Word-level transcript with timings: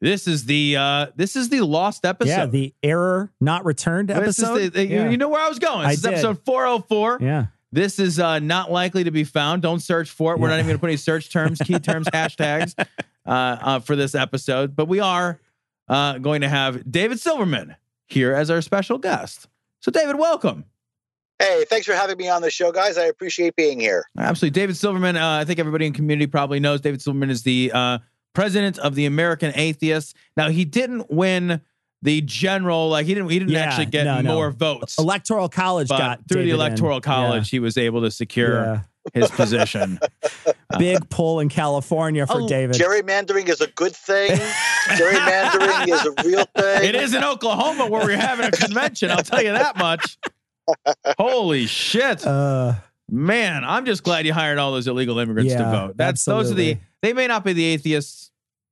This 0.00 0.28
is 0.28 0.44
the 0.44 0.76
uh 0.76 1.06
this 1.16 1.34
is 1.36 1.48
the 1.48 1.60
lost 1.62 2.04
episode. 2.04 2.30
Yeah, 2.30 2.46
the 2.46 2.74
error 2.82 3.32
not 3.40 3.64
returned 3.64 4.08
This 4.10 4.38
is 4.38 4.44
episode. 4.44 4.58
the- 4.58 4.68
the- 4.70 4.86
you- 4.86 4.94
yeah. 4.96 5.10
You 5.10 5.16
know 5.16 5.28
where 5.28 5.40
I 5.40 5.48
was 5.48 5.58
going. 5.58 5.86
I 5.86 5.90
This 5.90 5.96
is 5.98 6.02
did. 6.02 6.12
episode 6.14 6.38
404. 6.44 7.18
yeah. 7.20 7.46
This 7.70 7.98
is 7.98 8.18
uh, 8.18 8.38
not 8.38 8.70
likely 8.72 9.04
to 9.04 9.10
be 9.10 9.24
found. 9.24 9.60
Don't 9.60 9.80
search 9.80 10.08
for 10.10 10.32
it. 10.32 10.38
We're 10.40 10.48
not 10.48 10.54
even 10.54 10.66
going 10.68 10.76
to 10.76 10.80
put 10.80 10.86
any 10.86 10.96
search 10.96 11.30
terms, 11.30 11.58
key 11.60 11.78
terms, 11.78 12.06
hashtags 12.14 12.74
uh, 13.26 13.30
uh, 13.30 13.78
for 13.80 13.94
this 13.94 14.14
episode. 14.14 14.74
But 14.74 14.88
we 14.88 15.00
are 15.00 15.38
uh, 15.86 16.16
going 16.16 16.40
to 16.40 16.48
have 16.48 16.90
David 16.90 17.20
Silverman 17.20 17.76
here 18.06 18.32
as 18.32 18.48
our 18.50 18.62
special 18.62 18.96
guest. 18.96 19.48
So, 19.80 19.90
David, 19.90 20.16
welcome. 20.18 20.64
Hey, 21.38 21.66
thanks 21.68 21.86
for 21.86 21.92
having 21.92 22.16
me 22.16 22.30
on 22.30 22.40
the 22.40 22.50
show, 22.50 22.72
guys. 22.72 22.96
I 22.96 23.04
appreciate 23.04 23.54
being 23.54 23.78
here. 23.78 24.06
Absolutely. 24.16 24.58
David 24.58 24.74
Silverman, 24.78 25.18
uh, 25.18 25.36
I 25.36 25.44
think 25.44 25.58
everybody 25.58 25.84
in 25.84 25.92
community 25.92 26.26
probably 26.26 26.60
knows 26.60 26.80
David 26.80 27.02
Silverman 27.02 27.28
is 27.28 27.42
the 27.42 27.70
uh, 27.74 27.98
president 28.38 28.78
of 28.78 28.94
the 28.94 29.04
American 29.06 29.50
Atheists. 29.56 30.14
Now, 30.36 30.48
he 30.48 30.64
didn't 30.64 31.10
win 31.10 31.60
the 32.02 32.20
general, 32.20 32.88
like, 32.88 33.06
he 33.06 33.14
didn't, 33.14 33.30
he 33.30 33.38
didn't 33.40 33.50
Yeah, 33.52 33.64
actually 33.64 33.86
get 33.86 34.04
no, 34.04 34.20
no. 34.20 34.34
more 34.34 34.50
votes. 34.52 34.96
Electoral 34.98 35.48
college 35.48 35.88
But 35.88 35.98
got 35.98 36.18
through 36.28 36.42
the 36.42 36.48
David 36.50 36.54
in. 36.54 36.54
electoral 36.54 37.00
college, 37.00 37.50
he 37.50 37.58
was 37.58 37.76
able 37.76 38.02
to 38.02 38.10
secure 38.12 38.62
Yeah. 38.62 38.80
his 39.12 39.28
position. 39.32 39.98
Big 40.78 41.10
pull 41.10 41.40
in 41.40 41.48
California 41.48 42.24
for 42.28 42.42
Oh, 42.42 42.48
David. 42.48 42.76
Gerrymandering 42.76 43.48
is 43.48 43.60
a 43.60 43.66
good 43.66 43.96
thing. 43.96 44.30
Gerrymandering 44.90 45.88
is 45.88 46.06
a 46.06 46.28
real 46.28 46.44
thing. 46.56 46.84
It 46.88 46.94
is 46.94 47.14
in 47.14 47.24
Oklahoma 47.24 47.86
where 47.88 48.04
we're 48.06 48.16
having 48.16 48.46
a 48.46 48.50
convention. 48.52 49.10
I'll 49.10 49.24
tell 49.24 49.42
you 49.42 49.50
that 49.52 49.76
much. 49.76 50.16
Holy 51.18 51.66
shit. 51.66 52.24
uh, 52.24 52.74
Man, 53.10 53.64
I'm 53.64 53.86
just 53.86 54.02
glad 54.02 54.26
you 54.26 54.34
hired 54.34 54.58
all 54.58 54.70
those 54.72 54.86
illegal 54.86 55.18
immigrants 55.18 55.54
to 55.54 55.64
vote. 55.64 55.96
That's 55.96 56.24
those 56.26 56.50
are 56.52 56.54
the 56.54 56.76
they 57.00 57.12
may 57.14 57.26
not 57.26 57.42
be 57.44 57.54
the 57.54 57.64
atheists 57.64 58.27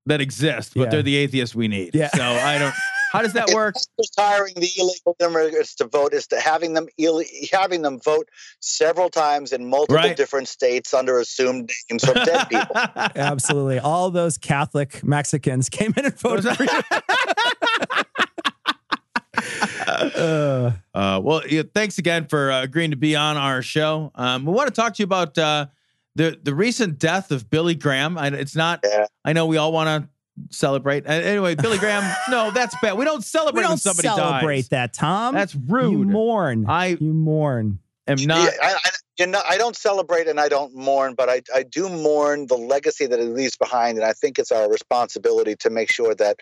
that 0.06 0.20
exist, 0.20 0.72
but 0.74 0.84
Yeah. 0.84 0.90
they're 0.90 1.02
the 1.02 1.16
atheists 1.16 1.54
we 1.54 1.68
need. 1.68 1.94
Yeah. 1.94 2.08
So 2.14 2.22
I 2.22 2.58
don't 2.58 2.74
how 3.12 3.22
does 3.22 3.32
that 3.34 3.44
It's 3.44 3.54
work? 3.54 3.74
not 3.74 3.84
just 4.00 4.14
hiring 4.18 4.54
the 4.54 4.68
illegal 4.76 5.16
immigrants 5.20 5.74
to 5.76 5.86
vote 5.86 6.12
is 6.12 6.26
to 6.28 6.40
having 6.40 6.74
them 6.74 6.86
Ill- 6.98 7.22
having 7.52 7.82
them 7.82 7.98
vote 8.00 8.28
several 8.60 9.08
times 9.10 9.52
in 9.52 9.68
multiple 9.68 9.96
Right. 9.96 10.16
different 10.16 10.48
states 10.48 10.92
under 10.94 11.18
assumed 11.18 11.70
names 11.90 12.04
from 12.04 12.14
dead 12.24 12.48
people. 12.48 12.76
absolutely. 13.16 13.78
All 13.78 14.10
those 14.10 14.38
Catholic 14.38 15.02
Mexicans 15.04 15.68
came 15.68 15.92
in 15.96 16.04
and 16.06 16.18
voted 16.18 16.56
for 16.56 16.64
you. 16.64 16.70
Uh, 19.86 20.72
Uh, 20.96 21.20
well, 21.22 21.42
yeah, 21.46 21.62
thanks 21.74 21.98
again 21.98 22.26
for 22.26 22.50
uh, 22.50 22.62
agreeing 22.62 22.90
to 22.90 22.96
be 22.96 23.14
on 23.14 23.36
our 23.36 23.60
show. 23.60 24.10
Um, 24.14 24.46
we 24.46 24.52
want 24.54 24.66
to 24.66 24.72
talk 24.74 24.94
to 24.94 25.02
you 25.02 25.04
about 25.04 25.36
uh, 25.36 25.66
the 26.16 26.38
the 26.42 26.54
recent 26.54 26.98
death 26.98 27.30
of 27.30 27.48
Billy 27.48 27.74
Graham. 27.74 28.18
I, 28.18 28.28
it's 28.28 28.56
not. 28.56 28.80
Yeah. 28.84 29.06
I 29.24 29.32
know 29.32 29.46
we 29.46 29.58
all 29.58 29.72
want 29.72 30.04
to 30.04 30.08
celebrate. 30.56 31.06
Uh, 31.06 31.12
anyway, 31.12 31.54
Billy 31.54 31.78
Graham. 31.78 32.10
no, 32.30 32.50
that's 32.50 32.74
bad. 32.80 32.96
We 32.98 33.04
don't 33.04 33.24
celebrate 33.24 33.62
we 33.62 33.68
don't 33.68 33.78
somebody 33.78 34.08
celebrate 34.08 34.56
dies. 34.56 34.68
that, 34.70 34.92
Tom. 34.92 35.34
That's 35.34 35.54
You 35.54 35.60
rude. 35.68 36.08
mourn. 36.08 36.66
I 36.68 36.96
you 37.00 37.12
mourn. 37.12 37.78
am 38.06 38.18
Yeah, 38.18 38.26
not. 38.26 38.48
I, 38.62 38.72
I, 38.72 38.90
you 39.18 39.26
know, 39.26 39.40
I 39.48 39.56
don't 39.56 39.76
celebrate 39.76 40.26
and 40.28 40.40
I 40.40 40.48
don't 40.48 40.74
mourn, 40.74 41.14
but 41.14 41.28
I, 41.28 41.42
I 41.54 41.62
do 41.62 41.88
mourn 41.88 42.46
the 42.46 42.56
legacy 42.56 43.06
that 43.06 43.18
he 43.18 43.26
leaves 43.26 43.56
behind, 43.56 43.98
and 43.98 44.06
I 44.06 44.12
think 44.12 44.38
it's 44.38 44.52
our 44.52 44.70
responsibility 44.70 45.56
to 45.60 45.70
make 45.70 45.90
sure 45.90 46.14
that 46.14 46.40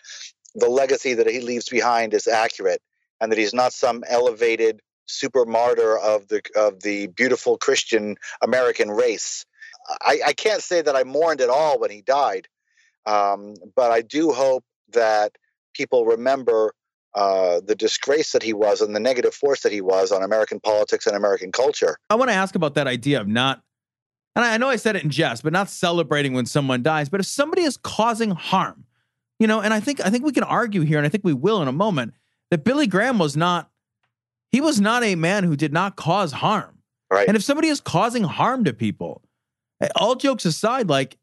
the 0.55 0.69
legacy 0.69 1.15
that 1.15 1.29
he 1.29 1.41
leaves 1.41 1.69
behind 1.69 2.15
is 2.15 2.27
accurate, 2.27 2.81
and 3.21 3.31
that 3.33 3.39
he's 3.39 3.55
not 3.55 3.73
some 3.73 4.03
elevated 4.09 4.81
super 5.07 5.45
martyr 5.45 5.99
of 5.99 6.29
the 6.29 6.43
of 6.57 6.81
the 6.83 7.09
beautiful 7.09 7.59
Christian 7.59 8.17
American 8.43 8.91
race. 8.91 9.45
I, 10.01 10.21
I 10.27 10.33
can't 10.33 10.63
say 10.63 10.83
that 10.83 10.97
I 10.97 11.05
mourned 11.05 11.41
at 11.41 11.51
all 11.51 11.79
when 11.79 11.91
he 11.91 12.03
died, 12.03 12.49
um, 13.07 13.55
but 13.77 13.91
I 13.91 14.03
do 14.03 14.33
hope 14.33 14.65
that 14.93 15.33
people 15.75 16.07
remember 16.07 16.75
uh, 17.15 17.61
the 17.65 17.75
disgrace 17.75 18.33
that 18.33 18.43
he 18.43 18.53
was 18.53 18.81
and 18.81 18.95
the 18.95 19.01
negative 19.01 19.35
force 19.35 19.63
that 19.63 19.73
he 19.73 19.81
was 19.81 20.11
on 20.11 20.23
American 20.23 20.61
politics 20.61 21.07
and 21.07 21.17
American 21.17 21.53
culture. 21.53 21.97
I 22.11 22.17
want 22.17 22.31
to 22.31 22.35
ask 22.35 22.55
about 22.55 22.75
that 22.75 22.87
idea 22.87 23.21
of 23.21 23.29
not. 23.29 23.63
And 24.37 24.45
I 24.45 24.57
know 24.57 24.69
I 24.69 24.77
said 24.77 24.97
it 24.97 25.05
in 25.05 25.11
jest, 25.11 25.45
but 25.45 25.53
not 25.53 25.71
celebrating 25.71 26.33
when 26.33 26.47
someone 26.47 26.83
dies. 26.83 27.09
But 27.09 27.21
if 27.21 27.27
somebody 27.27 27.63
is 27.63 27.77
causing 27.77 28.33
harm, 28.33 28.85
you 29.39 29.47
know, 29.47 29.61
and 29.61 29.73
I 29.73 29.79
think 29.79 30.05
I 30.05 30.11
think 30.11 30.25
we 30.25 30.33
can 30.33 30.43
argue 30.43 30.81
here, 30.83 30.99
and 30.99 31.07
I 31.07 31.09
think 31.09 31.23
we 31.23 31.33
will 31.33 31.63
in 31.63 31.69
a 31.69 31.73
moment, 31.73 32.15
that 32.51 32.65
Billy 32.65 32.87
Graham 32.87 33.19
was 33.19 33.37
not. 33.37 33.71
He 34.51 34.61
was 34.61 34.81
not 34.81 35.03
a 35.03 35.15
man 35.15 35.45
who 35.45 35.57
did 35.57 35.73
not 35.73 35.97
cause 35.97 36.33
harm. 36.33 36.79
Right. 37.11 37.27
And 37.29 37.37
if 37.37 37.43
somebody 37.43 37.69
is 37.69 37.81
causing 37.81 38.25
harm 38.25 38.65
to 38.65 38.73
people, 38.73 39.23
all 39.97 40.15
jokes 40.15 40.45
aside, 40.45 40.89
like, 40.89 41.17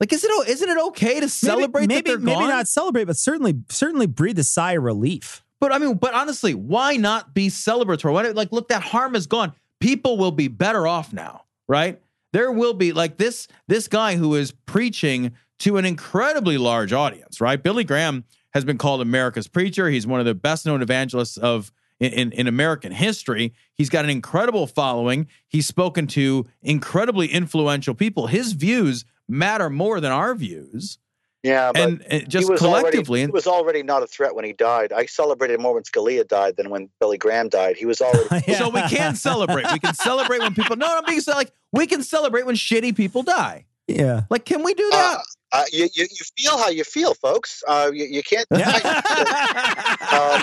like 0.00 0.12
is 0.12 0.24
it 0.24 0.48
isn't 0.48 0.68
it 0.68 0.78
okay 0.88 1.20
to 1.20 1.28
celebrate 1.28 1.88
maybe, 1.88 2.10
maybe, 2.10 2.22
maybe 2.22 2.46
not 2.46 2.68
celebrate, 2.68 3.04
but 3.04 3.16
certainly 3.16 3.54
certainly 3.68 4.06
breathe 4.06 4.38
a 4.38 4.44
sigh 4.44 4.72
of 4.72 4.82
relief. 4.82 5.44
But 5.60 5.72
I 5.72 5.78
mean, 5.78 5.96
but 5.96 6.14
honestly, 6.14 6.54
why 6.54 6.96
not 6.96 7.34
be 7.34 7.48
celebratory? 7.48 8.12
Why 8.12 8.22
not, 8.22 8.34
like, 8.34 8.52
look, 8.52 8.68
that 8.68 8.82
harm 8.82 9.14
is 9.14 9.26
gone. 9.26 9.52
People 9.80 10.18
will 10.18 10.32
be 10.32 10.48
better 10.48 10.86
off 10.86 11.12
now, 11.12 11.44
right? 11.68 12.00
There 12.32 12.50
will 12.50 12.74
be 12.74 12.92
like 12.92 13.16
this 13.16 13.48
this 13.68 13.88
guy 13.88 14.16
who 14.16 14.34
is 14.34 14.52
preaching 14.52 15.32
to 15.60 15.76
an 15.76 15.84
incredibly 15.84 16.58
large 16.58 16.92
audience, 16.92 17.40
right? 17.40 17.62
Billy 17.62 17.84
Graham 17.84 18.24
has 18.52 18.64
been 18.64 18.78
called 18.78 19.00
America's 19.00 19.48
preacher. 19.48 19.88
He's 19.88 20.06
one 20.06 20.20
of 20.20 20.26
the 20.26 20.34
best 20.34 20.66
known 20.66 20.82
evangelists 20.82 21.36
of 21.36 21.72
in, 22.04 22.12
in, 22.12 22.32
in 22.32 22.46
American 22.46 22.92
history. 22.92 23.54
He's 23.74 23.88
got 23.88 24.04
an 24.04 24.10
incredible 24.10 24.66
following. 24.66 25.26
He's 25.48 25.66
spoken 25.66 26.06
to 26.08 26.46
incredibly 26.62 27.28
influential 27.28 27.94
people. 27.94 28.26
His 28.26 28.52
views 28.52 29.04
matter 29.28 29.70
more 29.70 30.00
than 30.00 30.12
our 30.12 30.34
views, 30.34 30.98
Yeah, 31.42 31.72
but 31.72 31.80
and, 31.82 32.02
and 32.10 32.22
he 32.22 32.28
just 32.28 32.50
was 32.50 32.60
collectively. 32.60 33.20
already, 33.20 33.30
he 33.30 33.34
was 33.34 33.46
already 33.46 33.82
not 33.82 34.02
a 34.02 34.06
threat 34.06 34.34
when 34.34 34.44
he 34.44 34.52
died. 34.52 34.92
I 34.92 35.06
celebrated 35.06 35.60
more 35.60 35.74
when 35.74 35.82
Scalia 35.82 36.26
died 36.28 36.56
than 36.56 36.70
when 36.70 36.90
Billy 37.00 37.18
Graham 37.18 37.48
died. 37.48 37.76
He 37.76 37.86
was 37.86 38.00
already. 38.00 38.52
So 38.54 38.68
we 38.68 38.82
can 38.82 39.16
celebrate. 39.16 39.70
We 39.72 39.78
can 39.78 39.94
celebrate 39.94 40.40
when 40.40 40.54
people. 40.54 40.76
No, 40.76 40.86
I'm 40.86 41.04
being 41.06 41.20
like 41.26 41.52
we 41.72 41.86
can 41.86 42.02
celebrate 42.02 42.44
when 42.46 42.54
shitty 42.54 42.94
people 42.96 43.22
die. 43.22 43.64
Yeah. 43.86 44.22
Like, 44.30 44.44
can 44.44 44.62
we 44.62 44.74
do 44.74 44.88
that? 44.90 45.16
Uh, 45.18 45.22
uh, 45.54 45.64
you, 45.72 45.88
you 45.94 46.06
you 46.10 46.24
feel 46.36 46.58
how 46.58 46.68
you 46.68 46.84
feel, 46.84 47.14
folks. 47.14 47.62
Uh, 47.66 47.90
you, 47.94 48.04
you 48.06 48.22
can't. 48.22 48.46
um, 48.52 48.58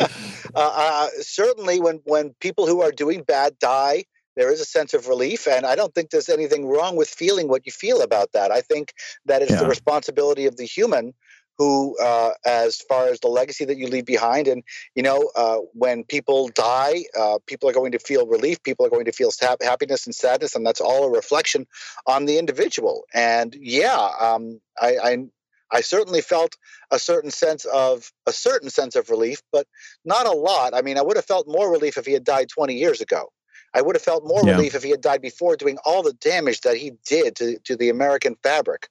uh, 0.00 0.08
uh, 0.54 1.08
certainly, 1.20 1.80
when 1.80 2.00
when 2.04 2.34
people 2.40 2.66
who 2.66 2.80
are 2.80 2.90
doing 2.90 3.22
bad 3.22 3.58
die, 3.58 4.04
there 4.36 4.50
is 4.52 4.60
a 4.60 4.64
sense 4.64 4.94
of 4.94 5.08
relief, 5.08 5.46
and 5.46 5.66
I 5.66 5.74
don't 5.76 5.94
think 5.94 6.10
there's 6.10 6.28
anything 6.28 6.66
wrong 6.66 6.96
with 6.96 7.08
feeling 7.08 7.48
what 7.48 7.66
you 7.66 7.72
feel 7.72 8.02
about 8.02 8.32
that. 8.32 8.50
I 8.50 8.60
think 8.62 8.92
that 9.26 9.42
it's 9.42 9.52
Yeah. 9.52 9.60
the 9.60 9.68
responsibility 9.68 10.46
of 10.46 10.56
the 10.56 10.64
human 10.64 11.14
who, 11.58 11.96
uh, 12.00 12.30
as 12.44 12.76
far 12.76 13.08
as 13.08 13.20
the 13.20 13.28
legacy 13.28 13.64
that 13.64 13.76
you 13.78 13.86
leave 13.88 14.06
behind, 14.06 14.48
and 14.48 14.62
you 14.94 15.02
know, 15.02 15.30
uh, 15.36 15.58
when 15.72 16.04
people 16.04 16.48
die, 16.48 17.04
uh, 17.18 17.38
people 17.46 17.68
are 17.68 17.72
going 17.72 17.92
to 17.92 17.98
feel 17.98 18.26
relief. 18.26 18.62
People 18.62 18.86
are 18.86 18.90
going 18.90 19.04
to 19.06 19.12
feel 19.12 19.30
hap- 19.40 19.62
happiness 19.62 20.06
and 20.06 20.14
sadness, 20.14 20.54
and 20.54 20.66
that's 20.66 20.80
all 20.80 21.04
a 21.04 21.10
reflection 21.10 21.66
on 22.06 22.24
the 22.26 22.38
individual. 22.38 23.04
And 23.14 23.54
yeah, 23.58 24.08
um, 24.20 24.60
I, 24.80 24.96
I 25.02 25.18
I 25.70 25.80
certainly 25.80 26.20
felt 26.20 26.56
a 26.90 26.98
certain 26.98 27.30
sense 27.30 27.64
of 27.64 28.12
a 28.26 28.32
certain 28.32 28.70
sense 28.70 28.94
of 28.96 29.10
relief, 29.10 29.42
but 29.52 29.66
not 30.04 30.26
a 30.26 30.32
lot. 30.32 30.74
I 30.74 30.82
mean, 30.82 30.98
I 30.98 31.02
would 31.02 31.16
have 31.16 31.24
felt 31.24 31.48
more 31.48 31.70
relief 31.70 31.96
if 31.96 32.06
he 32.06 32.12
had 32.12 32.24
died 32.24 32.48
20 32.48 32.74
years 32.74 33.00
ago. 33.00 33.32
I 33.74 33.82
would 33.82 33.96
have 33.96 34.02
felt 34.02 34.24
more 34.24 34.44
Yeah. 34.44 34.52
relief 34.52 34.74
if 34.76 34.84
he 34.84 34.90
had 34.90 35.00
died 35.00 35.20
before 35.20 35.56
doing 35.56 35.78
all 35.84 36.02
the 36.02 36.12
damage 36.12 36.60
that 36.60 36.76
he 36.76 36.92
did 37.06 37.34
to, 37.36 37.58
to 37.64 37.76
the 37.76 37.88
American 37.88 38.36
fabric. 38.42 38.88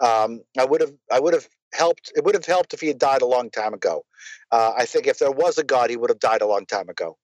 Um, 0.00 0.42
I 0.58 0.64
would 0.64 0.80
have 0.80 0.92
I 1.10 1.20
would 1.20 1.34
have 1.34 1.48
helped. 1.74 2.12
It 2.16 2.24
would 2.24 2.34
have 2.34 2.46
helped 2.46 2.74
if 2.74 2.80
he 2.80 2.88
had 2.88 2.98
died 2.98 3.22
a 3.22 3.26
long 3.26 3.50
time 3.50 3.74
ago. 3.74 4.04
Uh, 4.50 4.72
I 4.76 4.86
think 4.86 5.06
if 5.06 5.18
there 5.18 5.30
was 5.32 5.58
a 5.58 5.64
God, 5.64 5.90
he 5.90 5.96
would 5.96 6.10
have 6.10 6.20
died 6.20 6.42
a 6.42 6.46
long 6.46 6.66
time 6.66 6.88
ago. 6.88 7.16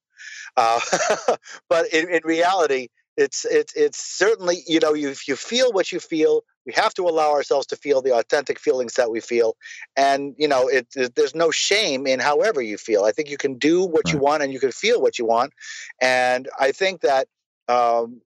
Uh, 0.56 0.81
but 1.69 1.87
in, 1.93 2.08
in 2.11 2.20
reality, 2.25 2.88
it's 3.17 3.44
it's 3.44 3.75
it's 3.75 3.99
certainly 4.02 4.62
you 4.67 4.81
know 4.81 4.94
you 4.94 5.14
you 5.26 5.37
feel 5.37 5.73
what 5.73 5.93
you 5.93 6.00
feel. 6.00 6.43
We 6.67 6.73
have 6.75 6.94
to 6.94 7.02
allow 7.02 7.32
ourselves 7.32 7.67
to 7.69 7.76
feel 7.76 8.02
the 8.02 8.14
authentic 8.14 8.58
feelings 8.58 8.94
that 8.94 9.11
we 9.11 9.20
feel, 9.20 9.56
and 9.97 10.35
you 10.38 10.49
know 10.49 10.69
it, 10.69 10.87
it- 10.96 11.14
there's 11.14 11.35
no 11.35 11.50
shame 11.50 12.06
in 12.06 12.20
however 12.20 12.62
you 12.62 12.79
feel. 12.79 13.05
I 13.05 13.12
think 13.12 13.29
you 13.31 13.37
can 13.37 13.58
do 13.58 13.85
what 13.85 14.12
you 14.12 14.19
want 14.19 14.43
and 14.43 14.53
you 14.53 14.61
can 14.61 14.73
feel 14.73 15.00
what 15.03 15.19
you 15.19 15.26
want, 15.26 15.53
and 16.00 16.49
I 16.58 16.73
think 16.73 17.03
that 17.03 17.26
um, 17.69 18.20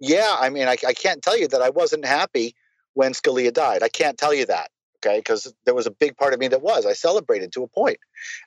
yeah, 0.00 0.34
I 0.38 0.50
mean 0.50 0.68
I, 0.68 0.76
I 0.86 0.94
can't 0.94 1.22
tell 1.22 1.36
you 1.38 1.48
that 1.48 1.62
I 1.62 1.70
wasn't 1.70 2.04
happy 2.06 2.54
when 2.94 3.12
Scalia 3.12 3.52
died. 3.52 3.82
I 3.82 3.88
can't 3.88 4.18
tell 4.18 4.34
you 4.34 4.46
that. 4.46 4.70
Okay, 5.04 5.18
because 5.18 5.52
there 5.64 5.74
was 5.74 5.86
a 5.86 5.92
big 5.92 6.16
part 6.16 6.34
of 6.34 6.40
me 6.40 6.48
that 6.48 6.60
was. 6.60 6.84
I 6.84 6.92
celebrated 6.92 7.52
to 7.52 7.62
a 7.62 7.68
point. 7.68 7.98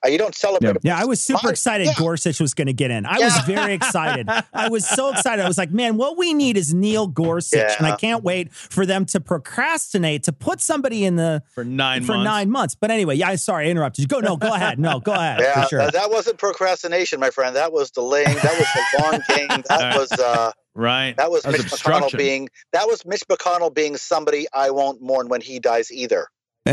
Uh, 0.06 0.09
you 0.09 0.18
don't 0.18 0.36
celebrate. 0.36 0.77
Yeah. 0.83 0.95
a 0.95 0.98
Yeah, 0.98 1.01
I 1.01 1.06
was 1.06 1.21
super 1.24 1.39
Fine. 1.39 1.51
excited 1.51 1.88
Yeah. 1.88 1.94
Gorsuch 1.98 2.42
was 2.42 2.53
going 2.53 2.68
to 2.68 2.74
get 2.74 2.92
in. 2.92 3.06
I 3.06 3.19
was 3.19 3.38
very 3.45 3.74
excited. 3.74 4.27
I 4.53 4.68
was 4.68 4.86
so 4.88 5.09
excited. 5.13 5.44
I 5.45 5.48
was 5.48 5.57
like, 5.57 5.71
man, 5.71 5.95
what 5.95 6.18
we 6.18 6.33
need 6.33 6.57
is 6.57 6.74
Neil 6.74 7.07
Gorsuch. 7.07 7.77
And 7.77 7.88
I 7.88 7.95
can't 7.95 8.21
wait 8.24 8.51
for 8.53 8.86
them 8.86 9.06
to 9.06 9.21
procrastinate 9.21 10.24
to 10.24 10.33
put 10.33 10.59
somebody 10.59 11.06
in 11.06 11.15
the 11.15 11.42
for 11.53 11.63
nine 11.63 12.03
for 12.03 12.13
months. 12.13 12.25
nine 12.25 12.50
months. 12.50 12.75
But 12.75 12.92
anyway, 12.92 13.15
yeah, 13.15 13.36
sorry, 13.36 13.68
I 13.68 13.69
interrupted 13.71 14.03
you. 14.03 14.07
Go, 14.07 14.19
no, 14.19 14.36
go 14.36 14.53
ahead. 14.53 14.80
No, 14.80 15.00
go 15.00 15.13
ahead. 15.13 15.39
Yeah, 15.42 15.63
for 15.63 15.69
sure. 15.69 15.80
that, 15.80 15.94
that 15.94 16.09
wasn't 16.12 16.38
procrastination, 16.38 17.19
my 17.19 17.30
friend. 17.30 17.56
That 17.56 17.71
was 17.71 17.92
delaying. 17.92 18.25
That 18.36 18.57
was 18.57 18.68
the 18.75 19.01
long 19.01 19.21
game. 19.38 19.63
That 19.69 19.95
was 19.98 20.12
uh, 20.12 20.51
Right. 20.74 21.15
that 21.18 21.30
was 21.30 21.44
That 21.44 21.51
was 21.53 21.63
Mitch. 21.63 21.71
McConnell 21.71 22.18
being 22.18 22.50
that 22.71 22.88
was 22.88 23.06
Mitch 23.06 23.24
McConnell 23.30 23.74
being 23.74 23.98
somebody 23.98 24.48
I 24.53 24.71
won't 24.71 25.01
mourn 25.01 25.27
when 25.27 25.42
he 25.42 25.59
dies 25.59 25.92
either. 25.92 26.27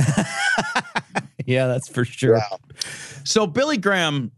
yeah, 1.46 1.66
that's 1.66 1.88
for 1.88 2.04
sure. 2.04 2.40
So 3.24 3.46
Billy 3.46 3.76
Graham, 3.76 4.32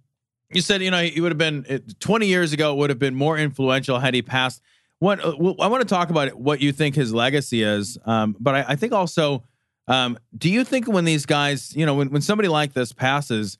you 0.52 0.60
said 0.60 0.82
you 0.82 0.90
know 0.90 1.02
he 1.02 1.20
would 1.20 1.32
have 1.32 1.38
been 1.38 1.82
20 2.00 2.26
years 2.26 2.52
ago 2.52 2.72
It 2.72 2.78
would 2.78 2.90
have 2.90 2.98
been 2.98 3.14
more 3.14 3.38
influential 3.38 3.98
had 3.98 4.14
he 4.14 4.22
passed. 4.22 4.62
What 4.98 5.24
uh, 5.24 5.30
I 5.60 5.68
want 5.68 5.80
to 5.82 5.88
talk 5.88 6.10
about 6.10 6.34
what 6.34 6.60
you 6.60 6.72
think 6.72 6.94
his 6.94 7.14
legacy 7.14 7.62
is, 7.62 7.98
um, 8.04 8.36
but 8.38 8.54
I, 8.54 8.64
I 8.68 8.76
think 8.76 8.92
also, 8.92 9.44
um, 9.88 10.18
do 10.36 10.50
you 10.50 10.62
think 10.62 10.88
when 10.88 11.04
these 11.04 11.24
guys, 11.24 11.74
you 11.74 11.86
know, 11.86 11.94
when 11.94 12.10
when 12.10 12.22
somebody 12.22 12.48
like 12.48 12.74
this 12.74 12.92
passes, 12.92 13.58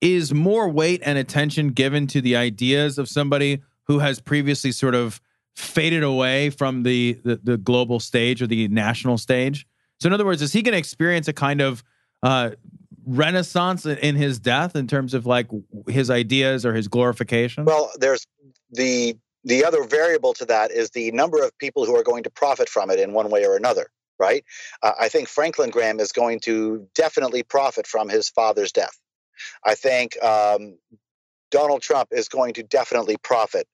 is 0.00 0.32
more 0.32 0.68
weight 0.68 1.02
and 1.04 1.18
attention 1.18 1.68
given 1.68 2.06
to 2.08 2.20
the 2.20 2.36
ideas 2.36 2.98
of 2.98 3.08
somebody 3.08 3.62
who 3.84 3.98
has 3.98 4.20
previously 4.20 4.72
sort 4.72 4.94
of 4.94 5.20
faded 5.54 6.02
away 6.02 6.48
from 6.50 6.82
the 6.82 7.20
the, 7.24 7.38
the 7.42 7.56
global 7.58 8.00
stage 8.00 8.40
or 8.40 8.46
the 8.46 8.68
national 8.68 9.18
stage? 9.18 9.66
So 10.02 10.08
in 10.08 10.12
other 10.12 10.24
words, 10.24 10.42
is 10.42 10.52
he 10.52 10.62
going 10.62 10.72
to 10.72 10.78
experience 10.78 11.28
a 11.28 11.32
kind 11.32 11.60
of 11.60 11.84
uh, 12.24 12.50
renaissance 13.06 13.86
in- 13.86 14.16
his 14.16 14.40
death 14.40 14.74
in 14.74 14.88
terms 14.88 15.14
of 15.14 15.26
like 15.26 15.46
his 15.86 16.10
ideas 16.10 16.66
or 16.66 16.74
his 16.74 16.88
glorification? 16.88 17.64
Well, 17.64 17.88
there's 18.00 18.26
the 18.72 19.16
the 19.44 19.64
other 19.64 19.84
variable 19.84 20.34
to 20.34 20.44
that 20.46 20.72
is 20.72 20.90
the 20.90 21.12
number 21.12 21.40
of 21.44 21.56
people 21.58 21.84
who 21.84 21.94
are 21.96 22.02
going 22.02 22.24
to 22.24 22.30
profit 22.30 22.68
from 22.68 22.90
it 22.90 22.98
in 22.98 23.12
one 23.12 23.30
way 23.30 23.46
or 23.46 23.54
another. 23.54 23.90
Right? 24.18 24.44
Uh, 24.82 24.92
I 25.00 25.08
think 25.08 25.28
Franklin 25.28 25.70
Graham 25.70 26.00
is 26.00 26.10
going 26.10 26.40
to 26.40 26.88
definitely 26.96 27.44
profit 27.44 27.86
from 27.86 28.08
his 28.08 28.28
father's 28.28 28.72
death. 28.72 28.98
I 29.64 29.76
think 29.76 30.20
um, 30.22 30.78
Donald 31.52 31.82
Trump 31.82 32.08
is 32.10 32.28
going 32.28 32.54
to 32.54 32.64
definitely 32.64 33.18
profit 33.22 33.68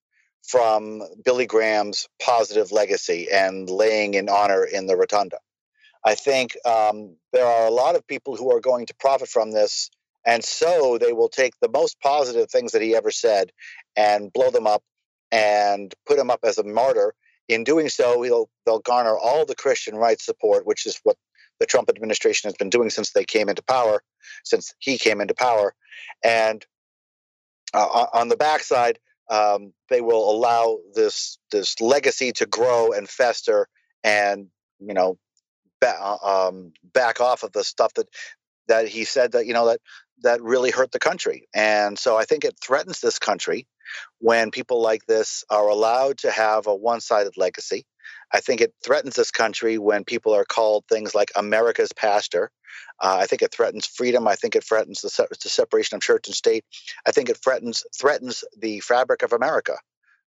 from 0.46 1.02
Billy 1.24 1.46
Graham's 1.46 2.06
positive 2.22 2.70
legacy 2.70 3.28
and 3.32 3.68
laying 3.70 4.12
in 4.12 4.28
honor 4.28 4.64
in 4.64 4.86
the 4.86 4.96
rotunda. 4.96 5.38
I 6.04 6.14
think 6.14 6.56
um, 6.64 7.16
there 7.32 7.46
are 7.46 7.66
a 7.66 7.70
lot 7.70 7.96
of 7.96 8.06
people 8.06 8.36
who 8.36 8.52
are 8.52 8.60
going 8.60 8.86
to 8.86 8.94
profit 8.94 9.28
from 9.28 9.52
this, 9.52 9.90
and 10.26 10.44
so 10.44 10.98
they 10.98 11.12
will 11.12 11.28
take 11.28 11.54
the 11.60 11.70
most 11.70 12.00
positive 12.00 12.50
things 12.50 12.72
that 12.72 12.82
he 12.82 12.94
ever 12.94 13.10
said 13.10 13.50
and 13.96 14.32
blow 14.32 14.50
them 14.50 14.66
up 14.66 14.82
and 15.30 15.94
put 16.06 16.18
him 16.18 16.30
up 16.30 16.40
as 16.44 16.58
a 16.58 16.64
martyr. 16.64 17.14
In 17.48 17.64
doing 17.64 17.88
so, 17.88 18.22
he'll, 18.22 18.48
they'll 18.66 18.80
garner 18.80 19.16
all 19.16 19.46
the 19.46 19.54
Christian 19.54 19.96
rights 19.96 20.24
support, 20.24 20.66
which 20.66 20.86
is 20.86 21.00
what 21.02 21.16
the 21.60 21.66
Trump 21.66 21.88
administration 21.88 22.48
has 22.48 22.54
been 22.56 22.70
doing 22.70 22.90
since 22.90 23.12
they 23.12 23.24
came 23.24 23.48
into 23.48 23.62
power, 23.62 24.02
since 24.44 24.74
he 24.78 24.98
came 24.98 25.20
into 25.20 25.34
power. 25.34 25.74
And 26.22 26.64
uh, 27.74 28.06
on- 28.12 28.28
the 28.28 28.36
backside, 28.36 28.98
um, 29.30 29.72
they 29.90 30.00
will 30.00 30.30
allow 30.30 30.78
this 30.94 31.38
this 31.52 31.80
legacy 31.80 32.32
to 32.32 32.46
grow 32.46 32.92
and 32.92 33.08
fester, 33.08 33.68
and 34.02 34.46
you 34.78 34.94
know, 34.94 35.18
ba- 35.80 36.18
um, 36.22 36.72
back 36.92 37.20
off 37.20 37.42
of 37.42 37.52
the 37.52 37.64
stuff 37.64 37.92
that 37.94 38.08
that 38.68 38.88
he 38.88 39.04
said 39.04 39.32
that 39.32 39.46
you 39.46 39.54
know 39.54 39.66
that 39.66 39.80
that 40.22 40.42
really 40.42 40.70
hurt 40.70 40.92
the 40.92 40.98
country. 40.98 41.48
And 41.54 41.98
so 41.98 42.16
I 42.16 42.24
think 42.24 42.44
it 42.44 42.58
threatens 42.62 43.00
this 43.00 43.18
country 43.18 43.66
when 44.18 44.50
people 44.50 44.82
like 44.82 45.06
this 45.06 45.44
are 45.50 45.68
allowed 45.68 46.18
to 46.18 46.30
have 46.30 46.66
a 46.66 46.74
one-sided 46.74 47.36
legacy. 47.36 47.86
I 48.32 48.40
think 48.40 48.60
it 48.60 48.74
threatens 48.84 49.14
this 49.14 49.30
country 49.30 49.78
when 49.78 50.04
people 50.04 50.34
are 50.34 50.44
called 50.44 50.84
things 50.88 51.14
like 51.14 51.30
America's 51.36 51.92
pastor. 51.92 52.50
Uh, 53.00 53.16
I 53.20 53.26
think 53.26 53.42
it 53.42 53.52
threatens 53.52 53.86
freedom. 53.86 54.26
I 54.26 54.34
think 54.34 54.56
it 54.56 54.64
threatens 54.64 55.00
the, 55.02 55.08
se- 55.08 55.26
the 55.42 55.48
separation 55.48 55.96
of 55.96 56.02
church 56.02 56.26
and 56.26 56.34
state. 56.34 56.64
I 57.06 57.12
think 57.12 57.28
it 57.28 57.38
threatens 57.42 57.84
threatens 57.98 58.44
the 58.58 58.80
fabric 58.80 59.22
of 59.22 59.32
America 59.32 59.76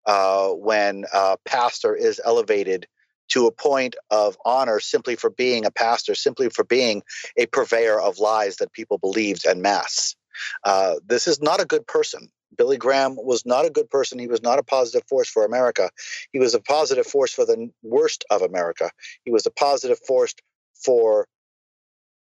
uh, 0.06 0.50
when 0.50 1.06
a 1.14 1.38
pastor 1.46 1.96
is 1.96 2.22
elevated 2.24 2.88
to 3.32 3.48
a 3.48 3.52
point 3.52 3.96
of 4.10 4.38
honor 4.46 4.80
simply 4.80 5.16
for 5.16 5.30
being 5.30 5.66
a 5.66 5.72
pastor, 5.72 6.16
simply 6.16 6.50
for 6.50 6.64
being 6.64 7.02
a 7.38 7.46
purveyor 7.48 8.00
of 8.00 8.20
lies 8.20 8.58
that 8.58 8.74
people 8.74 8.98
believed 8.98 9.46
en 9.46 9.62
masse. 9.62 10.16
Uh, 10.64 10.96
this 11.06 11.28
is 11.28 11.42
not 11.42 11.62
a 11.62 11.66
good 11.66 11.86
person. 11.88 12.30
Billy 12.58 12.78
Graham 12.78 13.16
was 13.16 13.46
not 13.46 13.66
a 13.66 13.70
good 13.70 13.90
person. 13.90 14.20
He 14.20 14.28
was 14.28 14.44
not 14.44 14.60
a 14.60 14.64
positive 14.64 15.08
force 15.08 15.30
for 15.30 15.46
America. 15.46 15.90
He 16.34 16.40
was 16.40 16.54
a 16.54 16.60
positive 16.60 17.08
force 17.08 17.32
for 17.32 17.46
the 17.46 17.70
worst 17.82 18.26
of 18.30 18.42
America. 18.42 18.92
He 19.24 19.32
was 19.32 19.46
a 19.46 19.52
positive 19.52 20.00
force 20.06 20.34
for 20.74 21.28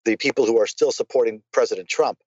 the 0.05 0.17
people 0.17 0.45
who 0.45 0.59
are 0.59 0.67
still 0.67 0.91
supporting 0.91 1.41
President 1.53 1.87
Trump. 1.87 2.19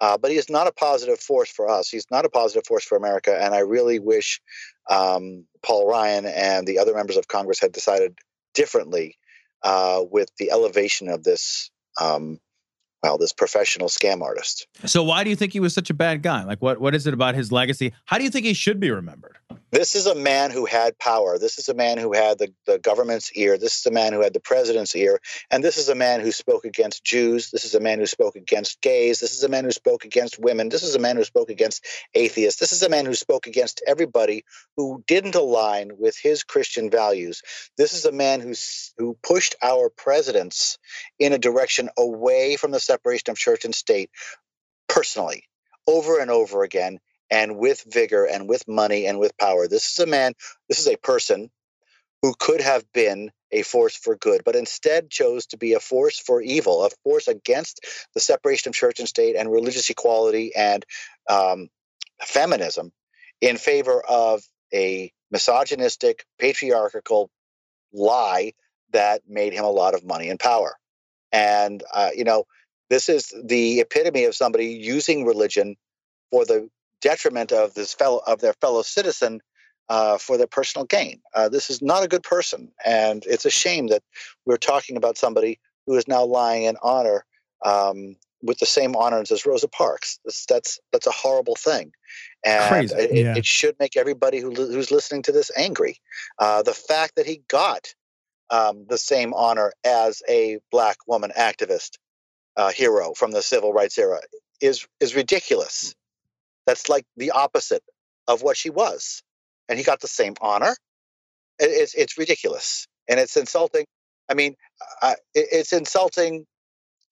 Uh, 0.00 0.16
but 0.16 0.30
he 0.30 0.36
is 0.36 0.48
not 0.48 0.66
a 0.66 0.72
positive 0.72 1.18
force 1.18 1.50
for 1.50 1.68
us. 1.68 1.88
He's 1.88 2.06
not 2.10 2.24
a 2.24 2.28
positive 2.28 2.66
force 2.66 2.84
for 2.84 2.96
America. 2.96 3.36
And 3.36 3.54
I 3.54 3.60
really 3.60 3.98
wish 3.98 4.40
um, 4.88 5.44
Paul 5.62 5.88
Ryan 5.88 6.24
and 6.26 6.66
the 6.66 6.78
other 6.78 6.94
members 6.94 7.16
of 7.16 7.28
Congress 7.28 7.60
had 7.60 7.72
decided 7.72 8.16
differently 8.54 9.18
uh, 9.62 10.04
with 10.08 10.30
the 10.38 10.50
elevation 10.50 11.08
of 11.08 11.24
this, 11.24 11.70
um, 12.00 12.38
well, 13.02 13.18
this 13.18 13.32
professional 13.32 13.88
scam 13.88 14.22
artist. 14.22 14.66
so 14.86 15.02
why 15.02 15.24
do 15.24 15.30
you 15.30 15.36
think 15.36 15.52
he 15.52 15.60
was 15.60 15.74
such 15.74 15.90
a 15.90 15.94
bad 15.94 16.22
guy? 16.22 16.44
Like 16.44 16.60
what 16.60 16.80
what 16.80 16.94
is 16.94 17.06
it 17.06 17.14
about 17.14 17.34
his 17.34 17.52
legacy? 17.52 17.92
How 18.06 18.18
do 18.18 18.24
you 18.24 18.30
think 18.30 18.46
he 18.46 18.54
should 18.54 18.80
be 18.80 18.90
remembered? 18.90 19.38
This 19.70 19.94
is 19.94 20.06
a 20.06 20.14
man 20.14 20.50
who 20.50 20.64
had 20.64 20.98
power. 20.98 21.38
This 21.38 21.58
is 21.58 21.68
a 21.68 21.74
man 21.74 21.98
who 21.98 22.14
had 22.14 22.38
the, 22.38 22.50
the 22.66 22.78
government's 22.78 23.30
ear. 23.34 23.58
This 23.58 23.78
is 23.78 23.84
a 23.84 23.90
man 23.90 24.14
who 24.14 24.22
had 24.22 24.32
the 24.32 24.40
president's 24.40 24.96
ear. 24.96 25.20
And 25.50 25.62
this 25.62 25.76
is 25.76 25.90
a 25.90 25.94
man 25.94 26.20
who 26.20 26.32
spoke 26.32 26.64
against 26.64 27.04
Jews. 27.04 27.50
This 27.50 27.66
is 27.66 27.74
a 27.74 27.80
man 27.80 27.98
who 27.98 28.06
spoke 28.06 28.34
against 28.34 28.80
gays. 28.80 29.20
This 29.20 29.34
is 29.34 29.44
a 29.44 29.48
man 29.48 29.64
who 29.64 29.70
spoke 29.70 30.06
against 30.06 30.38
women. 30.38 30.70
This 30.70 30.82
is 30.82 30.94
a 30.94 30.98
man 30.98 31.16
who 31.16 31.24
spoke 31.24 31.50
against 31.50 31.84
atheists. 32.14 32.58
This 32.58 32.72
is 32.72 32.82
a 32.82 32.88
man 32.88 33.04
who 33.04 33.14
spoke 33.14 33.46
against 33.46 33.82
everybody 33.86 34.42
who 34.78 35.04
didn't 35.06 35.34
align 35.34 35.90
with 35.98 36.16
his 36.16 36.44
Christian 36.44 36.88
values. 36.88 37.42
This 37.76 37.92
is 37.92 38.06
a 38.06 38.12
man 38.12 38.40
who, 38.40 38.54
who 38.96 39.18
pushed 39.22 39.54
our 39.62 39.90
presidents 39.90 40.78
in 41.18 41.34
a 41.34 41.38
direction 41.38 41.90
away 41.98 42.56
from 42.56 42.70
the 42.70 42.80
separation 42.88 43.30
of 43.30 43.36
church 43.36 43.64
and 43.64 43.74
state 43.74 44.10
personally 44.88 45.44
over 45.86 46.18
and 46.18 46.30
over 46.30 46.62
again 46.62 46.98
and 47.30 47.58
with 47.58 47.84
vigor 47.86 48.24
and 48.24 48.48
with 48.48 48.66
money 48.66 49.06
and 49.06 49.18
with 49.18 49.36
power. 49.38 49.68
This 49.68 49.92
is 49.92 49.98
a 49.98 50.06
man, 50.06 50.32
this 50.68 50.80
is 50.80 50.88
a 50.88 50.96
person 50.96 51.50
who 52.22 52.34
could 52.38 52.60
have 52.60 52.84
been 52.92 53.30
a 53.52 53.62
force 53.62 53.96
for 53.96 54.16
good, 54.16 54.42
but 54.44 54.56
instead 54.56 55.10
chose 55.10 55.46
to 55.46 55.56
be 55.56 55.74
a 55.74 55.80
force 55.80 56.18
for 56.18 56.42
evil, 56.42 56.84
a 56.84 56.90
force 57.04 57.28
against 57.28 57.80
the 58.14 58.20
separation 58.20 58.70
of 58.70 58.74
church 58.74 58.98
and 58.98 59.08
state 59.08 59.36
and 59.36 59.50
religious 59.50 59.88
equality 59.88 60.54
and 60.54 60.84
um, 61.28 61.68
feminism 62.20 62.92
in 63.40 63.56
favor 63.56 64.02
of 64.06 64.42
a 64.74 65.12
misogynistic, 65.30 66.24
patriarchal 66.38 67.30
lie 67.92 68.52
that 68.92 69.22
made 69.28 69.52
him 69.52 69.64
a 69.64 69.70
lot 69.70 69.94
of 69.94 70.04
money 70.04 70.28
and 70.28 70.40
power. 70.40 70.76
And, 71.32 71.82
uh, 71.92 72.10
you 72.14 72.24
know, 72.24 72.44
this 72.90 73.08
is 73.08 73.34
the 73.44 73.80
epitome 73.80 74.24
of 74.24 74.34
somebody 74.34 74.66
using 74.66 75.26
religion 75.26 75.76
for 76.30 76.44
the 76.44 76.68
detriment 77.00 77.52
of 77.52 77.74
this 77.74 77.94
fellow 77.94 78.20
of 78.26 78.40
their 78.40 78.54
fellow 78.54 78.82
citizen 78.82 79.40
uh, 79.88 80.18
for 80.18 80.36
their 80.36 80.46
personal 80.46 80.84
gain. 80.84 81.20
Uh, 81.34 81.48
this 81.48 81.70
is 81.70 81.80
not 81.80 82.02
a 82.02 82.08
good 82.08 82.22
person, 82.22 82.70
and 82.84 83.24
it's 83.26 83.44
a 83.44 83.50
shame 83.50 83.88
that 83.88 84.02
we're 84.44 84.56
talking 84.56 84.96
about 84.96 85.16
somebody 85.16 85.58
who 85.86 85.96
is 85.96 86.08
now 86.08 86.24
lying 86.24 86.64
in 86.64 86.76
honor 86.82 87.24
um, 87.64 88.16
with 88.42 88.58
the 88.58 88.66
same 88.66 88.94
honors 88.94 89.30
as 89.32 89.46
Rosa 89.46 89.68
Parks. 89.68 90.18
That's 90.24 90.46
that's, 90.46 90.80
that's 90.92 91.06
a 91.06 91.12
horrible 91.12 91.56
thing, 91.56 91.92
and 92.44 92.90
it, 92.92 93.10
Yeah. 93.12 93.36
it 93.36 93.46
should 93.46 93.76
make 93.78 93.96
everybody 93.96 94.40
who 94.40 94.52
who's 94.54 94.90
listening 94.90 95.22
to 95.22 95.32
this 95.32 95.50
angry. 95.56 96.00
Uh, 96.38 96.62
the 96.62 96.74
fact 96.74 97.16
that 97.16 97.26
he 97.26 97.42
got 97.48 97.94
um, 98.50 98.86
the 98.88 98.98
same 98.98 99.34
honor 99.34 99.72
as 99.84 100.22
a 100.28 100.58
black 100.70 100.96
woman 101.06 101.32
activist 101.36 101.98
uh, 102.58 102.70
hero 102.70 103.14
from 103.14 103.30
the 103.30 103.40
civil 103.40 103.72
rights 103.72 103.96
era 103.96 104.20
is 104.60 104.86
is 105.00 105.14
ridiculous. 105.14 105.94
That's 106.66 106.88
like 106.88 107.06
the 107.16 107.30
opposite 107.30 107.82
of 108.26 108.42
what 108.42 108.56
she 108.56 108.68
was, 108.68 109.22
and 109.68 109.78
he 109.78 109.84
got 109.84 110.00
the 110.00 110.08
same 110.08 110.34
honor. 110.42 110.76
It, 111.58 111.70
it's 111.70 111.94
it's 111.94 112.18
ridiculous, 112.18 112.86
and 113.08 113.18
it's 113.18 113.36
insulting. 113.36 113.86
I 114.28 114.34
mean, 114.34 114.56
uh, 115.00 115.14
it, 115.34 115.46
it's 115.52 115.72
insulting 115.72 116.44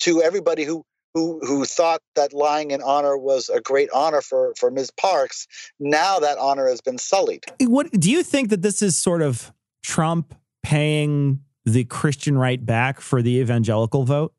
to 0.00 0.20
everybody 0.20 0.64
who 0.64 0.84
who 1.14 1.40
who 1.46 1.64
thought 1.64 2.02
that 2.16 2.34
lying 2.34 2.72
in 2.72 2.82
honor 2.82 3.16
was 3.16 3.48
a 3.48 3.60
great 3.60 3.88
honor 3.94 4.20
for 4.20 4.52
for 4.58 4.70
Ms. 4.70 4.90
Parks. 5.00 5.46
Now 5.78 6.18
that 6.18 6.38
honor 6.38 6.68
has 6.68 6.80
been 6.80 6.98
sullied. 6.98 7.44
What 7.60 7.90
do 7.92 8.10
you 8.10 8.24
think 8.24 8.50
that 8.50 8.62
this 8.62 8.82
is 8.82 8.98
sort 8.98 9.22
of 9.22 9.52
Trump 9.82 10.34
paying 10.64 11.40
the 11.64 11.84
Christian 11.84 12.36
right 12.36 12.64
back 12.64 13.00
for 13.00 13.22
the 13.22 13.38
evangelical 13.38 14.04
vote? 14.04 14.34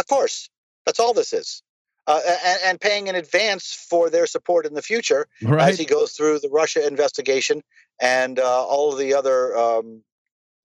Of 0.00 0.06
course, 0.06 0.48
that's 0.86 0.98
all 0.98 1.14
this 1.14 1.32
is. 1.32 1.62
Uh, 2.06 2.18
and, 2.44 2.58
and 2.66 2.80
paying 2.80 3.06
in 3.06 3.14
advance 3.14 3.86
for 3.88 4.10
their 4.10 4.26
support 4.26 4.66
in 4.66 4.74
the 4.74 4.82
future 4.82 5.28
Right. 5.42 5.68
as 5.70 5.78
he 5.78 5.84
goes 5.84 6.12
through 6.12 6.40
the 6.40 6.48
Russia 6.48 6.84
investigation 6.86 7.62
and 8.00 8.38
uh, 8.40 8.64
all 8.66 8.92
of 8.92 8.98
the 8.98 9.14
other 9.14 9.56
um, 9.56 10.02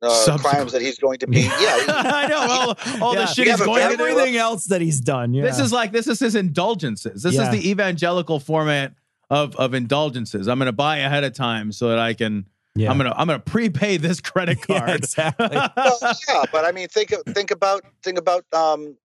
uh, 0.01 0.37
crimes 0.39 0.71
that 0.71 0.81
he's 0.81 0.97
going 0.97 1.19
to 1.19 1.27
be. 1.27 1.41
Yeah, 1.43 1.51
I 1.89 2.27
know 2.27 2.37
all, 2.39 2.77
all 3.01 3.13
Yeah. 3.13 3.21
the 3.21 3.25
shit 3.27 3.45
We 3.45 3.51
he's 3.51 3.61
going 3.61 3.91
to 3.91 3.97
do. 3.97 4.03
Everything 4.07 4.37
else 4.37 4.65
that 4.65 4.81
he's 4.81 4.99
done. 5.01 5.33
Yeah. 5.33 5.43
This 5.43 5.59
is 5.59 5.71
like 5.73 5.91
this 5.91 6.07
is 6.07 6.19
his 6.19 6.35
indulgences. 6.35 7.21
This 7.23 7.35
Yeah. 7.35 7.43
is 7.43 7.49
the 7.61 7.69
evangelical 7.69 8.39
format 8.39 8.93
of 9.29 9.55
of 9.57 9.73
indulgences. 9.73 10.47
I'm 10.47 10.57
going 10.57 10.67
to 10.67 10.71
buy 10.71 10.97
ahead 10.97 11.23
of 11.25 11.33
time 11.33 11.71
so 11.73 11.89
that 11.89 11.99
I 11.99 12.13
can. 12.13 12.45
yeah. 12.75 12.89
I'm 12.89 12.97
gonna 12.97 13.13
I'm 13.15 13.27
gonna 13.27 13.39
prepay 13.39 13.97
this 13.97 14.19
credit 14.31 14.59
Yeah, 14.69 14.79
card. 14.79 14.89
exactly. 14.95 15.49
well, 15.51 15.99
yeah, 16.27 16.43
but 16.51 16.65
I 16.65 16.71
mean, 16.71 16.87
think 16.87 17.13
think 17.29 17.51
about 17.51 17.83
think 18.03 18.17
about 18.17 18.45
um, 18.53 18.95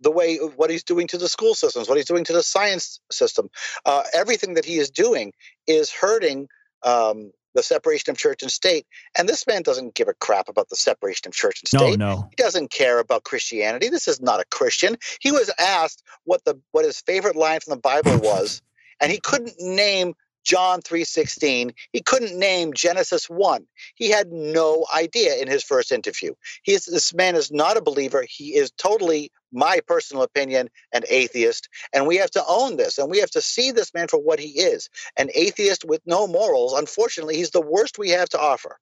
the 0.00 0.10
way 0.10 0.36
what 0.36 0.70
he's 0.70 0.84
doing 0.84 1.06
to 1.08 1.18
the 1.18 1.28
school 1.28 1.54
systems, 1.54 1.88
what 1.88 1.96
he's 1.96 2.06
doing 2.06 2.24
to 2.24 2.32
the 2.32 2.42
science 2.42 3.00
system. 3.10 3.48
Uh, 3.84 4.02
everything 4.14 4.54
that 4.54 4.64
he 4.64 4.76
is 4.76 4.90
doing 4.90 5.32
is 5.66 5.90
hurting 5.90 6.48
um, 6.82 7.32
the 7.54 7.62
separation 7.62 8.10
of 8.10 8.18
church 8.18 8.42
and 8.42 8.50
state. 8.50 8.86
And 9.18 9.28
this 9.28 9.46
man 9.46 9.62
doesn't 9.62 9.94
give 9.94 10.08
a 10.08 10.14
crap 10.14 10.48
about 10.48 10.68
the 10.68 10.76
separation 10.76 11.28
of 11.28 11.34
church 11.34 11.62
and 11.62 11.68
state. 11.68 11.98
no, 11.98 12.14
no. 12.14 12.28
He 12.30 12.36
doesn't 12.36 12.70
care 12.70 12.98
about 13.00 13.24
Christianity. 13.24 13.88
This 13.88 14.06
is 14.06 14.20
not 14.20 14.40
a 14.40 14.44
Christian. 14.50 14.96
He 15.20 15.32
was 15.32 15.50
asked 15.58 16.02
what 16.24 16.44
the 16.44 16.60
what 16.72 16.84
his 16.84 17.00
favorite 17.00 17.36
line 17.36 17.60
from 17.60 17.72
the 17.72 17.80
Bible 17.80 18.18
was, 18.18 18.62
and 19.00 19.10
he 19.10 19.18
couldn't 19.18 19.54
name 19.58 20.14
John 20.46 20.80
3:16. 20.80 21.74
He 21.92 22.00
couldn't 22.00 22.38
name 22.38 22.72
Genesis 22.72 23.28
1. 23.28 23.66
He 23.96 24.10
had 24.10 24.30
no 24.30 24.86
idea 24.94 25.34
in 25.34 25.48
his 25.48 25.64
first 25.64 25.90
interview. 25.90 26.34
He 26.62 26.72
is, 26.72 26.84
this 26.84 27.12
man 27.12 27.34
is 27.34 27.50
not 27.50 27.76
a 27.76 27.82
believer. 27.82 28.24
He 28.28 28.54
is 28.54 28.70
totally 28.78 29.32
my 29.52 29.80
personal 29.88 30.22
opinion 30.22 30.70
an 30.92 31.02
atheist, 31.08 31.68
and 31.92 32.06
we 32.06 32.16
have 32.16 32.30
to 32.30 32.44
own 32.46 32.76
this 32.76 32.96
and 32.96 33.10
we 33.10 33.18
have 33.18 33.30
to 33.30 33.42
see 33.42 33.72
this 33.72 33.92
man 33.92 34.06
for 34.06 34.18
what 34.18 34.38
he 34.38 34.60
is, 34.60 34.88
an 35.16 35.30
atheist 35.34 35.84
with 35.84 36.00
no 36.06 36.28
morals. 36.28 36.72
Unfortunately, 36.74 37.36
he's 37.36 37.50
the 37.50 37.60
worst 37.60 37.98
we 37.98 38.10
have 38.10 38.28
to 38.28 38.38
offer. 38.38 38.78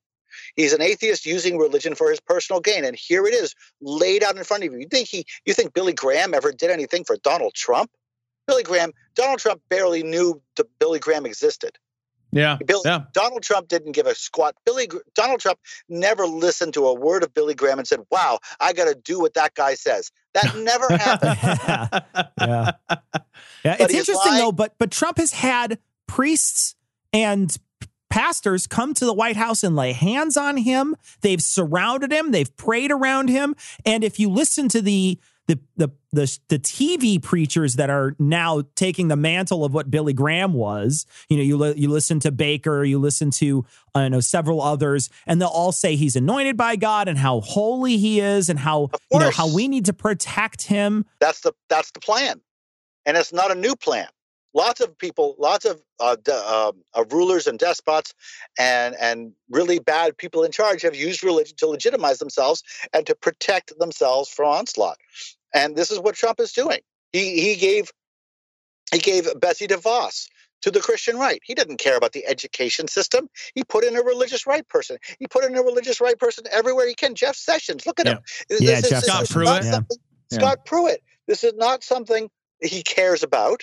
He's 0.57 0.73
an 0.73 0.83
atheist 0.83 1.25
using 1.25 1.59
religion 1.59 1.95
for 1.95 2.11
his 2.11 2.21
personal 2.21 2.61
gain, 2.61 2.85
and 2.85 2.97
here 2.97 3.27
it 3.27 3.35
is 3.35 3.55
laid 3.81 4.23
out 4.23 4.37
in 4.37 4.45
front 4.45 4.65
of 4.65 4.73
you. 4.73 4.81
You 4.81 4.89
think 4.89 5.09
he? 5.09 5.25
You 5.47 5.55
think 5.55 5.73
Billy 5.73 5.95
Graham 5.95 6.35
ever 6.35 6.53
did 6.53 6.71
anything 6.71 7.05
for 7.05 7.17
Donald 7.17 7.55
Trump? 7.55 7.91
Billy 8.47 8.63
Graham, 8.63 8.93
Donald 9.15 9.39
Trump 9.39 9.61
barely 9.69 10.03
knew 10.03 10.41
that 10.57 10.67
Billy 10.79 10.99
Graham 10.99 11.25
existed. 11.27 11.79
yeah, 12.33 12.59
Bill, 12.67 12.83
yeah. 12.85 13.05
Donald 13.13 13.43
Trump 13.43 13.69
didn't 13.69 13.93
give 13.93 14.07
a 14.07 14.15
squat. 14.15 14.55
Billy 14.67 14.87
Gr- 14.87 14.99
Donald 15.15 15.41
Trump 15.41 15.59
never 15.89 16.27
listened 16.27 16.75
to 16.75 16.87
a 16.87 16.95
word 16.95 17.23
of 17.23 17.33
Billy 17.33 17.55
Graham 17.55 17.79
and 17.79 17.87
said, 17.89 18.01
"Wow, 18.11 18.41
I 18.61 18.73
got 18.73 18.87
to 18.87 18.95
do 18.95 19.21
what 19.21 19.35
that 19.35 19.55
guy 19.55 19.75
says." 19.75 20.11
That 20.35 20.57
never 20.57 20.89
happened. 20.97 22.05
yeah. 22.41 22.71
Yeah, 23.65 23.77
But 23.79 23.81
it's 23.91 23.95
interesting 23.95 24.33
lying. 24.33 24.43
though, 24.45 24.53
but 24.53 24.75
but 24.79 24.91
Trump 24.91 25.19
has 25.19 25.33
had 25.33 25.79
priests 26.07 26.75
and 27.13 27.57
pastors 28.11 28.67
come 28.67 28.95
to 28.95 29.05
the 29.05 29.15
White 29.15 29.37
House 29.37 29.63
and 29.65 29.75
lay 29.75 29.93
hands 29.93 30.37
on 30.37 30.57
him. 30.59 30.97
They've 31.23 31.41
surrounded 31.43 32.13
him, 32.13 32.31
they've 32.33 32.55
prayed 32.57 32.91
around 32.93 33.29
him, 33.29 33.55
and 33.87 34.05
if 34.05 34.19
you 34.21 34.29
listen 34.29 34.69
to 34.69 34.83
the 34.83 35.19
the 35.47 35.59
the 35.77 35.89
the, 36.13 36.39
the 36.49 36.59
TV 36.59 37.21
preachers 37.21 37.75
that 37.75 37.91
are 37.91 38.15
now 38.19 38.63
taking 38.77 39.09
the 39.09 39.17
mantle 39.17 39.65
of 39.65 39.75
what 39.75 39.91
Billy 39.91 40.13
Graham 40.13 40.53
was, 40.53 41.07
you 41.29 41.37
know, 41.37 41.43
you 41.43 41.57
li- 41.57 41.75
you 41.77 41.89
listen 41.89 42.21
to 42.21 42.33
Bakker, 42.33 42.89
you 42.89 42.99
listen 42.99 43.31
to 43.33 43.65
uh, 43.95 44.01
I 44.01 44.09
know 44.09 44.21
several 44.21 44.63
others, 44.63 45.11
and 45.27 45.41
they'll 45.41 45.49
all 45.49 45.73
say 45.73 45.97
he's 45.97 46.17
anointed 46.17 46.57
by 46.57 46.77
God 46.77 47.09
and 47.09 47.19
how 47.19 47.41
holy 47.41 47.97
he 47.99 48.21
is, 48.21 48.49
and 48.49 48.59
how 48.59 48.91
you 49.13 49.19
know 49.19 49.31
how 49.31 49.53
we 49.53 49.69
need 49.69 49.85
to 49.87 49.93
protect 49.93 50.63
him. 50.63 51.05
that's 51.21 51.41
the 51.41 51.53
that's 51.69 51.91
the 51.91 52.01
plan, 52.01 52.41
and 53.05 53.17
it's 53.17 53.33
not 53.33 53.51
a 53.51 53.55
new 53.55 53.77
plan. 53.77 54.09
Lots 54.55 54.81
of 54.81 54.97
people, 54.99 55.35
lots 55.39 55.65
of 55.65 55.83
uh, 55.99 56.17
de- 56.23 56.33
uh, 56.33 56.73
uh, 56.95 57.05
rulers 57.11 57.47
and 57.49 57.59
despots, 57.59 58.15
and 58.59 58.95
and 59.01 59.33
really 59.51 59.81
bad 59.81 60.17
people 60.17 60.45
in 60.45 60.53
charge 60.53 60.83
have 60.83 60.95
used 60.95 61.25
religion 61.25 61.57
to 61.59 61.67
legitimize 61.67 62.19
themselves 62.19 62.63
and 62.93 63.05
to 63.07 63.15
protect 63.17 63.77
themselves 63.79 64.29
from 64.29 64.47
onslaught. 64.49 64.99
And 65.55 65.75
this 65.77 65.91
is 65.91 65.99
what 65.99 66.15
Trump 66.15 66.39
is 66.41 66.53
doing. 66.53 66.81
He 67.13 67.41
he 67.41 67.57
gave 67.57 67.91
he 68.93 68.99
gave 68.99 69.29
Betsy 69.41 69.67
DeVos 69.67 70.29
to 70.63 70.71
the 70.71 70.81
Christian 70.81 71.17
right. 71.19 71.41
He 71.45 71.55
didn't 71.55 71.79
care 71.79 71.97
about 71.97 72.13
the 72.13 72.25
education 72.27 72.87
system. 72.89 73.29
He 73.55 73.65
put 73.65 73.83
in 73.85 73.97
a 73.97 74.03
religious 74.03 74.47
right 74.47 74.67
person. 74.69 74.99
He 75.19 75.27
put 75.27 75.45
in 75.45 75.57
a 75.57 75.63
religious 75.63 76.01
right 76.01 76.19
person 76.19 76.45
everywhere 76.51 76.87
he 76.89 76.95
can. 76.95 77.15
Jeff 77.15 77.37
Sessions, 77.37 77.87
look 77.87 77.99
at 78.01 78.07
him. 78.07 78.19
Yeah, 78.49 78.57
is- 78.57 78.61
Jeff 78.61 78.83
this 78.83 79.03
is 79.03 79.09
Scott 79.09 79.29
Pruitt. 79.29 79.47
Yeah. 79.65 79.71
something- 79.73 79.99
Yeah. 80.31 80.39
Scott 80.39 80.65
Pruitt. 80.65 81.03
This 81.27 81.45
is 81.45 81.55
not 81.55 81.83
something 81.85 82.31
he 82.63 82.83
cares 82.83 83.23
about. 83.23 83.63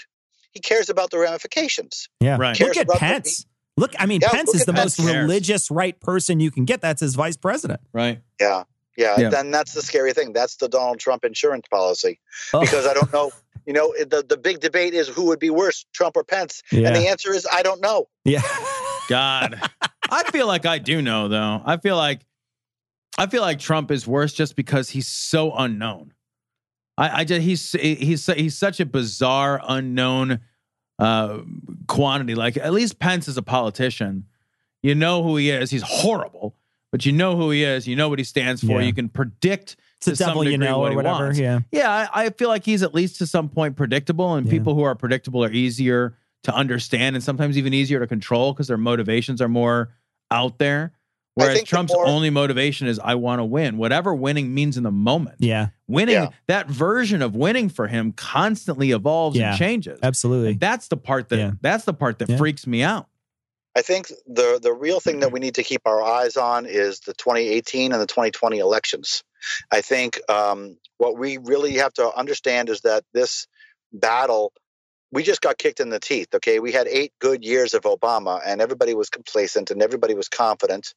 He 0.51 0.59
cares 0.59 0.89
about 0.89 1.09
the 1.11 1.17
ramifications. 1.19 2.07
Yeah. 2.19 2.37
Right. 2.37 2.49
Look 2.59 2.73
Cares 2.73 2.77
at 2.77 2.83
about 2.83 2.93
the- 2.95 2.99
Pence. 2.99 3.45
Look, 3.77 3.93
I 3.97 4.05
mean, 4.05 4.19
Yeah, 4.21 4.29
Pence 4.29 4.53
is 4.53 4.65
the 4.65 4.73
Pence. 4.73 4.99
most 4.99 5.07
Cares. 5.09 5.21
religious 5.23 5.71
right 5.71 5.99
person 6.01 6.39
you 6.39 6.51
can 6.51 6.65
get. 6.65 6.81
That's 6.81 6.99
his 7.01 7.15
vice 7.15 7.37
president. 7.37 7.79
right. 7.93 8.21
Yeah. 8.39 8.63
Yeah, 8.97 9.15
Yeah. 9.17 9.29
then 9.29 9.51
that's 9.51 9.73
the 9.73 9.81
scary 9.81 10.11
thing. 10.11 10.33
That's 10.33 10.57
the 10.57 10.67
Donald 10.67 10.99
Trump 10.99 11.23
insurance 11.23 11.65
policy. 11.71 12.19
Oh. 12.53 12.59
Because 12.59 12.85
I 12.85 12.93
don't 12.93 13.11
know, 13.13 13.31
you 13.65 13.71
know, 13.71 13.93
the 13.97 14.23
the 14.27 14.35
big 14.35 14.59
debate 14.59 14.93
is 14.93 15.07
who 15.07 15.27
would 15.27 15.39
be 15.39 15.49
worse, 15.49 15.85
Trump 15.93 16.17
or 16.17 16.25
Pence, 16.25 16.61
and 16.71 16.93
the 16.95 17.07
answer 17.07 17.33
is 17.33 17.47
I 17.51 17.63
don't 17.63 17.79
know. 17.81 18.09
Yeah. 18.25 18.41
God, 19.07 19.59
I 20.11 20.29
feel 20.31 20.45
like 20.45 20.65
I 20.65 20.77
do 20.77 21.01
know 21.01 21.29
though. 21.29 21.61
I 21.65 21.77
feel 21.77 21.95
like 21.95 22.25
I 23.17 23.27
feel 23.27 23.41
like 23.41 23.59
Trump 23.59 23.91
is 23.91 24.05
worse 24.05 24.33
just 24.33 24.57
because 24.57 24.89
he's 24.89 25.07
so 25.07 25.53
unknown. 25.53 26.11
I, 27.01 27.19
I 27.21 27.23
just 27.23 27.41
he's 27.41 27.71
he's 27.73 28.25
he's 28.27 28.57
such 28.57 28.79
a 28.79 28.85
bizarre 28.85 29.59
unknown 29.67 30.39
uh 30.99 31.39
quantity. 31.87 32.35
Like 32.35 32.57
at 32.57 32.73
least 32.73 32.99
Pence 32.99 33.27
is 33.27 33.37
a 33.37 33.41
politician. 33.41 34.25
You 34.83 34.95
know 34.95 35.23
who 35.23 35.37
he 35.37 35.49
is. 35.49 35.69
He's 35.71 35.83
horrible, 35.83 36.55
but 36.91 37.05
you 37.05 37.11
know 37.11 37.35
who 37.35 37.51
he 37.51 37.63
is. 37.63 37.87
You 37.87 37.95
know 37.95 38.09
what 38.09 38.19
he 38.19 38.25
stands 38.25 38.61
for. 38.61 38.79
Yeah. 38.81 38.87
You 38.87 38.93
can 38.93 39.09
predict 39.09 39.75
It's 39.97 40.05
to 40.05 40.15
some 40.15 40.29
devil 40.29 40.43
you 40.43 40.51
degree 40.51 40.67
know 40.67 40.79
what 40.79 40.87
or 40.87 40.91
he 40.91 40.95
whatever. 40.97 41.23
wants. 41.25 41.39
Yeah. 41.39 41.59
Yeah, 41.71 42.07
I, 42.13 42.25
I 42.25 42.29
feel 42.31 42.49
like 42.49 42.65
he's 42.65 42.81
at 42.83 42.93
least 42.93 43.17
to 43.19 43.27
some 43.27 43.49
point 43.49 43.75
predictable, 43.75 44.33
and 44.35 44.45
Yeah. 44.47 44.51
people 44.51 44.73
who 44.75 44.81
are 44.83 44.95
predictable 44.95 45.43
are 45.43 45.51
easier 45.51 46.17
to 46.43 46.53
understand 46.55 47.15
and 47.15 47.23
sometimes 47.23 47.57
even 47.57 47.73
easier 47.73 47.99
to 47.99 48.07
control 48.07 48.53
because 48.53 48.67
their 48.67 48.77
motivations 48.77 49.41
are 49.41 49.47
more 49.49 49.89
out 50.31 50.57
there. 50.57 50.93
Whereas 51.35 51.63
Trump's 51.63 51.93
more- 51.93 52.05
only 52.05 52.29
motivation 52.29 52.87
is 52.87 52.99
I 52.99 53.15
want 53.15 53.39
to 53.39 53.45
win, 53.45 53.77
whatever 53.77 54.13
winning 54.13 54.53
means 54.53 54.75
in 54.77 54.83
the 54.83 54.91
moment. 54.91 55.37
Yeah. 55.39 55.67
Winning, 55.87 56.15
Yeah. 56.15 56.29
that 56.47 56.67
version 56.67 57.21
of 57.21 57.35
winning 57.35 57.69
for 57.69 57.87
him 57.87 58.11
constantly 58.11 58.91
evolves 58.91 59.37
Yeah. 59.37 59.49
and 59.51 59.57
changes. 59.57 59.99
Absolutely. 60.03 60.51
And 60.51 60.59
that's 60.59 60.89
the 60.89 60.97
part 60.97 61.29
that 61.29 61.37
Yeah. 61.37 61.51
that's 61.61 61.85
the 61.85 61.93
part 61.93 62.19
that 62.19 62.29
Yeah. 62.29 62.37
freaks 62.37 62.67
me 62.67 62.83
out. 62.83 63.07
I 63.77 63.81
think 63.81 64.11
the 64.27 64.59
the 64.61 64.73
real 64.73 64.99
thing 64.99 65.21
that 65.21 65.31
we 65.31 65.39
need 65.39 65.55
to 65.55 65.63
keep 65.63 65.81
our 65.85 66.03
eyes 66.03 66.35
on 66.35 66.65
is 66.65 66.99
the 67.01 67.13
2018 67.13 67.93
and 67.93 68.01
the 68.01 68.05
2020 68.07 68.59
elections. 68.59 69.23
I 69.71 69.79
think 69.81 70.19
um, 70.29 70.77
what 70.97 71.17
we 71.17 71.37
really 71.37 71.75
have 71.77 71.93
to 71.93 72.13
understand 72.13 72.69
is 72.69 72.81
that 72.81 73.05
this 73.13 73.47
battle, 73.93 74.51
we 75.11 75.23
just 75.23 75.41
got 75.41 75.57
kicked 75.57 75.79
in 75.79 75.89
the 75.89 75.99
teeth. 75.99 76.29
Okay, 76.33 76.59
we 76.59 76.71
had 76.71 76.87
eight 76.87 77.13
good 77.19 77.43
years 77.43 77.73
of 77.73 77.83
Obama, 77.83 78.41
and 78.45 78.61
everybody 78.61 78.93
was 78.93 79.09
complacent 79.09 79.71
and 79.71 79.81
everybody 79.81 80.13
was 80.13 80.27
confident, 80.27 80.93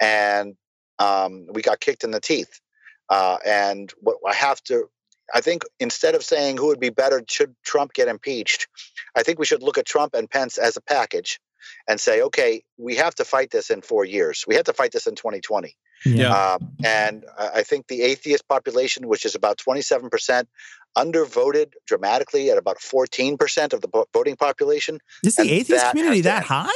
and 0.00 0.56
um, 0.98 1.46
we 1.52 1.62
got 1.62 1.80
kicked 1.80 2.04
in 2.04 2.10
the 2.10 2.20
teeth. 2.20 2.60
Uh, 3.08 3.38
and 3.44 3.92
what 4.00 4.16
I 4.26 4.34
have 4.34 4.62
to, 4.64 4.88
I 5.32 5.40
think 5.40 5.62
instead 5.78 6.14
of 6.14 6.24
saying 6.24 6.56
who 6.56 6.66
would 6.68 6.80
be 6.80 6.90
better, 6.90 7.22
should 7.28 7.54
Trump 7.64 7.92
get 7.92 8.08
impeached, 8.08 8.68
I 9.14 9.22
think 9.22 9.38
we 9.38 9.46
should 9.46 9.62
look 9.62 9.78
at 9.78 9.86
Trump 9.86 10.14
and 10.14 10.30
Pence 10.30 10.58
as 10.58 10.76
a 10.76 10.80
package 10.80 11.40
and 11.88 12.00
say, 12.00 12.22
okay, 12.22 12.62
we 12.78 12.96
have 12.96 13.14
to 13.16 13.24
fight 13.24 13.50
this 13.50 13.70
in 13.70 13.82
four 13.82 14.04
years. 14.04 14.44
We 14.46 14.54
have 14.56 14.64
to 14.64 14.72
fight 14.72 14.92
this 14.92 15.06
in 15.06 15.14
2020. 15.14 15.76
Yeah. 16.04 16.30
Um, 16.30 16.76
and 16.84 17.24
I 17.38 17.48
I 17.56 17.62
think 17.62 17.88
the 17.88 18.02
atheist 18.02 18.46
population, 18.48 19.08
which 19.08 19.24
is 19.24 19.34
about 19.34 19.58
27% 19.58 20.44
undervoted 20.96 21.72
dramatically 21.86 22.50
at 22.50 22.58
about 22.58 22.78
14% 22.78 23.72
of 23.72 23.80
the 23.80 24.04
voting 24.12 24.36
population. 24.36 24.98
Is 25.22 25.36
the 25.36 25.50
atheist 25.50 25.90
community 25.90 26.22
that 26.22 26.44
high? 26.44 26.70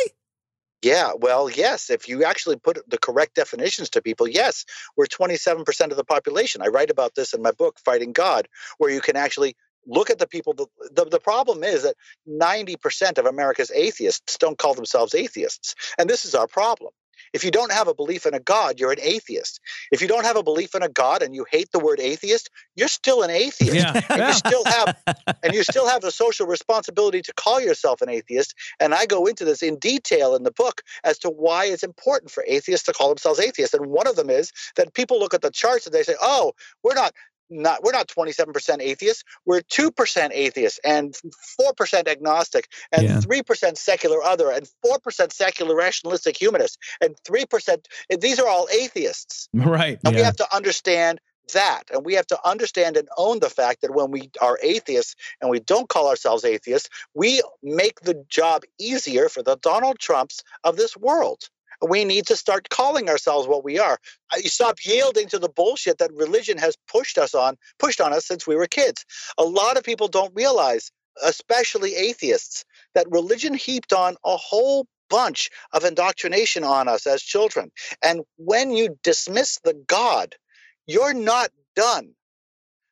Yeah, 0.83 1.12
well, 1.15 1.50
yes. 1.50 1.91
If 1.91 2.09
you 2.09 2.25
actually 2.25 2.57
put 2.57 2.79
the 2.89 2.99
correct 2.99 3.35
definitions 3.35 3.91
to 3.91 4.03
people, 4.03 4.27
yes, 4.27 4.65
we're 4.97 5.07
27% 5.07 5.91
of 5.91 5.97
the 5.97 6.05
population. 6.05 6.62
I 6.62 6.69
write 6.69 6.91
about 6.91 7.15
this 7.15 7.35
in 7.35 7.43
my 7.43 7.50
book, 7.50 7.79
Fighting 7.85 8.12
God, 8.12 8.49
where 8.79 8.91
you 8.91 9.03
can 9.03 9.17
actually 9.17 9.57
look 9.87 10.09
at 10.09 10.19
the 10.19 10.27
people. 10.27 10.55
The, 10.55 10.67
the, 10.95 11.05
the 11.05 11.21
problem 11.21 11.65
is 11.65 11.83
that 11.83 11.97
90% 12.29 13.19
of 13.19 13.27
America's 13.27 13.71
atheists 13.75 14.39
don't 14.39 14.59
call 14.59 14.75
themselves 14.75 15.15
atheists. 15.15 15.75
And 15.99 16.09
this 16.09 16.25
is 16.25 16.35
our 16.35 16.47
problem. 16.47 16.93
If 17.32 17.44
you 17.44 17.50
don't 17.50 17.72
have 17.72 17.88
a 17.88 17.94
belief 17.94 18.26
in 18.26 18.34
a 18.34 18.40
God, 18.40 18.80
you're 18.80 18.92
an 18.92 19.00
atheist. 19.00 19.60
If 19.92 20.02
you 20.02 20.08
don't 20.08 20.25
have 20.25 20.37
a 20.37 20.42
belief 20.42 20.75
in 20.75 20.82
a 20.82 20.88
God 20.88 21.22
and 21.22 21.34
you 21.34 21.46
hate 21.50 21.70
the 21.72 21.78
word 21.78 22.00
atheist, 22.00 22.50
you're 22.76 22.88
still 22.88 23.22
an 23.22 23.30
atheist. 23.30 23.75
Yeah. 23.75 24.00
and 24.10 24.26
you 24.26 24.32
still 24.32 24.64
have 24.64 24.96
and 25.42 25.54
you 25.54 25.62
still 25.62 25.88
have 25.88 26.02
the 26.02 26.10
social 26.10 26.46
responsibility 26.46 27.22
to 27.22 27.32
call 27.34 27.60
yourself 27.60 28.00
an 28.02 28.08
atheist. 28.08 28.54
And 28.78 28.94
I 28.94 29.06
go 29.06 29.26
into 29.26 29.44
this 29.44 29.62
in 29.62 29.78
detail 29.78 30.34
in 30.34 30.42
the 30.42 30.50
book 30.50 30.82
as 31.04 31.18
to 31.18 31.30
why 31.30 31.66
it's 31.66 31.82
important 31.82 32.30
for 32.30 32.44
atheists 32.46 32.87
to 32.87 32.92
call 32.92 33.08
themselves 33.08 33.40
atheists. 33.40 33.75
And 33.75 33.87
one 33.87 34.06
of 34.06 34.16
them 34.16 34.30
is 34.30 34.52
that 34.76 34.94
people 34.94 35.18
look 35.18 35.34
at 35.34 35.42
the 35.42 35.50
charts 35.50 35.87
and 35.87 35.94
they 35.94 36.02
say, 36.02 36.16
"Oh, 36.20 36.52
we're 36.82 36.94
not 36.94 37.12
not 37.50 37.83
we're 37.83 37.92
not 37.92 38.09
27% 38.09 38.80
atheists 38.80 39.25
we're 39.45 39.61
2% 39.61 40.30
atheists 40.33 40.80
and 40.85 41.14
4% 41.61 42.09
agnostic 42.09 42.69
and 42.92 43.02
yeah. 43.02 43.19
3% 43.19 43.76
secular 43.76 44.23
other 44.23 44.50
and 44.50 44.69
4% 44.85 45.33
secular 45.33 45.75
rationalistic 45.75 46.40
humanists 46.40 46.78
and 47.00 47.16
3% 47.25 47.85
these 48.19 48.38
are 48.38 48.49
all 48.49 48.69
atheists 48.73 49.49
right 49.54 49.99
and 50.04 50.14
yeah. 50.14 50.21
we 50.21 50.25
have 50.25 50.37
to 50.37 50.54
understand 50.54 51.21
that 51.52 51.85
and 51.92 52.04
we 52.04 52.14
have 52.14 52.26
to 52.28 52.38
understand 52.49 52.97
and 52.97 53.09
own 53.16 53.40
the 53.40 53.50
fact 53.50 53.83
that 53.83 53.92
when 53.92 54.11
we 54.11 54.30
are 54.40 54.59
atheists 54.62 55.16
and 55.40 55.50
we 55.50 55.59
don't 55.59 55.88
call 55.88 56.09
ourselves 56.09 56.45
atheists 56.45 56.88
we 57.14 57.42
make 57.62 58.00
the 58.02 58.25
job 58.28 58.62
easier 58.78 59.28
for 59.28 59.42
the 59.42 59.57
donald 59.57 59.99
trumps 59.99 60.45
of 60.62 60.76
this 60.76 60.97
world 60.97 61.49
we 61.88 62.04
need 62.04 62.26
to 62.26 62.37
start 62.37 62.68
calling 62.68 63.08
ourselves 63.08 63.49
what 63.49 63.64
we 63.64 63.78
are. 63.78 63.99
Uh, 64.32 64.38
you 64.42 64.49
stop 64.49 64.76
yielding 64.84 65.28
to 65.28 65.38
the 65.38 65.49
bullshit 65.49 65.99
that 65.99 66.12
religion 66.14 66.58
has 66.58 66.76
pushed 66.90 67.18
us 67.18 67.34
on, 67.34 67.56
pushed 67.78 68.00
on 68.00 68.12
us 68.12 68.26
since 68.26 68.46
we 68.46 68.56
were 68.56 68.66
kids. 68.66 69.04
A 69.38 69.44
lot 69.44 69.76
of 69.76 69.84
people 69.84 70.08
don't 70.08 70.34
realize, 70.34 70.90
especially 71.25 71.94
atheists, 71.94 72.64
that 72.94 73.10
religion 73.10 73.54
heaped 73.54 73.92
on 73.92 74.16
a 74.25 74.37
whole 74.37 74.87
bunch 75.08 75.50
of 75.72 75.84
indoctrination 75.84 76.64
on 76.64 76.88
us 76.88 77.06
as 77.06 77.22
children. 77.22 77.70
And 78.02 78.22
when 78.37 78.72
you 78.72 78.96
dismiss 79.02 79.58
the 79.64 79.75
God, 79.87 80.34
you're 80.87 81.14
not 81.14 81.50
done. 81.76 82.14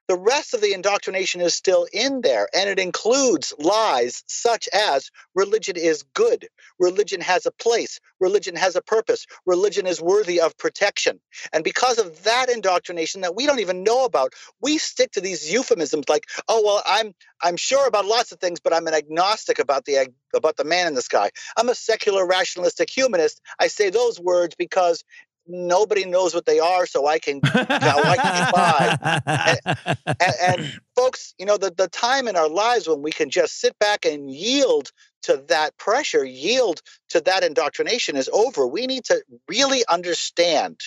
The 0.08 0.16
rest 0.18 0.54
of 0.54 0.62
the 0.62 0.72
indoctrination 0.72 1.42
is 1.42 1.54
still 1.54 1.86
in 1.92 2.22
there, 2.22 2.48
and 2.54 2.70
it 2.70 2.78
includes 2.78 3.54
lies 3.58 4.24
such 4.26 4.68
as 4.72 5.10
religion 5.34 5.76
is 5.76 6.02
good, 6.14 6.48
religion 6.78 7.20
has 7.20 7.46
a 7.46 7.50
place, 7.52 8.00
religion 8.18 8.56
has 8.56 8.74
a 8.74 8.82
purpose, 8.82 9.26
religion 9.46 9.86
is 9.86 10.00
worthy 10.00 10.40
of 10.40 10.56
protection. 10.58 11.20
And 11.52 11.62
because 11.62 11.98
of 11.98 12.24
that 12.24 12.48
indoctrination 12.48 13.20
that 13.20 13.36
we 13.36 13.46
don't 13.46 13.60
even 13.60 13.84
know 13.84 14.06
about, 14.06 14.32
we 14.62 14.78
stick 14.78 15.12
to 15.12 15.20
these 15.20 15.52
euphemisms 15.52 16.08
like, 16.08 16.24
"Oh 16.48 16.62
well, 16.64 16.82
I'm 16.86 17.14
I'm 17.42 17.56
sure 17.56 17.86
about 17.86 18.06
lots 18.06 18.32
of 18.32 18.40
things, 18.40 18.60
but 18.60 18.74
I'm 18.74 18.86
an 18.86 18.94
agnostic 18.94 19.58
about 19.58 19.84
the 19.84 20.08
about 20.34 20.56
the 20.56 20.64
man 20.64 20.86
in 20.86 20.94
the 20.94 21.02
sky. 21.02 21.30
I'm 21.56 21.68
a 21.68 21.74
secular 21.74 22.26
rationalistic 22.26 22.90
humanist. 22.90 23.40
I 23.58 23.68
say 23.68 23.90
those 23.90 24.18
words 24.18 24.54
because 24.56 25.04
nobody 25.48 26.04
knows 26.04 26.34
what 26.34 26.46
they 26.46 26.58
are, 26.58 26.86
so 26.86 27.06
I 27.06 27.18
can, 27.18 27.36
you 27.36 27.40
know, 27.42 28.02
I 28.04 28.16
can 28.16 28.52
by. 28.52 28.96
And, 29.36 29.78
and, 30.20 30.34
and, 30.46 30.80
folks, 30.94 31.34
you 31.38 31.46
know, 31.46 31.56
the, 31.56 31.70
the 31.70 31.88
time 31.88 32.28
in 32.28 32.36
our 32.36 32.48
lives 32.48 32.88
when 32.88 33.02
we 33.02 33.10
can 33.10 33.30
just 33.30 33.60
sit 33.60 33.78
back 33.78 34.04
and 34.04 34.30
yield 34.30 34.90
to 35.22 35.42
that 35.48 35.76
pressure, 35.78 36.24
yield 36.24 36.82
to 37.08 37.20
that 37.22 37.42
indoctrination 37.42 38.16
is 38.16 38.28
over. 38.32 38.66
We 38.66 38.86
need 38.86 39.04
to 39.04 39.22
really 39.48 39.84
understand 39.88 40.80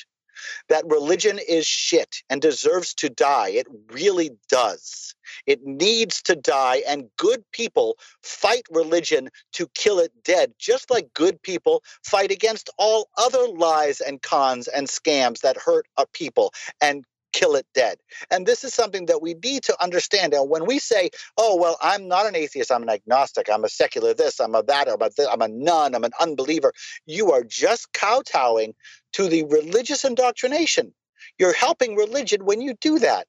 that 0.70 0.86
religion 0.86 1.40
is 1.48 1.66
shit 1.66 2.24
and 2.30 2.42
deserves 2.42 2.94
to 2.96 3.10
die. 3.10 3.50
It 3.50 3.68
really 3.92 4.32
does. 4.50 5.16
It 5.46 5.64
needs 5.64 6.22
to 6.24 6.36
die, 6.36 6.84
and 6.88 7.10
good 7.18 7.44
people 7.51 7.98
fight 8.22 8.64
religion 8.72 9.30
to 9.54 9.68
kill 9.75 10.00
it 10.00 10.12
dead, 10.24 10.54
just 10.60 10.90
like 10.90 11.14
good 11.14 11.42
people 11.42 11.84
fight 12.04 12.32
against 12.32 12.70
all 12.77 13.10
other 13.18 13.48
lies 13.48 14.01
and 14.01 14.22
cons 14.22 14.68
and 14.68 14.88
scams 14.88 15.40
that 15.42 15.58
hurt 15.58 15.88
a 15.98 16.06
people 16.08 16.54
and 16.82 17.06
kill 17.33 17.55
it 17.55 17.65
dead. 17.74 17.98
And 18.29 18.46
this 18.46 18.63
is 18.63 18.74
something 18.74 19.07
that 19.07 19.22
we 19.22 19.33
need 19.33 19.63
to 19.63 19.83
understand. 19.83 20.33
And 20.33 20.50
when 20.50 20.65
we 20.65 20.79
say, 20.79 21.09
oh, 21.37 21.55
well, 21.57 21.77
I'm 21.81 22.07
not 22.07 22.25
an 22.25 22.35
atheist, 22.35 22.72
I'm 22.72 22.83
an 22.83 22.89
agnostic, 22.89 23.50
I'm 23.51 23.63
a 23.63 23.70
secular 23.70 24.13
this, 24.13 24.39
I'm 24.39 24.55
a 24.55 24.63
that, 24.63 24.87
I'm 24.87 25.01
a, 25.01 25.09
I'm 25.31 25.41
a 25.41 25.48
nun, 25.48 25.96
I'm 25.96 26.03
an 26.03 26.11
unbeliever, 26.20 26.74
you 27.05 27.31
are 27.31 27.44
just 27.44 27.91
kowtowing 27.94 28.74
to 29.13 29.27
the 29.27 29.44
religious 29.44 30.05
indoctrination. 30.05 30.94
You're 31.37 31.53
helping 31.53 31.96
religion 31.96 32.46
when 32.46 32.61
you 32.61 32.75
do 32.79 33.00
that. 33.00 33.27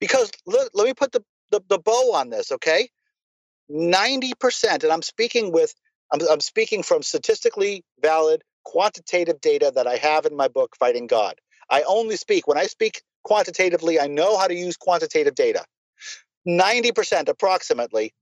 Because 0.00 0.30
let, 0.46 0.68
let 0.74 0.86
me 0.86 0.94
put 0.94 1.12
the, 1.12 1.22
the, 1.50 1.60
the 1.68 1.78
bow 1.78 2.14
on 2.14 2.30
this, 2.30 2.50
okay? 2.52 2.88
90%, 3.70 4.82
and 4.82 4.92
I'm 4.92 5.02
speaking 5.02 5.52
with, 5.52 5.74
I'm, 6.12 6.20
I'm 6.30 6.40
speaking 6.40 6.82
from 6.82 7.02
statistically 7.02 7.84
valid 8.00 8.42
quantitative 8.64 9.40
data 9.40 9.72
that 9.74 9.86
I 9.86 9.96
have 9.96 10.26
in 10.26 10.36
my 10.36 10.48
book, 10.48 10.76
Fighting 10.78 11.06
God. 11.06 11.34
I 11.70 11.82
only 11.86 12.16
speak, 12.16 12.46
when 12.46 12.58
I 12.58 12.66
speak 12.66 13.02
quantitatively, 13.22 14.00
I 14.00 14.06
know 14.06 14.38
how 14.38 14.46
to 14.46 14.54
use 14.54 14.76
quantitative 14.76 15.34
data. 15.34 15.64
90% 16.46 17.28
approximately 17.28 18.12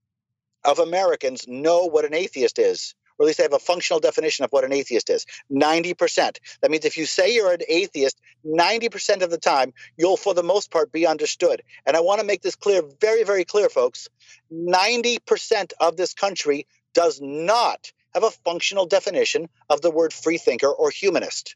of 0.63 0.79
Americans 0.79 1.47
know 1.47 1.85
what 1.85 2.05
an 2.05 2.13
atheist 2.13 2.59
is 2.59 2.93
or 3.21 3.25
at 3.25 3.27
least 3.27 3.37
they 3.37 3.43
have 3.43 3.53
a 3.53 3.59
functional 3.59 3.99
definition 3.99 4.45
of 4.45 4.51
what 4.51 4.63
an 4.63 4.73
atheist 4.73 5.11
is 5.11 5.27
90%. 5.51 6.39
That 6.61 6.71
means 6.71 6.85
if 6.85 6.97
you 6.97 7.05
say 7.05 7.35
you're 7.35 7.53
an 7.53 7.61
atheist, 7.69 8.19
90% 8.43 9.21
of 9.21 9.29
the 9.29 9.37
time, 9.37 9.73
you'll, 9.95 10.17
for 10.17 10.33
the 10.33 10.41
most 10.41 10.71
part, 10.71 10.91
be 10.91 11.05
understood. 11.05 11.61
And 11.85 11.95
I 11.95 11.99
want 11.99 12.19
to 12.19 12.25
make 12.25 12.41
this 12.41 12.55
clear, 12.55 12.81
very, 12.99 13.23
very 13.23 13.45
clear, 13.45 13.69
folks. 13.69 14.07
90% 14.51 15.73
of 15.79 15.97
this 15.97 16.15
country 16.15 16.65
does 16.95 17.19
not 17.21 17.91
have 18.15 18.23
a 18.23 18.31
functional 18.31 18.87
definition 18.87 19.49
of 19.69 19.81
the 19.81 19.91
word 19.91 20.13
freethinker 20.13 20.69
or 20.69 20.89
humanist. 20.89 21.55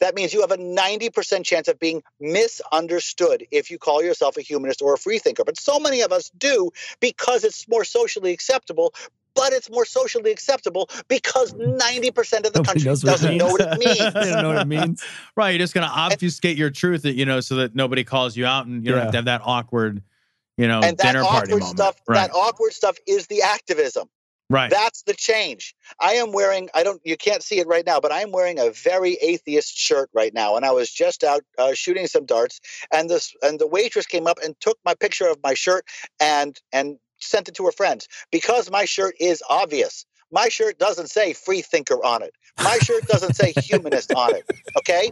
That 0.00 0.14
means 0.14 0.32
you 0.32 0.40
have 0.40 0.50
a 0.50 0.56
90% 0.56 1.44
chance 1.44 1.68
of 1.68 1.78
being 1.78 2.02
misunderstood 2.20 3.46
if 3.50 3.70
you 3.70 3.78
call 3.78 4.02
yourself 4.02 4.36
a 4.36 4.42
humanist 4.42 4.82
or 4.82 4.94
a 4.94 4.98
freethinker. 4.98 5.44
But 5.44 5.58
so 5.58 5.78
many 5.78 6.02
of 6.02 6.12
us 6.12 6.30
do 6.36 6.70
because 7.00 7.44
it's 7.44 7.68
more 7.68 7.84
socially 7.84 8.32
acceptable, 8.32 8.94
but 9.34 9.52
it's 9.52 9.70
more 9.70 9.84
socially 9.84 10.32
acceptable 10.32 10.88
because 11.08 11.52
90% 11.52 12.46
of 12.46 12.52
the 12.52 12.62
country 12.62 12.82
doesn't 12.82 13.36
know 13.36 13.46
what 13.46 13.60
it 13.60 13.78
means. 13.84 14.14
they 14.14 14.32
don't 14.32 14.42
know 14.42 14.48
what 14.48 14.62
it 14.62 14.68
means. 14.68 15.04
Right. 15.36 15.50
You're 15.50 15.58
just 15.58 15.74
going 15.74 15.86
to 15.86 15.92
obfuscate 15.92 16.56
your 16.56 16.70
truth, 16.70 17.04
you 17.04 17.26
know, 17.26 17.40
so 17.40 17.56
that 17.56 17.74
nobody 17.74 18.02
calls 18.02 18.36
you 18.36 18.46
out 18.46 18.66
and 18.66 18.84
you 18.84 18.92
don't 18.92 19.02
have 19.02 19.10
to 19.12 19.18
have 19.18 19.24
that 19.26 19.42
awkward, 19.44 20.02
you 20.56 20.66
know, 20.66 20.80
and 20.80 20.96
dinner 20.96 21.22
party 21.22 21.52
awkward 21.52 21.60
moment. 21.60 21.78
Stuff, 21.78 22.00
right. 22.08 22.30
That 22.30 22.34
awkward 22.34 22.72
stuff 22.72 22.96
is 23.06 23.26
the 23.26 23.42
activism. 23.42 24.08
Right. 24.48 24.70
That's 24.70 25.02
the 25.02 25.14
change. 25.14 25.74
I 26.00 26.14
am 26.14 26.32
wearing, 26.32 26.68
I 26.72 26.84
don't, 26.84 27.00
you 27.04 27.16
can't 27.16 27.42
see 27.42 27.58
it 27.58 27.66
right 27.66 27.84
now, 27.84 27.98
but 27.98 28.12
I'm 28.12 28.30
wearing 28.30 28.58
a 28.58 28.70
very 28.70 29.14
atheist 29.14 29.76
shirt 29.76 30.08
right 30.14 30.32
now. 30.32 30.56
And 30.56 30.64
I 30.64 30.70
was 30.70 30.90
just 30.90 31.24
out 31.24 31.42
uh, 31.58 31.72
shooting 31.74 32.06
some 32.06 32.26
darts 32.26 32.60
and 32.92 33.10
this, 33.10 33.34
and 33.42 33.58
the 33.58 33.66
waitress 33.66 34.06
came 34.06 34.26
up 34.26 34.38
and 34.42 34.54
took 34.60 34.78
my 34.84 34.94
picture 34.94 35.26
of 35.26 35.38
my 35.42 35.54
shirt 35.54 35.84
and, 36.20 36.58
and 36.72 36.98
sent 37.18 37.48
it 37.48 37.56
to 37.56 37.64
her 37.66 37.72
friends 37.72 38.06
because 38.30 38.70
my 38.70 38.84
shirt 38.84 39.16
is 39.18 39.42
obvious. 39.48 40.06
My 40.30 40.48
shirt 40.48 40.78
doesn't 40.78 41.08
say 41.08 41.32
free 41.32 41.62
thinker 41.62 42.04
on 42.04 42.22
it. 42.22 42.32
My 42.58 42.78
shirt 42.78 43.06
doesn't 43.06 43.34
say 43.34 43.52
humanist 43.52 44.12
on 44.12 44.34
it. 44.34 44.44
Okay? 44.78 45.10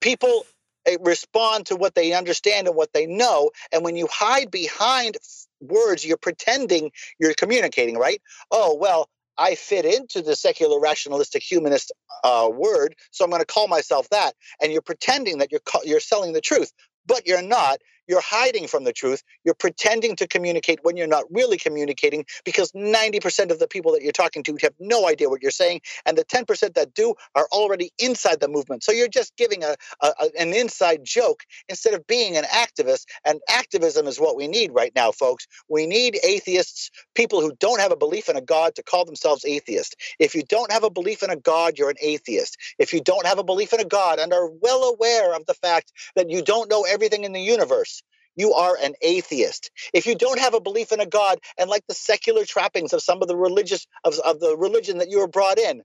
People 0.00 0.44
eh, 0.86 0.96
respond 1.00 1.66
to 1.66 1.76
what 1.76 1.94
they 1.94 2.14
understand 2.14 2.66
and 2.66 2.76
what 2.76 2.92
they 2.92 3.06
know. 3.06 3.50
And 3.72 3.84
when 3.84 3.96
you 3.96 4.06
hide 4.10 4.50
behind 4.50 5.16
words, 5.60 6.04
you're 6.04 6.16
pretending 6.16 6.90
you're 7.18 7.34
communicating, 7.34 7.96
right? 7.96 8.20
Oh, 8.50 8.76
well, 8.76 9.08
I 9.38 9.54
fit 9.54 9.84
into 9.84 10.22
the 10.22 10.36
secular 10.36 10.78
rationalistic 10.78 11.42
humanist 11.42 11.92
uh, 12.24 12.48
word, 12.52 12.94
so 13.10 13.24
I'm 13.24 13.30
going 13.30 13.40
to 13.40 13.46
call 13.46 13.68
myself 13.68 14.08
that. 14.10 14.34
And 14.60 14.72
you're 14.72 14.82
pretending 14.82 15.38
that 15.38 15.50
you're 15.50 15.62
you're 15.84 16.00
selling 16.00 16.32
the 16.32 16.40
truth, 16.40 16.72
but 17.06 17.26
you're 17.26 17.42
not. 17.42 17.78
You're 18.10 18.22
hiding 18.22 18.68
from 18.68 18.84
the 18.84 18.94
truth. 18.94 19.24
You're 19.44 19.54
pretending 19.56 20.16
to 20.18 20.28
communicate 20.28 20.80
when 20.84 20.98
you're 20.98 21.08
not 21.08 21.24
really 21.30 21.58
communicating 21.58 22.26
because 22.44 22.72
90% 22.72 23.52
of 23.52 23.60
the 23.60 23.68
people 23.68 23.92
that 23.94 24.02
you're 24.02 24.12
talking 24.12 24.44
to 24.44 24.58
have 24.62 24.74
no 24.80 25.08
idea 25.08 25.30
what 25.30 25.42
you're 25.42 25.52
saying. 25.52 25.82
And 26.06 26.18
the 26.18 26.26
10% 26.26 26.74
that 26.74 26.94
do 26.94 27.14
are 27.36 27.48
already 27.52 27.92
inside 28.00 28.40
the 28.40 28.48
movement. 28.48 28.84
So 28.84 28.92
you're 28.92 29.08
just 29.08 29.36
giving 29.38 29.64
a, 29.64 29.76
a, 30.02 30.12
an 30.38 30.54
inside 30.54 31.02
joke 31.04 31.44
instead 31.70 31.94
of 31.94 32.06
being 32.08 32.36
an 32.38 32.44
activist. 32.46 33.06
And 33.24 33.40
activism 33.50 34.08
is 34.08 34.20
what 34.20 34.36
we 34.36 34.48
need 34.48 34.72
right 34.74 34.92
now, 34.96 35.12
folks. 35.12 35.48
We 35.70 35.86
need 35.86 36.18
atheists, 36.24 36.90
people 37.16 37.42
who 37.42 37.54
don't 37.60 37.80
have 37.80 37.92
a 37.92 37.98
belief 37.98 38.30
in 38.30 38.36
a 38.36 38.42
God, 38.42 38.76
to 38.76 38.84
call 38.84 39.06
themselves 39.06 39.46
atheist. 39.46 39.96
If 40.20 40.36
you 40.36 40.44
don't 40.44 40.72
have 40.72 40.84
a 40.84 40.90
belief 40.90 41.24
in 41.24 41.30
a 41.30 41.36
God, 41.36 41.78
you're 41.78 41.90
an 41.90 41.96
atheist. 42.02 42.58
If 42.78 42.94
you 42.94 43.02
don't 43.02 43.26
have 43.26 43.40
a 43.40 43.44
belief 43.44 43.74
in 43.74 43.80
a 43.80 43.86
God 43.86 44.20
and 44.20 44.34
are 44.34 44.50
well 44.62 44.84
aware 44.84 45.34
of 45.34 45.46
the 45.46 45.54
fact 45.54 45.92
that 46.16 46.30
you 46.30 46.42
don't 46.42 46.70
know 46.70 46.84
everything 46.84 47.24
in 47.24 47.32
the 47.34 47.42
universe, 47.42 47.99
you 48.36 48.54
are 48.54 48.76
an 48.82 48.94
atheist. 49.02 49.70
If 49.94 50.06
you 50.06 50.14
don't 50.14 50.40
have 50.40 50.54
a 50.54 50.60
belief 50.60 50.92
in 50.92 51.00
a 51.00 51.06
God 51.06 51.38
and 51.58 51.70
like 51.70 51.84
the 51.88 51.94
secular 51.94 52.44
trappings 52.44 52.92
of 52.92 53.02
some 53.02 53.22
of 53.22 53.28
the 53.28 53.36
religious 53.36 53.86
of, 54.04 54.18
of 54.20 54.40
the 54.40 54.56
religion 54.56 54.98
that 54.98 55.10
you 55.10 55.18
were 55.20 55.28
brought 55.28 55.58
in, 55.58 55.82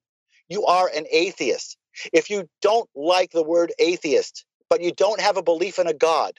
you 0.50 0.66
are 0.66 0.90
an 0.96 1.06
atheist. 1.12 1.78
If 2.14 2.30
you 2.30 2.50
don't 2.62 2.90
like 2.96 3.32
the 3.32 3.44
word 3.44 3.74
atheist, 3.80 4.46
but 4.70 4.82
you 4.82 4.92
don't 4.92 5.22
have 5.22 5.38
a 5.38 5.44
belief 5.44 5.80
in 5.80 5.88
a 5.88 5.94
God, 5.94 6.34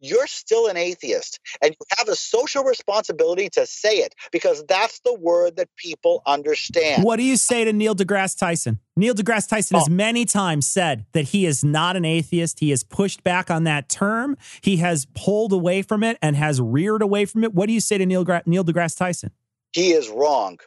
you're 0.00 0.26
still 0.26 0.66
an 0.66 0.76
atheist 0.76 1.40
and 1.62 1.74
you 1.78 1.86
have 1.98 2.08
a 2.08 2.16
social 2.16 2.64
responsibility 2.64 3.48
to 3.50 3.66
say 3.66 3.98
it 3.98 4.14
because 4.32 4.64
that's 4.66 5.00
the 5.00 5.14
word 5.14 5.56
that 5.56 5.68
people 5.76 6.22
understand. 6.26 7.04
What 7.04 7.16
do 7.16 7.22
you 7.22 7.36
say 7.36 7.64
to 7.64 7.72
Neil 7.72 7.94
deGrasse 7.94 8.38
Tyson? 8.38 8.80
Neil 8.96 9.14
deGrasse 9.14 9.48
Tyson 9.48 9.76
oh. 9.76 9.78
has 9.80 9.90
many 9.90 10.24
times 10.24 10.66
said 10.66 11.06
that 11.12 11.26
he 11.26 11.46
is 11.46 11.64
not 11.64 11.96
an 11.96 12.04
atheist. 12.04 12.60
He 12.60 12.70
has 12.70 12.82
pushed 12.82 13.22
back 13.22 13.50
on 13.50 13.64
that 13.64 13.88
term. 13.88 14.36
He 14.60 14.78
has 14.78 15.06
pulled 15.14 15.52
away 15.52 15.82
from 15.82 16.02
it 16.02 16.18
and 16.20 16.36
has 16.36 16.60
reared 16.60 17.02
away 17.02 17.24
from 17.24 17.44
it. 17.44 17.54
What 17.54 17.66
do 17.66 17.72
you 17.72 17.80
say 17.80 17.98
to 17.98 18.06
Neil, 18.06 18.24
Gra- 18.24 18.42
Neil 18.46 18.64
deGrasse 18.64 18.96
Tyson? 18.96 19.30
He 19.72 19.92
is 19.92 20.08
wrong. 20.08 20.58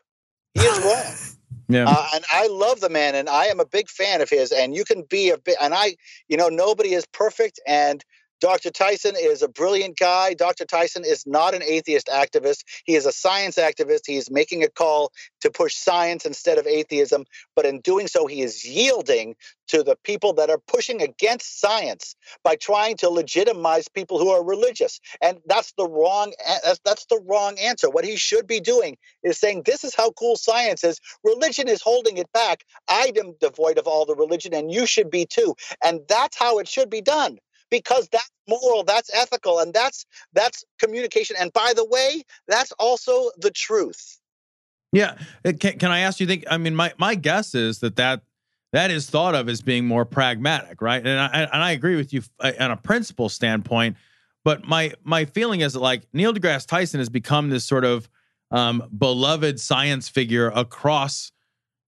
He 0.53 0.61
is 0.61 0.79
wrong. 0.85 1.13
Yeah. 1.71 1.85
Uh, 1.87 2.07
and 2.15 2.25
I 2.31 2.47
love 2.47 2.79
the 2.79 2.89
man 2.89 3.13
and 3.13 3.29
I 3.29 3.45
am 3.45 3.59
a 3.59 3.65
big 3.65 3.89
fan 3.89 4.21
of 4.21 4.29
his 4.29 4.51
and 4.51 4.75
you 4.75 4.83
can 4.83 5.03
be 5.03 5.29
a 5.29 5.37
bit 5.37 5.55
and 5.61 5.71
I 5.71 5.97
you 6.27 6.35
know 6.35 6.49
nobody 6.49 6.93
is 6.93 7.05
perfect 7.05 7.59
and 7.67 8.03
Dr. 8.39 8.69
Tyson 8.69 9.15
is 9.17 9.41
a 9.41 9.49
brilliant 9.49 9.97
guy. 9.97 10.33
Dr. 10.33 10.65
Tyson 10.65 11.03
is 11.05 11.25
not 11.27 11.53
an 11.53 11.61
atheist 11.63 12.07
activist. 12.07 12.63
He 12.85 12.95
is 12.95 13.05
a 13.05 13.11
science 13.11 13.57
activist. 13.57 14.01
He 14.07 14.15
is 14.15 14.31
making 14.31 14.63
a 14.63 14.69
call 14.69 15.11
to 15.41 15.51
push 15.51 15.75
science 15.75 16.25
instead 16.25 16.57
of 16.57 16.65
atheism. 16.65 17.25
But 17.55 17.65
in 17.65 17.81
doing 17.81 18.07
so, 18.07 18.27
he 18.27 18.41
is 18.41 18.65
yielding 18.65 19.35
to 19.67 19.83
the 19.83 19.97
people 20.03 20.33
that 20.33 20.49
are 20.49 20.57
pushing 20.57 21.01
against 21.01 21.59
science 21.59 22.15
by 22.43 22.55
trying 22.55 22.97
to 22.97 23.09
legitimize 23.09 23.87
people 23.87 24.19
who 24.19 24.29
are 24.29 24.43
religious. 24.43 24.99
And 25.21 25.39
that's 25.45 25.73
the 25.77 25.87
wrong 25.87 26.33
that's, 26.85 27.05
the 27.05 27.21
wrong 27.25 27.57
answer. 27.59 27.89
What 27.89 28.05
he 28.05 28.15
should 28.15 28.47
be 28.47 28.59
doing 28.59 28.97
is 29.23 29.37
saying, 29.37 29.63
This 29.65 29.83
is 29.83 29.95
how 29.95 30.11
cool 30.11 30.37
science 30.37 30.83
is. 30.83 30.99
Religion 31.23 31.67
is 31.67 31.81
holding 31.81 32.17
it 32.17 32.31
back. 32.31 32.63
I 32.87 33.11
am 33.17 33.35
devoid 33.39 33.77
of 33.77 33.87
all 33.87 34.05
the 34.05 34.15
religion, 34.15 34.53
and 34.53 34.71
you 34.71 34.85
should 34.85 35.09
be 35.09 35.25
too. 35.25 35.55
And 35.83 36.01
that's 36.07 36.37
how 36.37 36.59
it 36.59 36.67
should 36.67 36.89
be 36.89 37.01
done 37.01 37.37
because 37.69 38.07
that's 38.11 38.29
moral, 38.47 38.83
that's 38.83 39.09
ethical, 39.13 39.59
and 39.59 39.73
that's 39.73 40.05
that's 40.33 40.63
communication. 40.79 41.35
And 41.39 41.51
by 41.53 41.73
the 41.75 41.85
way, 41.85 42.23
that's 42.47 42.71
also 42.73 43.31
the 43.37 43.51
truth. 43.51 44.19
Yeah, 44.91 45.17
uh, 45.45 45.53
can, 45.59 45.77
can 45.77 45.91
I 45.91 45.99
ask 45.99 46.19
you? 46.19 46.27
Think 46.27 46.45
I 46.49 46.57
mean, 46.57 46.75
my 46.75 46.93
my 46.97 47.15
guess 47.15 47.55
is 47.55 47.79
that 47.79 47.95
that 47.97 48.21
that 48.73 48.91
is 48.91 49.09
thought 49.09 49.35
of 49.35 49.49
as 49.49 49.61
being 49.61 49.85
more 49.85 50.05
pragmatic, 50.05 50.81
right? 50.81 51.05
And 51.05 51.19
I 51.19 51.43
and 51.43 51.63
I 51.63 51.71
agree 51.71 51.95
with 51.95 52.13
you 52.13 52.23
uh, 52.39 52.51
on 52.59 52.71
a 52.71 52.77
principle 52.77 53.29
standpoint. 53.29 53.97
But 54.43 54.67
my 54.67 54.93
my 55.03 55.25
feeling 55.25 55.61
is 55.61 55.73
that 55.73 55.79
like 55.79 56.03
Neil 56.13 56.33
deGrasse 56.33 56.67
Tyson 56.67 56.99
has 56.99 57.09
become 57.09 57.49
this 57.49 57.65
sort 57.65 57.85
of 57.85 58.09
um, 58.51 58.83
beloved 58.97 59.59
science 59.59 60.09
figure 60.09 60.51
across 60.55 61.31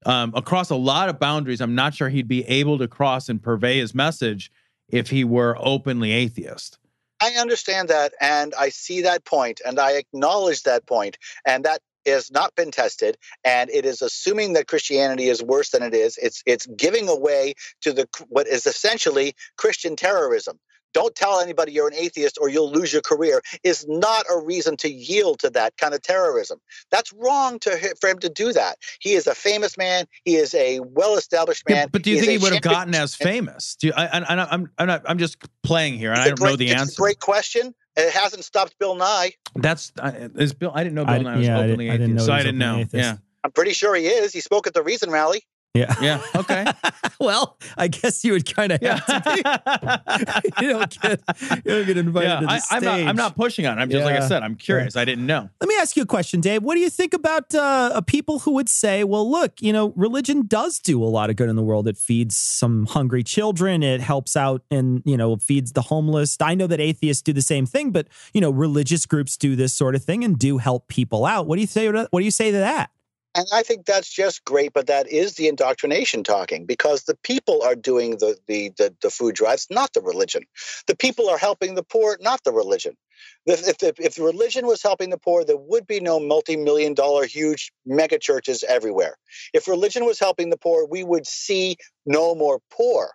um, 0.05 0.33
across 0.35 0.69
a 0.69 0.75
lot 0.75 1.09
of 1.09 1.19
boundaries. 1.19 1.61
I'm 1.61 1.75
not 1.75 1.93
sure 1.93 2.09
he'd 2.09 2.27
be 2.27 2.43
able 2.45 2.77
to 2.79 2.87
cross 2.87 3.29
and 3.29 3.41
purvey 3.41 3.79
his 3.79 3.93
message 3.95 4.51
if 4.91 5.09
he 5.09 5.23
were 5.23 5.55
openly 5.59 6.11
atheist. 6.11 6.77
I 7.21 7.33
understand 7.33 7.89
that 7.89 8.13
and 8.19 8.53
I 8.57 8.69
see 8.69 9.01
that 9.01 9.25
point 9.25 9.61
and 9.65 9.79
I 9.79 9.91
acknowledge 9.91 10.63
that 10.63 10.85
point 10.87 11.17
and 11.45 11.63
that 11.65 11.81
has 12.05 12.31
not 12.31 12.55
been 12.55 12.71
tested 12.71 13.15
and 13.43 13.69
it 13.69 13.85
is 13.85 14.01
assuming 14.01 14.53
that 14.53 14.67
Christianity 14.67 15.27
is 15.29 15.43
worse 15.43 15.69
than 15.69 15.83
it 15.83 15.93
is 15.93 16.17
it's 16.19 16.41
it's 16.47 16.65
giving 16.65 17.07
away 17.07 17.53
to 17.81 17.93
the 17.93 18.07
what 18.29 18.47
is 18.47 18.65
essentially 18.65 19.35
Christian 19.57 19.95
terrorism 19.95 20.59
don't 20.93 21.15
tell 21.15 21.39
anybody 21.39 21.71
you're 21.71 21.87
an 21.87 21.93
atheist 21.93 22.37
or 22.39 22.49
you'll 22.49 22.71
lose 22.71 22.91
your 22.93 23.01
career 23.01 23.41
is 23.63 23.85
not 23.87 24.25
a 24.31 24.39
reason 24.39 24.77
to 24.77 24.89
yield 24.89 25.39
to 25.39 25.49
that 25.51 25.77
kind 25.77 25.93
of 25.93 26.01
terrorism. 26.01 26.59
That's 26.91 27.11
wrong 27.13 27.59
to 27.59 27.95
for 27.99 28.09
him 28.09 28.19
to 28.19 28.29
do 28.29 28.53
that. 28.53 28.77
He 28.99 29.13
is 29.13 29.27
a 29.27 29.35
famous 29.35 29.77
man. 29.77 30.05
He 30.25 30.35
is 30.35 30.53
a 30.53 30.79
well-established 30.81 31.67
man. 31.67 31.77
Yeah, 31.77 31.85
but 31.91 32.03
do 32.03 32.11
you 32.11 32.17
he 32.17 32.21
think 32.21 32.31
he 32.39 32.43
would 32.43 32.53
have 32.53 32.61
gotten 32.61 32.95
as 32.95 33.15
famous? 33.15 33.75
Do 33.75 33.87
you, 33.87 33.93
I, 33.95 34.05
I, 34.05 34.47
I'm 34.51 34.69
I'm 34.77 34.87
not 34.87 35.03
I'm 35.05 35.17
just 35.17 35.37
playing 35.63 35.95
here, 35.95 36.11
and 36.11 36.19
I 36.21 36.27
don't 36.27 36.39
great, 36.39 36.49
know 36.51 36.55
the 36.55 36.69
answer. 36.69 36.85
That's 36.85 36.97
a 36.97 37.01
great 37.01 37.19
question. 37.19 37.73
It 37.95 38.13
hasn't 38.13 38.45
stopped 38.45 38.77
Bill 38.79 38.95
Nye. 38.95 39.33
That's 39.55 39.91
uh, 39.99 40.29
is 40.35 40.53
Bill. 40.53 40.71
I 40.73 40.83
didn't 40.83 40.95
know 40.95 41.05
Bill 41.05 41.15
I, 41.15 41.17
Nye 41.19 41.37
was 41.37 41.47
yeah, 41.47 41.59
openly 41.59 41.91
I 41.91 41.95
atheist, 41.95 42.25
so 42.25 42.33
I 42.33 42.39
didn't 42.39 42.57
know. 42.57 42.77
Atheist. 42.77 42.95
Yeah. 42.95 43.17
I'm 43.43 43.51
pretty 43.51 43.73
sure 43.73 43.95
he 43.95 44.05
is. 44.05 44.31
He 44.31 44.39
spoke 44.39 44.67
at 44.67 44.73
the 44.73 44.83
Reason 44.83 45.09
rally. 45.09 45.43
Yeah. 45.73 45.95
Yeah. 46.01 46.21
Okay. 46.35 46.65
well, 47.19 47.57
I 47.77 47.87
guess 47.87 48.25
you 48.25 48.33
would 48.33 48.53
kind 48.53 48.73
of 48.73 48.81
have 48.81 49.05
to 49.05 50.43
be. 50.59 50.61
you 50.65 50.69
don't 50.73 50.99
get 50.99 51.21
you 51.39 51.61
don't 51.61 51.85
get 51.85 51.97
invited 51.97 52.27
yeah, 52.27 52.39
to 52.41 52.45
the 52.45 52.51
I, 52.51 52.59
stage. 52.59 52.83
I'm 52.83 52.83
not, 52.83 53.09
I'm 53.09 53.15
not 53.15 53.35
pushing 53.37 53.65
on. 53.65 53.79
I'm 53.79 53.89
just 53.89 53.99
yeah. 53.99 54.05
like 54.05 54.21
I 54.21 54.27
said. 54.27 54.43
I'm 54.43 54.55
curious. 54.55 54.97
I 54.97 55.05
didn't 55.05 55.25
know. 55.25 55.49
Let 55.61 55.67
me 55.69 55.75
ask 55.79 55.95
you 55.95 56.03
a 56.03 56.05
question, 56.05 56.41
Dave. 56.41 56.61
What 56.61 56.75
do 56.75 56.81
you 56.81 56.89
think 56.89 57.13
about 57.13 57.55
uh, 57.55 58.01
people 58.01 58.39
who 58.39 58.51
would 58.51 58.67
say, 58.67 59.05
"Well, 59.05 59.29
look, 59.29 59.61
you 59.61 59.71
know, 59.71 59.93
religion 59.95 60.45
does 60.45 60.77
do 60.77 61.01
a 61.01 61.05
lot 61.05 61.29
of 61.29 61.37
good 61.37 61.47
in 61.47 61.55
the 61.55 61.63
world. 61.63 61.87
It 61.87 61.97
feeds 61.97 62.35
some 62.35 62.85
hungry 62.87 63.23
children. 63.23 63.81
It 63.81 64.01
helps 64.01 64.35
out, 64.35 64.63
and 64.69 65.01
you 65.05 65.15
know, 65.15 65.37
feeds 65.37 65.71
the 65.71 65.83
homeless." 65.83 66.35
I 66.41 66.53
know 66.53 66.67
that 66.67 66.81
atheists 66.81 67.21
do 67.21 67.31
the 67.31 67.41
same 67.41 67.65
thing, 67.65 67.91
but 67.91 68.07
you 68.33 68.41
know, 68.41 68.49
religious 68.49 69.05
groups 69.05 69.37
do 69.37 69.55
this 69.55 69.73
sort 69.73 69.95
of 69.95 70.03
thing 70.03 70.25
and 70.25 70.37
do 70.37 70.57
help 70.57 70.89
people 70.89 71.25
out. 71.25 71.47
What 71.47 71.55
do 71.55 71.61
you 71.61 71.67
say? 71.67 71.89
What 71.89 72.11
do 72.13 72.25
you 72.25 72.31
say 72.31 72.51
to 72.51 72.57
that? 72.57 72.89
And 73.33 73.47
I 73.53 73.63
think 73.63 73.85
that's 73.85 74.11
just 74.13 74.43
great, 74.43 74.73
but 74.73 74.87
that 74.87 75.07
is 75.07 75.35
the 75.35 75.47
indoctrination 75.47 76.23
talking 76.23 76.65
because 76.65 77.03
the 77.03 77.15
people 77.23 77.63
are 77.63 77.75
doing 77.75 78.17
the, 78.17 78.37
the, 78.47 78.71
the, 78.77 78.93
the 79.01 79.09
food 79.09 79.35
drives, 79.35 79.67
not 79.69 79.93
the 79.93 80.01
religion. 80.01 80.43
The 80.87 80.97
people 80.97 81.29
are 81.29 81.37
helping 81.37 81.75
the 81.75 81.83
poor, 81.83 82.17
not 82.19 82.43
the 82.43 82.51
religion. 82.51 82.97
If, 83.45 83.81
if, 83.83 83.99
if 83.99 84.19
religion 84.19 84.67
was 84.67 84.83
helping 84.83 85.11
the 85.11 85.17
poor, 85.17 85.45
there 85.45 85.57
would 85.57 85.87
be 85.87 86.01
no 86.01 86.19
multi 86.19 86.57
million 86.57 86.93
dollar 86.93 87.25
huge 87.25 87.71
mega 87.85 88.19
churches 88.19 88.63
everywhere. 88.67 89.15
If 89.53 89.67
religion 89.67 90.05
was 90.05 90.19
helping 90.19 90.49
the 90.49 90.57
poor, 90.57 90.85
we 90.85 91.03
would 91.03 91.25
see 91.25 91.77
no 92.05 92.35
more 92.35 92.59
poor 92.69 93.11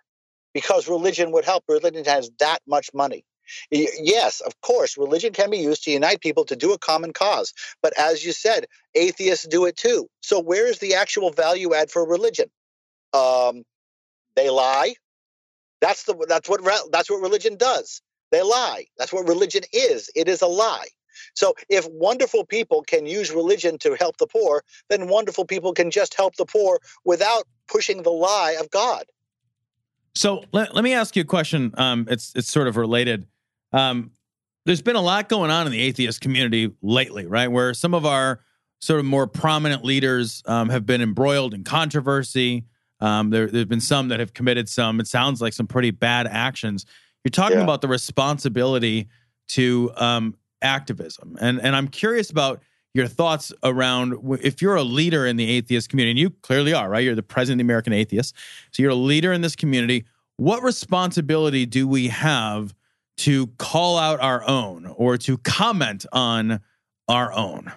because 0.53 0.87
religion 0.87 1.31
would 1.31 1.45
help. 1.45 1.63
Religion 1.67 2.05
has 2.05 2.31
that 2.39 2.59
much 2.67 2.89
money. 2.93 3.23
Yes, 3.71 4.41
of 4.41 4.59
course, 4.61 4.97
religion 4.97 5.33
can 5.33 5.49
be 5.49 5.57
used 5.57 5.83
to 5.83 5.91
unite 5.91 6.21
people 6.21 6.45
to 6.45 6.55
do 6.55 6.73
a 6.73 6.77
common 6.77 7.13
cause. 7.13 7.53
But 7.81 7.97
as 7.97 8.25
you 8.25 8.31
said, 8.31 8.65
atheists 8.95 9.47
do 9.47 9.65
it 9.65 9.77
too. 9.77 10.07
So 10.21 10.39
where 10.39 10.67
is 10.67 10.79
the 10.79 10.95
actual 10.95 11.31
value 11.31 11.73
add 11.73 11.91
for 11.91 12.07
religion? 12.07 12.49
Um, 13.13 13.63
they 14.35 14.49
lie. 14.49 14.95
That's 15.81 16.03
the 16.03 16.15
that's 16.27 16.49
what 16.49 16.61
that's 16.91 17.09
what 17.09 17.21
religion 17.21 17.55
does. 17.57 18.01
They 18.31 18.41
lie. 18.41 18.85
That's 18.97 19.13
what 19.13 19.27
religion 19.27 19.63
is. 19.71 20.09
It 20.15 20.27
is 20.27 20.41
a 20.41 20.47
lie. 20.47 20.87
So 21.33 21.55
if 21.69 21.87
wonderful 21.89 22.45
people 22.45 22.83
can 22.83 23.05
use 23.05 23.31
religion 23.31 23.77
to 23.79 23.95
help 23.95 24.17
the 24.17 24.27
poor, 24.27 24.63
then 24.89 25.07
wonderful 25.07 25.45
people 25.45 25.73
can 25.73 25.91
just 25.91 26.13
help 26.13 26.35
the 26.35 26.45
poor 26.45 26.79
without 27.05 27.47
pushing 27.67 28.03
the 28.03 28.11
lie 28.11 28.55
of 28.59 28.69
God. 28.69 29.05
So 30.15 30.43
let, 30.51 30.73
let 30.73 30.83
me 30.83 30.93
ask 30.93 31.15
you 31.15 31.21
a 31.21 31.25
question. 31.25 31.73
Um, 31.77 32.07
it's 32.09 32.33
it's 32.35 32.51
sort 32.51 32.67
of 32.67 32.75
related. 32.75 33.27
Um, 33.77 34.11
there's 34.65 34.81
been 34.81 34.95
a 34.95 35.01
lot 35.01 35.29
going 35.29 35.51
on 35.51 35.65
in 35.65 35.71
the 35.71 35.79
atheist 35.79 36.19
community 36.19 36.71
lately, 36.81 37.25
right? 37.25 37.47
Where 37.47 37.73
some 37.73 37.93
of 37.93 38.05
our 38.05 38.41
sort 38.79 38.99
of 38.99 39.05
more 39.05 39.27
prominent 39.27 39.85
leaders 39.85 40.43
um, 40.45 40.69
have 40.69 40.85
been 40.85 41.01
embroiled 41.01 41.53
in 41.53 41.63
controversy. 41.63 42.65
Um, 42.99 43.29
there, 43.29 43.47
have 43.47 43.69
been 43.69 43.79
some 43.79 44.07
that 44.09 44.19
have 44.19 44.33
committed 44.33 44.67
some, 44.67 44.99
it 44.99 45.07
sounds 45.07 45.41
like 45.41 45.53
some 45.53 45.67
pretty 45.67 45.91
bad 45.91 46.27
actions. 46.27 46.85
You're 47.23 47.29
talking 47.29 47.57
yeah. 47.57 47.63
about 47.63 47.81
the 47.81 47.87
responsibility 47.87 49.07
to 49.49 49.91
um, 49.95 50.35
activism. 50.61 51.37
And, 51.39 51.61
and 51.61 51.75
I'm 51.75 51.87
curious 51.87 52.31
about 52.31 52.61
your 52.93 53.07
thoughts 53.07 53.53
around 53.63 54.15
if 54.41 54.61
you're 54.61 54.75
a 54.75 54.83
leader 54.83 55.27
in 55.27 55.37
the 55.37 55.49
atheist 55.51 55.89
community, 55.89 56.11
and 56.11 56.19
you 56.19 56.31
clearly 56.41 56.73
are, 56.73 56.89
right? 56.89 57.03
You're 57.03 57.15
the 57.15 57.21
president 57.21 57.61
of 57.61 57.67
the 57.67 57.71
American 57.71 57.93
Atheists. 57.93 58.33
So 58.71 58.81
you're 58.81 58.91
a 58.91 58.95
leader 58.95 59.31
in 59.31 59.41
this 59.41 59.55
community. 59.55 60.05
What 60.37 60.63
responsibility 60.63 61.65
do 61.67 61.87
we 61.87 62.07
have 62.07 62.73
to 63.17 63.47
call 63.57 63.97
out 63.97 64.19
our 64.19 64.47
own 64.47 64.85
or 64.85 65.17
to 65.17 65.37
comment 65.39 66.05
on 66.11 66.61
our 67.07 67.33
own? 67.33 67.71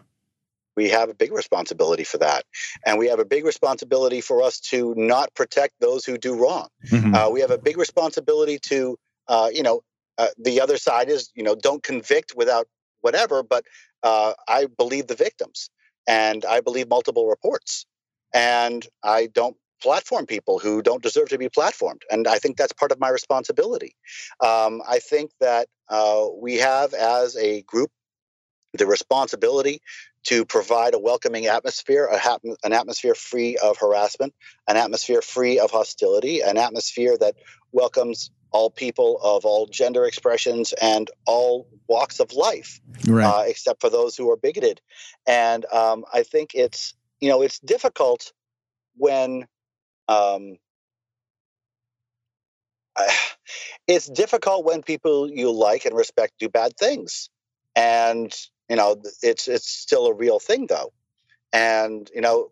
We 0.77 0.89
have 0.91 1.11
a 1.11 1.15
big 1.15 1.33
responsibility 1.33 2.05
for 2.05 2.19
that. 2.19 2.45
And 2.87 2.99
we 2.99 3.09
have 3.09 3.19
a 3.19 3.25
big 3.25 3.45
responsibility 3.45 4.21
for 4.21 4.43
us 4.43 4.61
to 4.71 4.95
not 4.97 5.35
protect 5.35 5.75
those 5.81 6.05
who 6.05 6.17
do 6.17 6.35
wrong. 6.35 6.69
Mm-hmm. 6.89 7.15
Uh, 7.15 7.29
we 7.31 7.41
have 7.41 7.51
a 7.51 7.59
big 7.59 7.77
responsibility 7.77 8.59
to, 8.69 8.97
uh, 9.29 9.51
you 9.53 9.63
know, 9.63 9.83
uh, 10.17 10.29
the 10.39 10.61
other 10.61 10.77
side 10.77 11.09
is, 11.09 11.31
you 11.35 11.43
know, 11.43 11.55
don't 11.55 11.83
convict 11.83 12.35
without 12.37 12.67
whatever, 13.01 13.43
but 13.43 13.65
uh, 14.03 14.33
I 14.49 14.67
believe 14.67 15.07
the 15.07 15.15
victims 15.15 15.71
and 16.09 16.45
I 16.45 16.61
believe 16.61 16.89
multiple 16.89 17.29
reports. 17.29 17.87
And 18.33 18.87
I 19.03 19.27
don't 19.27 19.57
platform 19.81 20.27
people 20.27 20.59
who 20.59 20.83
don't 20.83 21.03
deserve 21.03 21.29
to 21.31 21.39
be 21.39 21.49
platformed. 21.49 22.03
And 22.11 22.27
I 22.29 22.39
think 22.39 22.57
that's 22.57 22.73
part 22.73 22.93
of 22.93 23.01
my 23.01 23.09
responsibility. 23.09 23.97
Um, 24.45 24.83
I 24.89 24.99
think 24.99 25.31
that 25.41 25.69
uh, 25.89 26.27
we 26.41 26.57
have, 26.57 26.95
as 26.95 27.37
a 27.37 27.63
group, 27.63 27.91
the 28.75 28.87
responsibility 28.87 29.81
to 30.25 30.45
provide 30.45 30.95
a 30.95 30.99
welcoming 30.99 31.47
atmosphere, 31.47 32.07
a 32.07 32.19
hap- 32.19 32.43
an 32.63 32.73
atmosphere 32.73 33.15
free 33.15 33.57
of 33.57 33.79
harassment, 33.79 34.35
an 34.69 34.77
atmosphere 34.77 35.23
free 35.23 35.59
of 35.59 35.71
hostility, 35.71 36.41
an 36.43 36.57
atmosphere 36.57 37.17
that 37.19 37.35
welcomes 37.73 38.31
all 38.53 38.71
people 38.71 39.19
of 39.23 39.45
all 39.45 39.67
gender 39.67 40.05
expressions 40.05 40.73
and 40.75 41.11
all 41.27 41.67
walks 41.89 42.21
of 42.21 42.33
life, 42.33 42.81
Right. 43.07 43.25
uh, 43.25 43.45
except 43.47 43.81
for 43.81 43.91
those 43.91 44.17
who 44.17 44.31
are 44.31 44.37
bigoted. 44.37 44.81
And 45.27 45.65
um, 45.73 46.05
I 46.13 46.23
think 46.23 46.51
it's 46.55 46.95
you 47.21 47.29
know 47.29 47.43
it's 47.43 47.59
difficult 47.61 48.33
when 48.97 49.47
um, 50.11 50.57
it's 53.87 54.07
difficult 54.07 54.65
when 54.65 54.83
people 54.83 55.31
you 55.31 55.51
like 55.51 55.85
and 55.85 55.97
respect 55.97 56.35
do 56.39 56.49
bad 56.49 56.77
things, 56.77 57.31
and 57.75 58.35
you 58.69 58.77
know 58.77 59.01
it's 59.23 59.49
it's 59.49 59.69
still 59.69 60.07
a 60.07 60.15
real 60.15 60.39
thing 60.39 60.67
though, 60.67 60.93
and 61.53 62.11
you 62.15 62.21
know 62.21 62.51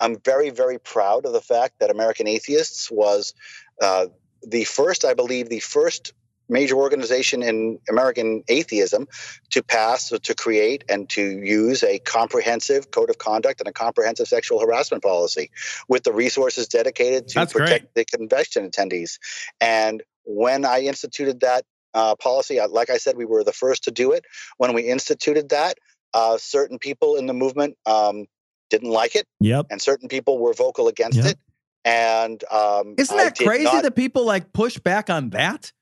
I'm 0.00 0.18
very 0.24 0.50
very 0.50 0.78
proud 0.78 1.24
of 1.24 1.32
the 1.32 1.40
fact 1.40 1.78
that 1.80 1.90
American 1.90 2.26
Atheists 2.26 2.90
was 2.90 3.32
uh, 3.80 4.06
the 4.46 4.64
first, 4.64 5.04
I 5.04 5.14
believe, 5.14 5.48
the 5.48 5.60
first 5.60 6.12
major 6.48 6.76
organization 6.76 7.42
in 7.42 7.78
American 7.88 8.42
atheism 8.48 9.08
to 9.50 9.62
pass, 9.62 10.10
to 10.10 10.34
create, 10.34 10.84
and 10.88 11.08
to 11.10 11.22
use 11.22 11.82
a 11.82 11.98
comprehensive 11.98 12.90
code 12.90 13.10
of 13.10 13.18
conduct 13.18 13.60
and 13.60 13.68
a 13.68 13.72
comprehensive 13.72 14.28
sexual 14.28 14.60
harassment 14.60 15.02
policy 15.02 15.50
with 15.88 16.04
the 16.04 16.12
resources 16.12 16.68
dedicated 16.68 17.28
to 17.28 17.34
That's 17.34 17.52
protect 17.52 17.94
the 17.94 18.04
convention 18.04 18.70
attendees. 18.70 19.18
And 19.60 20.02
when 20.24 20.64
I 20.64 20.80
instituted 20.82 21.40
that 21.40 21.64
uh, 21.94 22.14
policy, 22.16 22.60
like 22.70 22.90
I 22.90 22.98
said, 22.98 23.16
we 23.16 23.24
were 23.24 23.42
the 23.42 23.52
first 23.52 23.84
to 23.84 23.90
do 23.90 24.12
it. 24.12 24.24
When 24.58 24.74
we 24.74 24.82
instituted 24.82 25.48
that, 25.48 25.78
uh, 26.14 26.36
certain 26.38 26.78
people 26.78 27.16
in 27.16 27.26
the 27.26 27.34
movement 27.34 27.76
um, 27.86 28.26
didn't 28.70 28.90
like 28.90 29.16
it, 29.16 29.26
Yep. 29.40 29.66
and 29.70 29.80
certain 29.80 30.08
people 30.08 30.38
were 30.38 30.52
vocal 30.52 30.88
against 30.88 31.18
Yeah. 31.18 31.28
it. 31.28 31.38
And 31.84 32.42
um, 32.50 32.94
Isn't 32.98 33.16
that 33.16 33.36
crazy 33.38 33.64
not- 33.64 33.82
that 33.84 33.94
people 33.94 34.24
like 34.24 34.52
push 34.52 34.76
back 34.78 35.08
on 35.08 35.30
that? 35.30 35.72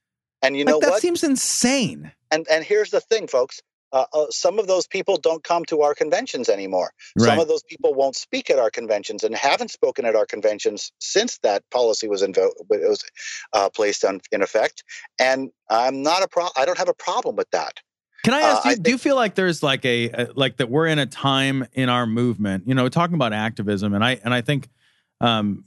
And 0.45 0.57
you 0.57 0.63
like 0.65 0.73
know 0.73 0.79
that 0.79 0.89
what? 0.91 1.01
seems 1.01 1.23
insane. 1.23 2.11
and 2.31 2.45
and 2.49 2.63
here's 2.63 2.91
the 2.91 3.01
thing, 3.01 3.27
folks. 3.27 3.61
Uh, 3.93 4.03
uh, 4.13 4.25
some 4.29 4.59
of 4.59 4.67
those 4.67 4.87
people 4.87 5.15
don't 5.15 5.43
come 5.45 5.63
to 5.63 5.81
our 5.81 5.95
conventions 5.95 6.49
anymore. 6.49 6.91
Some 7.17 7.39
of 7.39 7.47
those 7.47 7.63
people 7.63 7.93
won't 7.93 8.17
speak 8.17 8.49
at 8.49 8.59
our 8.59 8.69
conventions 8.69 9.23
and 9.23 9.33
haven't 9.33 9.71
spoken 9.71 10.03
at 10.05 10.15
our 10.17 10.25
conventions 10.25 10.91
since 10.99 11.37
that 11.43 11.63
policy 11.69 12.09
was 12.09 12.21
invo- 12.21 12.51
it 12.71 12.89
was 12.89 13.01
uh, 13.53 13.69
placed 13.69 14.03
on, 14.03 14.19
in 14.33 14.41
effect. 14.41 14.83
And 15.17 15.49
I'm 15.69 16.01
not 16.03 16.23
a 16.23 16.27
pro. 16.27 16.47
I 16.57 16.65
don't 16.65 16.77
have 16.77 16.89
a 16.89 16.93
problem 16.93 17.37
with 17.37 17.49
that. 17.51 17.79
Can 18.25 18.33
I 18.33 18.41
Uh, 18.41 18.45
ask 18.47 18.65
you? 18.65 18.71
I 18.71 18.75
do 18.75 18.91
you 18.91 18.97
feel 18.97 19.15
like 19.15 19.35
there's 19.35 19.63
like 19.63 19.85
a, 19.85 20.09
a 20.09 20.27
like 20.35 20.57
that 20.57 20.69
we're 20.69 20.87
in 20.87 20.99
a 20.99 21.05
time 21.05 21.65
in 21.71 21.87
our 21.87 22.05
movement? 22.05 22.67
You 22.67 22.75
know, 22.75 22.89
talking 22.89 23.15
about 23.15 23.31
activism, 23.31 23.93
and 23.93 24.03
I 24.03 24.19
and 24.25 24.33
I 24.33 24.41
think, 24.41 24.67
um, 25.21 25.63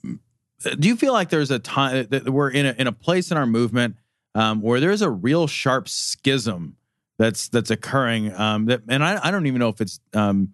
do 0.79 0.88
you 0.88 0.97
feel 0.97 1.14
like 1.14 1.31
there's 1.31 1.53
a 1.53 1.61
time 1.61 2.09
that 2.11 2.29
we're 2.29 2.51
in 2.51 2.67
a 2.67 2.75
in 2.77 2.87
a 2.88 2.93
place 2.93 3.31
in 3.31 3.38
our 3.38 3.47
movement 3.47 3.97
um, 4.38 4.62
where 4.62 4.79
there's 4.79 5.03
a 5.03 5.11
real 5.11 5.48
sharp 5.48 5.88
schism 5.88 6.77
that's 7.18 7.48
that's 7.48 7.70
occurring? 7.70 8.33
Um, 8.33 8.66
that 8.66 8.83
and 8.88 9.03
I 9.03 9.18
I 9.20 9.31
don't 9.33 9.46
even 9.46 9.59
know 9.59 9.68
if 9.68 9.81
it's 9.81 9.98
um, 10.14 10.53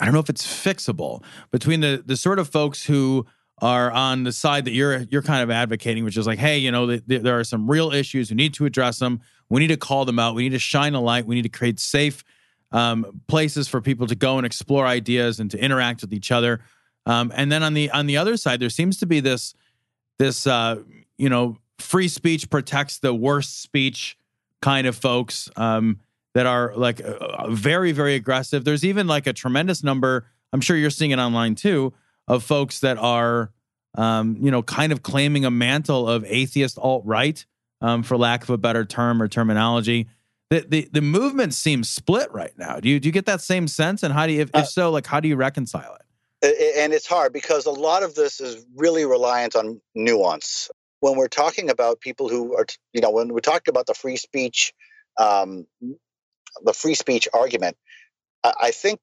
I 0.00 0.06
don't 0.06 0.14
know 0.14 0.20
if 0.20 0.30
it's 0.30 0.46
fixable 0.46 1.22
between 1.50 1.80
the 1.80 2.02
the 2.04 2.16
sort 2.16 2.38
of 2.38 2.48
folks 2.48 2.82
who 2.84 3.26
are 3.58 3.90
on 3.90 4.24
the 4.24 4.32
side 4.32 4.64
that 4.64 4.72
you're 4.72 5.00
you're 5.10 5.22
kind 5.22 5.42
of 5.42 5.50
advocating, 5.50 6.02
which 6.02 6.16
is 6.16 6.26
like, 6.26 6.38
hey, 6.38 6.56
you 6.56 6.72
know, 6.72 6.86
th- 6.86 7.06
th- 7.06 7.22
there 7.22 7.38
are 7.38 7.44
some 7.44 7.70
real 7.70 7.92
issues. 7.92 8.30
We 8.30 8.36
need 8.36 8.54
to 8.54 8.64
address 8.64 9.00
them. 9.00 9.20
We 9.50 9.60
need 9.60 9.68
to 9.68 9.76
call 9.76 10.06
them 10.06 10.18
out. 10.18 10.34
We 10.34 10.44
need 10.44 10.52
to 10.52 10.58
shine 10.58 10.94
a 10.94 11.00
light. 11.00 11.26
We 11.26 11.34
need 11.34 11.42
to 11.42 11.50
create 11.50 11.78
safe 11.78 12.24
um, 12.72 13.20
places 13.28 13.68
for 13.68 13.82
people 13.82 14.06
to 14.06 14.14
go 14.14 14.38
and 14.38 14.46
explore 14.46 14.86
ideas 14.86 15.40
and 15.40 15.50
to 15.50 15.62
interact 15.62 16.00
with 16.00 16.14
each 16.14 16.32
other. 16.32 16.60
Um, 17.04 17.30
and 17.36 17.52
then 17.52 17.62
on 17.62 17.74
the 17.74 17.90
on 17.90 18.06
the 18.06 18.16
other 18.16 18.38
side, 18.38 18.60
there 18.60 18.70
seems 18.70 18.96
to 19.00 19.06
be 19.06 19.20
this 19.20 19.54
this 20.18 20.46
uh, 20.46 20.80
you 21.18 21.28
know 21.28 21.58
free 21.78 22.08
speech 22.08 22.50
protects 22.50 22.98
the 22.98 23.14
worst 23.14 23.62
speech 23.62 24.16
kind 24.62 24.86
of 24.86 24.96
folks 24.96 25.50
um, 25.56 26.00
that 26.34 26.46
are 26.46 26.72
like 26.74 27.00
uh, 27.00 27.50
very 27.50 27.92
very 27.92 28.14
aggressive. 28.14 28.64
There's 28.64 28.84
even 28.84 29.06
like 29.06 29.26
a 29.26 29.32
tremendous 29.32 29.82
number. 29.82 30.26
I'm 30.52 30.60
sure 30.60 30.76
you're 30.76 30.90
seeing 30.90 31.10
it 31.10 31.18
online 31.18 31.54
too 31.54 31.92
of 32.26 32.42
folks 32.42 32.80
that 32.80 32.98
are 32.98 33.50
um, 33.96 34.36
you 34.40 34.50
know 34.50 34.62
kind 34.62 34.92
of 34.92 35.02
claiming 35.02 35.44
a 35.44 35.50
mantle 35.50 36.08
of 36.08 36.24
atheist 36.26 36.78
alt 36.78 37.02
right 37.04 37.44
um, 37.80 38.02
for 38.02 38.16
lack 38.16 38.42
of 38.42 38.50
a 38.50 38.58
better 38.58 38.84
term 38.84 39.20
or 39.20 39.28
terminology. 39.28 40.08
The, 40.50 40.64
the 40.68 40.88
the 40.92 41.00
movement 41.00 41.54
seems 41.54 41.88
split 41.90 42.32
right 42.32 42.56
now. 42.56 42.80
Do 42.80 42.88
you 42.88 43.00
do 43.00 43.08
you 43.08 43.12
get 43.12 43.26
that 43.26 43.40
same 43.40 43.68
sense? 43.68 44.02
And 44.02 44.12
how 44.12 44.26
do 44.26 44.32
you 44.32 44.42
if, 44.42 44.50
if 44.54 44.68
so, 44.68 44.90
like 44.90 45.06
how 45.06 45.20
do 45.20 45.28
you 45.28 45.36
reconcile 45.36 45.96
it? 45.96 46.00
And 46.76 46.92
it's 46.92 47.06
hard 47.06 47.32
because 47.32 47.64
a 47.64 47.70
lot 47.70 48.02
of 48.02 48.14
this 48.14 48.40
is 48.40 48.64
really 48.76 49.06
reliant 49.06 49.56
on 49.56 49.80
nuance. 49.94 50.70
When 51.04 51.16
we're 51.18 51.28
talking 51.28 51.68
about 51.68 52.00
people 52.00 52.30
who 52.30 52.56
are, 52.56 52.64
you 52.94 53.02
know, 53.02 53.10
when 53.10 53.28
we're 53.28 53.40
talking 53.40 53.70
about 53.70 53.86
the 53.86 53.92
free 53.92 54.16
speech, 54.16 54.72
um, 55.18 55.66
the 56.62 56.72
free 56.72 56.94
speech 56.94 57.28
argument, 57.34 57.76
I, 58.42 58.52
I 58.62 58.70
think 58.70 59.00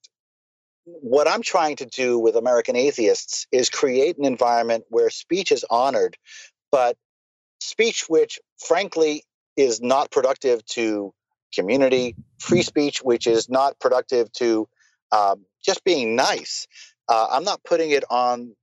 what 0.85 1.27
I'm 1.27 1.43
trying 1.43 1.75
to 1.75 1.85
do 1.85 2.17
with 2.17 2.35
American 2.35 2.75
atheists 2.75 3.45
is 3.51 3.69
create 3.69 4.17
an 4.17 4.25
environment 4.25 4.85
where 4.89 5.11
speech 5.11 5.51
is 5.51 5.63
honored, 5.69 6.17
but 6.71 6.97
speech 7.59 8.05
which, 8.07 8.39
frankly, 8.57 9.23
is 9.55 9.79
not 9.79 10.09
productive 10.09 10.65
to 10.77 11.13
community, 11.53 12.15
free 12.39 12.63
speech 12.63 13.03
which 13.03 13.27
is 13.27 13.47
not 13.47 13.79
productive 13.79 14.31
to 14.33 14.67
um, 15.11 15.45
just 15.63 15.83
being 15.83 16.15
nice. 16.15 16.67
Uh, 17.07 17.27
I'm 17.29 17.43
not 17.43 17.63
putting 17.63 17.91
it 17.91 18.05
on 18.09 18.55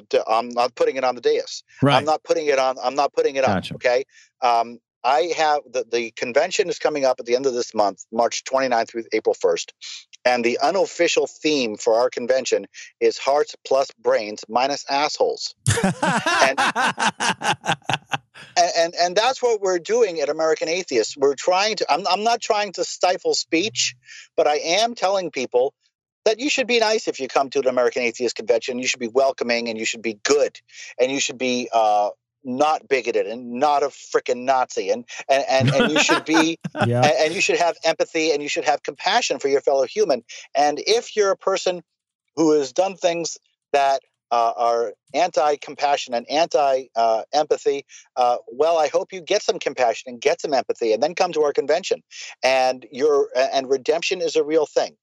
the. 0.00 0.06
the- 0.10 0.24
I'm 0.28 0.48
not 0.48 0.74
putting 0.74 0.96
it 0.96 1.04
on 1.04 1.14
the 1.14 1.20
dais. 1.20 1.62
Right. 1.82 1.96
I'm 1.96 2.04
not 2.04 2.22
putting 2.24 2.46
it 2.46 2.58
on. 2.58 2.76
I'm 2.82 2.94
not 2.94 3.12
putting 3.12 3.36
it 3.36 3.44
Gotcha. 3.44 3.74
on. 3.74 3.76
Okay. 3.76 4.04
Um, 4.40 4.78
I 5.04 5.32
have 5.36 5.60
the 5.70 5.84
the 5.90 6.10
convention 6.12 6.68
is 6.68 6.78
coming 6.78 7.04
up 7.04 7.20
at 7.20 7.26
the 7.26 7.36
end 7.36 7.46
of 7.46 7.52
this 7.54 7.74
month, 7.74 8.04
March 8.10 8.42
29th 8.44 8.88
through 8.88 9.04
April 9.12 9.34
1st, 9.34 9.66
and 10.24 10.42
the 10.44 10.58
unofficial 10.62 11.26
theme 11.26 11.76
for 11.76 11.94
our 11.94 12.08
convention 12.08 12.66
is 13.00 13.18
hearts 13.18 13.54
plus 13.66 13.90
brains 14.02 14.44
minus 14.48 14.84
assholes. 14.88 15.54
and, 16.42 16.58
and 18.56 18.94
and 19.00 19.16
that's 19.16 19.42
what 19.42 19.60
we're 19.60 19.78
doing 19.78 20.20
at 20.20 20.28
American 20.30 20.68
Atheists. 20.68 21.16
We're 21.16 21.34
trying 21.34 21.76
to. 21.76 21.92
I'm 21.92 22.06
I'm 22.08 22.24
not 22.24 22.40
trying 22.40 22.72
to 22.72 22.84
stifle 22.84 23.34
speech, 23.34 23.94
but 24.36 24.46
I 24.46 24.56
am 24.56 24.94
telling 24.94 25.30
people 25.30 25.74
that 26.24 26.40
you 26.40 26.48
should 26.48 26.66
be 26.66 26.78
nice 26.78 27.08
if 27.08 27.20
you 27.20 27.28
come 27.28 27.50
to 27.50 27.60
an 27.60 27.68
American 27.68 28.02
Atheist 28.02 28.36
convention. 28.36 28.78
You 28.78 28.86
should 28.86 29.00
be 29.00 29.08
welcoming, 29.08 29.68
and 29.68 29.78
you 29.78 29.84
should 29.84 30.02
be 30.02 30.18
good, 30.22 30.58
and 31.00 31.10
you 31.10 31.20
should 31.20 31.38
be 31.38 31.68
uh, 31.72 32.10
not 32.44 32.88
bigoted 32.88 33.26
and 33.26 33.52
not 33.52 33.82
a 33.82 33.86
freaking 33.86 34.44
Nazi, 34.44 34.90
and 34.90 35.04
and 35.28 35.44
and, 35.48 35.68
and 35.74 35.92
you 35.92 35.98
should 35.98 36.24
be 36.24 36.58
Yeah. 36.86 37.02
and, 37.02 37.14
and 37.20 37.34
you 37.34 37.40
should 37.40 37.58
have 37.58 37.76
empathy 37.84 38.32
and 38.32 38.42
you 38.42 38.48
should 38.48 38.64
have 38.64 38.82
compassion 38.82 39.38
for 39.38 39.48
your 39.48 39.60
fellow 39.60 39.84
human. 39.84 40.22
And 40.54 40.80
if 40.86 41.16
you're 41.16 41.30
a 41.30 41.36
person 41.36 41.82
who 42.36 42.52
has 42.52 42.72
done 42.72 42.96
things 42.96 43.38
that 43.72 44.02
uh, 44.30 44.52
are 44.56 44.92
anti-compassion 45.14 46.12
and 46.12 46.28
anti-empathy, 46.28 47.86
uh, 48.16 48.36
well, 48.48 48.78
I 48.78 48.88
hope 48.88 49.12
you 49.12 49.20
get 49.20 49.42
some 49.42 49.58
compassion 49.58 50.12
and 50.12 50.20
get 50.20 50.40
some 50.40 50.52
empathy, 50.52 50.92
and 50.92 51.02
then 51.02 51.14
come 51.14 51.32
to 51.32 51.42
our 51.42 51.52
convention. 51.52 52.02
And 52.42 52.86
your 52.90 53.28
and 53.36 53.70
redemption 53.70 54.20
is 54.20 54.34
a 54.36 54.42
real 54.42 54.66
thing. 54.66 54.96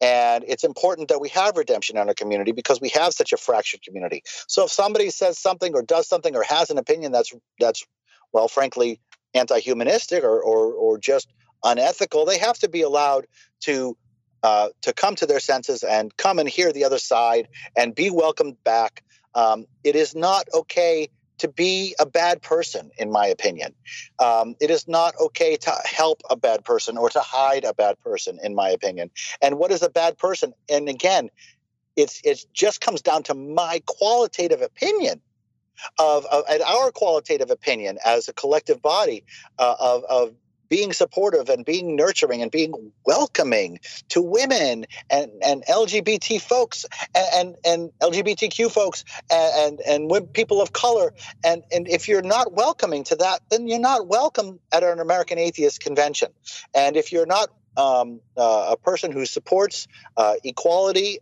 And 0.00 0.44
it's 0.46 0.64
important 0.64 1.08
that 1.08 1.20
we 1.20 1.28
have 1.30 1.56
redemption 1.56 1.96
in 1.96 2.08
our 2.08 2.14
community 2.14 2.52
because 2.52 2.80
we 2.80 2.88
have 2.90 3.12
such 3.12 3.32
a 3.32 3.36
fractured 3.36 3.82
community. 3.82 4.22
So 4.48 4.64
if 4.64 4.70
somebody 4.72 5.10
says 5.10 5.38
something 5.38 5.74
or 5.74 5.82
does 5.82 6.08
something 6.08 6.34
or 6.34 6.42
has 6.42 6.70
an 6.70 6.78
opinion 6.78 7.12
that's 7.12 7.32
that's 7.58 7.84
well, 8.32 8.48
frankly, 8.48 9.00
anti-humanistic 9.34 10.24
or 10.24 10.42
or, 10.42 10.72
or 10.72 10.98
just 10.98 11.28
unethical, 11.64 12.24
they 12.24 12.38
have 12.38 12.58
to 12.58 12.68
be 12.68 12.82
allowed 12.82 13.26
to 13.60 13.96
uh, 14.42 14.68
to 14.82 14.92
come 14.92 15.14
to 15.16 15.26
their 15.26 15.40
senses 15.40 15.82
and 15.82 16.16
come 16.16 16.38
and 16.38 16.48
hear 16.48 16.72
the 16.72 16.84
other 16.84 16.98
side 16.98 17.48
and 17.76 17.94
be 17.94 18.10
welcomed 18.10 18.56
back. 18.64 19.04
Um, 19.34 19.66
it 19.84 19.94
is 19.94 20.14
not 20.14 20.48
okay 20.52 21.08
to 21.38 21.48
be 21.48 21.94
a 21.98 22.06
bad 22.06 22.42
person, 22.42 22.90
in 22.98 23.10
my 23.10 23.26
opinion. 23.26 23.74
Um, 24.18 24.54
it 24.60 24.70
is 24.70 24.86
not 24.86 25.14
okay 25.20 25.56
to 25.56 25.72
help 25.84 26.22
a 26.30 26.36
bad 26.36 26.64
person 26.64 26.96
or 26.96 27.10
to 27.10 27.20
hide 27.20 27.64
a 27.64 27.74
bad 27.74 27.98
person, 28.00 28.38
in 28.42 28.54
my 28.54 28.70
opinion. 28.70 29.10
And 29.40 29.58
what 29.58 29.70
is 29.70 29.82
a 29.82 29.90
bad 29.90 30.18
person? 30.18 30.54
And 30.68 30.88
again, 30.88 31.30
it's 31.96 32.20
it 32.24 32.44
just 32.52 32.80
comes 32.80 33.02
down 33.02 33.22
to 33.24 33.34
my 33.34 33.82
qualitative 33.86 34.62
opinion 34.62 35.20
of, 35.98 36.24
of 36.26 36.44
and 36.48 36.62
our 36.62 36.90
qualitative 36.90 37.50
opinion 37.50 37.98
as 38.04 38.28
a 38.28 38.32
collective 38.32 38.80
body 38.80 39.24
uh, 39.58 39.74
of 39.78 40.04
of 40.04 40.34
being 40.72 40.94
supportive 40.94 41.50
and 41.50 41.66
being 41.66 41.96
nurturing 41.96 42.40
and 42.40 42.50
being 42.50 42.72
welcoming 43.04 43.78
to 44.08 44.22
women 44.22 44.86
and, 45.10 45.30
and 45.44 45.62
LGBT 45.66 46.40
folks 46.40 46.86
and, 47.14 47.26
and, 47.34 47.56
and 47.66 47.90
LGBTQ 48.00 48.70
folks 48.70 49.04
and, 49.30 49.80
and, 49.86 50.10
and 50.10 50.32
people 50.32 50.62
of 50.62 50.72
color. 50.72 51.12
And, 51.44 51.62
and 51.70 51.86
if 51.88 52.08
you're 52.08 52.22
not 52.22 52.54
welcoming 52.54 53.04
to 53.04 53.16
that, 53.16 53.40
then 53.50 53.68
you're 53.68 53.78
not 53.78 54.06
welcome 54.06 54.60
at 54.72 54.82
an 54.82 54.98
American 54.98 55.38
Atheist 55.38 55.78
Convention. 55.80 56.32
And 56.74 56.96
if 56.96 57.12
you're 57.12 57.26
not 57.26 57.50
um, 57.76 58.22
uh, 58.38 58.68
a 58.70 58.76
person 58.78 59.12
who 59.12 59.26
supports 59.26 59.86
uh, 60.16 60.36
equality 60.42 61.18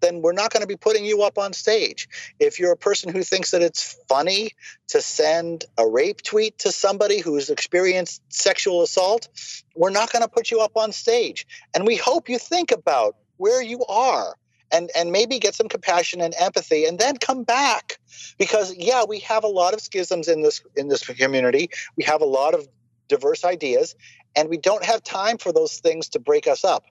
then 0.00 0.22
we're 0.22 0.32
not 0.32 0.52
going 0.52 0.62
to 0.62 0.66
be 0.66 0.76
putting 0.76 1.04
you 1.04 1.22
up 1.22 1.38
on 1.38 1.52
stage. 1.52 2.08
If 2.38 2.58
you're 2.58 2.72
a 2.72 2.76
person 2.76 3.12
who 3.12 3.22
thinks 3.22 3.50
that 3.50 3.62
it's 3.62 3.98
funny 4.08 4.52
to 4.88 5.00
send 5.00 5.64
a 5.78 5.86
rape 5.86 6.22
tweet 6.22 6.58
to 6.58 6.72
somebody 6.72 7.20
who's 7.20 7.50
experienced 7.50 8.22
sexual 8.28 8.82
assault, 8.82 9.28
we're 9.74 9.90
not 9.90 10.12
going 10.12 10.22
to 10.22 10.28
put 10.28 10.50
you 10.50 10.60
up 10.60 10.76
on 10.76 10.92
stage. 10.92 11.46
And 11.74 11.86
we 11.86 11.96
hope 11.96 12.28
you 12.28 12.38
think 12.38 12.72
about 12.72 13.16
where 13.36 13.62
you 13.62 13.84
are 13.86 14.36
and 14.70 14.90
and 14.94 15.10
maybe 15.10 15.38
get 15.38 15.54
some 15.54 15.68
compassion 15.68 16.20
and 16.20 16.34
empathy 16.38 16.84
and 16.84 16.98
then 16.98 17.16
come 17.16 17.42
back 17.42 17.98
because 18.38 18.74
yeah 18.76 19.04
we 19.08 19.18
have 19.20 19.44
a 19.44 19.48
lot 19.48 19.74
of 19.74 19.80
schisms 19.80 20.28
in 20.28 20.42
this 20.42 20.62
in 20.76 20.88
this 20.88 21.04
community 21.04 21.70
we 21.96 22.04
have 22.04 22.20
a 22.20 22.26
lot 22.26 22.54
of 22.54 22.68
diverse 23.08 23.44
ideas 23.44 23.94
and 24.36 24.48
we 24.48 24.56
don't 24.56 24.84
have 24.84 25.02
time 25.02 25.38
for 25.38 25.52
those 25.52 25.78
things 25.78 26.10
to 26.10 26.18
break 26.18 26.46
us 26.46 26.64
up 26.64 26.84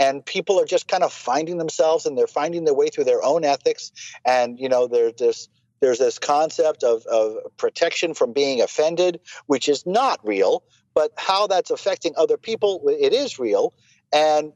and 0.00 0.24
people 0.24 0.58
are 0.58 0.64
just 0.64 0.88
kind 0.88 1.04
of 1.04 1.12
finding 1.12 1.58
themselves 1.58 2.06
and 2.06 2.16
they're 2.16 2.26
finding 2.26 2.64
their 2.64 2.74
way 2.74 2.88
through 2.88 3.04
their 3.04 3.22
own 3.22 3.44
ethics. 3.44 3.92
And 4.24 4.58
you 4.58 4.68
know 4.68 4.88
there's 4.88 5.14
this 5.14 5.48
there's 5.80 5.98
this 5.98 6.18
concept 6.18 6.82
of, 6.82 7.06
of 7.06 7.56
protection 7.56 8.14
from 8.14 8.32
being 8.32 8.60
offended 8.60 9.20
which 9.46 9.68
is 9.68 9.86
not 9.86 10.18
real 10.26 10.62
but 10.94 11.12
how 11.16 11.46
that's 11.46 11.70
affecting 11.70 12.14
other 12.16 12.36
people 12.36 12.82
it 12.88 13.12
is 13.12 13.38
real. 13.38 13.74
And 14.12 14.52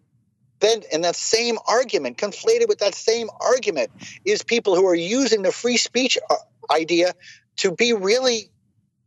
then 0.61 0.83
in 0.91 1.03
that 1.03 1.15
same 1.15 1.59
argument 1.69 2.17
conflated 2.17 2.69
with 2.69 2.79
that 2.79 2.95
same 2.95 3.29
argument 3.41 3.91
is 4.25 4.43
people 4.43 4.75
who 4.75 4.87
are 4.87 4.95
using 4.95 5.43
the 5.43 5.53
free 5.53 5.77
speech 5.77 6.17
uh, 6.31 6.37
idea 6.73 7.13
to 7.57 7.71
be 7.71 7.93
really 7.93 8.51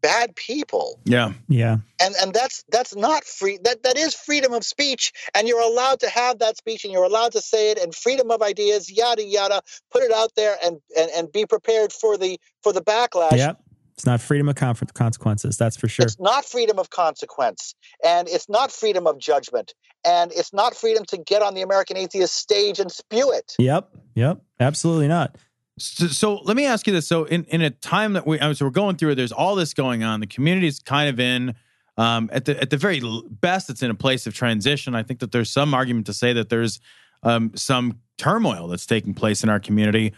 bad 0.02 0.36
people 0.36 1.00
Yeah. 1.06 1.34
Yeah. 1.48 1.78
and 2.02 2.16
and 2.22 2.34
that's 2.34 2.64
that's 2.70 2.96
not 2.96 3.24
free 3.24 3.60
that 3.64 3.84
that 3.84 3.98
is 3.98 4.14
freedom 4.14 4.54
of 4.54 4.64
speech 4.64 5.12
and 5.34 5.48
you're 5.48 5.62
allowed 5.62 6.00
to 6.02 6.10
have 6.10 6.40
that 6.40 6.58
speech 6.58 6.84
and 6.84 6.94
you're 6.94 7.04
allowed 7.04 7.32
to 7.34 7.42
say 7.42 7.72
it 7.72 7.78
and 7.80 7.94
freedom 7.96 8.30
of 8.32 8.42
ideas 8.42 8.92
yada 8.92 9.24
yada 9.24 9.62
put 9.92 10.04
it 10.04 10.12
out 10.12 10.32
there 10.36 10.56
and 10.64 10.78
and, 10.98 11.10
and 11.16 11.32
be 11.32 11.46
prepared 11.46 11.92
for 11.92 12.18
the 12.18 12.40
for 12.64 12.74
the 12.74 12.82
backlash 12.82 13.38
Yep. 13.38 13.62
It's 13.94 14.06
not 14.06 14.22
freedom 14.22 14.48
of 14.48 14.54
conf- 14.54 14.94
consequences. 14.94 15.58
That's 15.58 15.76
for 15.76 15.88
sure. 15.88 16.06
it's 16.06 16.20
not 16.20 16.46
freedom 16.46 16.78
of 16.78 16.92
consequence 16.92 17.74
and 18.06 18.30
it's 18.30 18.48
not 18.48 18.72
freedom 18.72 19.08
of 19.08 19.18
judgment 19.18 19.74
and 20.06 20.32
it's 20.34 20.54
not 20.54 20.76
freedom 20.76 21.04
to 21.06 21.18
get 21.18 21.42
on 21.42 21.56
the 21.56 21.64
american 21.64 21.98
atheist 21.98 22.36
stage 22.36 22.80
and 22.80 22.92
spew 22.92 23.32
it 23.32 23.56
Yep. 23.58 23.90
Yep. 24.14 24.42
Absolutely 24.60 25.08
not. 25.08 25.36
So, 25.78 26.08
so 26.08 26.36
let 26.38 26.58
me 26.58 26.66
ask 26.66 26.88
you 26.88 26.94
this. 26.94 27.08
So 27.08 27.26
in, 27.26 27.44
in 27.46 27.62
a 27.62 27.70
time 27.70 28.14
that 28.14 28.26
we, 28.26 28.40
so 28.54 28.66
we're 28.66 28.72
going 28.72 28.96
through, 28.96 29.16
there's 29.16 29.32
all 29.32 29.56
this 29.56 29.74
going 29.74 30.04
on. 30.04 30.20
The 30.20 30.28
community 30.28 30.68
is 30.68 30.80
kind 30.80 31.10
of 31.10 31.20
in, 31.20 31.56
um, 31.98 32.30
at 32.34 32.46
the, 32.46 32.60
at 32.60 32.70
the 32.70 32.78
very 32.78 33.02
best, 33.30 33.70
it's 33.70 33.84
in 33.84 33.92
a 33.92 33.96
place 33.96 34.28
of 34.28 34.34
transition. 34.34 34.96
I 34.96 35.04
think 35.04 35.20
that 35.20 35.32
there's 35.32 35.50
some 35.50 35.74
argument 35.74 36.06
to 36.08 36.14
say 36.14 36.34
that 36.34 36.50
there's 36.50 36.80
um, 37.24 37.52
some 37.56 38.00
turmoil 38.18 38.68
that's 38.68 38.86
taking 38.86 39.14
place 39.14 39.44
in 39.44 39.50
our 39.50 39.60
community. 39.60 40.14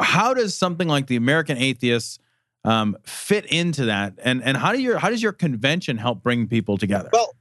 How 0.00 0.34
does 0.34 0.56
something 0.56 0.88
like 0.88 1.06
the 1.06 1.16
American 1.16 1.56
Atheists 1.56 2.18
um, 2.64 2.96
fit 3.04 3.46
into 3.46 3.86
that? 3.86 4.14
And, 4.22 4.42
and 4.42 4.56
how 4.56 4.72
do 4.72 4.80
your, 4.80 4.98
how 4.98 5.10
does 5.10 5.22
your 5.22 5.32
convention 5.32 5.98
help 5.98 6.22
bring 6.22 6.48
people 6.48 6.78
together? 6.78 7.10
Well, 7.12 7.34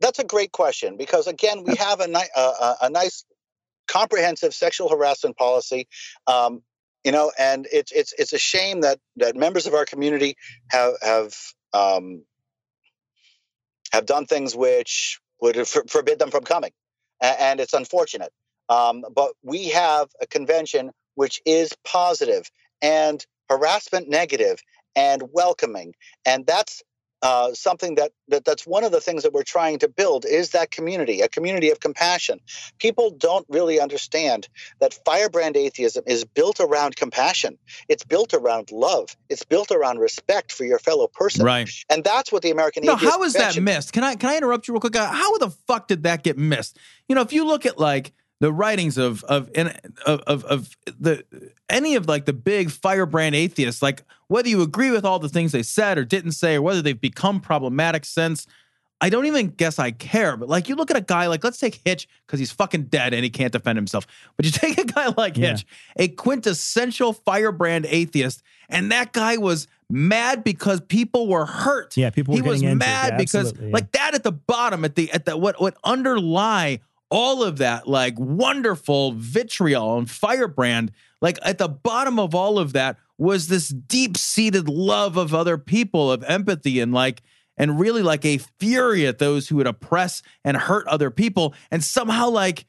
that's 0.00 0.20
a 0.20 0.24
great 0.24 0.52
question 0.52 0.96
because 0.96 1.26
again, 1.26 1.64
we 1.64 1.74
have 1.76 2.00
a, 2.00 2.06
ni- 2.06 2.30
a, 2.36 2.40
a, 2.40 2.76
a 2.82 2.90
nice, 2.90 3.24
comprehensive 3.88 4.52
sexual 4.52 4.88
harassment 4.90 5.36
policy, 5.36 5.88
um, 6.26 6.62
you 7.04 7.12
know, 7.12 7.32
and 7.38 7.66
it's 7.72 7.92
it's 7.92 8.12
it's 8.18 8.32
a 8.32 8.38
shame 8.38 8.82
that 8.82 8.98
that 9.16 9.36
members 9.36 9.66
of 9.66 9.74
our 9.74 9.84
community 9.86 10.36
have 10.70 10.94
have 11.02 11.34
um, 11.72 12.24
have 13.92 14.06
done 14.06 14.26
things 14.26 14.56
which 14.56 15.20
would 15.40 15.68
for- 15.68 15.84
forbid 15.88 16.18
them 16.18 16.30
from 16.30 16.44
coming, 16.44 16.72
A- 17.22 17.42
and 17.42 17.60
it's 17.60 17.74
unfortunate. 17.74 18.32
Um, 18.68 19.04
but 19.14 19.32
we 19.42 19.68
have 19.70 20.08
a 20.20 20.26
convention 20.28 20.92
which 21.16 21.40
is 21.46 21.70
positive 21.84 22.50
and 22.82 23.24
harassment 23.50 24.08
negative 24.08 24.60
and 24.96 25.22
welcoming, 25.32 25.94
and 26.26 26.46
that's 26.46 26.82
uh, 27.22 27.52
something 27.52 27.96
that, 27.96 28.12
that 28.28 28.44
that's 28.44 28.66
one 28.66 28.84
of 28.84 28.92
the 28.92 29.00
things 29.00 29.22
that 29.24 29.32
we're 29.32 29.42
trying 29.42 29.78
to 29.80 29.88
build 29.88 30.24
is 30.24 30.50
that 30.50 30.70
community, 30.70 31.20
a 31.20 31.28
community 31.28 31.70
of 31.70 31.80
compassion. 31.80 32.40
People 32.78 33.10
don't 33.10 33.46
really 33.48 33.80
understand 33.80 34.48
that 34.80 34.98
firebrand 35.04 35.56
atheism 35.56 36.04
is 36.06 36.24
built 36.24 36.60
around 36.60 36.96
compassion. 36.96 37.58
It's 37.88 38.04
built 38.04 38.34
around 38.34 38.70
love. 38.70 39.16
It's 39.28 39.44
built 39.44 39.70
around 39.70 39.98
respect 39.98 40.52
for 40.52 40.64
your 40.64 40.78
fellow 40.78 41.08
person. 41.08 41.44
right. 41.44 41.68
And 41.90 42.04
that's 42.04 42.30
what 42.30 42.42
the 42.42 42.50
American 42.50 42.84
No, 42.84 42.96
how 42.96 43.22
is 43.22 43.32
that 43.34 43.60
missed? 43.60 43.92
Can 43.92 44.04
I 44.04 44.14
can 44.14 44.30
I 44.30 44.36
interrupt 44.36 44.68
you 44.68 44.74
real 44.74 44.80
quick? 44.80 44.96
Uh, 44.96 45.06
How 45.06 45.36
the 45.38 45.50
fuck 45.50 45.88
did 45.88 46.04
that 46.04 46.22
get 46.22 46.38
missed? 46.38 46.78
You 47.08 47.14
know, 47.14 47.22
if 47.22 47.32
you 47.32 47.44
look 47.44 47.66
at 47.66 47.78
like 47.78 48.12
the 48.40 48.52
writings 48.52 48.98
of 48.98 49.24
of 49.24 49.50
of, 50.06 50.20
of 50.22 50.44
of 50.44 50.76
the 50.98 51.24
any 51.68 51.96
of 51.96 52.06
like 52.06 52.24
the 52.24 52.32
big 52.32 52.70
firebrand 52.70 53.34
atheists, 53.34 53.82
like 53.82 54.04
whether 54.28 54.48
you 54.48 54.62
agree 54.62 54.90
with 54.90 55.04
all 55.04 55.18
the 55.18 55.28
things 55.28 55.52
they 55.52 55.62
said 55.62 55.98
or 55.98 56.04
didn't 56.04 56.32
say, 56.32 56.54
or 56.56 56.62
whether 56.62 56.82
they've 56.82 57.00
become 57.00 57.40
problematic 57.40 58.04
since. 58.04 58.46
I 59.00 59.10
don't 59.10 59.26
even 59.26 59.50
guess 59.50 59.78
I 59.78 59.92
care, 59.92 60.36
but 60.36 60.48
like 60.48 60.68
you 60.68 60.74
look 60.74 60.90
at 60.90 60.96
a 60.96 61.00
guy 61.00 61.28
like 61.28 61.44
let's 61.44 61.58
take 61.58 61.80
Hitch 61.84 62.08
because 62.26 62.40
he's 62.40 62.50
fucking 62.50 62.84
dead 62.84 63.14
and 63.14 63.22
he 63.22 63.30
can't 63.30 63.52
defend 63.52 63.76
himself. 63.78 64.08
But 64.36 64.44
you 64.44 64.50
take 64.52 64.76
a 64.76 64.84
guy 64.84 65.12
like 65.16 65.36
Yeah. 65.36 65.50
Hitch, 65.50 65.66
a 65.96 66.08
quintessential 66.08 67.12
firebrand 67.12 67.86
atheist, 67.88 68.42
and 68.68 68.90
that 68.90 69.12
guy 69.12 69.36
was 69.36 69.68
mad 69.88 70.42
because 70.42 70.80
people 70.80 71.28
were 71.28 71.46
hurt 71.46 71.96
Yeah, 71.96 72.10
people 72.10 72.34
were 72.34 72.42
he 72.42 72.48
was 72.48 72.62
mad 72.62 73.12
Yeah, 73.12 73.16
because 73.18 73.54
yeah. 73.60 73.70
like 73.72 73.92
that 73.92 74.14
at 74.14 74.24
the 74.24 74.32
bottom 74.32 74.84
at 74.84 74.96
the 74.96 75.12
at 75.12 75.26
the 75.26 75.36
what 75.36 75.60
what 75.60 75.76
underlie 75.84 76.80
all 77.10 77.42
of 77.42 77.58
that 77.58 77.88
like 77.88 78.14
wonderful 78.18 79.12
vitriol 79.12 79.96
and 79.96 80.10
firebrand 80.10 80.92
like 81.20 81.38
at 81.42 81.58
the 81.58 81.68
bottom 81.68 82.18
of 82.18 82.34
all 82.34 82.58
of 82.58 82.72
that 82.74 82.96
was 83.16 83.48
this 83.48 83.68
deep-seated 83.68 84.68
love 84.68 85.16
of 85.16 85.34
other 85.34 85.58
people 85.58 86.12
of 86.12 86.22
empathy 86.24 86.80
and 86.80 86.92
like 86.92 87.22
and 87.58 87.78
really 87.78 88.02
like 88.02 88.24
a 88.24 88.38
fury 88.38 89.06
at 89.06 89.18
those 89.18 89.48
who 89.48 89.56
would 89.56 89.66
oppress 89.66 90.22
and 90.44 90.56
hurt 90.56 90.86
other 90.86 91.10
people. 91.10 91.54
And 91.70 91.82
somehow 91.82 92.30
like 92.30 92.64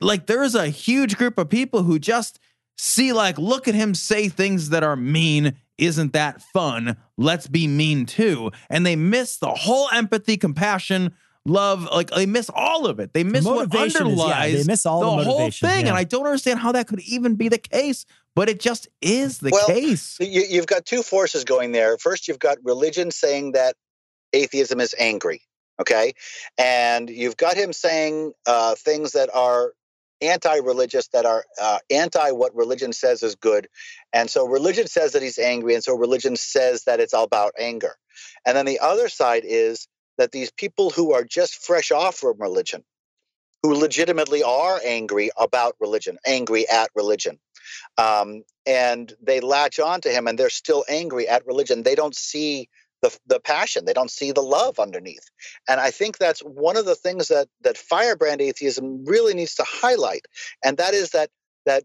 like 0.00 0.26
there's 0.26 0.54
a 0.54 0.68
huge 0.68 1.16
group 1.18 1.36
of 1.36 1.50
people 1.50 1.82
who 1.82 1.98
just 1.98 2.38
see 2.78 3.12
like 3.12 3.36
look 3.36 3.68
at 3.68 3.74
him 3.74 3.94
say 3.94 4.28
things 4.28 4.70
that 4.70 4.84
are 4.84 4.96
mean. 4.96 5.56
Isn't 5.76 6.12
that 6.12 6.42
fun? 6.42 6.96
Let's 7.16 7.48
be 7.48 7.66
mean 7.66 8.06
too. 8.06 8.52
And 8.68 8.86
they 8.86 8.96
miss 8.96 9.38
the 9.38 9.50
whole 9.50 9.88
empathy 9.92 10.36
compassion 10.36 11.14
love 11.46 11.84
like 11.84 12.10
they 12.10 12.26
miss 12.26 12.50
all 12.54 12.86
of 12.86 13.00
it 13.00 13.12
they 13.14 13.24
miss 13.24 13.44
what 13.44 13.72
motivation 13.72 14.08
is- 14.08 14.18
yeah, 14.18 14.24
underlies 14.24 14.52
they 14.52 14.70
miss 14.70 14.84
all 14.84 15.16
the 15.16 15.24
whole 15.24 15.50
thing 15.50 15.84
yeah. 15.84 15.88
and 15.88 15.96
i 15.96 16.04
don't 16.04 16.26
understand 16.26 16.58
how 16.58 16.70
that 16.70 16.86
could 16.86 17.00
even 17.00 17.34
be 17.34 17.48
the 17.48 17.58
case 17.58 18.04
but 18.36 18.48
it 18.48 18.60
just 18.60 18.88
is 19.00 19.38
the 19.38 19.50
Well, 19.50 19.66
case 19.66 20.16
You, 20.20 20.44
you've 20.48 20.66
got 20.66 20.86
two 20.86 21.02
forces 21.02 21.44
going 21.44 21.72
there. 21.72 21.98
First, 21.98 22.28
you've 22.28 22.38
got 22.38 22.58
religion 22.64 23.10
saying 23.10 23.52
that 23.52 23.76
atheism 24.32 24.80
is 24.80 24.94
angry, 24.98 25.42
okay? 25.80 26.14
And 26.56 27.10
you've 27.10 27.36
got 27.36 27.56
him 27.56 27.72
saying 27.72 28.32
uh, 28.46 28.76
things 28.76 29.12
that 29.12 29.34
are 29.34 29.72
anti 30.20 30.56
religious, 30.58 31.08
that 31.08 31.26
are 31.26 31.44
uh, 31.60 31.78
anti 31.90 32.30
what 32.32 32.54
religion 32.54 32.92
says 32.92 33.22
is 33.22 33.34
good. 33.34 33.68
And 34.12 34.30
so 34.30 34.46
religion 34.46 34.86
says 34.86 35.12
that 35.12 35.22
he's 35.22 35.38
angry. 35.38 35.74
And 35.74 35.82
so 35.82 35.96
religion 35.96 36.36
says 36.36 36.84
that 36.84 37.00
it's 37.00 37.14
all 37.14 37.24
about 37.24 37.52
anger. 37.58 37.96
And 38.46 38.56
then 38.56 38.66
the 38.66 38.80
other 38.80 39.08
side 39.08 39.42
is 39.44 39.88
that 40.20 40.32
these 40.32 40.50
people 40.50 40.90
who 40.90 41.14
are 41.14 41.24
just 41.24 41.54
fresh 41.54 41.90
off 41.90 42.16
from 42.16 42.38
religion, 42.38 42.84
who 43.62 43.74
legitimately 43.74 44.42
are 44.42 44.78
angry 44.84 45.30
about 45.38 45.74
religion, 45.80 46.18
angry 46.26 46.68
at 46.68 46.90
religion, 46.94 47.38
um, 47.96 48.42
and 48.66 49.14
they 49.22 49.40
latch 49.40 49.80
on 49.80 50.02
to 50.02 50.10
him 50.10 50.26
and 50.26 50.38
they're 50.38 50.50
still 50.50 50.84
angry 50.90 51.26
at 51.26 51.46
religion. 51.46 51.82
They 51.82 51.94
don't 51.94 52.14
see 52.14 52.68
the, 53.00 53.16
the 53.26 53.40
passion, 53.40 53.86
they 53.86 53.94
don't 53.94 54.10
see 54.10 54.30
the 54.30 54.42
love 54.42 54.78
underneath. 54.78 55.24
And 55.66 55.80
I 55.80 55.90
think 55.90 56.18
that's 56.18 56.40
one 56.40 56.76
of 56.76 56.84
the 56.84 56.94
things 56.94 57.28
that, 57.28 57.48
that 57.62 57.78
firebrand 57.78 58.42
atheism 58.42 59.06
really 59.06 59.32
needs 59.32 59.54
to 59.54 59.64
highlight. 59.66 60.26
And 60.62 60.76
that 60.76 60.92
is 60.92 61.12
that, 61.12 61.30
that 61.64 61.84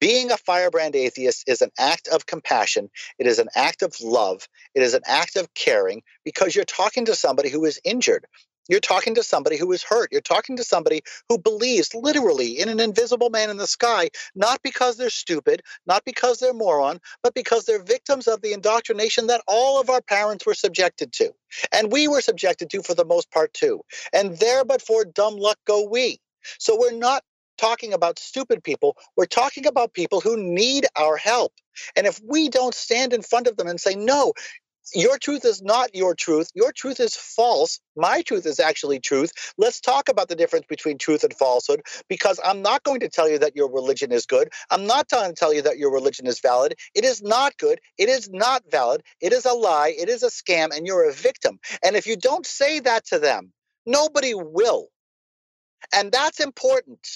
being 0.00 0.30
a 0.30 0.36
firebrand 0.36 0.96
atheist 0.96 1.44
is 1.46 1.62
an 1.62 1.70
act 1.78 2.08
of 2.08 2.26
compassion. 2.26 2.90
It 3.18 3.26
is 3.26 3.38
an 3.38 3.48
act 3.54 3.82
of 3.82 3.94
love. 4.00 4.48
It 4.74 4.82
is 4.82 4.94
an 4.94 5.02
act 5.06 5.36
of 5.36 5.52
caring 5.54 6.02
because 6.24 6.54
you're 6.54 6.64
talking 6.64 7.06
to 7.06 7.14
somebody 7.14 7.48
who 7.48 7.64
is 7.64 7.80
injured. 7.84 8.26
You're 8.68 8.80
talking 8.80 9.14
to 9.14 9.22
somebody 9.22 9.56
who 9.56 9.70
is 9.72 9.82
hurt. 9.82 10.10
You're 10.10 10.20
talking 10.20 10.56
to 10.56 10.64
somebody 10.64 11.02
who 11.28 11.38
believes 11.38 11.94
literally 11.94 12.58
in 12.58 12.68
an 12.68 12.80
invisible 12.80 13.30
man 13.30 13.50
in 13.50 13.58
the 13.58 13.66
sky, 13.66 14.10
not 14.34 14.60
because 14.62 14.96
they're 14.96 15.10
stupid, 15.10 15.62
not 15.86 16.04
because 16.04 16.38
they're 16.38 16.52
moron, 16.52 17.00
but 17.22 17.34
because 17.34 17.64
they're 17.64 17.82
victims 17.82 18.26
of 18.26 18.42
the 18.42 18.52
indoctrination 18.52 19.28
that 19.28 19.42
all 19.46 19.80
of 19.80 19.88
our 19.88 20.02
parents 20.02 20.44
were 20.44 20.54
subjected 20.54 21.12
to. 21.12 21.32
And 21.72 21.92
we 21.92 22.08
were 22.08 22.20
subjected 22.20 22.70
to 22.70 22.82
for 22.82 22.94
the 22.94 23.04
most 23.04 23.30
part 23.30 23.54
too. 23.54 23.82
And 24.12 24.36
there 24.38 24.64
but 24.64 24.82
for 24.82 25.04
dumb 25.04 25.36
luck 25.36 25.58
go 25.64 25.88
we. 25.88 26.18
So 26.58 26.76
we're 26.78 26.92
not 26.92 27.22
talking 27.56 27.92
about 27.92 28.18
stupid 28.18 28.62
people. 28.62 28.96
We're 29.16 29.26
talking 29.26 29.66
about 29.66 29.94
people 29.94 30.20
who 30.20 30.36
need 30.36 30.86
our 30.96 31.16
help. 31.16 31.52
And 31.96 32.06
if 32.06 32.20
we 32.26 32.48
don't 32.48 32.74
stand 32.74 33.12
in 33.12 33.22
front 33.22 33.46
of 33.46 33.56
them 33.56 33.68
and 33.68 33.80
say, 33.80 33.94
no, 33.94 34.32
your 34.94 35.18
truth 35.18 35.44
is 35.44 35.62
not 35.62 35.94
your 35.94 36.14
truth. 36.14 36.48
Your 36.54 36.72
truth 36.72 37.00
is 37.00 37.16
false. 37.16 37.80
My 37.96 38.22
truth 38.22 38.46
is 38.46 38.60
actually 38.60 39.00
truth. 39.00 39.32
Let's 39.58 39.80
talk 39.80 40.08
about 40.08 40.28
the 40.28 40.36
difference 40.36 40.66
between 40.68 40.98
truth 40.98 41.24
and 41.24 41.34
falsehood 41.34 41.82
because 42.08 42.38
I'm 42.44 42.62
not 42.62 42.84
going 42.84 43.00
to 43.00 43.08
tell 43.08 43.28
you 43.28 43.38
that 43.40 43.56
your 43.56 43.70
religion 43.72 44.12
is 44.12 44.26
good. 44.26 44.48
I'm 44.70 44.86
not 44.86 45.08
going 45.08 45.28
to 45.28 45.34
tell 45.34 45.52
you 45.52 45.62
that 45.62 45.78
your 45.78 45.92
religion 45.92 46.26
is 46.26 46.40
valid. 46.40 46.74
It 46.94 47.04
is 47.04 47.20
not 47.22 47.56
good. 47.58 47.80
It 47.98 48.08
is 48.08 48.30
not 48.30 48.62
valid. 48.70 49.02
It 49.20 49.32
is 49.32 49.44
a 49.44 49.52
lie. 49.52 49.94
It 49.98 50.08
is 50.08 50.22
a 50.22 50.28
scam, 50.28 50.76
and 50.76 50.86
you're 50.86 51.08
a 51.08 51.12
victim. 51.12 51.58
And 51.84 51.96
if 51.96 52.06
you 52.06 52.16
don't 52.16 52.46
say 52.46 52.80
that 52.80 53.06
to 53.06 53.18
them, 53.18 53.52
nobody 53.86 54.34
will. 54.34 54.86
And 55.92 56.12
that's 56.12 56.40
important 56.40 57.06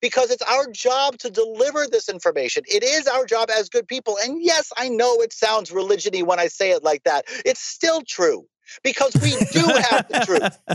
because 0.00 0.30
it's 0.30 0.42
our 0.42 0.66
job 0.70 1.18
to 1.18 1.30
deliver 1.30 1.86
this 1.86 2.08
information. 2.08 2.62
It 2.66 2.82
is 2.82 3.06
our 3.06 3.26
job 3.26 3.50
as 3.50 3.68
good 3.68 3.86
people. 3.86 4.16
And 4.22 4.42
yes, 4.42 4.72
I 4.76 4.88
know 4.88 5.20
it 5.20 5.32
sounds 5.32 5.70
religiony 5.70 6.22
when 6.22 6.40
I 6.40 6.46
say 6.46 6.70
it 6.70 6.82
like 6.82 7.04
that. 7.04 7.24
It's 7.44 7.60
still 7.60 8.02
true 8.02 8.46
because 8.82 9.16
we 9.20 9.36
do 9.50 9.74
have 9.76 10.06
the 10.08 10.20
truth. 10.24 10.58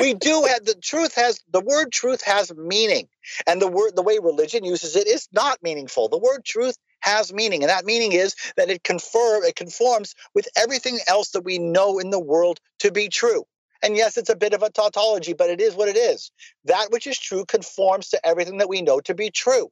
We 0.00 0.12
do 0.14 0.44
have 0.48 0.64
the 0.64 0.74
truth 0.74 1.14
has 1.14 1.40
the 1.52 1.60
word 1.60 1.92
truth 1.92 2.20
has 2.22 2.52
meaning. 2.54 3.08
And 3.46 3.62
the 3.62 3.68
word 3.68 3.94
the 3.94 4.02
way 4.02 4.18
religion 4.18 4.64
uses 4.64 4.96
it 4.96 5.06
is 5.06 5.28
not 5.32 5.62
meaningful. 5.62 6.08
The 6.08 6.18
word 6.18 6.44
truth 6.44 6.76
has 7.00 7.32
meaning 7.32 7.62
and 7.62 7.70
that 7.70 7.84
meaning 7.84 8.12
is 8.12 8.34
that 8.56 8.70
it 8.70 8.82
confirm 8.82 9.44
it 9.44 9.56
conforms 9.56 10.14
with 10.34 10.48
everything 10.56 10.98
else 11.06 11.30
that 11.30 11.44
we 11.44 11.58
know 11.58 11.98
in 11.98 12.10
the 12.10 12.18
world 12.18 12.58
to 12.80 12.90
be 12.90 13.08
true. 13.08 13.44
And 13.84 13.96
yes, 13.96 14.16
it's 14.16 14.30
a 14.30 14.36
bit 14.36 14.54
of 14.54 14.62
a 14.62 14.70
tautology, 14.70 15.34
but 15.34 15.50
it 15.50 15.60
is 15.60 15.74
what 15.74 15.88
it 15.88 15.96
is. 15.96 16.30
That 16.64 16.86
which 16.90 17.06
is 17.06 17.18
true 17.18 17.44
conforms 17.44 18.08
to 18.08 18.26
everything 18.26 18.56
that 18.58 18.68
we 18.68 18.80
know 18.80 19.00
to 19.00 19.14
be 19.14 19.30
true. 19.30 19.68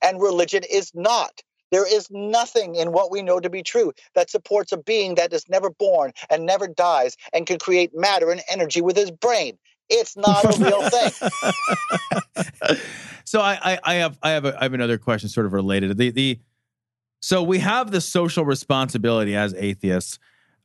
And 0.00 0.20
religion 0.20 0.62
is 0.70 0.90
not. 0.94 1.42
There 1.70 1.86
is 1.86 2.08
nothing 2.10 2.76
in 2.76 2.92
what 2.92 3.10
we 3.10 3.22
know 3.22 3.40
to 3.40 3.50
be 3.50 3.62
true 3.62 3.92
that 4.14 4.30
supports 4.30 4.72
a 4.72 4.78
being 4.78 5.16
that 5.16 5.32
is 5.32 5.48
never 5.48 5.70
born 5.70 6.12
and 6.30 6.46
never 6.46 6.66
dies 6.66 7.16
and 7.32 7.46
can 7.46 7.58
create 7.58 7.90
matter 7.94 8.30
and 8.30 8.42
energy 8.50 8.80
with 8.80 8.96
his 8.96 9.10
brain. 9.10 9.58
It's 9.88 10.16
not 10.16 10.44
a 10.44 10.58
real 10.62 10.88
thing. 10.88 12.76
so 13.24 13.40
I, 13.40 13.58
I, 13.62 13.78
I, 13.84 13.94
have 13.94 14.18
I 14.22 14.30
have 14.30 14.44
a, 14.46 14.58
I 14.58 14.62
have 14.64 14.74
another 14.74 14.96
question 14.96 15.28
sort 15.28 15.44
of 15.44 15.52
related. 15.52 15.96
The 15.98 16.10
the 16.10 16.40
so 17.20 17.42
we 17.42 17.58
have 17.58 17.90
the 17.90 18.00
social 18.00 18.44
responsibility 18.44 19.36
as 19.36 19.54
atheists. 19.54 20.18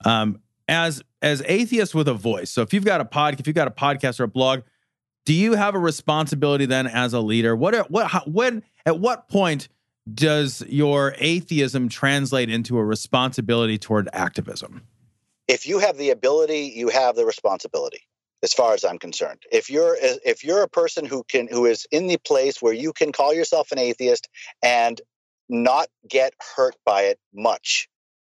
Um, 0.05 0.39
as 0.68 1.01
as 1.22 1.41
atheists 1.45 1.95
with 1.95 2.07
a 2.07 2.13
voice. 2.13 2.51
So 2.51 2.61
if 2.61 2.74
you've 2.74 2.86
got 2.86 3.01
a 3.01 3.05
pod, 3.05 3.39
if 3.39 3.47
you've 3.47 3.55
got 3.55 3.68
a 3.68 3.72
podcast 3.72 4.20
or 4.20 4.24
a 4.24 4.28
blog, 4.28 4.61
do 5.26 5.34
you 5.34 5.53
have 5.53 5.76
a 5.76 5.80
responsibility 5.80 6.65
then 6.65 6.88
as 6.88 7.13
a 7.13 7.20
leader? 7.20 7.55
What 7.55 7.89
what 7.91 8.07
how, 8.07 8.22
when 8.26 8.63
at 8.86 8.99
what 8.99 9.28
point 9.30 9.70
does 10.13 10.63
your 10.68 11.15
atheism 11.18 11.89
translate 11.89 12.49
into 12.49 12.78
a 12.78 12.86
responsibility 12.86 13.78
toward 13.78 14.07
activism? 14.13 14.84
If 15.47 15.68
you 15.68 15.80
have 15.80 15.97
the 15.97 16.09
ability, 16.09 16.74
you 16.76 16.89
have 16.89 17.15
the 17.15 17.26
responsibility. 17.26 18.01
As 18.43 18.53
far 18.53 18.76
as 18.76 18.86
I'm 18.86 18.99
concerned, 18.99 19.41
if 19.51 19.68
you're 19.68 19.97
if 19.99 20.43
you're 20.43 20.61
a 20.61 20.70
person 20.70 21.05
who 21.05 21.24
can 21.24 21.47
who 21.47 21.65
is 21.65 21.88
in 21.91 22.05
the 22.05 22.18
place 22.18 22.61
where 22.61 22.74
you 22.74 22.93
can 22.93 23.11
call 23.11 23.34
yourself 23.34 23.72
an 23.72 23.80
atheist 23.80 24.30
and 24.61 25.01
not 25.49 25.88
get 26.07 26.34
hurt 26.55 26.76
by 26.86 27.03
it 27.03 27.20
much, 27.34 27.89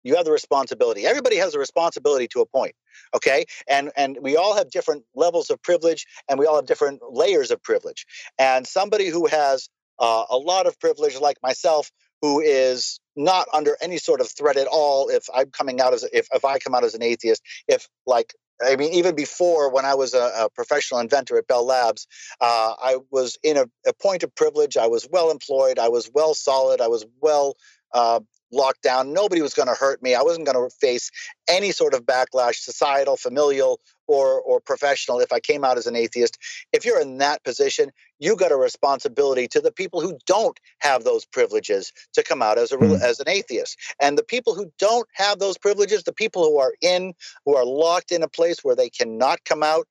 you 0.02 0.16
have 0.16 0.24
the 0.24 0.32
responsibility 0.32 1.06
everybody 1.06 1.36
has 1.36 1.54
a 1.54 1.58
responsibility 1.58 2.28
to 2.28 2.40
a 2.40 2.46
point 2.46 2.74
okay 3.14 3.44
and 3.68 3.90
and 3.96 4.18
we 4.20 4.36
all 4.36 4.56
have 4.56 4.70
different 4.70 5.04
levels 5.14 5.50
of 5.50 5.62
privilege 5.62 6.06
and 6.28 6.38
we 6.38 6.46
all 6.46 6.56
have 6.56 6.66
different 6.66 7.00
layers 7.10 7.50
of 7.50 7.62
privilege 7.62 8.06
and 8.38 8.66
somebody 8.66 9.08
who 9.08 9.26
has 9.26 9.68
uh, 9.98 10.24
a 10.30 10.36
lot 10.36 10.66
of 10.66 10.78
privilege 10.80 11.18
like 11.20 11.36
myself 11.42 11.90
who 12.22 12.40
is 12.40 13.00
not 13.16 13.46
under 13.52 13.76
any 13.82 13.98
sort 13.98 14.20
of 14.20 14.30
threat 14.30 14.56
at 14.56 14.66
all 14.66 15.08
if 15.08 15.24
i'm 15.34 15.50
coming 15.50 15.80
out 15.80 15.92
as 15.92 16.04
if, 16.12 16.26
if 16.32 16.44
i 16.44 16.58
come 16.58 16.74
out 16.74 16.84
as 16.84 16.94
an 16.94 17.02
atheist 17.02 17.42
if 17.68 17.88
like 18.06 18.34
I 18.62 18.76
mean, 18.76 18.92
even 18.92 19.14
before 19.14 19.72
when 19.72 19.84
I 19.84 19.94
was 19.94 20.14
a, 20.14 20.32
a 20.36 20.50
professional 20.50 21.00
inventor 21.00 21.38
at 21.38 21.46
Bell 21.46 21.64
Labs, 21.64 22.06
uh, 22.40 22.74
I 22.78 22.98
was 23.10 23.38
in 23.42 23.56
a, 23.56 23.64
a, 23.86 23.92
point 23.94 24.22
of 24.22 24.34
privilege. 24.34 24.76
I 24.76 24.86
was 24.86 25.08
well 25.10 25.30
employed. 25.30 25.78
I 25.78 25.88
was 25.88 26.10
well 26.12 26.34
solid. 26.34 26.80
I 26.80 26.88
was 26.88 27.06
well 27.20 27.56
uh, 27.94 28.20
locked 28.52 28.82
down. 28.82 29.12
Nobody 29.12 29.42
was 29.42 29.54
going 29.54 29.68
to 29.68 29.74
hurt 29.74 30.02
me. 30.02 30.14
I 30.14 30.22
wasn't 30.22 30.46
going 30.46 30.56
to 30.56 30.74
face 30.76 31.10
any 31.48 31.72
sort 31.72 31.94
of 31.94 32.04
backlash, 32.04 32.56
societal, 32.56 33.16
familial, 33.16 33.80
or 34.06 34.40
or 34.40 34.60
professional 34.60 35.20
if 35.20 35.32
I 35.32 35.40
came 35.40 35.64
out 35.64 35.78
as 35.78 35.86
an 35.86 35.96
atheist. 35.96 36.36
If 36.72 36.84
you're 36.84 37.00
in 37.00 37.18
that 37.18 37.44
position, 37.44 37.90
you 38.18 38.36
got 38.36 38.52
a 38.52 38.56
responsibility 38.56 39.46
to 39.48 39.60
the 39.60 39.72
people 39.72 40.00
who 40.00 40.18
don't 40.26 40.58
have 40.80 41.04
those 41.04 41.24
privileges 41.24 41.92
to 42.14 42.22
come 42.22 42.42
out 42.42 42.58
as 42.58 42.72
a 42.72 42.76
mm. 42.76 43.00
as 43.00 43.20
an 43.20 43.28
atheist. 43.28 43.76
And 44.00 44.18
the 44.18 44.24
people 44.24 44.54
who 44.54 44.72
don't 44.78 45.06
have 45.12 45.38
those 45.38 45.58
privileges, 45.58 46.02
the 46.02 46.12
people 46.12 46.42
who 46.44 46.58
are 46.58 46.74
in 46.82 47.14
who 47.44 47.54
are 47.56 47.64
locked 47.64 48.10
in 48.10 48.22
a 48.22 48.28
place 48.28 48.64
where 48.64 48.76
they 48.76 48.90
cannot 48.90 49.44
come 49.44 49.62
out, 49.62 49.86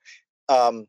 um, 0.50 0.88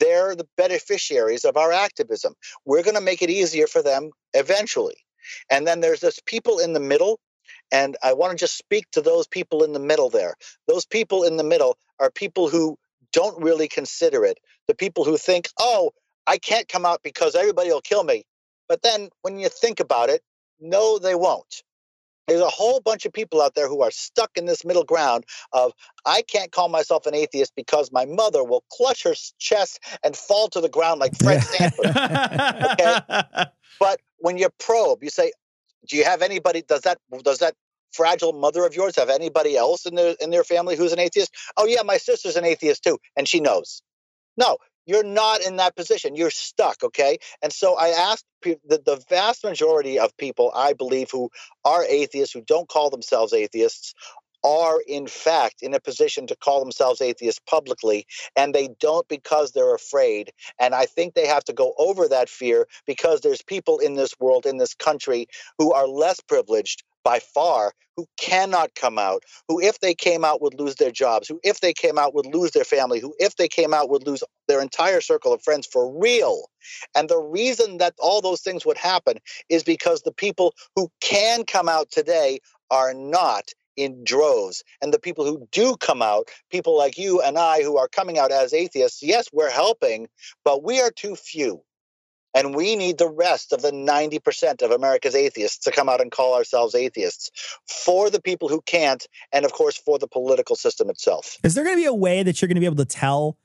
they're 0.00 0.34
the 0.34 0.48
beneficiaries 0.56 1.44
of 1.44 1.56
our 1.56 1.72
activism. 1.72 2.34
We're 2.64 2.82
going 2.82 2.96
to 2.96 3.00
make 3.00 3.22
it 3.22 3.30
easier 3.30 3.66
for 3.66 3.82
them 3.82 4.10
eventually. 4.34 4.96
And 5.50 5.66
then 5.66 5.80
there's 5.80 6.00
this 6.00 6.20
people 6.26 6.58
in 6.58 6.72
the 6.72 6.80
middle. 6.80 7.20
And 7.72 7.96
I 8.02 8.14
want 8.14 8.32
to 8.32 8.38
just 8.38 8.56
speak 8.58 8.86
to 8.92 9.02
those 9.02 9.26
people 9.26 9.64
in 9.64 9.72
the 9.72 9.80
middle 9.80 10.10
there. 10.10 10.34
Those 10.68 10.86
people 10.86 11.24
in 11.24 11.36
the 11.36 11.44
middle 11.44 11.76
are 11.98 12.10
people 12.10 12.48
who 12.48 12.76
don't 13.12 13.42
really 13.42 13.68
consider 13.68 14.24
it. 14.24 14.38
The 14.68 14.74
people 14.74 15.04
who 15.04 15.16
think, 15.16 15.48
oh, 15.58 15.92
I 16.26 16.38
can't 16.38 16.68
come 16.68 16.86
out 16.86 17.02
because 17.02 17.34
everybody 17.34 17.70
will 17.70 17.80
kill 17.80 18.04
me. 18.04 18.24
But 18.68 18.82
then 18.82 19.10
when 19.22 19.38
you 19.38 19.48
think 19.48 19.80
about 19.80 20.10
it, 20.10 20.22
no, 20.60 20.98
they 20.98 21.14
won't. 21.14 21.62
There's 22.26 22.40
a 22.40 22.48
whole 22.48 22.80
bunch 22.80 23.06
of 23.06 23.12
people 23.12 23.42
out 23.42 23.54
there 23.54 23.68
who 23.68 23.82
are 23.82 23.90
stuck 23.90 24.30
in 24.36 24.46
this 24.46 24.64
middle 24.64 24.84
ground 24.84 25.24
of 25.52 25.72
I 26.06 26.22
can't 26.22 26.52
call 26.52 26.68
myself 26.68 27.06
an 27.06 27.14
atheist 27.14 27.52
because 27.56 27.90
my 27.92 28.04
mother 28.04 28.44
will 28.44 28.64
clutch 28.70 29.02
her 29.04 29.14
chest 29.38 29.80
and 30.04 30.16
fall 30.16 30.48
to 30.48 30.60
the 30.60 30.68
ground 30.68 31.00
like 31.00 31.14
Fred 31.16 31.42
Sanford. 31.42 31.96
okay? 32.64 33.00
But 33.78 34.00
when 34.18 34.38
you 34.38 34.48
probe, 34.58 35.02
you 35.02 35.10
say, 35.10 35.32
"Do 35.88 35.96
you 35.96 36.04
have 36.04 36.22
anybody? 36.22 36.62
Does 36.62 36.82
that 36.82 36.98
does 37.22 37.38
that 37.38 37.54
fragile 37.92 38.32
mother 38.32 38.64
of 38.64 38.74
yours 38.74 38.94
have 38.96 39.08
anybody 39.08 39.56
else 39.56 39.86
in 39.86 39.94
their 39.94 40.14
in 40.20 40.30
their 40.30 40.44
family 40.44 40.76
who's 40.76 40.92
an 40.92 40.98
atheist? 40.98 41.34
Oh 41.56 41.66
yeah, 41.66 41.82
my 41.82 41.96
sister's 41.96 42.36
an 42.36 42.44
atheist 42.44 42.84
too, 42.84 42.98
and 43.16 43.26
she 43.26 43.40
knows. 43.40 43.82
No, 44.36 44.58
you're 44.86 45.04
not 45.04 45.42
in 45.42 45.56
that 45.56 45.76
position. 45.76 46.16
You're 46.16 46.30
stuck. 46.30 46.82
Okay, 46.82 47.18
and 47.42 47.52
so 47.52 47.76
I 47.76 47.88
ask 47.88 48.24
the, 48.42 48.58
the 48.66 49.02
vast 49.08 49.44
majority 49.44 49.98
of 49.98 50.16
people, 50.16 50.52
I 50.54 50.72
believe, 50.72 51.10
who 51.10 51.30
are 51.64 51.84
atheists 51.84 52.34
who 52.34 52.42
don't 52.42 52.68
call 52.68 52.90
themselves 52.90 53.32
atheists 53.32 53.94
are 54.44 54.80
in 54.86 55.06
fact 55.06 55.56
in 55.62 55.74
a 55.74 55.80
position 55.80 56.26
to 56.26 56.36
call 56.36 56.60
themselves 56.60 57.00
atheists 57.00 57.40
publicly 57.48 58.06
and 58.36 58.54
they 58.54 58.68
don't 58.80 59.08
because 59.08 59.52
they're 59.52 59.74
afraid. 59.74 60.32
And 60.58 60.74
i 60.74 60.86
think 60.86 61.14
they 61.14 61.26
have 61.26 61.44
to 61.44 61.52
go 61.52 61.74
over 61.78 62.08
that 62.08 62.28
fear 62.28 62.66
because 62.86 63.20
there's 63.20 63.42
people 63.42 63.78
in 63.78 63.94
this 63.94 64.14
world 64.20 64.46
in 64.46 64.58
this 64.58 64.74
country 64.74 65.26
who 65.58 65.72
are 65.72 65.88
less 65.88 66.20
privileged 66.20 66.82
by 67.04 67.18
far 67.18 67.72
who 67.96 68.06
cannot 68.20 68.74
come 68.74 68.98
out 68.98 69.22
who 69.48 69.60
if 69.60 69.80
they 69.80 69.94
came 69.94 70.24
out 70.24 70.42
would 70.42 70.54
lose 70.54 70.76
their 70.76 70.90
jobs 70.90 71.28
who 71.28 71.40
if 71.42 71.60
they 71.60 71.72
came 71.72 71.98
out 71.98 72.14
would 72.14 72.26
lose 72.26 72.50
their 72.52 72.64
family 72.64 73.00
who 73.00 73.14
if 73.18 73.36
they 73.36 73.48
came 73.48 73.74
out 73.74 73.90
would 73.90 74.06
lose 74.06 74.22
their 74.48 74.60
entire 74.60 75.00
circle 75.00 75.32
of 75.32 75.42
friends 75.42 75.66
for 75.66 75.92
real. 76.00 76.50
And 76.94 77.08
the 77.08 77.18
reason 77.20 77.78
that 77.78 77.94
all 77.98 78.20
those 78.20 78.40
things 78.40 78.66
would 78.66 78.76
happen 78.76 79.18
is 79.48 79.62
because 79.62 80.02
the 80.02 80.12
people 80.12 80.54
who 80.76 80.90
can 81.00 81.44
come 81.44 81.68
out 81.68 81.90
today 81.90 82.40
are 82.70 82.94
not 82.94 83.50
in 83.80 84.04
droves. 84.04 84.62
And 84.82 84.92
the 84.92 85.00
people 85.00 85.24
who 85.24 85.48
do 85.50 85.76
come 85.76 86.02
out, 86.02 86.28
people 86.50 86.76
like 86.76 86.98
you 86.98 87.20
and 87.20 87.38
I 87.38 87.62
who 87.62 87.78
are 87.78 87.88
coming 87.88 88.18
out 88.18 88.30
as 88.30 88.52
atheists, 88.52 89.02
yes, 89.02 89.28
we're 89.32 89.50
helping, 89.50 90.08
but 90.44 90.62
we 90.62 90.80
are 90.80 90.90
too 90.90 91.16
few. 91.16 91.62
And 92.32 92.54
we 92.54 92.76
need 92.76 92.98
the 92.98 93.08
rest 93.08 93.52
of 93.52 93.60
the 93.60 93.72
90% 93.72 94.62
of 94.62 94.70
America's 94.70 95.16
atheists 95.16 95.64
to 95.64 95.72
come 95.72 95.88
out 95.88 96.00
and 96.00 96.12
call 96.12 96.34
ourselves 96.34 96.76
atheists 96.76 97.30
for 97.66 98.08
the 98.08 98.22
people 98.22 98.48
who 98.48 98.60
can't, 98.66 99.04
and 99.32 99.44
of 99.44 99.52
course, 99.52 99.76
for 99.76 99.98
the 99.98 100.06
political 100.06 100.54
system 100.54 100.90
itself. 100.90 101.38
Is 101.42 101.54
there 101.54 101.64
going 101.64 101.76
to 101.76 101.82
be 101.82 101.86
a 101.86 101.94
way 101.94 102.22
that 102.22 102.40
you're 102.40 102.46
going 102.46 102.54
to 102.54 102.60
be 102.60 102.66
able 102.66 102.76
to 102.76 102.84
tell 102.84 103.36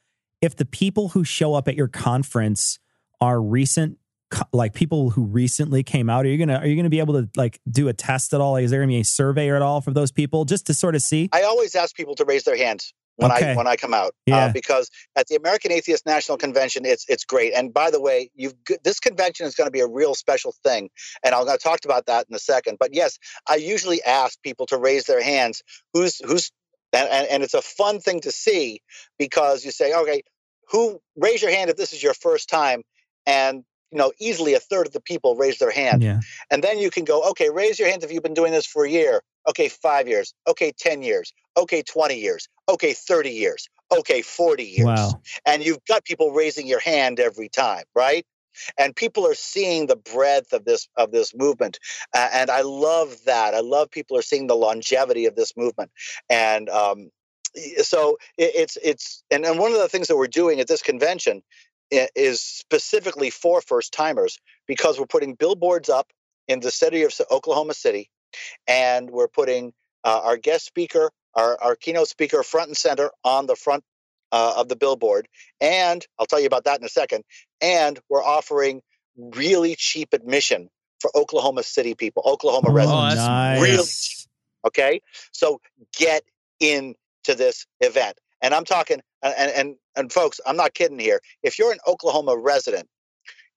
if 0.42 0.56
the 0.56 0.66
people 0.66 1.10
who 1.10 1.24
show 1.24 1.56
up 1.56 1.68
at 1.68 1.76
your 1.76 1.88
conference 1.88 2.78
are 3.20 3.42
recent 3.42 3.98
like 4.54 4.74
people 4.74 5.10
who 5.10 5.24
recently 5.24 5.84
came 5.84 6.10
out? 6.10 6.26
Are 6.26 6.30
you 6.30 6.38
gonna 6.38 6.60
are 6.60 6.68
you 6.68 6.76
gonna 6.76 6.90
be 6.90 7.00
able 7.00 7.14
to 7.16 7.30
like 7.36 7.60
do 7.70 7.88
a 7.88 7.94
test 7.94 8.34
at 8.34 8.42
all? 8.42 8.54
Like, 8.54 8.66
is 8.66 8.72
there 8.72 8.82
gonna 8.82 8.88
be 8.88 9.00
a 9.00 9.06
survey 9.06 9.52
at 9.52 9.62
all 9.62 9.82
for 9.82 9.92
those 9.92 10.12
people 10.12 10.46
just 10.46 10.68
to 10.68 10.74
sort 10.74 10.96
of 10.96 11.02
see? 11.02 11.30
I 11.32 11.44
always 11.44 11.76
ask 11.76 11.96
people 11.96 12.16
to 12.16 12.26
raise 12.26 12.44
their 12.44 12.58
hands 12.58 12.94
when 13.18 13.32
okay. 13.32 13.52
I 13.52 13.56
when 13.56 13.68
I 13.68 13.76
come 13.76 13.94
out, 13.94 14.08
uh, 14.08 14.12
yeah. 14.28 14.46
Uh, 14.46 14.52
because 14.52 14.90
at 15.16 15.28
the 15.28 15.36
American 15.36 15.72
Atheist 15.72 16.06
National 16.06 16.38
Convention, 16.38 16.86
it's 16.86 17.06
it's 17.08 17.24
great. 17.24 17.54
And 17.54 17.74
by 17.74 17.92
the 17.92 18.02
way, 18.02 18.30
you've 18.36 18.56
this 18.84 19.00
convention 19.00 19.46
is 19.46 19.56
going 19.56 19.68
to 19.68 19.72
be 19.72 19.80
a 19.80 19.88
real 19.88 20.16
special 20.16 20.54
thing, 20.64 20.90
and 21.24 21.34
going 21.34 21.48
to 21.48 21.58
talk 21.58 21.80
about 21.86 22.08
that 22.08 22.26
in 22.30 22.36
a 22.36 22.40
second. 22.40 22.78
But 22.80 22.94
yes, 22.94 23.18
I 23.48 23.56
usually 23.56 24.04
ask 24.04 24.42
people 24.42 24.66
to 24.68 24.78
raise 24.78 25.06
their 25.06 25.24
hands. 25.24 25.62
Who's 25.94 26.20
who's 26.26 26.52
and, 26.94 27.10
and, 27.10 27.28
and 27.28 27.44
it's 27.44 27.54
a 27.54 27.62
fun 27.62 28.00
thing 28.00 28.22
to 28.22 28.32
see 28.32 28.82
because 29.18 29.66
you 29.66 29.72
say, 29.72 29.94
okay, 29.94 30.22
who 30.70 31.00
raise 31.16 31.42
your 31.42 31.52
hand 31.52 31.70
if 31.70 31.78
this 31.78 31.94
is 31.94 32.02
your 32.04 32.14
first 32.14 32.50
time, 32.50 32.84
and 33.26 33.64
you 33.96 34.00
know, 34.00 34.12
easily 34.20 34.56
a 34.56 34.60
third 34.60 34.88
of 34.88 34.91
the 34.91 35.00
people 35.00 35.38
raise 35.38 35.58
their 35.58 35.72
hand. 35.72 36.04
Yeah. 36.04 36.20
And 36.52 36.62
then 36.62 36.80
you 36.80 36.91
can 36.91 37.06
go, 37.06 37.30
okay, 37.30 37.50
raise 37.50 37.80
your 37.80 37.88
hand 37.88 38.04
if 38.04 38.12
you've 38.12 38.24
been 38.24 38.34
doing 38.34 38.52
this 38.52 38.66
for 38.66 38.84
a 38.84 38.89
year. 38.89 39.22
Okay, 39.48 39.70
five 39.70 40.06
years. 40.06 40.34
Okay, 40.46 40.74
10 40.78 41.02
years. 41.02 41.32
Okay, 41.56 41.82
20 41.82 42.20
years. 42.20 42.50
Okay, 42.68 42.91
30 42.91 43.30
years. 43.30 43.70
Okay, 43.98 44.22
40 44.22 44.64
years. 44.66 44.86
Wow. 44.86 45.22
And 45.46 45.64
you've 45.66 45.80
got 45.88 46.04
people 46.04 46.32
raising 46.32 46.68
your 46.68 46.82
hand 46.82 47.22
every 47.22 47.48
time, 47.48 47.86
right? 47.96 48.26
And 48.78 48.93
people 48.93 49.26
are 49.26 49.34
seeing 49.34 49.88
the 49.88 49.96
breadth 49.96 50.52
of 50.52 50.66
this 50.66 50.89
of 50.98 51.12
this 51.12 51.34
movement, 51.34 51.78
uh, 52.14 52.30
and 52.32 52.50
I 52.50 52.62
love 52.62 53.18
that. 53.26 53.54
I 53.54 53.60
love 53.60 53.91
people 53.91 54.18
are 54.18 54.22
seeing 54.22 54.48
the 54.48 54.56
longevity 54.56 55.26
of 55.26 55.36
this 55.36 55.58
movement, 55.58 55.91
and 56.30 56.70
um, 56.70 57.12
so 57.82 58.18
it, 58.38 58.52
it's 58.56 58.78
it's 58.82 59.24
and, 59.30 59.46
and 59.46 59.60
one 59.60 59.74
of 59.74 59.80
the 59.80 59.89
things 59.89 60.08
that 60.08 60.18
we're 60.18 60.28
doing 60.28 60.62
at 60.62 60.70
this 60.70 60.82
convention 60.82 61.43
is 61.92 62.42
specifically 62.42 63.30
for 63.30 63.62
first 63.62 63.94
timers 63.94 64.38
because 64.68 65.00
we're 65.00 65.06
putting 65.06 65.36
billboards 65.36 65.90
up 65.90 66.08
in 66.48 66.60
the 66.60 66.72
city 66.72 67.04
of 67.04 67.14
Oklahoma 67.32 67.74
City, 67.74 68.10
and 68.68 69.10
we're 69.10 69.28
putting 69.28 69.74
uh, 70.04 70.22
our 70.24 70.38
guest 70.38 70.66
speaker, 70.66 71.12
our, 71.36 71.58
our 71.62 71.76
keynote 71.76 72.08
speaker, 72.08 72.44
front 72.44 72.68
and 72.70 72.78
center 72.78 73.10
on 73.24 73.46
the 73.48 73.56
front 73.56 73.84
uh, 74.32 74.54
of 74.58 74.68
the 74.70 74.76
billboard. 74.76 75.28
And 75.62 76.06
I'll 76.20 76.26
tell 76.28 76.40
you 76.40 76.48
about 76.48 76.66
that 76.66 76.80
in 76.80 76.86
a 76.86 76.90
second. 76.90 77.24
And 77.62 78.00
we're 78.10 78.24
offering 78.24 78.82
really 79.18 79.76
cheap 79.76 80.10
admission 80.14 80.70
for 81.00 81.10
Oklahoma 81.16 81.64
City 81.64 81.96
people, 81.96 82.24
Oklahoma 82.26 82.70
Oh, 82.70 82.74
residents. 82.74 83.16
nice. 83.16 84.28
Okay, 84.68 85.02
so 85.32 85.62
get 85.98 86.24
into 86.60 86.96
this 87.28 87.66
event, 87.82 88.18
and 88.42 88.54
I'm 88.54 88.66
talking, 88.66 89.02
and 89.22 89.52
and 89.52 89.76
and 89.96 90.12
folks, 90.12 90.40
I'm 90.46 90.58
not 90.58 90.74
kidding 90.74 91.00
here. 91.00 91.20
If 91.44 91.58
you're 91.60 91.72
an 91.72 91.80
Oklahoma 91.88 92.38
resident, 92.38 92.88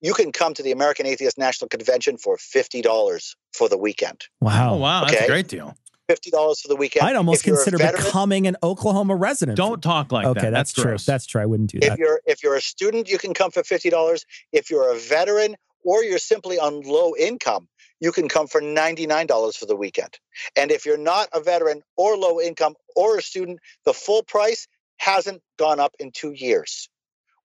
you 0.00 0.14
can 0.14 0.32
come 0.32 0.54
to 0.54 0.62
the 0.62 0.72
American 0.72 1.06
Atheist 1.06 1.38
National 1.38 1.68
Convention 1.68 2.16
for 2.18 2.36
fifty 2.38 2.82
dollars 2.82 3.36
for 3.52 3.68
the 3.68 3.78
weekend. 3.78 4.24
Wow. 4.40 4.74
Oh, 4.74 4.76
wow. 4.76 5.04
That's 5.04 5.22
a 5.22 5.26
great 5.26 5.48
deal. 5.48 5.74
Fifty 6.08 6.30
dollars 6.30 6.60
for 6.60 6.68
the 6.68 6.76
weekend. 6.76 7.06
I'd 7.06 7.16
almost 7.16 7.40
If 7.40 7.46
you're 7.48 7.56
a 7.56 7.64
consider 7.64 7.78
veteran- 7.78 8.04
becoming 8.04 8.46
an 8.46 8.56
Oklahoma 8.62 9.14
resident. 9.14 9.56
Don't 9.56 9.82
talk 9.82 10.10
like 10.10 10.26
okay, 10.26 10.40
that. 10.42 10.50
that's, 10.52 10.72
true. 10.72 10.96
That's 10.96 11.26
true. 11.26 11.42
I 11.42 11.46
wouldn't 11.46 11.70
do 11.70 11.78
if 11.82 11.88
that. 11.90 11.98
you're 11.98 12.20
if 12.26 12.42
you're 12.42 12.54
a 12.56 12.60
student 12.62 13.10
you 13.10 13.18
can 13.18 13.34
come 13.34 13.50
for 13.50 13.62
$50 13.62 14.24
if 14.52 14.70
you're 14.70 14.90
a 14.90 14.98
veteran 14.98 15.54
or 15.84 16.02
you're 16.02 16.18
simply 16.18 16.58
on 16.58 16.80
low 16.82 17.14
income 17.18 17.68
you 18.00 18.12
can 18.12 18.28
come 18.28 18.46
for 18.46 18.60
$99 18.60 19.56
for 19.56 19.66
the 19.66 19.76
weekend. 19.76 20.18
And 20.56 20.70
if 20.70 20.86
you're 20.86 20.98
not 20.98 21.28
a 21.32 21.40
veteran 21.40 21.82
or 21.96 22.16
low 22.16 22.40
income 22.40 22.74
or 22.96 23.18
a 23.18 23.22
student 23.22 23.60
the 23.84 23.94
full 23.94 24.22
price 24.22 24.66
hasn't 24.98 25.42
gone 25.58 25.80
up 25.80 25.94
in 25.98 26.10
two 26.12 26.32
years. 26.32 26.88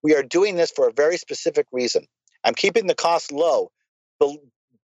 We 0.02 0.14
are 0.14 0.22
doing 0.22 0.56
this 0.56 0.70
for 0.70 0.88
a 0.88 0.92
very 0.92 1.16
specific 1.16 1.66
reason. 1.72 2.06
I'm 2.42 2.54
keeping 2.54 2.86
the 2.86 2.94
cost 2.94 3.32
low 3.32 3.70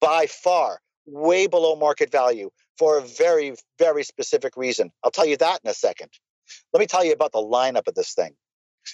by 0.01 0.27
far 0.27 0.81
way 1.07 1.47
below 1.47 1.77
market 1.77 2.11
value 2.11 2.51
for 2.79 2.99
a 2.99 3.03
very 3.03 3.55
very 3.79 4.05
specific 4.05 4.57
reason. 4.57 4.91
I'll 5.05 5.11
tell 5.11 5.27
you 5.27 5.37
that 5.37 5.61
in 5.65 5.71
a 5.71 5.75
second. 5.75 6.11
Let 6.73 6.81
me 6.81 6.87
tell 6.87 7.05
you 7.05 7.13
about 7.13 7.33
the 7.33 7.39
lineup 7.39 7.87
of 7.87 7.95
this 7.95 8.15
thing. 8.15 8.35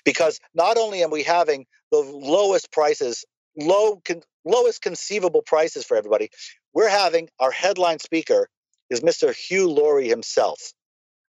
Because 0.04 0.40
not 0.54 0.78
only 0.78 1.02
am 1.02 1.10
we 1.10 1.22
having 1.22 1.66
the 1.92 1.98
lowest 1.98 2.72
prices 2.72 3.24
low 3.56 4.00
con- 4.04 4.22
lowest 4.44 4.82
conceivable 4.82 5.42
prices 5.42 5.84
for 5.84 5.96
everybody 5.96 6.30
we're 6.74 6.88
having 6.88 7.28
our 7.40 7.50
headline 7.50 7.98
speaker 7.98 8.48
is 8.90 9.00
mr 9.00 9.34
hugh 9.34 9.68
laurie 9.68 10.08
himself 10.08 10.72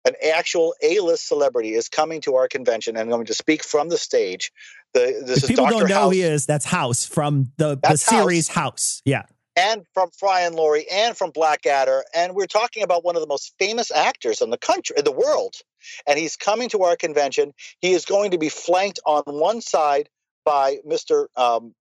an 0.06 0.14
actual 0.34 0.74
a-list 0.82 1.28
celebrity 1.28 1.74
is 1.74 1.90
coming 1.90 2.22
to 2.22 2.36
our 2.36 2.48
convention 2.48 2.96
and 2.96 3.10
going 3.10 3.26
to 3.26 3.34
speak 3.34 3.64
from 3.64 3.90
the 3.90 3.98
stage 3.98 4.52
the 4.94 5.22
this 5.26 5.38
If 5.40 5.44
is 5.44 5.50
people 5.50 5.66
Dr. 5.66 5.80
don't 5.80 5.90
know 5.90 5.96
House 5.96 6.04
who 6.06 6.12
he 6.12 6.22
is, 6.22 6.46
that's 6.46 6.66
House 6.66 7.06
from 7.06 7.52
the, 7.58 7.78
the 7.84 7.98
series 7.98 8.48
House. 8.48 9.02
Yeah. 9.06 9.24
and 9.56 9.84
from 9.94 10.10
Fry 10.18 10.42
and 10.42 10.56
Laurie 10.56 10.86
and 10.90 11.18
from 11.18 11.32
Blackadder. 11.32 12.04
And 12.14 12.34
we're 12.36 12.46
talking 12.48 12.84
about 12.84 13.04
one 13.04 13.16
of 13.16 13.22
the 13.22 13.28
most 13.28 13.54
famous 13.60 13.92
actors 13.92 14.42
in 14.42 14.50
the 14.50 14.58
country, 14.58 14.96
in 14.98 15.04
the 15.04 15.12
world. 15.12 15.56
And 16.08 16.18
he's 16.18 16.36
coming 16.38 16.70
to 16.70 16.84
our 16.84 16.96
convention. 16.96 17.54
He 17.82 17.92
is 17.92 18.06
going 18.06 18.32
to 18.32 18.38
be 18.38 18.50
flanked 18.50 19.00
on 19.06 19.24
one 19.26 19.62
side 19.62 20.10
by 20.46 20.78
Mr. 20.88 21.26
Um, 21.36 21.74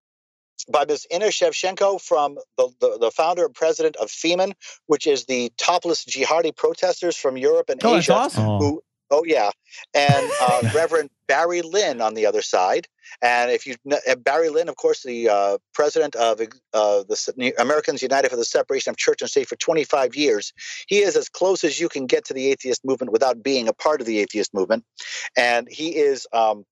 by 0.71 0.85
Ms. 0.85 1.07
Inna 1.11 1.27
Shevchenko 1.27 2.01
from 2.01 2.37
the, 2.57 2.69
the, 2.81 2.99
the 3.01 3.11
founder 3.11 3.45
and 3.45 3.55
president 3.55 3.97
of 3.97 4.09
FEMEN, 4.09 4.53
which 4.87 5.07
is 5.07 5.25
the 5.27 5.53
topless 5.57 6.05
jihadi 6.05 6.55
protesters 6.55 7.17
from 7.17 7.37
Europe 7.37 7.71
and 7.71 7.81
Oh, 7.85 7.95
that's 7.95 8.07
Asia. 8.09 8.15
awesome. 8.15 8.45
Oh. 8.45 8.59
Who, 8.59 8.83
oh 9.11 9.25
yeah, 9.25 9.51
and 9.95 10.25
uh, 10.41 10.63
Reverend 10.75 11.11
Barry 11.29 11.63
Lynn 11.63 12.01
on 12.01 12.15
the 12.15 12.27
other 12.27 12.43
side. 12.43 12.89
And 13.23 13.53
if 13.53 13.67
you 13.67 13.77
kn- 13.89 14.01
uh, 14.09 14.17
Barry 14.17 14.49
Lynn, 14.49 14.69
of 14.69 14.75
course, 14.77 15.05
the 15.05 15.29
uh, 15.29 15.59
president 15.73 16.17
of 16.17 16.41
uh, 16.41 16.45
the 17.05 17.55
Americans 17.59 18.03
United 18.03 18.31
for 18.31 18.37
the 18.37 18.45
Separation 18.45 18.91
of 18.91 18.97
Church 18.97 19.23
and 19.23 19.31
State 19.31 19.49
for 19.49 19.55
25 19.57 20.17
years, 20.17 20.53
he 20.89 20.99
is 20.99 21.17
as 21.17 21.29
close 21.29 21.63
as 21.63 21.79
you 21.79 21.89
can 21.89 22.07
get 22.07 22.25
to 22.27 22.35
the 22.35 22.49
atheist 22.51 22.85
movement 22.85 23.13
without 23.13 23.43
being 23.45 23.69
a 23.69 23.73
part 23.73 24.01
of 24.01 24.07
the 24.09 24.19
atheist 24.19 24.53
movement. 24.53 24.85
And 25.37 25.69
he 25.71 25.97
is 25.97 26.27
um, 26.33 26.65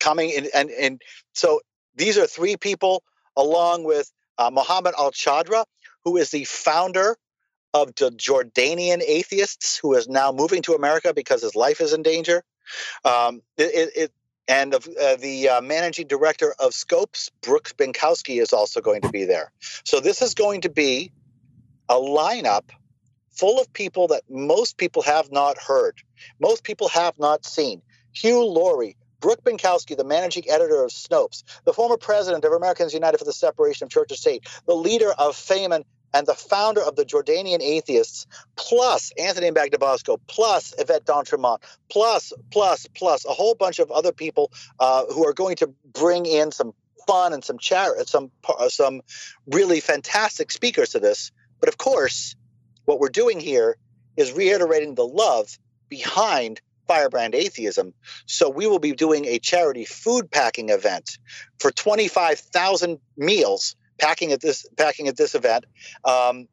coming 0.00 0.30
in, 0.30 0.48
and 0.54 0.70
and 0.70 1.00
so 1.34 1.60
these 1.96 2.18
are 2.18 2.26
three 2.26 2.56
people, 2.56 3.02
along 3.36 3.84
with 3.84 4.10
uh, 4.38 4.50
Muhammad 4.52 4.94
Al 4.98 5.12
Chadra, 5.12 5.64
who 6.04 6.16
is 6.16 6.30
the 6.30 6.44
founder 6.44 7.16
of 7.72 7.94
the 7.96 8.10
Jordanian 8.10 9.02
atheists, 9.02 9.78
who 9.78 9.94
is 9.94 10.08
now 10.08 10.32
moving 10.32 10.62
to 10.62 10.74
America 10.74 11.12
because 11.14 11.42
his 11.42 11.56
life 11.56 11.80
is 11.80 11.92
in 11.92 12.02
danger. 12.02 12.44
Um, 13.04 13.42
it, 13.56 13.90
it, 13.96 14.12
and 14.46 14.74
uh, 14.74 15.16
the 15.16 15.48
uh, 15.48 15.60
managing 15.60 16.06
director 16.06 16.54
of 16.58 16.72
Snopes, 16.72 17.30
Brooks 17.40 17.72
Binkowski, 17.72 18.40
is 18.40 18.52
also 18.52 18.80
going 18.80 19.02
to 19.02 19.08
be 19.08 19.24
there. 19.24 19.50
So 19.84 20.00
this 20.00 20.22
is 20.22 20.34
going 20.34 20.62
to 20.62 20.68
be 20.68 21.12
a 21.88 21.94
lineup 21.94 22.70
full 23.30 23.60
of 23.60 23.72
people 23.72 24.08
that 24.08 24.22
most 24.28 24.76
people 24.76 25.02
have 25.02 25.32
not 25.32 25.58
heard, 25.58 26.00
most 26.40 26.64
people 26.64 26.88
have 26.88 27.18
not 27.18 27.44
seen. 27.44 27.82
Hugh 28.12 28.44
Laurie, 28.44 28.96
Brooke 29.24 29.42
Binkowski, 29.42 29.96
the 29.96 30.04
managing 30.04 30.50
editor 30.50 30.84
of 30.84 30.90
Snopes, 30.90 31.44
the 31.64 31.72
former 31.72 31.96
president 31.96 32.44
of 32.44 32.52
Americans 32.52 32.92
United 32.92 33.16
for 33.16 33.24
the 33.24 33.32
Separation 33.32 33.86
of 33.86 33.90
Church 33.90 34.10
and 34.10 34.18
State, 34.18 34.46
the 34.66 34.74
leader 34.74 35.10
of 35.12 35.34
FEMEN, 35.34 35.82
and 36.12 36.26
the 36.26 36.34
founder 36.34 36.82
of 36.82 36.94
the 36.94 37.06
Jordanian 37.06 37.62
Atheists, 37.62 38.26
plus 38.54 39.12
Anthony 39.18 39.50
Magnabosco, 39.50 40.20
plus 40.26 40.74
Yvette 40.78 41.06
D'Entremont, 41.06 41.62
plus, 41.90 42.34
plus, 42.50 42.86
plus 42.94 43.24
a 43.24 43.30
whole 43.30 43.54
bunch 43.54 43.78
of 43.78 43.90
other 43.90 44.12
people 44.12 44.52
uh, 44.78 45.06
who 45.06 45.26
are 45.26 45.32
going 45.32 45.56
to 45.56 45.68
bring 45.94 46.26
in 46.26 46.52
some 46.52 46.74
fun 47.06 47.32
and 47.32 47.42
some 47.42 47.56
char- 47.56 47.96
some 48.04 48.30
uh, 48.46 48.68
some 48.68 49.00
really 49.46 49.80
fantastic 49.80 50.50
speakers 50.50 50.90
to 50.90 51.00
this. 51.00 51.32
But 51.60 51.70
of 51.70 51.78
course, 51.78 52.36
what 52.84 53.00
we're 53.00 53.08
doing 53.08 53.40
here 53.40 53.78
is 54.18 54.34
reiterating 54.34 54.94
the 54.94 55.06
love 55.06 55.58
behind 55.88 56.60
Firebrand 56.86 57.34
Atheism. 57.34 57.94
So 58.26 58.48
we 58.48 58.66
will 58.66 58.78
be 58.78 58.92
doing 58.92 59.24
a 59.26 59.38
charity 59.38 59.84
food 59.84 60.30
packing 60.30 60.70
event 60.70 61.18
for 61.58 61.70
25,000 61.70 62.98
meals 63.16 63.76
packing 63.98 64.32
at 64.32 64.40
this 64.40 64.66
packing 64.76 65.08
at 65.08 65.16
this 65.16 65.34
event. 65.34 65.64
Um, 66.04 66.48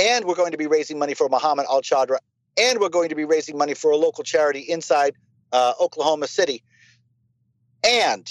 and 0.00 0.24
we're 0.24 0.34
going 0.34 0.52
to 0.52 0.58
be 0.58 0.66
raising 0.66 0.98
money 0.98 1.14
for 1.14 1.28
Muhammad 1.28 1.66
Al 1.70 1.82
Chadra, 1.82 2.18
and 2.58 2.80
we're 2.80 2.88
going 2.88 3.10
to 3.10 3.14
be 3.14 3.24
raising 3.24 3.58
money 3.58 3.74
for 3.74 3.90
a 3.90 3.96
local 3.96 4.24
charity 4.24 4.60
inside 4.60 5.14
uh, 5.52 5.74
Oklahoma 5.80 6.26
City. 6.26 6.62
And 7.86 8.30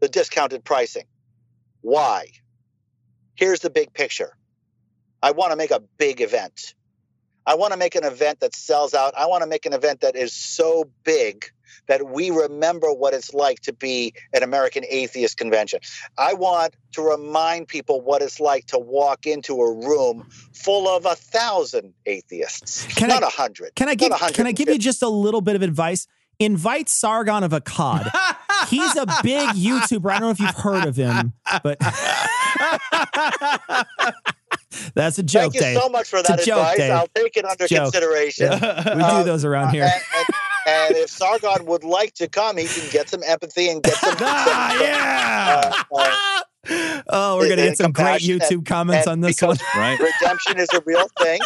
the 0.00 0.08
discounted 0.08 0.64
pricing. 0.64 1.04
Why? 1.80 2.28
Here's 3.34 3.60
the 3.60 3.70
big 3.70 3.92
picture. 3.92 4.36
I 5.22 5.30
want 5.30 5.52
to 5.52 5.56
make 5.56 5.70
a 5.70 5.80
big 5.98 6.20
event. 6.20 6.74
I 7.46 7.54
want 7.54 7.72
to 7.72 7.78
make 7.78 7.94
an 7.94 8.04
event 8.04 8.40
that 8.40 8.54
sells 8.54 8.94
out. 8.94 9.14
I 9.16 9.26
want 9.26 9.42
to 9.42 9.48
make 9.48 9.66
an 9.66 9.72
event 9.72 10.00
that 10.00 10.16
is 10.16 10.32
so 10.32 10.90
big 11.04 11.46
that 11.86 12.08
we 12.08 12.30
remember 12.30 12.92
what 12.92 13.14
it's 13.14 13.34
like 13.34 13.60
to 13.60 13.72
be 13.72 14.14
an 14.32 14.42
American 14.42 14.84
atheist 14.88 15.36
convention. 15.36 15.80
I 16.16 16.34
want 16.34 16.74
to 16.92 17.02
remind 17.02 17.68
people 17.68 18.00
what 18.00 18.22
it's 18.22 18.40
like 18.40 18.66
to 18.66 18.78
walk 18.78 19.26
into 19.26 19.60
a 19.60 19.72
room 19.72 20.26
full 20.54 20.88
of 20.88 21.04
a 21.04 21.14
thousand 21.14 21.94
atheists, 22.06 22.86
Can 22.94 23.08
not 23.08 23.22
a 23.22 23.28
hundred. 23.28 23.74
Can 23.74 23.88
I 23.88 23.94
give 23.94 24.12
Can 24.32 24.46
I 24.46 24.52
give 24.52 24.68
you 24.68 24.78
just 24.78 25.02
a 25.02 25.08
little 25.08 25.40
bit 25.40 25.56
of 25.56 25.62
advice? 25.62 26.06
Invite 26.40 26.88
Sargon 26.88 27.44
of 27.44 27.52
Akkad. 27.52 28.10
He's 28.68 28.96
a 28.96 29.06
big 29.22 29.50
YouTuber. 29.50 30.10
I 30.10 30.18
don't 30.18 30.22
know 30.22 30.30
if 30.30 30.40
you've 30.40 30.50
heard 30.50 30.84
of 30.84 30.96
him, 30.96 31.32
but 31.62 31.78
that's 34.94 35.18
a 35.18 35.22
joke, 35.22 35.52
Thank 35.52 35.54
you 35.54 35.60
Dave. 35.60 35.78
so 35.78 35.88
much 35.88 36.08
for 36.08 36.22
that 36.22 36.40
joke, 36.40 36.58
advice. 36.58 36.76
Dave. 36.78 36.90
I'll 36.92 37.08
take 37.14 37.36
it 37.36 37.44
under 37.44 37.66
Joke. 37.66 37.92
consideration. 37.92 38.50
we 38.60 38.66
Uh, 38.66 39.18
do 39.18 39.24
those 39.24 39.44
around 39.44 39.70
here. 39.70 39.84
And, 39.84 40.02
and, 40.18 40.26
and 40.66 40.96
if 40.96 41.10
Sargon 41.10 41.66
would 41.66 41.84
like 41.84 42.14
to 42.14 42.28
come, 42.28 42.56
he 42.56 42.66
can 42.66 42.88
get 42.90 43.08
some 43.08 43.22
empathy 43.26 43.68
and 43.68 43.82
get 43.82 43.94
some. 43.94 44.14
ah, 44.20 44.74
some- 44.78 44.86
yeah. 44.86 45.72
uh, 45.92 46.40
uh, 46.66 47.02
oh, 47.08 47.36
we're 47.36 47.48
gonna 47.48 47.62
get 47.62 47.76
some 47.76 47.92
great 47.92 48.20
compassion 48.20 48.38
YouTube 48.38 48.66
comments 48.66 49.06
and 49.06 49.12
on 49.12 49.20
this 49.20 49.40
one. 49.42 49.56
right. 49.76 49.98
redemption 49.98 50.58
is 50.58 50.68
a 50.72 50.80
real 50.86 51.06
thing. 51.20 51.40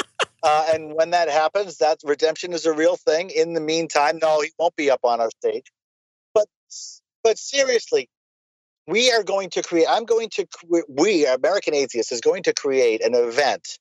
Uh, 0.45 0.67
and 0.73 0.95
when 0.95 1.11
that 1.11 1.29
happens, 1.29 1.79
that 1.79 1.99
redemption 2.05 2.53
is 2.53 2.65
a 2.65 2.73
real 2.73 2.95
thing. 2.97 3.29
In 3.31 3.55
the 3.55 3.61
meantime, 3.61 4.19
no, 4.23 4.41
he 4.41 4.51
won't 4.59 4.77
be 4.77 4.89
up 4.91 5.01
on 5.03 5.21
our 5.21 5.31
stage. 5.41 5.65
But 6.35 6.47
but 7.25 7.37
seriously, 7.39 8.09
we 8.89 9.13
are 9.13 9.23
going 9.23 9.51
to 9.51 9.63
create. 9.63 9.87
I'm 9.89 10.05
going 10.05 10.31
to. 10.31 10.47
We 10.89 11.27
American 11.27 11.75
Atheists 11.75 12.11
is 12.11 12.21
going 12.21 12.43
to 12.45 12.55
create 12.55 13.05
an 13.05 13.15
event 13.15 13.79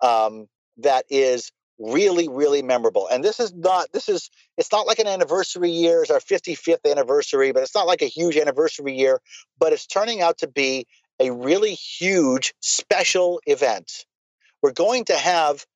um, 0.00 0.46
that 0.78 1.04
is 1.10 1.52
really 1.78 2.26
really 2.26 2.62
memorable 2.62 3.06
and 3.08 3.22
this 3.22 3.38
is 3.38 3.52
not 3.52 3.92
this 3.92 4.08
is 4.08 4.30
it's 4.56 4.72
not 4.72 4.86
like 4.86 4.98
an 4.98 5.06
anniversary 5.06 5.70
year 5.70 6.00
it's 6.00 6.10
our 6.10 6.20
55th 6.20 6.90
anniversary 6.90 7.52
but 7.52 7.62
it's 7.62 7.74
not 7.74 7.86
like 7.86 8.00
a 8.00 8.06
huge 8.06 8.38
anniversary 8.38 8.96
year 8.96 9.20
but 9.58 9.74
it's 9.74 9.86
turning 9.86 10.22
out 10.22 10.38
to 10.38 10.48
be 10.48 10.86
a 11.20 11.30
really 11.30 11.74
huge 11.74 12.54
special 12.60 13.42
event 13.44 14.06
we're 14.62 14.72
going 14.72 15.04
to 15.04 15.14
have 15.14 15.66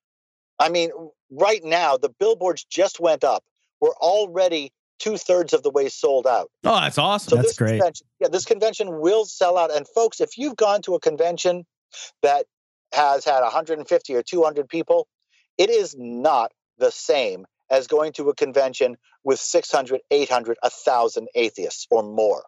i 0.58 0.70
mean 0.70 0.90
right 1.30 1.62
now 1.62 1.98
the 1.98 2.08
billboards 2.18 2.64
just 2.64 2.98
went 2.98 3.22
up 3.22 3.44
we're 3.82 3.90
already 3.90 4.72
two-thirds 5.00 5.52
of 5.52 5.62
the 5.62 5.70
way 5.70 5.88
sold 5.88 6.26
out 6.26 6.50
Oh, 6.64 6.78
that's 6.80 6.98
awesome. 6.98 7.30
so 7.30 7.36
That's 7.36 7.56
great. 7.56 7.82
Yeah, 8.20 8.28
this 8.28 8.44
convention 8.44 9.00
will 9.00 9.24
sell 9.24 9.56
out. 9.56 9.74
And 9.74 9.86
folks, 9.88 10.20
if 10.20 10.36
you've 10.36 10.56
gone 10.56 10.82
to 10.82 10.94
a 10.94 11.00
convention 11.00 11.64
that 12.22 12.46
has 12.92 13.24
had 13.24 13.40
150 13.40 14.14
or 14.14 14.22
200 14.22 14.68
people, 14.68 15.08
it 15.56 15.70
is 15.70 15.96
not 15.98 16.52
the 16.78 16.90
same 16.90 17.46
as 17.70 17.86
going 17.86 18.12
to 18.14 18.28
a 18.28 18.34
convention 18.34 18.96
with 19.24 19.40
600, 19.40 20.00
800, 20.10 20.58
1,000 20.60 21.28
atheists 21.34 21.86
or 21.90 22.02
more. 22.02 22.44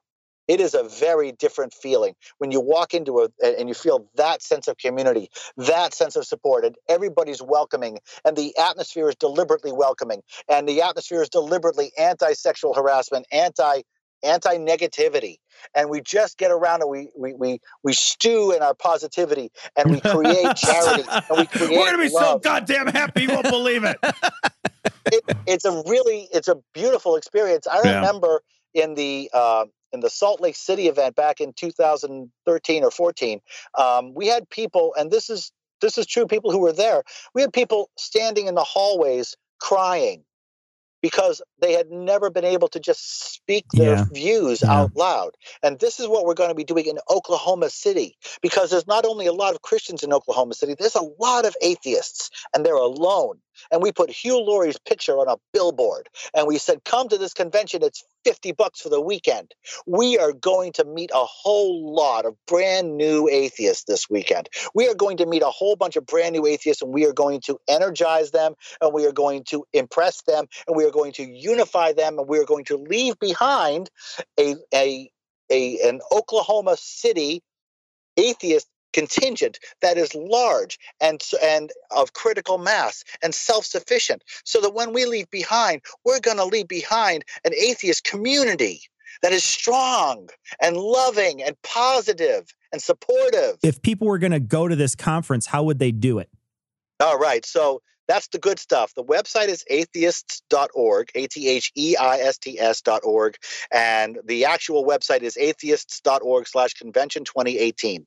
It 0.52 0.60
is 0.60 0.74
a 0.74 0.84
very 0.84 1.32
different 1.32 1.72
feeling 1.72 2.14
when 2.36 2.50
you 2.50 2.60
walk 2.60 2.92
into 2.92 3.20
a 3.20 3.28
and 3.42 3.70
you 3.70 3.74
feel 3.74 4.06
that 4.16 4.42
sense 4.42 4.68
of 4.68 4.76
community, 4.76 5.30
that 5.56 5.94
sense 5.94 6.14
of 6.14 6.26
support, 6.26 6.66
and 6.66 6.76
everybody's 6.90 7.40
welcoming, 7.40 8.00
and 8.26 8.36
the 8.36 8.54
atmosphere 8.58 9.08
is 9.08 9.16
deliberately 9.16 9.72
welcoming, 9.72 10.20
and 10.50 10.68
the 10.68 10.82
atmosphere 10.82 11.22
is 11.22 11.30
deliberately 11.30 11.90
anti-sexual 11.98 12.74
harassment, 12.74 13.26
anti 13.32 13.80
anti 14.22 14.58
negativity 14.58 15.36
and 15.74 15.88
we 15.88 16.02
just 16.02 16.36
get 16.36 16.50
around 16.50 16.82
and 16.82 16.90
we 16.90 17.08
we 17.18 17.32
we, 17.34 17.58
we 17.82 17.94
stew 17.94 18.52
in 18.52 18.62
our 18.62 18.74
positivity 18.74 19.50
and 19.74 19.90
we 19.90 20.00
create 20.02 20.54
charity 20.56 21.04
and 21.30 21.38
we 21.38 21.46
create 21.46 21.78
We're 21.78 21.86
gonna 21.92 22.02
be 22.02 22.08
so 22.10 22.38
goddamn 22.38 22.88
happy 22.88 23.22
you 23.22 23.30
won't 23.30 23.48
believe 23.48 23.84
it. 23.84 23.98
It, 25.10 25.24
it's 25.46 25.64
a 25.64 25.72
really 25.88 26.28
it's 26.32 26.48
a 26.48 26.56
beautiful 26.74 27.16
experience 27.16 27.66
i 27.66 27.78
Yeah. 27.78 27.96
remember 27.96 28.42
in 28.74 28.94
the 28.94 29.30
uh, 29.34 29.66
in 29.92 30.00
the 30.00 30.10
salt 30.10 30.40
lake 30.40 30.56
city 30.56 30.88
event 30.88 31.16
back 31.16 31.40
in 31.40 31.52
2013 31.54 32.84
or 32.84 32.90
14 32.90 33.40
um, 33.78 34.14
we 34.14 34.26
had 34.26 34.48
people 34.50 34.94
and 34.98 35.10
this 35.10 35.30
is 35.30 35.52
this 35.80 35.98
is 35.98 36.06
true 36.06 36.26
people 36.26 36.50
who 36.52 36.60
were 36.60 36.72
there 36.72 37.02
we 37.34 37.42
had 37.42 37.52
people 37.52 37.90
standing 37.98 38.46
in 38.46 38.54
the 38.54 38.64
hallways 38.64 39.36
crying 39.60 40.24
because 41.02 41.42
they 41.60 41.72
had 41.72 41.90
never 41.90 42.30
been 42.30 42.44
able 42.44 42.68
to 42.68 42.80
just 42.80 43.32
speak 43.34 43.66
their 43.74 43.96
Yeah. 43.96 44.04
views 44.10 44.62
Yeah. 44.62 44.70
out 44.72 44.90
loud. 44.96 45.36
And 45.62 45.78
this 45.78 46.00
is 46.00 46.08
what 46.08 46.24
we're 46.24 46.34
going 46.34 46.50
to 46.50 46.54
be 46.54 46.64
doing 46.64 46.86
in 46.86 46.98
Oklahoma 47.10 47.70
City 47.70 48.16
because 48.42 48.70
there's 48.70 48.86
not 48.86 49.04
only 49.04 49.26
a 49.26 49.32
lot 49.32 49.54
of 49.54 49.62
Christians 49.62 50.02
in 50.02 50.12
Oklahoma 50.12 50.54
City, 50.54 50.74
there's 50.78 50.94
a 50.94 51.10
lot 51.20 51.44
of 51.44 51.56
atheists 51.62 52.30
and 52.54 52.64
they're 52.64 52.74
alone. 52.74 53.40
And 53.70 53.82
we 53.82 53.92
put 53.92 54.10
Hugh 54.10 54.40
Laurie's 54.40 54.78
picture 54.78 55.14
on 55.14 55.28
a 55.28 55.36
billboard 55.52 56.08
and 56.34 56.46
we 56.46 56.58
said, 56.58 56.84
Come 56.84 57.08
to 57.08 57.18
this 57.18 57.34
convention, 57.34 57.82
it's 57.82 58.04
50 58.24 58.52
bucks 58.52 58.80
for 58.80 58.88
the 58.88 59.00
weekend. 59.00 59.54
We 59.86 60.18
are 60.18 60.32
going 60.32 60.72
to 60.72 60.84
meet 60.84 61.10
a 61.12 61.24
whole 61.24 61.94
lot 61.94 62.24
of 62.24 62.36
brand 62.46 62.96
new 62.96 63.28
atheists 63.28 63.84
this 63.84 64.08
weekend. 64.08 64.48
We 64.74 64.88
are 64.88 64.94
going 64.94 65.18
to 65.18 65.26
meet 65.26 65.42
a 65.42 65.50
whole 65.50 65.76
bunch 65.76 65.96
of 65.96 66.06
brand 66.06 66.32
new 66.32 66.46
atheists 66.46 66.82
and 66.82 66.92
we 66.92 67.06
are 67.06 67.12
going 67.12 67.40
to 67.42 67.58
energize 67.68 68.30
them 68.30 68.54
and 68.80 68.92
we 68.92 69.06
are 69.06 69.12
going 69.12 69.44
to 69.44 69.64
impress 69.72 70.22
them 70.22 70.46
and 70.66 70.76
we 70.76 70.84
are 70.84 70.90
going 70.90 71.12
to 71.14 71.24
unify 71.24 71.92
them 71.92 72.18
and 72.18 72.28
we 72.28 72.38
are 72.38 72.44
going 72.44 72.64
to 72.66 72.76
leave 72.76 73.18
behind 73.18 73.90
a 74.38 74.56
a, 74.74 75.10
a 75.50 75.88
an 75.88 76.00
Oklahoma 76.12 76.76
City 76.78 77.42
atheist 78.16 78.68
contingent 78.92 79.58
that 79.80 79.96
is 79.96 80.14
large 80.14 80.78
and 81.00 81.22
and 81.42 81.70
of 81.90 82.12
critical 82.12 82.58
mass 82.58 83.04
and 83.22 83.34
self-sufficient 83.34 84.22
so 84.44 84.60
that 84.60 84.74
when 84.74 84.92
we 84.92 85.04
leave 85.04 85.30
behind 85.30 85.82
we're 86.04 86.20
going 86.20 86.36
to 86.36 86.44
leave 86.44 86.68
behind 86.68 87.24
an 87.44 87.52
atheist 87.54 88.04
community 88.04 88.82
that 89.22 89.32
is 89.32 89.44
strong 89.44 90.28
and 90.60 90.76
loving 90.76 91.42
and 91.42 91.60
positive 91.62 92.54
and 92.72 92.82
supportive 92.82 93.56
If 93.62 93.82
people 93.82 94.06
were 94.06 94.18
going 94.18 94.32
to 94.32 94.40
go 94.40 94.68
to 94.68 94.76
this 94.76 94.94
conference, 94.94 95.46
how 95.46 95.62
would 95.64 95.78
they 95.78 95.92
do 95.92 96.18
it? 96.18 96.28
All 97.00 97.18
right. 97.18 97.44
So 97.44 97.82
that's 98.12 98.28
the 98.28 98.38
good 98.38 98.58
stuff. 98.58 98.92
The 98.94 99.02
website 99.02 99.48
is 99.48 99.64
atheists.org, 99.70 101.08
A 101.14 101.26
T 101.28 101.48
H 101.48 101.72
E 101.74 101.96
I 101.96 102.18
S 102.18 102.36
T 102.36 102.60
S.org. 102.60 103.36
And 103.72 104.18
the 104.26 104.44
actual 104.44 104.84
website 104.84 105.22
is 105.22 105.38
atheists.org 105.38 106.46
slash 106.46 106.74
convention 106.74 107.24
2018. 107.24 108.06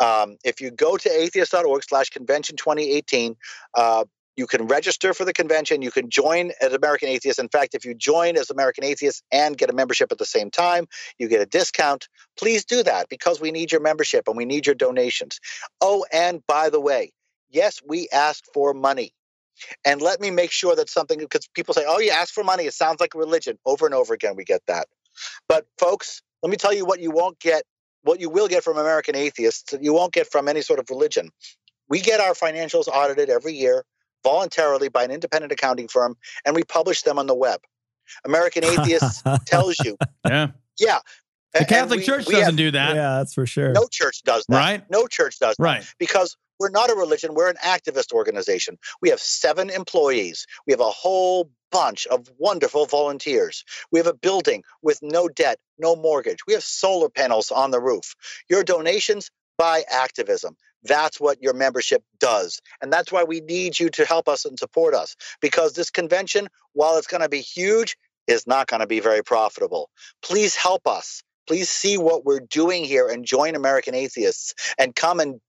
Um, 0.00 0.36
if 0.44 0.60
you 0.60 0.70
go 0.70 0.98
to 0.98 1.10
atheists.org 1.10 1.82
slash 1.82 2.10
convention 2.10 2.56
2018, 2.56 3.36
uh, 3.72 4.04
you 4.36 4.46
can 4.46 4.66
register 4.66 5.14
for 5.14 5.24
the 5.24 5.32
convention. 5.32 5.80
You 5.80 5.92
can 5.92 6.10
join 6.10 6.52
as 6.60 6.74
American 6.74 7.08
Atheist. 7.08 7.38
In 7.38 7.48
fact, 7.48 7.74
if 7.74 7.86
you 7.86 7.94
join 7.94 8.36
as 8.36 8.50
American 8.50 8.84
Atheist 8.84 9.24
and 9.32 9.56
get 9.56 9.70
a 9.70 9.72
membership 9.72 10.12
at 10.12 10.18
the 10.18 10.26
same 10.26 10.50
time, 10.50 10.86
you 11.18 11.26
get 11.26 11.40
a 11.40 11.46
discount. 11.46 12.06
Please 12.36 12.66
do 12.66 12.82
that 12.82 13.08
because 13.08 13.40
we 13.40 13.50
need 13.50 13.72
your 13.72 13.80
membership 13.80 14.28
and 14.28 14.36
we 14.36 14.44
need 14.44 14.66
your 14.66 14.74
donations. 14.74 15.40
Oh, 15.80 16.04
and 16.12 16.46
by 16.46 16.68
the 16.68 16.80
way, 16.80 17.12
yes, 17.48 17.80
we 17.82 18.08
ask 18.12 18.44
for 18.52 18.74
money. 18.74 19.14
And 19.84 20.00
let 20.02 20.20
me 20.20 20.30
make 20.30 20.50
sure 20.50 20.74
that 20.76 20.88
something, 20.90 21.18
because 21.18 21.48
people 21.54 21.74
say, 21.74 21.84
oh, 21.86 21.98
you 21.98 22.10
ask 22.10 22.32
for 22.34 22.44
money. 22.44 22.64
It 22.64 22.74
sounds 22.74 23.00
like 23.00 23.14
religion. 23.14 23.58
Over 23.66 23.86
and 23.86 23.94
over 23.94 24.14
again, 24.14 24.34
we 24.36 24.44
get 24.44 24.62
that. 24.66 24.86
But 25.48 25.66
folks, 25.78 26.22
let 26.42 26.50
me 26.50 26.56
tell 26.56 26.72
you 26.72 26.84
what 26.84 27.00
you 27.00 27.10
won't 27.10 27.38
get, 27.40 27.64
what 28.02 28.20
you 28.20 28.30
will 28.30 28.48
get 28.48 28.62
from 28.64 28.78
American 28.78 29.16
atheists, 29.16 29.72
that 29.72 29.82
you 29.82 29.92
won't 29.92 30.12
get 30.12 30.30
from 30.30 30.48
any 30.48 30.62
sort 30.62 30.78
of 30.78 30.88
religion. 30.90 31.30
We 31.88 32.00
get 32.00 32.20
our 32.20 32.34
financials 32.34 32.86
audited 32.88 33.30
every 33.30 33.54
year 33.54 33.84
voluntarily 34.24 34.88
by 34.88 35.04
an 35.04 35.10
independent 35.10 35.52
accounting 35.52 35.88
firm, 35.88 36.16
and 36.44 36.54
we 36.54 36.62
publish 36.64 37.02
them 37.02 37.18
on 37.18 37.26
the 37.26 37.34
web. 37.34 37.60
American 38.24 38.64
Atheists 38.64 39.22
tells 39.46 39.78
you, 39.80 39.96
Yeah. 40.26 40.48
yeah. 40.78 40.98
The 41.54 41.60
and- 41.60 41.62
and 41.62 41.68
Catholic 41.68 42.00
we- 42.00 42.06
Church 42.06 42.26
we 42.26 42.32
doesn't 42.32 42.44
have- 42.46 42.56
do 42.56 42.70
that. 42.72 42.94
Yeah, 42.94 43.18
that's 43.18 43.32
for 43.34 43.46
sure. 43.46 43.72
No 43.72 43.86
church 43.90 44.22
does 44.24 44.44
that. 44.48 44.56
Right. 44.56 44.90
No 44.90 45.06
church 45.06 45.38
does 45.38 45.56
that 45.58 45.62
Right. 45.62 45.84
because 45.98 46.36
we're 46.58 46.70
not 46.70 46.90
a 46.90 46.94
religion, 46.94 47.34
we're 47.34 47.50
an 47.50 47.56
activist 47.64 48.12
organization. 48.12 48.78
We 49.00 49.10
have 49.10 49.20
seven 49.20 49.70
employees. 49.70 50.46
We 50.66 50.72
have 50.72 50.80
a 50.80 50.90
whole 50.90 51.50
bunch 51.70 52.06
of 52.06 52.28
wonderful 52.38 52.86
volunteers. 52.86 53.64
We 53.92 53.98
have 53.98 54.06
a 54.06 54.14
building 54.14 54.62
with 54.82 55.00
no 55.02 55.28
debt, 55.28 55.58
no 55.78 55.96
mortgage. 55.96 56.38
We 56.46 56.54
have 56.54 56.64
solar 56.64 57.08
panels 57.08 57.50
on 57.50 57.70
the 57.70 57.80
roof. 57.80 58.14
Your 58.48 58.64
donations 58.64 59.30
by 59.58 59.84
activism. 59.90 60.56
That's 60.84 61.20
what 61.20 61.42
your 61.42 61.54
membership 61.54 62.02
does. 62.20 62.60
And 62.80 62.92
that's 62.92 63.10
why 63.10 63.24
we 63.24 63.40
need 63.40 63.78
you 63.78 63.90
to 63.90 64.04
help 64.04 64.28
us 64.28 64.44
and 64.44 64.58
support 64.58 64.94
us 64.94 65.16
because 65.40 65.72
this 65.72 65.90
convention, 65.90 66.48
while 66.72 66.96
it's 66.96 67.08
going 67.08 67.22
to 67.22 67.28
be 67.28 67.40
huge, 67.40 67.96
is 68.28 68.46
not 68.46 68.68
going 68.68 68.80
to 68.80 68.86
be 68.86 69.00
very 69.00 69.24
profitable. 69.24 69.90
Please 70.22 70.54
help 70.54 70.86
us. 70.86 71.22
Please 71.48 71.70
see 71.70 71.96
what 71.96 72.24
we're 72.24 72.40
doing 72.40 72.84
here 72.84 73.08
and 73.08 73.24
join 73.24 73.56
American 73.56 73.94
Atheists 73.94 74.54
and 74.78 74.94
come 74.94 75.18
and 75.18 75.40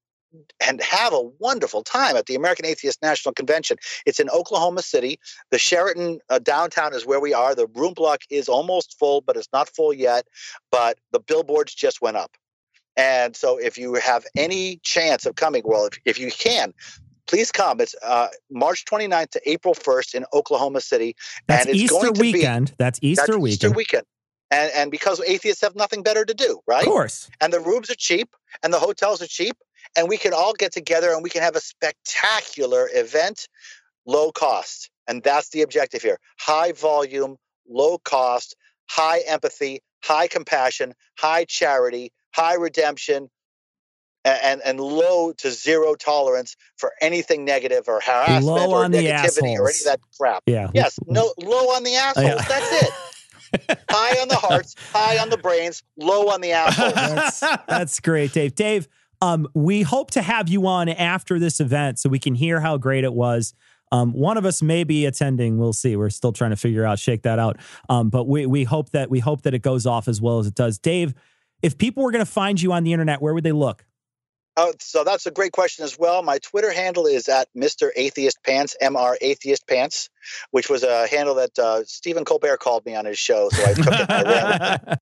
and 0.61 0.82
have 0.82 1.13
a 1.13 1.21
wonderful 1.39 1.84
time 1.84 2.15
at 2.15 2.25
the 2.25 2.36
American 2.36 2.65
Atheist 2.65 3.01
National 3.01 3.34
Convention. 3.34 3.77
It's 4.05 4.19
in 4.19 4.30
Oklahoma 4.30 4.82
City. 4.82 5.19
The 5.51 5.57
Sheraton 5.57 6.19
uh, 6.30 6.39
downtown 6.39 6.93
is 6.93 7.05
where 7.05 7.19
we 7.19 7.34
are. 7.34 7.55
The 7.55 7.67
room 7.73 7.93
block 7.93 8.21
is 8.30 8.47
almost 8.47 8.97
full, 8.99 9.21
but 9.21 9.38
it's 9.38 9.49
not 9.53 9.69
full 9.69 9.93
yet. 9.93 10.25
But 10.71 10.97
the 11.11 11.19
billboards 11.19 11.73
just 11.73 12.01
went 12.01 12.17
up. 12.17 12.32
And 12.97 13.36
so 13.36 13.57
if 13.57 13.77
you 13.77 13.93
have 13.95 14.25
any 14.36 14.80
chance 14.84 15.25
of 15.25 15.36
coming, 15.36 15.63
well, 15.65 15.86
if, 15.86 15.99
if 16.05 16.19
you 16.19 16.32
can, 16.32 16.73
please 17.27 17.51
come. 17.51 17.80
It's 17.80 17.95
uh, 18.03 18.27
March 18.51 18.86
29th 18.86 19.30
to 19.32 19.49
April 19.49 19.73
1st 19.73 20.15
in 20.15 20.25
Oklahoma 20.34 20.82
City. 20.82 21.15
That's 21.47 21.65
and 21.65 21.73
it's 21.73 21.84
Easter 21.84 21.93
going 21.93 22.13
to 22.13 22.21
be- 22.21 22.34
weekend. 22.34 22.73
That's 22.77 22.99
Easter 23.01 23.27
That's 23.27 23.38
weekend. 23.38 23.53
Easter 23.53 23.71
weekend. 23.71 24.03
And, 24.51 24.71
and 24.75 24.91
because 24.91 25.21
atheists 25.21 25.61
have 25.61 25.75
nothing 25.75 26.01
better 26.01 26.25
to 26.25 26.34
do, 26.34 26.59
right? 26.67 26.82
Of 26.82 26.91
course. 26.91 27.30
and 27.39 27.53
the 27.53 27.59
rooms 27.59 27.91
are 27.91 27.95
cheap 27.95 28.36
and 28.63 28.73
the 28.73 28.80
hotels 28.80 29.21
are 29.21 29.27
cheap 29.27 29.55
and 29.98 30.08
we 30.08 30.18
can 30.18 30.34
all 30.34 30.54
get 30.54 30.72
together 30.72 31.12
and 31.12 31.24
we 31.24 31.30
can 31.30 31.42
have 31.42 31.56
a 31.56 31.62
spectacular 31.62 32.90
event 32.94 33.48
low 34.06 34.32
cost 34.32 34.90
and 35.08 35.24
that's 35.24 35.50
the 35.50 35.62
objective 35.62 36.02
here 36.02 36.18
high 36.40 36.72
volume 36.72 37.38
low 37.68 37.98
cost 38.00 38.56
high 38.90 39.20
empathy 39.28 39.80
high 40.04 40.28
compassion 40.28 40.94
high 41.18 41.46
charity 41.46 42.12
high 42.34 42.56
redemption 42.56 43.30
and 44.26 44.62
and 44.64 44.80
low 44.80 45.32
to 45.34 45.52
zero 45.52 45.96
tolerance 45.96 46.56
for 46.78 46.94
anything 47.02 47.46
negative 47.46 47.86
or 47.88 48.02
harassment 48.02 48.46
Low 48.46 48.72
or 48.72 48.84
on 48.86 48.92
the 48.92 49.00
negativity 49.00 49.58
or 49.58 49.70
any 49.70 49.80
of 49.80 49.86
that 49.86 50.00
crap 50.18 50.44
Yeah. 50.46 50.70
yes 50.74 51.00
no 51.08 51.34
low 51.38 51.76
on 51.76 51.84
the 51.84 51.96
assholes 51.96 52.26
yeah. 52.26 52.46
that's 52.48 52.84
it 52.84 52.92
high 53.90 54.22
on 54.22 54.28
the 54.28 54.36
hearts 54.36 54.76
high 54.92 55.18
on 55.18 55.30
the 55.30 55.38
brains 55.38 55.84
low 55.98 56.30
on 56.30 56.42
the 56.42 56.52
assholes 56.54 56.94
That's, 56.94 57.40
that's 57.68 58.00
great, 58.00 58.32
Dave. 58.32 58.56
Dave, 58.56 58.88
um, 59.22 59.47
we 59.53 59.82
hope 59.82 60.11
to 60.11 60.22
have 60.22 60.49
you 60.49 60.67
on 60.67 60.89
after 60.89 61.39
this 61.39 61.59
event 61.59 61.99
so 61.99 62.09
we 62.09 62.20
can 62.20 62.36
hear 62.36 62.59
how 62.59 62.78
great 62.78 63.03
it 63.03 63.13
was. 63.13 63.53
Um, 63.91 64.13
one 64.13 64.38
of 64.38 64.45
us 64.45 64.61
may 64.61 64.84
be 64.84 65.05
attending. 65.05 65.57
We'll 65.57 65.74
see. 65.74 65.95
We're 65.95 66.11
still 66.11 66.32
trying 66.32 66.51
to 66.51 66.55
figure 66.55 66.86
out, 66.86 66.99
shake 66.99 67.24
that 67.24 67.39
out. 67.39 67.57
Um, 67.89 68.09
but 68.09 68.28
we 68.28 68.45
we 68.45 68.63
hope 68.63 68.91
that 68.91 69.09
we 69.09 69.20
hope 69.20 69.41
that 69.43 69.53
it 69.53 69.61
goes 69.61 69.86
off 69.86 70.07
as 70.07 70.22
well 70.22 70.39
as 70.39 70.47
it 70.47 70.55
does. 70.55 70.78
Dave, 70.78 71.13
if 71.61 71.78
people 71.78 72.03
were 72.03 72.11
going 72.11 72.26
to 72.26 72.32
find 72.32 72.61
you 72.61 72.72
on 72.72 72.84
the 72.84 72.93
internet, 72.93 73.22
where 73.22 73.34
would 73.34 73.43
they 73.43 73.51
look? 73.51 73.86
Oh, 74.57 74.74
so 74.80 75.03
that's 75.03 75.26
a 75.26 75.32
great 75.32 75.53
question 75.53 75.86
as 75.86 75.97
well. 75.97 76.22
My 76.22 76.38
Twitter 76.39 76.72
handle 76.72 77.05
is 77.05 77.30
at 77.30 77.47
Mr. 77.55 77.91
Atheist 77.95 78.43
Pants, 78.43 78.76
Mr. 78.82 79.15
Atheist 79.22 79.65
Pants, 79.67 80.09
which 80.51 80.70
was 80.70 80.84
a 80.84 81.07
handle 81.07 81.36
that 81.36 81.57
uh, 81.57 81.84
Stephen 81.86 82.26
Colbert 82.26 82.57
called 82.57 82.86
me 82.86 82.93
on 82.93 83.05
his 83.05 83.17
show. 83.17 83.49
So 83.49 83.63
I 83.63 83.74
took 83.74 83.88
it. 83.88 84.09
And 84.09 84.28
I 84.28 84.80
it. 84.91 84.99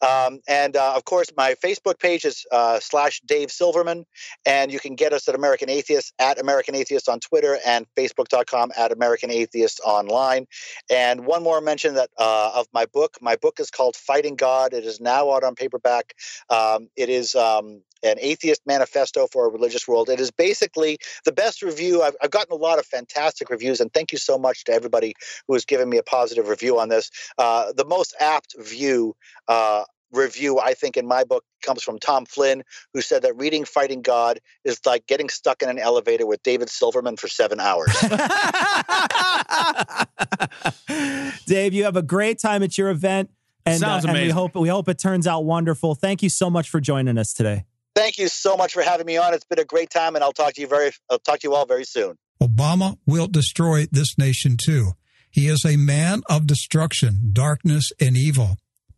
Um, 0.00 0.40
and 0.48 0.76
uh, 0.76 0.94
of 0.94 1.04
course, 1.04 1.28
my 1.36 1.54
Facebook 1.54 1.98
page 1.98 2.24
is 2.24 2.46
uh, 2.52 2.80
slash 2.80 3.20
Dave 3.26 3.50
Silverman, 3.50 4.04
and 4.44 4.72
you 4.72 4.80
can 4.80 4.94
get 4.94 5.12
us 5.12 5.28
at 5.28 5.34
American 5.34 5.70
Atheist 5.70 6.12
at 6.18 6.40
American 6.40 6.74
Atheist 6.74 7.08
on 7.08 7.20
Twitter 7.20 7.58
and 7.66 7.86
Facebook.com 7.96 8.72
at 8.76 8.92
American 8.92 9.30
Atheist 9.30 9.80
online. 9.84 10.46
And 10.90 11.26
one 11.26 11.42
more 11.42 11.60
mention 11.60 11.94
that 11.94 12.10
uh, 12.18 12.52
of 12.54 12.66
my 12.72 12.86
book. 12.86 13.16
My 13.20 13.36
book 13.36 13.60
is 13.60 13.70
called 13.70 13.96
Fighting 13.96 14.36
God. 14.36 14.72
It 14.72 14.84
is 14.84 15.00
now 15.00 15.32
out 15.32 15.44
on 15.44 15.54
paperback. 15.54 16.14
Um, 16.50 16.88
it 16.96 17.08
is 17.08 17.34
um, 17.34 17.82
an 18.04 18.16
atheist 18.20 18.60
manifesto 18.66 19.26
for 19.32 19.46
a 19.46 19.50
religious 19.50 19.88
world. 19.88 20.08
It 20.08 20.20
is 20.20 20.30
basically 20.30 20.98
the 21.24 21.32
best 21.32 21.62
review. 21.62 22.02
I've, 22.02 22.16
I've 22.22 22.30
gotten 22.30 22.52
a 22.52 22.56
lot 22.56 22.78
of 22.78 22.86
fantastic 22.86 23.50
reviews, 23.50 23.80
and 23.80 23.92
thank 23.92 24.12
you 24.12 24.18
so 24.18 24.38
much 24.38 24.64
to 24.64 24.72
everybody 24.72 25.14
who 25.48 25.54
has 25.54 25.64
given 25.64 25.88
me 25.88 25.98
a 25.98 26.02
positive 26.02 26.48
review 26.48 26.78
on 26.78 26.88
this. 26.88 27.10
Uh, 27.38 27.72
the 27.72 27.84
most 27.84 28.14
apt 28.20 28.54
view. 28.58 29.14
Uh, 29.48 29.84
review 30.12 30.60
I 30.60 30.74
think 30.74 30.96
in 30.96 31.08
my 31.08 31.24
book 31.24 31.44
comes 31.62 31.82
from 31.82 31.98
Tom 31.98 32.24
Flynn 32.24 32.62
who 32.92 33.00
said 33.00 33.22
that 33.22 33.36
reading 33.36 33.64
Fighting 33.64 34.02
God 34.02 34.38
is 34.64 34.80
like 34.86 35.06
getting 35.06 35.28
stuck 35.28 35.62
in 35.62 35.68
an 35.68 35.78
elevator 35.78 36.26
with 36.26 36.42
David 36.42 36.70
Silverman 36.70 37.16
for 37.16 37.26
7 37.26 37.58
hours. 37.58 37.90
Dave, 41.46 41.74
you 41.74 41.84
have 41.84 41.96
a 41.96 42.02
great 42.02 42.38
time 42.38 42.62
at 42.62 42.78
your 42.78 42.90
event. 42.90 43.30
And, 43.66 43.82
uh, 43.82 44.00
Sounds 44.00 44.04
and 44.04 44.14
we 44.14 44.28
hope 44.28 44.54
we 44.54 44.68
hope 44.68 44.88
it 44.88 44.98
turns 44.98 45.26
out 45.26 45.44
wonderful. 45.44 45.94
Thank 45.94 46.22
you 46.22 46.28
so 46.28 46.50
much 46.50 46.68
for 46.68 46.80
joining 46.80 47.16
us 47.16 47.32
today. 47.32 47.64
Thank 47.94 48.18
you 48.18 48.28
so 48.28 48.56
much 48.56 48.72
for 48.72 48.82
having 48.82 49.06
me 49.06 49.16
on. 49.16 49.34
It's 49.34 49.44
been 49.44 49.58
a 49.58 49.64
great 49.64 49.90
time 49.90 50.14
and 50.14 50.24
I'll 50.24 50.32
talk 50.32 50.54
to 50.54 50.60
you 50.60 50.66
very 50.66 50.90
I'll 51.10 51.18
talk 51.18 51.40
to 51.40 51.48
you 51.48 51.54
all 51.54 51.66
very 51.66 51.84
soon. 51.84 52.16
Obama 52.42 52.98
will 53.06 53.26
destroy 53.26 53.86
this 53.90 54.18
nation 54.18 54.56
too. 54.62 54.92
He 55.30 55.48
is 55.48 55.64
a 55.64 55.76
man 55.76 56.22
of 56.28 56.46
destruction, 56.46 57.30
darkness, 57.32 57.92
and 58.00 58.16
evil. 58.16 58.56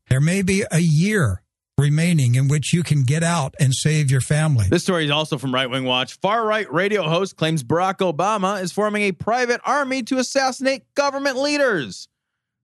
There 0.08 0.20
may 0.20 0.42
be 0.42 0.64
a 0.70 0.80
year 0.80 1.42
remaining 1.78 2.34
in 2.34 2.48
which 2.48 2.72
you 2.72 2.82
can 2.82 3.02
get 3.04 3.22
out 3.22 3.54
and 3.60 3.74
save 3.74 4.10
your 4.10 4.20
family. 4.20 4.66
This 4.68 4.82
story 4.82 5.04
is 5.04 5.10
also 5.10 5.36
from 5.36 5.52
Right 5.52 5.68
Wing 5.68 5.84
Watch. 5.84 6.18
Far 6.20 6.46
right 6.46 6.70
radio 6.72 7.02
host 7.08 7.36
claims 7.36 7.62
Barack 7.62 7.98
Obama 7.98 8.62
is 8.62 8.72
forming 8.72 9.02
a 9.02 9.12
private 9.12 9.60
army 9.64 10.02
to 10.04 10.18
assassinate 10.18 10.82
government 10.94 11.36
leaders. 11.36 12.08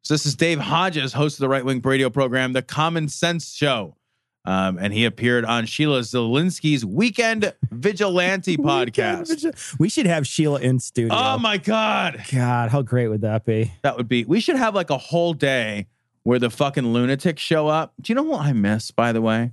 So 0.03 0.15
this 0.15 0.27
is 0.27 0.35
Dave 0.35 0.59
Hodges, 0.59 1.13
host 1.13 1.37
of 1.37 1.41
the 1.41 1.49
right 1.49 1.65
wing 1.65 1.81
radio 1.85 2.11
program, 2.11 2.55
The 2.55 2.63
Common 2.63 3.09
Sense 3.09 3.55
Show. 3.55 3.97
Um, 4.45 4.79
and 4.79 4.93
he 4.93 5.05
appeared 5.05 5.45
on 5.45 5.67
Sheila 5.67 6.01
Zilinsky's 6.01 6.85
Weekend 6.85 7.55
Vigilante 7.71 8.57
podcast. 8.59 9.79
We 9.79 9.89
should 9.89 10.07
have 10.07 10.27
Sheila 10.27 10.61
in 10.61 10.81
studio. 10.81 11.15
Oh 11.15 11.39
my 11.39 11.59
God. 11.59 12.25
God, 12.33 12.71
how 12.71 12.83
great 12.83 13.09
would 13.09 13.21
that 13.21 13.45
be? 13.45 13.73
That 13.83 13.97
would 13.97 14.09
be, 14.09 14.25
we 14.25 14.41
should 14.41 14.57
have 14.57 14.75
like 14.75 14.91
a 14.91 14.99
whole 14.99 15.33
day 15.33 15.87
where 16.25 16.39
the 16.39 16.51
fucking 16.51 16.93
lunatics 16.93 17.43
show 17.43 17.69
up. 17.69 17.95
Do 18.01 18.11
you 18.13 18.15
know 18.17 18.25
what 18.25 18.41
I 18.41 18.53
miss, 18.53 18.91
by 18.91 19.13
the 19.13 19.21
way? 19.21 19.53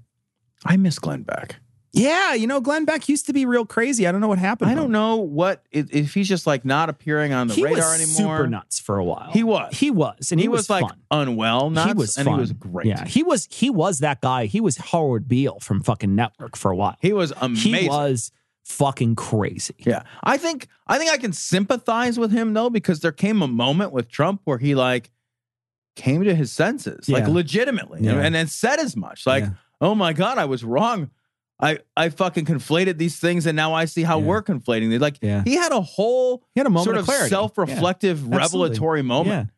I 0.66 0.78
miss 0.78 1.00
Glenn 1.00 1.24
Beck. 1.24 1.58
Yeah, 1.92 2.36
you 2.36 2.46
know, 2.46 2.62
Glenn 2.62 2.86
Beck 2.86 3.10
used 3.10 3.26
to 3.28 3.34
be 3.34 3.46
real 3.46 3.66
crazy. 3.66 4.06
I 4.06 4.12
don't 4.12 4.22
know 4.22 4.28
what 4.28 4.38
happened. 4.38 4.70
I 4.70 4.76
don't 4.76 4.92
know 4.92 5.16
what 5.16 5.64
if 5.72 6.14
he's 6.14 6.28
just 6.28 6.46
like 6.46 6.64
not 6.64 6.88
appearing 6.90 7.34
on 7.34 7.48
the 7.48 7.56
he 7.56 7.64
radar 7.64 7.78
was 7.92 8.02
anymore. 8.18 8.38
super 8.38 8.48
nuts 8.48 8.80
for 8.80 8.98
a 8.98 9.04
while. 9.04 9.32
He 9.32 9.44
was. 9.44 9.76
He 9.76 9.90
was, 9.90 10.32
and 10.32 10.40
he, 10.40 10.44
he, 10.46 10.50
was, 10.50 10.70
like 10.70 10.84
fun. 10.88 11.00
unwell, 11.10 11.72
nuts, 11.72 11.88
he 11.88 11.94
was 11.94 12.18
and 12.18 12.26
fun. 12.26 12.36
he 12.36 12.40
was 12.42 12.54
great. 12.54 12.86
Yeah, 12.88 13.06
he 13.06 13.24
was. 13.24 13.48
He 13.50 13.70
was 13.72 14.00
that 14.00 14.22
guy. 14.22 14.46
He 14.46 14.62
was 14.62 14.78
Howard 14.78 15.28
Beale 15.28 15.60
from 15.62 15.82
fucking 15.82 16.14
Network 16.14 16.56
for 16.56 16.70
a 16.70 16.76
while. 16.76 16.96
he 17.02 17.12
was 17.12 17.34
amazing. 17.42 17.74
He 17.74 17.90
was 17.90 18.32
fucking 18.64 19.16
crazy. 19.16 19.74
Yeah, 19.80 20.04
I 20.24 20.38
think 20.38 20.68
I 20.86 21.00
think 21.00 21.10
I 21.12 21.18
can 21.18 21.34
sympathize 21.34 22.20
with 22.20 22.32
him 22.32 22.54
though 22.54 22.70
because 22.70 23.00
there 23.00 23.12
came 23.12 23.42
a 23.42 23.48
moment 23.48 23.92
with 23.94 24.10
Trump 24.10 24.42
where 24.44 24.60
he 24.60 24.76
like 24.76 25.10
came 25.96 26.24
to 26.24 26.36
his 26.36 26.52
senses, 26.52 27.10
like 27.10 27.28
legitimately, 27.28 28.02
Yeah. 28.04 28.20
and 28.22 28.36
then 28.36 28.46
said 28.48 28.80
as 28.80 28.96
much, 28.96 29.26
like, 29.26 29.44
Yeah. 29.46 29.50
"Oh 29.82 29.96
my 29.96 30.14
god, 30.14 30.38
I 30.38 30.46
was 30.46 30.64
wrong." 30.64 31.10
I, 31.62 31.80
I 31.97 32.10
fucking 32.10 32.45
conflated 32.45 32.97
these 32.97 33.20
things 33.20 33.45
and 33.45 33.55
now 33.55 33.74
I 33.74 33.86
see 33.86 34.03
how 34.03 34.20
Yeah. 34.20 34.26
we're 34.26 34.43
conflating 34.43 34.89
them. 34.91 34.99
Like 35.01 35.18
Yeah. 35.22 35.43
he 35.43 35.55
had 35.55 35.72
a 35.74 35.82
whole 35.82 36.43
He 36.55 36.60
had 36.60 36.68
a 36.68 36.70
moment 36.70 36.86
sort 36.86 36.97
of 36.97 37.05
clarity. 37.05 37.30
self-reflective, 37.30 38.26
Yeah, 38.28 38.38
revelatory 38.38 39.01
moment. 39.01 39.49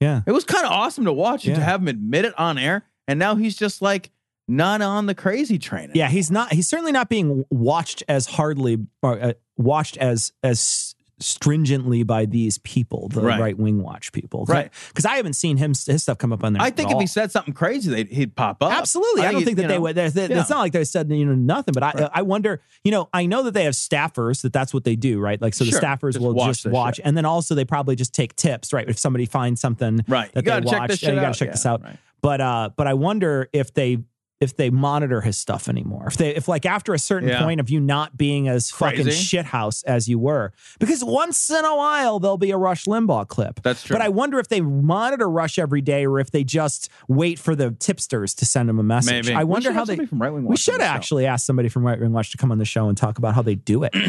Yeah, 0.00 0.06
yeah. 0.16 0.22
It 0.26 0.32
was 0.32 0.44
kind 0.44 0.64
of 0.66 0.72
awesome 0.72 1.04
to 1.04 1.12
watch 1.12 1.46
and 1.46 1.54
to 1.56 1.62
have 1.62 1.80
him 1.80 1.88
admit 1.88 2.24
it 2.24 2.38
on 2.38 2.58
air. 2.58 2.84
And 3.06 3.18
now 3.18 3.36
he's 3.36 3.56
just 3.56 3.80
like 3.80 4.10
not 4.48 4.82
on 4.82 5.06
the 5.06 5.14
crazy 5.14 5.58
train. 5.58 5.90
Yeah, 5.94 6.08
he's 6.08 6.30
not. 6.30 6.52
He's 6.52 6.68
certainly 6.68 6.92
not 6.92 7.08
being 7.08 7.44
watched 7.50 8.02
as 8.08 8.26
hardly, 8.26 8.78
or 9.02 9.20
uh, 9.22 9.32
watched 9.56 9.96
as 9.98 10.32
as 10.42 10.94
stringently 11.20 12.02
by 12.02 12.24
these 12.24 12.58
people, 12.58 13.08
the 13.08 13.20
Right. 13.20 13.56
wing 13.58 13.82
watch 13.82 14.12
people. 14.12 14.44
Right. 14.46 14.70
Because 14.88 15.04
I 15.04 15.16
haven't 15.16 15.34
seen 15.34 15.56
him 15.56 15.70
his 15.70 16.02
stuff 16.02 16.18
come 16.18 16.32
up 16.32 16.44
on 16.44 16.52
there. 16.52 16.62
I 16.62 16.70
think 16.70 16.90
if 16.90 16.98
he 16.98 17.06
said 17.06 17.30
something 17.32 17.54
crazy, 17.54 17.90
they'd, 17.90 18.08
he'd 18.08 18.36
pop 18.36 18.62
up. 18.62 18.72
Absolutely. 18.72 19.22
I, 19.22 19.32
don't 19.32 19.44
think 19.44 19.56
that 19.56 19.62
you 19.62 19.68
they 19.68 19.74
know, 19.74 19.80
would. 19.82 19.96
there- 19.96 20.08
yeah. 20.08 20.40
It's 20.40 20.50
not 20.50 20.58
like 20.60 20.72
they 20.72 20.84
said 20.84 21.10
you 21.10 21.24
know 21.24 21.34
nothing, 21.34 21.72
but 21.72 21.82
I 21.82 21.92
Right. 21.92 22.10
I 22.14 22.22
wonder. 22.22 22.60
You 22.84 22.90
know, 22.92 23.08
I 23.12 23.26
know 23.26 23.42
that 23.44 23.54
they 23.54 23.64
have 23.64 23.74
staffers 23.74 24.42
that 24.42 24.52
that's 24.52 24.72
what 24.72 24.84
they 24.84 24.96
do, 24.96 25.18
right? 25.20 25.40
Like 25.40 25.54
so, 25.54 25.64
Sure. 25.64 25.78
the 25.80 25.86
staffers 25.86 26.12
Just 26.12 26.20
will 26.24 26.34
watch 26.34 26.62
just 26.62 26.66
watch, 26.72 26.96
shit. 26.96 27.06
and 27.06 27.16
then 27.16 27.24
also 27.24 27.54
they 27.54 27.64
probably 27.64 27.96
just 27.96 28.14
take 28.14 28.36
tips, 28.36 28.72
right? 28.72 28.88
If 28.88 28.98
somebody 28.98 29.26
finds 29.26 29.60
something 29.60 30.04
Right. 30.08 30.30
that 30.32 30.44
you 30.44 30.46
gotta 30.46 30.64
they 30.64 30.70
check 30.70 30.88
this 30.88 31.02
yeah, 31.02 31.10
you 31.12 31.20
gotta 31.20 31.34
check 31.38 31.46
Yeah, 31.48 31.52
this 31.52 31.66
out. 31.66 31.82
right. 31.82 31.96
But 32.22 32.40
uh, 32.40 32.70
but 32.76 32.86
I 32.86 32.94
wonder 32.94 33.48
if 33.52 33.72
they 33.74 33.98
if 34.40 34.56
they 34.56 34.70
monitor 34.70 35.20
his 35.20 35.36
stuff 35.36 35.68
anymore. 35.68 36.04
If 36.06 36.16
they 36.16 36.34
if 36.36 36.46
like 36.46 36.64
after 36.64 36.94
a 36.94 36.98
certain 36.98 37.28
Yeah. 37.28 37.42
point 37.42 37.58
of 37.58 37.68
you 37.70 37.80
not 37.80 38.16
being 38.16 38.46
as 38.46 38.70
fucking 38.70 39.02
Crazy. 39.02 39.36
shithouse 39.36 39.82
as 39.84 40.08
you 40.08 40.18
were, 40.18 40.52
because 40.78 41.02
once 41.02 41.50
in 41.50 41.64
a 41.64 41.74
while 41.76 42.20
there'll 42.20 42.38
be 42.38 42.52
a 42.52 42.56
Rush 42.56 42.84
Limbaugh 42.84 43.26
clip. 43.26 43.60
That's 43.62 43.82
true. 43.82 43.94
But 43.94 44.02
I 44.02 44.08
wonder 44.08 44.38
if 44.38 44.46
they 44.48 44.60
monitor 44.60 45.28
Rush 45.28 45.58
every 45.58 45.80
day 45.80 46.06
or 46.06 46.20
if 46.20 46.30
they 46.30 46.44
just 46.44 46.88
wait 47.08 47.38
for 47.38 47.56
the 47.56 47.72
tipsters 47.72 48.32
to 48.34 48.46
send 48.46 48.70
him 48.70 48.78
a 48.78 48.82
message. 48.84 49.26
Maybe. 49.26 49.34
I 49.36 49.42
wonder 49.44 49.72
how 49.72 49.84
they. 49.84 49.96
from 50.06 50.22
Right 50.22 50.32
Wing 50.32 50.44
we 50.44 50.56
should 50.56 50.76
show. 50.80 50.86
actually 50.86 51.26
ask 51.26 51.44
somebody 51.44 51.68
from 51.68 51.84
Right 51.84 51.98
Wing 52.00 52.12
Watch 52.12 52.30
to 52.30 52.36
come 52.38 52.52
on 52.52 52.58
the 52.58 52.64
show 52.64 52.88
and 52.88 52.96
talk 52.96 53.18
about 53.18 53.34
how 53.34 53.42
they 53.42 53.56
do 53.56 53.82
it. 53.84 53.92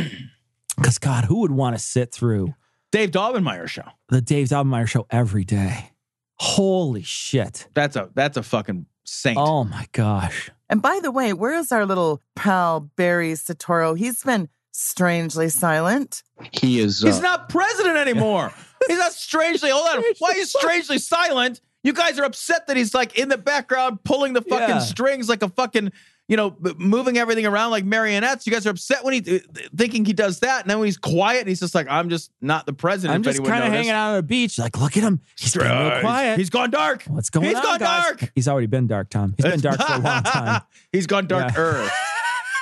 Because 0.78 0.98
God, 0.98 1.26
who 1.26 1.40
would 1.42 1.52
want 1.52 1.76
to 1.76 1.82
sit 1.84 2.14
through 2.14 2.54
Dave 2.94 3.12
Daubenmire 3.12 3.68
show. 3.68 3.84
the 4.08 4.22
Dave 4.22 4.48
Daubenmire 4.48 4.88
show 4.88 5.06
every 5.10 5.44
day? 5.44 5.92
Holy 6.36 7.02
shit! 7.04 7.68
That's 7.74 7.98
a 7.98 8.10
that's 8.16 8.38
a 8.38 8.44
fucking 8.44 8.86
saint. 9.10 9.38
Oh 9.38 9.64
my 9.64 9.88
gosh! 9.92 10.50
And 10.70 10.82
by 10.82 11.00
the 11.02 11.12
way, 11.12 11.34
where 11.34 11.54
is 11.54 11.72
our 11.72 11.86
little 11.86 12.22
pal 12.36 12.82
Barry 12.96 13.32
Soetoro? 13.34 13.98
He's 13.98 14.24
been 14.24 14.50
strangely 14.72 15.50
silent. 15.50 16.24
He 16.52 16.80
is. 16.80 17.02
He's 17.02 17.20
uh, 17.20 17.22
not 17.22 17.50
president 17.50 17.98
anymore. 17.98 18.54
he's 18.88 18.98
not 19.00 19.12
strangely. 19.14 19.70
Hold 19.72 19.98
on. 19.98 20.04
Why 20.20 20.32
is 20.38 20.54
strangely 20.54 20.98
silent? 21.00 21.60
You 21.84 21.94
guys 21.94 22.20
are 22.20 22.24
upset 22.24 22.68
that 22.68 22.78
he's 22.78 22.94
like 22.94 23.18
in 23.18 23.30
the 23.30 23.38
background 23.38 24.04
pulling 24.04 24.34
the 24.34 24.42
fucking 24.42 24.68
Yeah. 24.70 24.80
strings 24.80 25.30
like 25.30 25.42
a 25.44 25.50
fucking, 25.50 25.92
you 26.30 26.38
know, 26.38 26.56
moving 26.78 27.18
everything 27.18 27.48
around 27.48 27.72
like 27.72 27.84
marionettes. 27.84 28.46
You 28.46 28.54
guys 28.54 28.68
are 28.68 28.70
upset 28.70 29.04
when 29.04 29.16
he 29.16 29.42
thinking 29.76 30.06
he 30.06 30.14
does 30.14 30.42
that, 30.42 30.62
and 30.62 30.70
then 30.70 30.78
when 30.78 30.86
he's 30.86 30.96
quiet, 30.98 31.48
he's 31.48 31.60
just 31.60 31.74
like, 31.74 31.88
"I'm 31.90 32.08
just 32.08 32.32
not 32.40 32.68
the 32.68 32.72
president." 32.72 33.16
I'm 33.16 33.22
if 33.22 33.36
just 33.36 33.50
kind 33.50 33.64
of 33.64 33.72
hanging 33.72 33.90
out 33.90 34.12
on 34.12 34.16
the 34.18 34.24
beach. 34.24 34.60
Like, 34.60 34.78
look 34.80 34.96
at 34.96 35.02
him. 35.02 35.22
He's 35.40 35.56
real 35.56 36.00
quiet. 36.02 36.38
He's 36.38 36.52
gone 36.52 36.70
dark. 36.70 37.04
What's 37.08 37.32
going 37.32 37.48
He's 37.48 37.56
on? 37.56 37.62
He's 37.64 37.70
gone 37.70 37.80
guys? 37.80 38.04
dark. 38.04 38.32
He's 38.36 38.48
already 38.48 38.68
been 38.68 38.86
dark, 38.86 39.10
Tom. 39.10 39.34
He's 39.38 39.46
been 39.48 39.60
dark 39.60 39.82
for 39.82 39.94
a 39.94 39.98
long 39.98 40.24
time. 40.24 40.62
he's 40.92 41.08
gone 41.08 41.26
darker. 41.26 41.90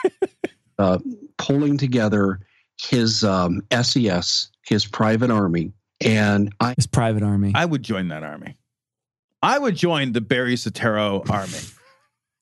uh, 0.80 1.00
pulling 1.38 1.78
together 1.78 2.40
his 2.82 3.26
um, 3.26 3.62
SES, 3.82 4.50
his 4.66 4.86
private 4.86 5.30
army, 5.30 5.74
and 6.00 6.54
I 6.62 6.74
His 6.78 6.88
private 6.88 7.22
army. 7.22 7.52
I 7.54 7.66
would 7.66 7.84
join 7.84 8.08
that 8.08 8.24
army. 8.24 8.56
I 9.42 9.60
would 9.60 9.76
join 9.76 10.14
the 10.14 10.22
Barry 10.22 10.56
Soetoro 10.56 11.30
army. 11.30 11.77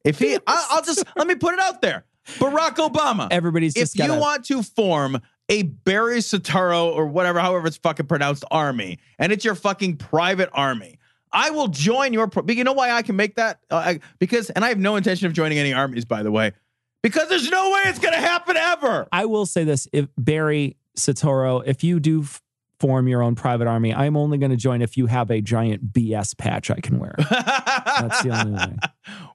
If 0.05 0.19
he, 0.19 0.35
I, 0.47 0.67
I'll 0.71 0.83
just 0.83 1.03
let 1.17 1.27
me 1.27 1.35
put 1.35 1.53
it 1.53 1.59
out 1.59 1.81
there. 1.81 2.05
Barack 2.37 2.75
Obama. 2.75 3.27
Everybody's 3.29 3.75
if 3.75 3.95
you 3.95 4.07
got 4.07 4.19
want 4.19 4.45
to 4.45 4.63
form 4.63 5.21
a 5.49 5.63
Barry 5.63 6.19
Soetoro 6.19 6.93
or 6.93 7.05
whatever, 7.05 7.39
however 7.39 7.67
it's 7.67 7.77
fucking 7.77 8.07
pronounced, 8.07 8.45
army, 8.49 8.99
and 9.19 9.31
it's 9.31 9.45
your 9.45 9.55
fucking 9.55 9.97
private 9.97 10.49
army, 10.53 10.97
I 11.31 11.51
will 11.51 11.67
join 11.67 12.13
your. 12.13 12.27
Pro- 12.27 12.45
you 12.47 12.63
know 12.63 12.73
why 12.73 12.91
I 12.91 13.01
can 13.01 13.15
make 13.15 13.35
that? 13.35 13.59
Uh, 13.69 13.75
I, 13.75 13.99
because, 14.19 14.49
and 14.51 14.63
I 14.63 14.69
have 14.69 14.79
no 14.79 14.95
intention 14.95 15.27
of 15.27 15.33
joining 15.33 15.59
any 15.59 15.73
armies, 15.73 16.05
by 16.05 16.23
the 16.23 16.31
way, 16.31 16.53
because 17.03 17.29
there's 17.29 17.49
no 17.49 17.71
way 17.71 17.81
it's 17.85 17.99
going 17.99 18.13
to 18.13 18.19
happen 18.19 18.57
ever. 18.57 19.07
I 19.11 19.25
will 19.25 19.45
say 19.45 19.63
this: 19.63 19.87
if 19.91 20.07
Barry 20.17 20.77
Soetoro, 20.97 21.61
if 21.65 21.83
you 21.83 21.99
do 21.99 22.21
f- 22.21 22.41
form 22.79 23.07
your 23.07 23.21
own 23.23 23.35
private 23.35 23.67
army, 23.67 23.93
I'm 23.93 24.17
only 24.17 24.37
going 24.37 24.51
to 24.51 24.57
join 24.57 24.81
if 24.81 24.97
you 24.97 25.05
have 25.07 25.31
a 25.31 25.41
giant 25.41 25.93
BS 25.93 26.37
patch 26.37 26.69
I 26.69 26.79
can 26.79 26.99
wear. 26.99 27.15
That's 27.17 28.21
the 28.23 28.29
only 28.39 28.53
way. 28.53 28.75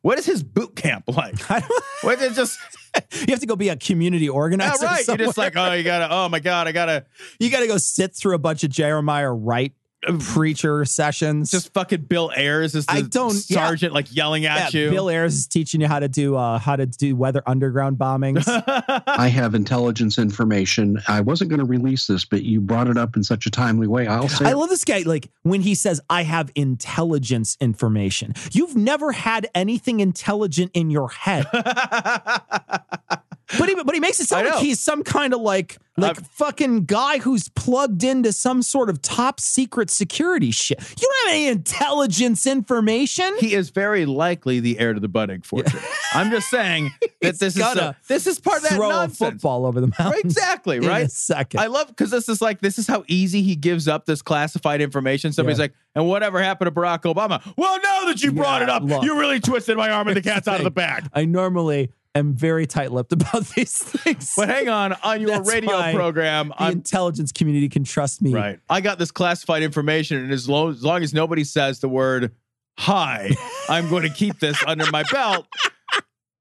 What 0.03 0.19
is 0.19 0.25
his 0.27 0.43
boot 0.43 0.75
camp 0.77 1.05
like? 1.09 1.49
I 1.51 1.61
don't- 1.61 1.85
What 2.03 2.21
is 2.23 2.35
just? 2.35 2.59
you 3.13 3.27
have 3.29 3.41
to 3.41 3.47
go 3.47 3.55
be 3.55 3.69
a 3.69 3.77
community 3.77 4.25
Yeah, 4.25 4.31
organizer. 4.33 4.85
right. 4.87 5.07
You're 5.07 5.17
just 5.19 5.37
like, 5.39 5.57
oh, 5.57 5.73
you 5.75 5.85
gotta. 5.85 6.09
Oh 6.13 6.29
my 6.29 6.41
god, 6.41 6.67
I 6.67 6.73
gotta. 6.73 7.05
you 7.39 7.51
got 7.51 7.61
to 7.61 7.67
go 7.69 7.77
sit 7.77 8.17
through 8.17 8.35
a 8.35 8.39
bunch 8.39 8.65
of 8.65 8.71
Jeremiah 8.71 9.31
Wright 9.31 9.73
preacher 10.19 10.85
sessions. 10.85 11.51
Just 11.51 11.73
fucking 11.73 12.03
Bill 12.03 12.33
Ayers 12.35 12.75
is 12.75 12.87
the 12.87 12.93
I 12.93 13.03
don't- 13.03 13.35
yeah. 13.49 13.67
sergeant 13.67 13.93
like 13.93 14.15
yelling 14.15 14.47
at 14.47 14.73
yeah, 14.73 14.81
you. 14.85 14.91
Bill 14.91 15.11
Ayers 15.11 15.35
is 15.35 15.47
teaching 15.47 15.81
you 15.81 15.89
how 15.89 15.99
to 15.99 16.09
do 16.09 16.37
uh, 16.37 16.59
how 16.59 16.77
to 16.77 16.87
do 16.87 17.15
weather 17.17 17.43
underground 17.47 17.99
bombings. 17.99 18.45
I 19.07 19.29
have 19.29 19.55
intelligence 19.55 20.19
information. 20.19 20.99
I 21.09 21.21
wasn't 21.21 21.51
going 21.51 21.61
to 21.61 21.67
release 21.67 22.07
this, 22.07 22.25
but 22.25 22.43
you 22.43 22.61
brought 22.61 22.89
it 22.89 22.97
up 22.97 23.17
in 23.17 23.25
such 23.25 23.47
a 23.47 23.51
timely 23.51 23.87
way. 23.87 24.07
I'll 24.07 24.29
say 24.29 24.47
I 24.47 24.53
love 24.53 24.69
this 24.71 24.85
guy. 24.85 25.01
Like 25.01 25.31
when 25.43 25.61
he 25.61 25.75
says, 25.75 26.01
"I 26.09 26.23
have 26.23 26.51
intelligence 26.55 27.57
information." 27.61 28.35
You've 28.53 28.77
never 28.77 29.13
had 29.13 29.49
anything 29.55 30.01
intelligent 30.01 30.71
in 30.75 30.91
your 30.91 31.09
head. 31.11 31.47
But 33.59 33.69
he, 33.69 33.75
but 33.75 33.95
he 33.95 34.01
makes 34.01 34.21
it 34.21 34.29
sound 34.29 34.47
like 34.49 34.59
he's 34.61 34.81
some 34.81 35.03
kind 35.03 35.35
of 35.35 35.41
like 35.41 35.79
like 35.97 36.17
I'm- 36.19 36.25
fucking 36.35 36.85
guy 36.87 37.19
who's 37.19 37.49
plugged 37.49 38.05
into 38.05 38.33
some 38.33 38.63
sort 38.63 38.89
of 38.89 39.03
top 39.03 39.41
secret 39.41 39.91
security 39.91 40.51
shit. 40.51 40.79
You 40.81 41.09
don't 41.09 41.27
have 41.27 41.35
any 41.35 41.47
intelligence 41.49 42.47
information. 42.47 43.35
he 43.39 43.55
is 43.55 43.71
very 43.71 44.07
likely 44.07 44.61
the 44.61 44.79
heir 44.79 44.95
to 44.95 45.01
the 45.01 45.09
Buddig 45.09 45.45
fortune. 45.45 45.81
I'm 46.15 46.31
just 46.31 46.49
saying 46.49 46.91
that 47.23 47.39
this 47.39 47.43
is 47.43 47.59
gonna 47.59 47.97
this 48.09 48.27
is 48.27 48.39
part 48.39 48.59
of 48.59 48.63
that 48.65 48.73
throw 48.77 49.03
a 49.05 49.09
football 49.09 49.67
over 49.67 49.81
the 49.81 49.89
mountain. 49.89 50.07
Right, 50.11 50.25
exactly, 50.25 50.77
in 50.79 50.87
right? 50.87 51.07
a 51.07 51.11
second. 51.11 51.61
I 51.61 51.67
love 51.67 51.89
because 51.89 52.11
this 52.11 52.29
is 52.29 52.41
like 52.41 52.61
this 52.61 52.79
is 52.79 52.87
how 52.87 53.05
easy 53.09 53.43
he 53.43 53.57
gives 53.57 53.89
up 53.89 54.07
this 54.07 54.23
classified 54.23 54.81
information. 54.81 55.33
Somebody's 55.33 55.59
Yeah. 55.59 55.65
like, 55.65 55.75
and 55.95 56.07
whatever 56.07 56.41
happened 56.41 56.73
to 56.73 56.81
Barack 56.81 57.01
Obama? 57.03 57.43
Well, 57.57 57.79
now 57.83 58.07
that 58.07 58.23
you 58.23 58.33
brought 58.33 58.61
Yeah, 58.61 58.65
it 58.65 58.71
up, 58.71 58.83
look. 58.85 59.03
you 59.03 59.19
really 59.19 59.41
twisted 59.41 59.77
my 59.77 59.91
arm 59.91 60.07
and 60.09 60.17
the 60.17 60.23
cat's 60.23 60.47
out 60.47 60.59
of 60.59 60.65
the 60.65 60.71
bag. 60.71 61.09
I 61.13 61.25
normally 61.25 61.91
am 62.15 62.35
very 62.35 62.67
tight-lipped 62.67 63.13
about 63.15 63.47
these 63.49 63.77
things. 63.77 64.33
But 64.37 64.49
hang 64.49 64.69
on, 64.69 64.93
on 65.03 65.21
your 65.21 65.31
That's 65.31 65.49
radio 65.49 65.93
program, 65.93 66.49
the 66.49 66.63
I'm 66.63 66.73
intelligence 66.73 67.33
community 67.33 67.69
can 67.69 67.85
trust 67.85 68.23
me. 68.23 68.35
right. 68.35 68.59
I 68.69 68.81
got 68.81 68.99
this 68.99 69.11
classified 69.11 69.63
information, 69.63 70.19
and 70.19 70.33
as 70.33 70.49
long, 70.49 70.71
as 70.71 70.83
long 70.83 71.03
as 71.03 71.15
nobody 71.15 71.45
says 71.45 71.81
the 71.81 71.89
word 71.89 72.33
"hi," 72.79 73.31
I'm 73.69 73.89
going 73.89 74.03
to 74.03 74.11
keep 74.11 74.39
this 74.41 74.63
under 74.67 74.91
my 74.91 75.05
belt. 75.11 75.47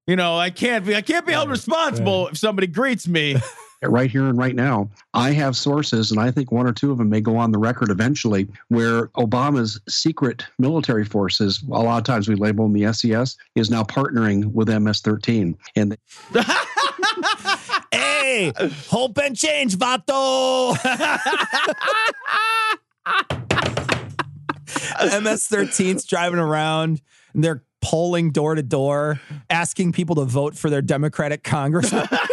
You 0.08 0.16
know, 0.16 0.38
I 0.38 0.50
can't 0.50 0.86
be 0.86 0.96
I 0.96 1.02
can't 1.02 1.26
be 1.26 1.34
held 1.34 1.50
responsible 1.50 2.30
if 2.30 2.38
somebody 2.38 2.68
greets 2.68 3.08
me. 3.08 3.36
Right 3.84 4.12
here 4.12 4.26
and 4.26 4.38
right 4.38 4.56
now. 4.56 4.90
I 5.14 5.32
have 5.32 5.56
sources, 5.56 6.12
and 6.12 6.20
I 6.20 6.32
think 6.32 6.52
one 6.52 6.68
or 6.68 6.74
two 6.74 6.92
of 6.92 6.98
them 6.98 7.10
may 7.10 7.22
go 7.22 7.38
on 7.38 7.52
the 7.52 7.58
record 7.58 7.90
eventually, 7.90 8.48
where 8.68 9.08
Obama's 9.10 9.80
secret 9.88 10.46
military 10.58 11.06
forces, 11.06 11.64
a 11.64 11.80
lot 11.80 11.98
of 11.98 12.04
times 12.04 12.28
we 12.28 12.36
label 12.36 12.68
them 12.68 12.74
the 12.74 12.92
SES, 12.94 13.38
is 13.56 13.70
now 13.70 13.84
partnering 13.84 14.52
with 14.52 14.68
MS-13, 14.68 15.56
and 15.76 15.98
Hey, 17.92 18.54
hope 18.90 19.18
and 19.18 19.36
change, 19.36 19.76
vato. 19.78 20.76
MS-13's 25.22 26.06
driving 26.06 26.40
around 26.40 27.02
and 27.34 27.44
they're 27.44 27.64
polling 27.82 28.32
door 28.32 28.56
to 28.56 28.64
door, 28.64 29.20
asking 29.50 29.94
people 29.94 30.16
to 30.16 30.26
vote 30.26 30.56
for 30.56 30.70
their 30.70 30.82
Democratic 30.82 31.44
congressman. 31.44 32.08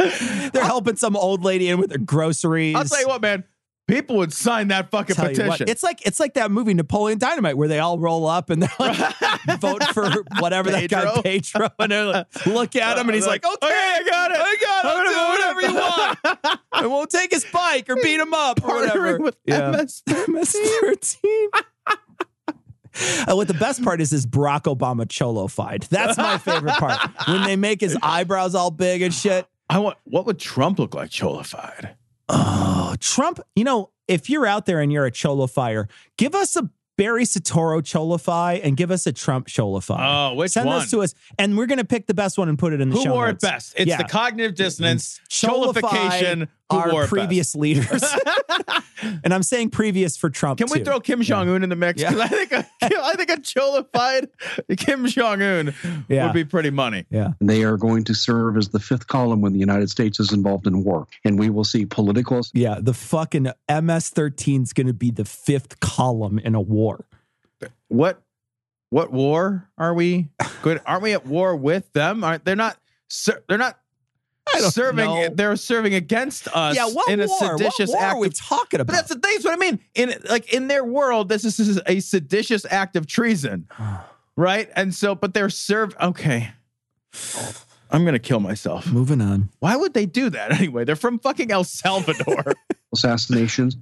they're 0.52 0.64
helping 0.64 0.96
some 0.96 1.16
old 1.16 1.44
lady 1.44 1.68
in 1.68 1.78
with 1.78 1.92
her 1.92 1.98
groceries. 1.98 2.74
I'll 2.76 2.84
tell 2.84 3.00
you 3.00 3.08
what, 3.08 3.20
man. 3.22 3.44
People 3.86 4.18
would 4.18 4.32
sign 4.32 4.68
that 4.68 4.88
fucking 4.92 5.16
Tell 5.16 5.24
you 5.24 5.30
petition. 5.30 5.48
what, 5.48 5.60
it's 5.62 5.82
like 5.82 6.06
it's 6.06 6.20
like 6.20 6.34
that 6.34 6.52
movie 6.52 6.74
Napoleon 6.74 7.18
Dynamite 7.18 7.56
where 7.56 7.66
they 7.66 7.80
all 7.80 7.98
roll 7.98 8.24
up 8.24 8.48
and 8.48 8.62
they're 8.62 8.70
like 8.78 8.96
vote 9.58 9.82
for 9.92 10.08
whatever 10.38 10.70
that 10.70 10.88
guy 10.88 11.06
Pedro? 11.06 11.22
Pedro 11.22 11.68
and 11.80 11.90
they're 11.90 12.04
like 12.04 12.46
look 12.46 12.76
at 12.76 12.98
him 12.98 13.08
and 13.08 13.16
he's 13.16 13.26
like 13.26 13.44
okay 13.44 13.66
I 13.66 14.02
got 14.08 14.30
it. 14.30 14.36
I 14.40 14.56
got 14.60 14.84
it 14.84 14.88
I'm 14.88 14.96
gonna 14.96 15.10
do 15.10 15.16
vote 15.16 15.30
whatever 15.32 15.60
you 15.62 15.74
want 15.74 16.60
I 16.70 16.86
won't 16.86 17.10
take 17.10 17.32
his 17.32 17.44
bike 17.46 17.90
or 17.90 17.96
beat 17.96 18.20
him 18.20 18.32
up 18.32 18.62
or 18.62 18.76
whatever 18.76 19.18
Partnering 19.18 19.22
with 19.22 19.36
yeah. 19.44 19.70
MS. 19.72 20.02
MS-13 20.06 21.14
Uh, 23.26 23.34
what 23.34 23.48
the 23.48 23.54
best 23.54 23.82
part 23.82 24.00
is 24.00 24.12
is 24.12 24.26
Barack 24.26 24.62
Obama 24.72 25.08
cholo-fied. 25.08 25.82
That's 25.90 26.18
my 26.18 26.38
favorite 26.38 26.74
part. 26.74 26.98
When 27.28 27.44
they 27.44 27.54
make 27.56 27.80
his 27.80 27.96
eyebrows 28.02 28.54
all 28.54 28.70
big 28.70 29.02
and 29.02 29.14
shit. 29.14 29.46
I 29.70 29.78
want. 29.78 29.96
What 30.04 30.26
would 30.26 30.38
Trump 30.38 30.78
look 30.78 30.94
like 30.94 31.10
cholified? 31.10 31.94
Oh, 32.28 32.94
Trump, 33.00 33.40
you 33.56 33.64
know, 33.64 33.90
if 34.08 34.28
you're 34.28 34.46
out 34.46 34.66
there 34.66 34.80
and 34.80 34.92
you're 34.92 35.06
a 35.06 35.10
Cholofire, 35.10 35.88
give 36.18 36.34
us 36.34 36.54
a 36.56 36.68
Barry 36.98 37.24
Soetoro 37.24 37.80
Cholify 37.82 38.60
and 38.62 38.76
give 38.76 38.90
us 38.90 39.06
a 39.06 39.12
Trump 39.12 39.46
Cholify. 39.48 39.96
Oh, 40.32 40.34
which 40.34 40.52
Send 40.52 40.66
one? 40.66 40.80
those 40.80 40.90
to 40.90 41.00
us, 41.02 41.14
and 41.38 41.56
we're 41.56 41.66
going 41.66 41.78
to 41.78 41.84
pick 41.84 42.06
the 42.06 42.14
best 42.14 42.36
one 42.36 42.48
and 42.48 42.58
put 42.58 42.72
it 42.72 42.80
in 42.80 42.90
the 42.90 42.96
Who 42.96 43.04
show 43.04 43.12
wore 43.14 43.26
notes. 43.28 43.42
it 43.42 43.46
best? 43.46 43.74
It's 43.76 43.88
Yeah. 43.88 43.96
the 43.96 44.04
cognitive 44.04 44.54
dissonance, 44.54 45.18
cholification. 45.28 46.48
Who 46.70 46.76
our 46.78 46.92
wore 46.92 47.04
it 47.04 47.08
previous 47.08 47.54
leaders. 47.54 48.02
and 49.24 49.32
I'm 49.34 49.42
saying 49.42 49.70
previous 49.70 50.16
for 50.16 50.30
Trump. 50.30 50.58
Can 50.58 50.68
we 50.70 50.78
too. 50.78 50.84
throw 50.84 51.00
Kim 51.00 51.22
Jong 51.22 51.48
Un 51.48 51.62
in 51.62 51.68
the 51.70 51.76
mix? 51.76 52.00
Yeah. 52.00 52.10
'Cause 52.10 52.20
I 52.20 52.28
think 52.28 52.52
a, 52.52 52.66
I 53.02 53.14
think 53.16 53.30
a 53.30 53.40
cholified 53.40 54.28
Kim 54.76 55.06
Jong 55.06 55.42
Un 55.42 55.74
Yeah. 56.08 56.26
would 56.26 56.34
be 56.34 56.44
pretty 56.44 56.70
money. 56.70 57.06
Yeah. 57.10 57.32
they 57.40 57.64
are 57.64 57.76
going 57.76 58.04
to 58.04 58.14
serve 58.14 58.56
as 58.56 58.68
the 58.68 58.80
fifth 58.80 59.06
column 59.06 59.40
when 59.40 59.52
the 59.52 59.58
United 59.58 59.90
States 59.90 60.20
is 60.20 60.32
involved 60.32 60.66
in 60.66 60.84
war. 60.84 61.06
And 61.24 61.38
we 61.38 61.50
will 61.50 61.64
see 61.64 61.86
political 61.86 62.40
Yeah. 62.54 62.78
The 62.80 62.94
fucking 62.94 63.48
MS 63.68 64.10
13 64.10 64.62
is 64.62 64.72
going 64.72 64.86
to 64.86 64.92
be 64.94 65.10
the 65.10 65.24
fifth 65.24 65.80
column 65.80 66.38
in 66.38 66.54
a 66.54 66.60
war. 66.60 67.04
What 67.88 68.22
what 68.90 69.12
war 69.12 69.68
are 69.78 69.94
we? 69.94 70.30
Good. 70.62 70.80
Aren't 70.86 71.02
we 71.02 71.12
at 71.12 71.24
war 71.26 71.54
with 71.54 71.92
them? 71.92 72.24
Aren't 72.24 72.44
they're 72.44 72.56
not? 72.56 72.76
They're 73.48 73.58
don't 73.58 73.76
serving. 74.60 75.04
know. 75.04 75.28
They're 75.32 75.56
serving 75.56 75.94
against 75.94 76.48
us. 76.48 76.76
yeah. 76.76 76.86
What 76.88 77.08
in 77.08 77.20
a 77.20 77.26
war? 77.26 77.58
seditious 77.58 77.90
what 77.90 77.98
war 77.98 78.04
act 78.04 78.14
are 78.14 78.20
we 78.20 78.26
of 78.28 78.38
talking 78.38 78.80
about? 78.80 78.92
But 78.92 78.96
that's 78.96 79.08
the 79.08 79.18
thing. 79.18 79.32
That's 79.34 79.44
what 79.44 79.54
I 79.54 79.56
mean. 79.56 79.80
In 79.94 80.14
like 80.28 80.52
in 80.52 80.68
their 80.68 80.84
world, 80.84 81.28
this 81.28 81.44
is, 81.44 81.56
this 81.56 81.68
is 81.68 81.80
a 81.86 82.00
seditious 82.00 82.66
act 82.70 82.96
of 82.96 83.06
treason, 83.06 83.66
right? 84.36 84.68
And 84.76 84.94
so, 84.94 85.14
but 85.14 85.34
they're 85.34 85.50
served. 85.50 85.96
Okay, 86.00 86.50
I'm 87.90 88.04
gonna 88.04 88.18
kill 88.18 88.40
myself. 88.40 88.86
Moving 88.90 89.20
on. 89.20 89.50
Why 89.60 89.76
would 89.76 89.94
they 89.94 90.06
do 90.06 90.30
that 90.30 90.52
anyway? 90.58 90.84
They're 90.84 90.96
from 90.96 91.18
fucking 91.18 91.50
El 91.50 91.64
Salvador. 91.64 92.54
assassinations 92.92 93.76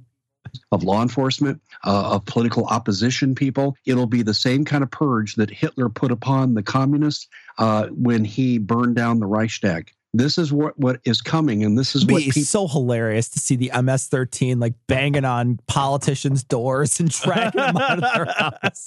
of 0.72 0.82
law 0.82 1.02
enforcement, 1.02 1.60
uh, 1.84 2.14
of 2.14 2.24
political 2.24 2.64
opposition 2.66 3.34
people. 3.34 3.76
It'll 3.86 4.06
be 4.06 4.22
the 4.22 4.34
same 4.34 4.64
kind 4.64 4.82
of 4.82 4.90
purge 4.90 5.34
that 5.36 5.50
Hitler 5.50 5.88
put 5.88 6.10
upon 6.10 6.54
the 6.54 6.62
communists 6.62 7.28
uh, 7.58 7.88
when 7.88 8.24
he 8.24 8.58
burned 8.58 8.96
down 8.96 9.20
the 9.20 9.26
Reichstag. 9.26 9.92
This 10.14 10.38
is 10.38 10.50
what, 10.52 10.78
what 10.78 11.00
is 11.04 11.20
coming, 11.20 11.62
and 11.64 11.78
this 11.78 11.94
is 11.94 12.02
It'd 12.02 12.12
what 12.12 12.18
be 12.20 12.24
people. 12.30 12.42
so 12.44 12.66
hilarious 12.66 13.28
to 13.30 13.38
see 13.38 13.56
the 13.56 13.70
MS-13 13.74 14.58
like 14.58 14.72
banging 14.86 15.26
on 15.26 15.58
politicians' 15.66 16.42
doors 16.42 16.98
and 16.98 17.10
dragging 17.10 17.60
them 17.60 17.76
out 17.76 18.02
of 18.02 18.14
their 18.14 18.24
house. 18.62 18.86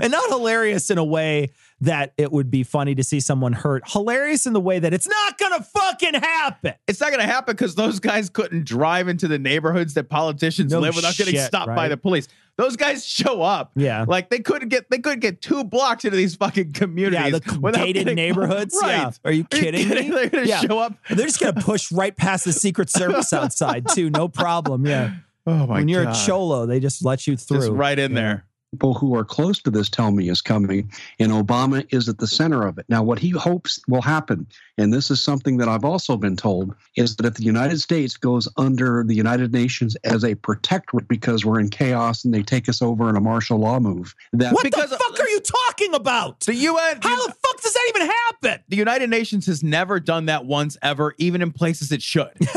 And 0.00 0.12
not 0.12 0.28
hilarious 0.30 0.90
in 0.90 0.98
a 0.98 1.04
way 1.04 1.50
that 1.80 2.12
it 2.16 2.30
would 2.30 2.50
be 2.52 2.62
funny 2.62 2.94
to 2.94 3.02
see 3.02 3.18
someone 3.18 3.52
hurt. 3.52 3.82
Hilarious 3.90 4.46
in 4.46 4.52
the 4.52 4.60
way 4.60 4.78
that 4.78 4.94
it's 4.94 5.08
not 5.08 5.38
gonna 5.38 5.62
fucking 5.62 6.14
happen. 6.14 6.74
it's 6.86 7.00
not 7.00 7.10
gonna 7.10 7.24
happen 7.24 7.54
because 7.54 7.74
those 7.74 7.98
guys 7.98 8.30
couldn't 8.30 8.64
drive 8.64 9.08
into 9.08 9.26
the 9.26 9.38
neighborhoods 9.38 9.94
that 9.94 10.08
politicians 10.08 10.72
No 10.72 10.80
live 10.80 10.94
without 10.94 11.16
getting 11.16 11.34
shit, 11.34 11.46
stopped 11.46 11.74
by 11.74 11.88
the 11.88 11.96
police. 11.96 12.28
Those 12.58 12.76
guys 12.76 13.06
show 13.06 13.40
up. 13.40 13.70
Yeah. 13.76 14.04
Like 14.06 14.30
they 14.30 14.40
couldn't 14.40 14.68
get 14.68 14.90
they 14.90 14.98
couldn't 14.98 15.20
get 15.20 15.40
two 15.40 15.62
blocks 15.64 16.04
into 16.04 16.16
these 16.16 16.34
fucking 16.34 16.72
communities. 16.72 17.20
Yeah, 17.32 17.38
the 17.38 17.70
gated 17.74 17.94
getting- 17.94 18.16
neighborhoods. 18.16 18.76
Right. 18.82 18.96
Yeah. 18.96 19.10
Are 19.24 19.30
you 19.32 19.44
kidding 19.44 19.88
me? 19.88 20.10
They're 20.10 20.28
gonna 20.28 20.44
Yeah. 20.46 20.60
show 20.60 20.78
up. 20.80 20.94
They're 21.08 21.24
just 21.26 21.38
gonna 21.40 21.60
push 21.62 21.90
right 21.92 22.14
past 22.16 22.44
the 22.44 22.52
Secret 22.52 22.90
Service 22.90 23.32
outside 23.32 23.86
too. 23.88 24.10
No 24.10 24.26
problem. 24.28 24.84
Yeah. 24.86 25.12
Oh 25.46 25.52
my 25.52 25.58
God. 25.66 25.68
when 25.70 25.88
you're 25.88 26.04
God. 26.04 26.16
a 26.16 26.26
cholo, 26.26 26.66
they 26.66 26.80
just 26.80 27.04
let 27.04 27.26
you 27.28 27.36
through. 27.36 27.58
Just 27.60 27.70
right 27.70 27.98
in 27.98 28.10
Yeah. 28.10 28.20
there. 28.20 28.44
People 28.72 28.94
who 28.94 29.14
are 29.16 29.24
close 29.24 29.60
to 29.62 29.70
this 29.70 29.88
tell 29.88 30.10
me 30.10 30.28
is 30.28 30.40
coming, 30.40 30.90
and 31.18 31.32
Obama 31.32 31.86
is 31.92 32.08
at 32.08 32.18
the 32.18 32.26
center 32.26 32.66
of 32.66 32.78
it. 32.78 32.84
Now, 32.88 33.02
what 33.02 33.18
he 33.18 33.30
hopes 33.30 33.80
will 33.88 34.02
happen, 34.02 34.46
and 34.76 34.92
this 34.92 35.10
is 35.10 35.20
something 35.22 35.56
that 35.58 35.68
I've 35.68 35.84
also 35.84 36.16
been 36.16 36.36
told, 36.36 36.74
is 36.96 37.16
that 37.16 37.26
if 37.26 37.34
the 37.34 37.44
United 37.44 37.80
States 37.80 38.16
goes 38.16 38.46
under 38.56 39.02
the 39.04 39.14
United 39.14 39.52
Nations 39.52 39.96
as 40.04 40.24
a 40.24 40.34
protectorate 40.34 41.08
because 41.08 41.44
we're 41.44 41.60
in 41.60 41.70
chaos 41.70 42.24
and 42.24 42.34
they 42.34 42.42
take 42.42 42.68
us 42.68 42.82
over 42.82 43.08
in 43.08 43.16
a 43.16 43.20
martial 43.20 43.58
law 43.58 43.80
move, 43.80 44.14
that 44.32 44.52
What 44.52 44.64
Because- 44.64 44.90
the 44.90 44.98
fuck 44.98 45.18
are 45.18 45.28
you 45.28 45.40
talking 45.40 45.94
about? 45.94 46.40
The 46.40 46.54
UN 46.54 46.98
How 47.02 47.26
the 47.26 47.32
fuck 47.32 47.60
does 47.62 47.72
that 47.72 47.92
even 47.94 48.06
happen? 48.06 48.62
the 48.68 48.76
United 48.76 49.08
Nations 49.10 49.46
has 49.46 49.62
never 49.62 49.98
done 50.00 50.26
that 50.26 50.44
once 50.44 50.76
ever, 50.82 51.14
even 51.18 51.40
in 51.42 51.52
places 51.52 51.90
it 51.92 52.02
should. 52.02 52.30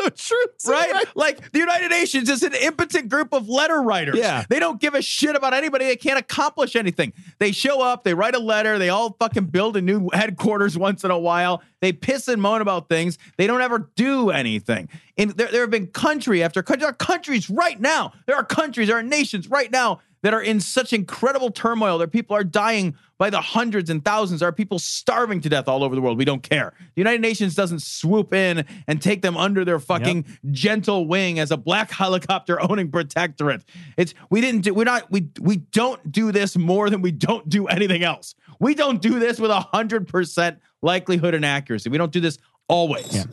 So 0.00 0.08
true. 0.10 0.44
too, 0.58 0.70
right? 0.70 1.04
Like 1.14 1.52
the 1.52 1.58
United 1.58 1.90
Nations 1.90 2.28
is 2.30 2.42
an 2.42 2.54
impotent 2.54 3.08
group 3.08 3.32
of 3.32 3.48
letter 3.48 3.82
writers. 3.82 4.16
Yeah. 4.16 4.44
They 4.48 4.58
don't 4.58 4.80
give 4.80 4.94
a 4.94 5.02
shit 5.02 5.36
about 5.36 5.52
anybody. 5.52 5.84
They 5.84 5.96
can't 5.96 6.18
accomplish 6.18 6.74
anything. 6.76 7.12
They 7.38 7.52
show 7.52 7.82
up, 7.82 8.04
they 8.04 8.14
write 8.14 8.34
a 8.34 8.38
letter, 8.38 8.78
they 8.78 8.88
all 8.88 9.16
fucking 9.18 9.46
build 9.46 9.76
a 9.76 9.82
new 9.82 10.08
headquarters 10.12 10.78
once 10.78 11.04
in 11.04 11.10
a 11.10 11.18
while. 11.18 11.62
They 11.80 11.92
piss 11.92 12.28
and 12.28 12.40
moan 12.40 12.60
about 12.60 12.88
things. 12.88 13.18
They 13.36 13.46
don't 13.46 13.60
ever 13.60 13.90
do 13.96 14.30
anything. 14.30 14.88
And 15.16 15.30
there, 15.32 15.48
there 15.48 15.62
have 15.62 15.70
been 15.70 15.88
country 15.88 16.42
after 16.42 16.62
country. 16.62 16.80
There 16.80 16.90
are 16.90 16.94
countries 16.94 17.50
right 17.50 17.80
now. 17.80 18.12
There 18.26 18.36
are 18.36 18.44
countries, 18.44 18.88
there 18.88 18.98
are 18.98 19.02
nations 19.02 19.48
right 19.48 19.70
now 19.70 20.00
that 20.22 20.34
are 20.34 20.40
in 20.42 20.60
such 20.60 20.92
incredible 20.92 21.50
turmoil. 21.50 21.98
Their 21.98 22.06
people 22.06 22.36
are 22.36 22.44
dying 22.44 22.96
by 23.18 23.30
the 23.30 23.40
hundreds 23.40 23.90
and 23.90 24.04
thousands. 24.04 24.40
There 24.40 24.48
are 24.48 24.52
people 24.52 24.78
starving 24.78 25.40
to 25.42 25.48
death 25.48 25.68
all 25.68 25.84
over 25.84 25.94
the 25.94 26.00
world. 26.00 26.18
We 26.18 26.24
don't 26.24 26.42
care. 26.42 26.72
The 26.78 27.00
United 27.00 27.20
Nations 27.20 27.54
doesn't 27.54 27.82
swoop 27.82 28.32
in 28.32 28.64
and 28.86 29.00
take 29.02 29.22
them 29.22 29.36
under 29.36 29.64
their 29.64 29.78
fucking 29.78 30.24
gentle 30.50 31.06
wing 31.06 31.38
as 31.38 31.50
a 31.50 31.56
black 31.56 31.90
helicopter 31.90 32.60
owning 32.60 32.90
protectorate. 32.90 33.62
It's 33.96 34.14
we 34.30 34.40
didn't 34.40 34.62
do 34.62 34.74
we're 34.74 34.84
not 34.84 35.10
we 35.10 35.28
we 35.40 35.56
don't 35.56 36.10
do 36.10 36.32
this 36.32 36.56
more 36.56 36.90
than 36.90 37.02
we 37.02 37.12
don't 37.12 37.48
do 37.48 37.66
anything 37.66 38.02
else. 38.02 38.34
We 38.58 38.74
don't 38.74 39.00
do 39.02 39.18
this 39.18 39.38
with 39.38 39.50
a 39.50 39.60
hundred 39.60 40.08
percent 40.08 40.58
likelihood 40.82 41.34
and 41.34 41.44
accuracy. 41.44 41.90
We 41.90 41.98
don't 41.98 42.12
do 42.12 42.20
this 42.20 42.38
always. 42.68 43.14
Yeah. 43.14 43.24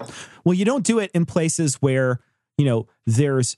Well, 0.43 0.53
you 0.53 0.65
don't 0.65 0.83
do 0.83 0.99
it 0.99 1.11
in 1.13 1.25
places 1.25 1.75
where, 1.75 2.19
you 2.57 2.65
know, 2.65 2.87
there's 3.05 3.55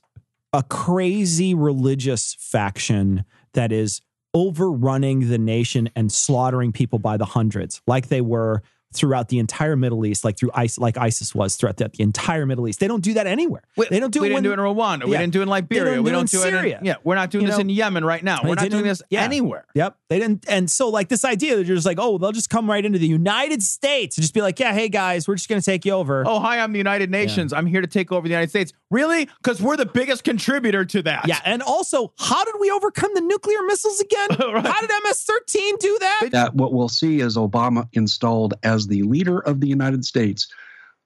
a 0.52 0.62
crazy 0.64 1.54
religious 1.54 2.36
faction 2.38 3.24
that 3.54 3.72
is 3.72 4.00
overrunning 4.34 5.28
the 5.28 5.38
nation 5.38 5.90
and 5.96 6.10
slaughtering 6.12 6.72
people 6.72 6.98
by 6.98 7.16
the 7.16 7.24
hundreds, 7.24 7.80
like 7.86 8.08
they 8.08 8.20
were 8.20 8.62
throughout 8.92 9.28
the 9.28 9.38
entire 9.38 9.76
Middle 9.76 10.04
East, 10.04 10.24
like 10.24 10.36
through 10.36 10.50
ISIS, 10.54 10.78
like 10.78 10.96
ISIS 10.98 11.34
was 11.34 11.56
throughout 11.56 11.76
the, 11.76 11.88
the 11.96 12.02
entire 12.02 12.44
Middle 12.46 12.66
East. 12.68 12.80
They 12.80 12.88
don't 12.88 13.02
do 13.04 13.14
that 13.14 13.26
anywhere. 13.26 13.62
We, 13.76 13.86
they 13.88 14.00
don't 14.00 14.10
do 14.12 14.20
we 14.20 14.26
it. 14.26 14.30
didn't 14.30 14.34
when- 14.36 14.42
do 14.42 14.50
it 14.50 14.54
in 14.54 14.60
Rwanda. 14.76 15.04
We 15.04 15.16
didn't 15.16 15.32
do 15.32 15.40
it 15.40 15.44
in 15.44 15.48
Liberia. 15.48 15.84
don't 15.94 16.04
we 16.04 16.10
do 16.10 16.12
don't 16.16 16.20
in 16.34 16.40
do 16.40 16.44
it 16.44 16.48
in 16.48 16.54
Syria. 16.54 16.78
in 16.80 16.84
yeah. 16.86 16.94
We're 17.04 17.14
not 17.14 17.30
doing 17.30 17.42
You 17.42 17.48
this 17.48 17.56
know? 17.58 17.62
in 17.62 17.68
Yemen 17.70 18.04
right 18.04 18.22
now. 18.22 18.40
We're 18.42 18.54
not 18.54 18.68
doing 18.70 18.84
this 18.84 19.02
yeah. 19.10 19.22
anywhere. 19.22 19.64
Yep. 19.74 19.96
They 20.08 20.18
didn't. 20.18 20.44
And 20.48 20.68
so, 20.70 20.88
like, 20.88 21.08
this 21.08 21.24
idea 21.24 21.56
that 21.56 21.66
you're 21.66 21.76
just 21.76 21.86
like, 21.86 21.98
oh, 22.00 22.18
they'll 22.18 22.32
just 22.32 22.50
come 22.50 22.68
right 22.68 22.84
into 22.84 22.98
the 22.98 23.06
United 23.06 23.62
States 23.62 24.16
and 24.16 24.22
just 24.22 24.34
be 24.34 24.42
like, 24.42 24.58
yeah, 24.58 24.72
hey, 24.72 24.88
guys, 24.88 25.28
we're 25.28 25.36
just 25.36 25.48
going 25.48 25.60
to 25.60 25.64
take 25.64 25.84
you 25.84 25.92
over. 25.92 26.24
Oh, 26.26 26.40
hi, 26.40 26.58
I'm 26.58 26.72
the 26.72 26.78
United 26.78 27.10
Nations. 27.10 27.52
I'm 27.52 27.66
here 27.66 27.80
to 27.80 27.86
take 27.86 28.10
over 28.10 28.26
the 28.26 28.32
United 28.32 28.50
States. 28.50 28.72
Really? 28.90 29.26
Because 29.26 29.62
we're 29.62 29.76
the 29.76 29.86
biggest 29.86 30.24
contributor 30.24 30.84
to 30.84 31.02
that. 31.02 31.28
Yeah. 31.28 31.38
And 31.44 31.62
also, 31.62 32.12
how 32.18 32.44
did 32.44 32.54
we 32.60 32.70
overcome 32.72 33.12
the 33.14 33.20
nuclear 33.20 33.62
missiles 33.66 34.00
again? 34.00 34.28
Right. 34.50 34.66
How 34.66 34.80
did 34.80 34.90
MS 35.04 35.22
13 35.22 35.76
do 35.78 35.98
that? 36.00 36.28
that 36.32 36.54
what 36.54 36.72
we'll 36.72 36.88
see 36.88 37.20
is 37.20 37.36
Obama 37.36 37.86
installed 37.92 38.54
as 38.64 38.79
the 38.86 39.02
leader 39.02 39.38
of 39.40 39.60
the 39.60 39.68
United 39.68 40.04
States 40.04 40.48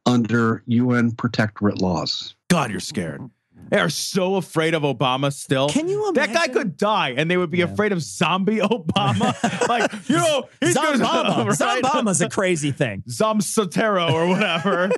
under 0.07 0.63
UN 0.67 1.13
protectorate 1.13 1.81
laws. 1.81 2.35
God, 2.49 2.71
you're 2.71 2.81
scared. 2.81 3.23
They 3.71 3.79
are 3.79 3.89
so 3.89 4.37
afraid 4.37 4.75
of 4.75 4.83
Obama 4.83 5.33
still. 5.33 5.69
Can 5.71 5.89
you 5.89 6.09
imagine? 6.11 6.35
That 6.35 6.47
guy 6.49 6.53
could 6.53 6.77
die, 6.77 7.15
and 7.17 7.31
they 7.31 7.39
would 7.39 7.51
be 7.51 7.63
afraid 7.63 7.93
of 7.93 8.03
zombie 8.03 8.57
Obama. 8.59 9.33
like, 9.69 9.91
you 10.09 10.17
know, 10.17 10.49
he's 10.61 10.75
gonna- 10.75 10.99
Zombama. 11.03 11.59
right? 11.61 11.83
Zombama's 11.83 12.21
a 12.21 12.29
crazy 12.29 12.73
thing. 12.73 13.03
Zomsotero 13.09 14.13
or 14.13 14.29
whatever. 14.29 14.91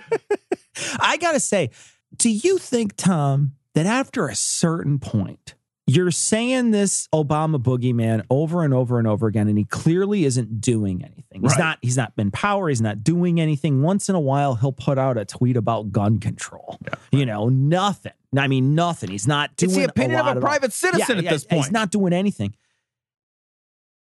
I 0.99 1.16
got 1.16 1.33
to 1.33 1.41
say, 1.41 1.70
do 2.16 2.29
you 2.29 2.59
think, 2.59 2.97
Tom, 2.97 3.53
that 3.74 3.87
after 3.87 4.27
a 4.27 4.35
certain 4.35 4.99
point, 4.99 5.55
you're 5.89 6.11
saying 6.11 6.72
this 6.72 7.09
Obama 7.14 7.62
boogeyman 7.62 8.24
over 8.28 8.64
and 8.64 8.74
over 8.74 8.99
and 8.99 9.07
over 9.07 9.26
again, 9.28 9.47
and 9.49 9.57
he 9.57 9.64
clearly 9.64 10.24
isn't 10.24 10.61
doing 10.61 11.03
anything. 11.05 11.43
He's 11.43 11.53
Right. 11.53 11.59
not. 11.59 11.78
He's 11.80 11.97
not 11.97 12.12
in 12.18 12.30
power. 12.32 12.68
He's 12.68 12.80
not 12.80 13.05
doing 13.05 13.41
anything. 13.41 13.82
Once 13.82 14.09
in 14.09 14.14
a 14.16 14.20
while, 14.20 14.57
he'll 14.57 14.72
put 14.72 14.99
out 14.99 15.16
a 15.16 15.24
tweet 15.24 15.57
about 15.57 15.93
gun 15.93 16.18
control. 16.18 16.78
You 17.12 17.24
know, 17.24 17.49
nothing. 17.49 18.12
I 18.37 18.49
mean, 18.49 18.74
nothing. 18.74 19.11
He's 19.11 19.28
not 19.28 19.55
doing. 19.57 19.70
It's 19.70 19.78
the 19.78 19.84
opinion 19.84 20.18
a 20.18 20.22
of 20.22 20.26
a 20.26 20.30
at 20.30 20.37
all. 20.39 20.43
private 20.43 20.72
citizen 20.72 21.07
Yeah, 21.09 21.18
at 21.18 21.24
yeah, 21.24 21.30
this 21.30 21.45
point. 21.45 21.62
He's 21.64 21.72
not 21.72 21.91
doing 21.91 22.12
anything. 22.12 22.57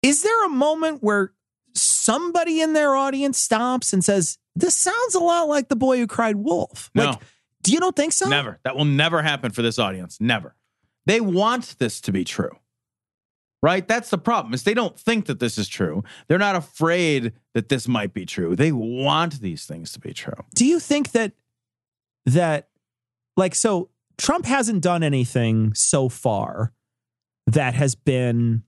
Is 0.02 0.24
there 0.24 0.46
a 0.46 0.50
moment 0.50 1.04
where 1.04 1.34
somebody 1.74 2.62
in 2.62 2.74
their 2.74 2.96
audience 2.96 3.38
stops 3.38 3.94
and 3.94 4.04
says, 4.04 4.38
"This 4.56 4.76
sounds 4.78 5.16
a 5.16 5.20
lot 5.20 5.48
like 5.50 5.70
the 5.70 5.76
boy 5.76 5.98
who 5.98 6.08
cried 6.08 6.38
wolf"? 6.38 6.90
No. 6.96 7.06
Like, 7.12 7.20
do 7.62 7.72
you 7.74 7.80
don't 7.80 7.96
think 7.96 8.14
so? 8.14 8.28
Never. 8.28 8.60
That 8.64 8.76
will 8.76 8.86
never 8.86 9.22
happen 9.22 9.52
for 9.52 9.62
this 9.62 9.80
audience. 9.80 10.18
Never. 10.20 10.56
They 11.06 11.22
want 11.22 11.76
this 11.80 12.02
to 12.02 12.12
be 12.12 12.24
true. 12.24 12.58
Right? 13.62 13.88
That's 13.88 14.10
the 14.10 14.18
problem. 14.18 14.54
Is 14.54 14.64
they 14.64 14.74
don't 14.74 15.00
think 15.00 15.26
that 15.28 15.40
this 15.40 15.58
is 15.58 15.70
true. 15.70 16.04
They're 16.28 16.38
not 16.38 16.58
afraid 16.58 17.32
that 17.54 17.70
this 17.70 17.88
might 17.88 18.14
be 18.14 18.26
true. 18.26 18.58
They 18.58 18.74
want 18.74 19.40
these 19.40 19.66
things 19.66 19.94
to 19.94 20.02
be 20.02 20.14
true. 20.14 20.34
Do 20.54 20.66
you 20.66 20.80
think 20.80 21.12
that 21.12 21.32
that 22.26 22.68
like 23.38 23.56
so 23.56 23.90
Trump 24.18 24.46
hasn't 24.46 24.84
done 24.84 25.02
anything 25.02 25.74
so 25.74 26.10
far 26.10 26.74
that 27.48 27.74
has 27.74 27.96
been 27.96 28.64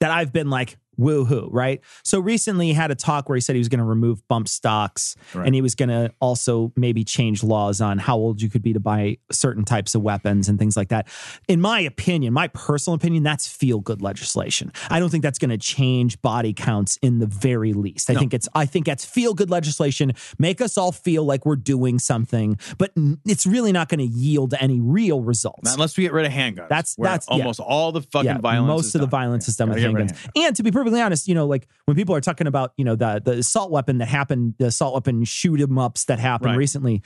that 0.00 0.10
I've 0.10 0.32
been 0.32 0.50
like 0.50 0.76
woohoo, 0.98 1.48
right? 1.50 1.80
So 2.02 2.18
recently 2.20 2.66
he 2.68 2.72
had 2.72 2.90
a 2.90 2.94
talk 2.94 3.28
where 3.28 3.36
he 3.36 3.40
said 3.40 3.54
he 3.54 3.58
was 3.60 3.68
going 3.68 3.78
to 3.78 3.84
remove 3.84 4.26
bump 4.28 4.48
stocks 4.48 5.16
Right. 5.34 5.46
and 5.46 5.54
he 5.54 5.60
was 5.62 5.74
going 5.74 5.88
to 5.88 6.12
also 6.20 6.72
maybe 6.76 7.04
change 7.04 7.42
laws 7.42 7.80
on 7.80 7.98
how 7.98 8.16
old 8.16 8.40
you 8.42 8.48
could 8.50 8.62
be 8.62 8.72
to 8.72 8.80
buy 8.80 9.18
certain 9.30 9.64
types 9.64 9.94
of 9.94 10.02
weapons 10.02 10.48
and 10.48 10.58
things 10.58 10.76
like 10.76 10.88
that. 10.88 11.08
In 11.48 11.60
my 11.60 11.80
opinion, 11.80 12.32
my 12.32 12.48
personal 12.48 12.94
opinion, 12.94 13.22
that's 13.22 13.46
feel 13.48 13.80
good 13.80 14.02
legislation. 14.02 14.72
I 14.90 14.98
don't 15.00 15.10
think 15.10 15.22
that's 15.22 15.38
going 15.38 15.50
to 15.50 15.58
change 15.58 16.20
body 16.22 16.52
counts 16.52 16.98
in 17.02 17.18
the 17.18 17.26
very 17.26 17.72
least. 17.72 18.10
I 18.10 18.14
No. 18.14 18.20
think 18.20 18.34
it's 18.34 18.48
I 18.54 18.66
think 18.66 18.86
that's 18.86 19.04
feel 19.04 19.34
good 19.34 19.50
legislation, 19.50 20.12
make 20.38 20.60
us 20.60 20.76
all 20.78 20.92
feel 20.92 21.24
like 21.24 21.44
we're 21.46 21.56
doing 21.56 21.98
something, 21.98 22.58
but 22.78 22.92
it's 23.24 23.46
really 23.46 23.72
not 23.72 23.88
going 23.88 23.98
to 24.00 24.06
yield 24.06 24.54
any 24.60 24.80
real 24.80 25.22
results. 25.22 25.64
Not 25.64 25.74
unless 25.74 25.96
we 25.96 26.02
get 26.04 26.12
rid 26.12 26.26
of 26.26 26.32
handguns. 26.32 26.68
That's- 26.68 26.94
that's- 26.98 27.26
yeah. 27.28 27.34
almost 27.36 27.60
all 27.60 27.92
the 27.92 28.02
fucking 28.02 28.40
violence. 28.40 28.68
Most 28.68 28.94
of 28.94 29.00
the 29.00 29.06
done. 29.06 29.10
violence 29.10 29.46
Yeah. 29.46 29.50
is 29.50 29.56
done 29.56 29.68
with 29.70 29.78
Gotta 29.82 29.92
get 29.92 30.06
handguns. 30.08 30.10
of 30.24 30.30
And 30.36 30.56
to 30.56 30.62
be 30.62 30.70
perfectly 30.84 31.00
honest, 31.02 31.26
you 31.28 31.34
know, 31.34 31.46
like 31.46 31.66
when 31.86 31.96
people 31.96 32.14
are 32.14 32.20
talking 32.20 32.46
about, 32.46 32.72
you 32.76 32.84
know, 32.84 32.94
the 32.96 33.20
the 33.24 33.32
assault 33.32 33.70
weapon 33.70 33.98
that 33.98 34.08
happened, 34.08 34.54
the 34.58 34.66
assault 34.66 34.94
weapon 34.94 35.24
shoot 35.24 35.60
'em 35.60 35.78
ups 35.78 36.04
that 36.06 36.18
happened 36.18 36.50
Right. 36.52 36.58
recently. 36.58 37.02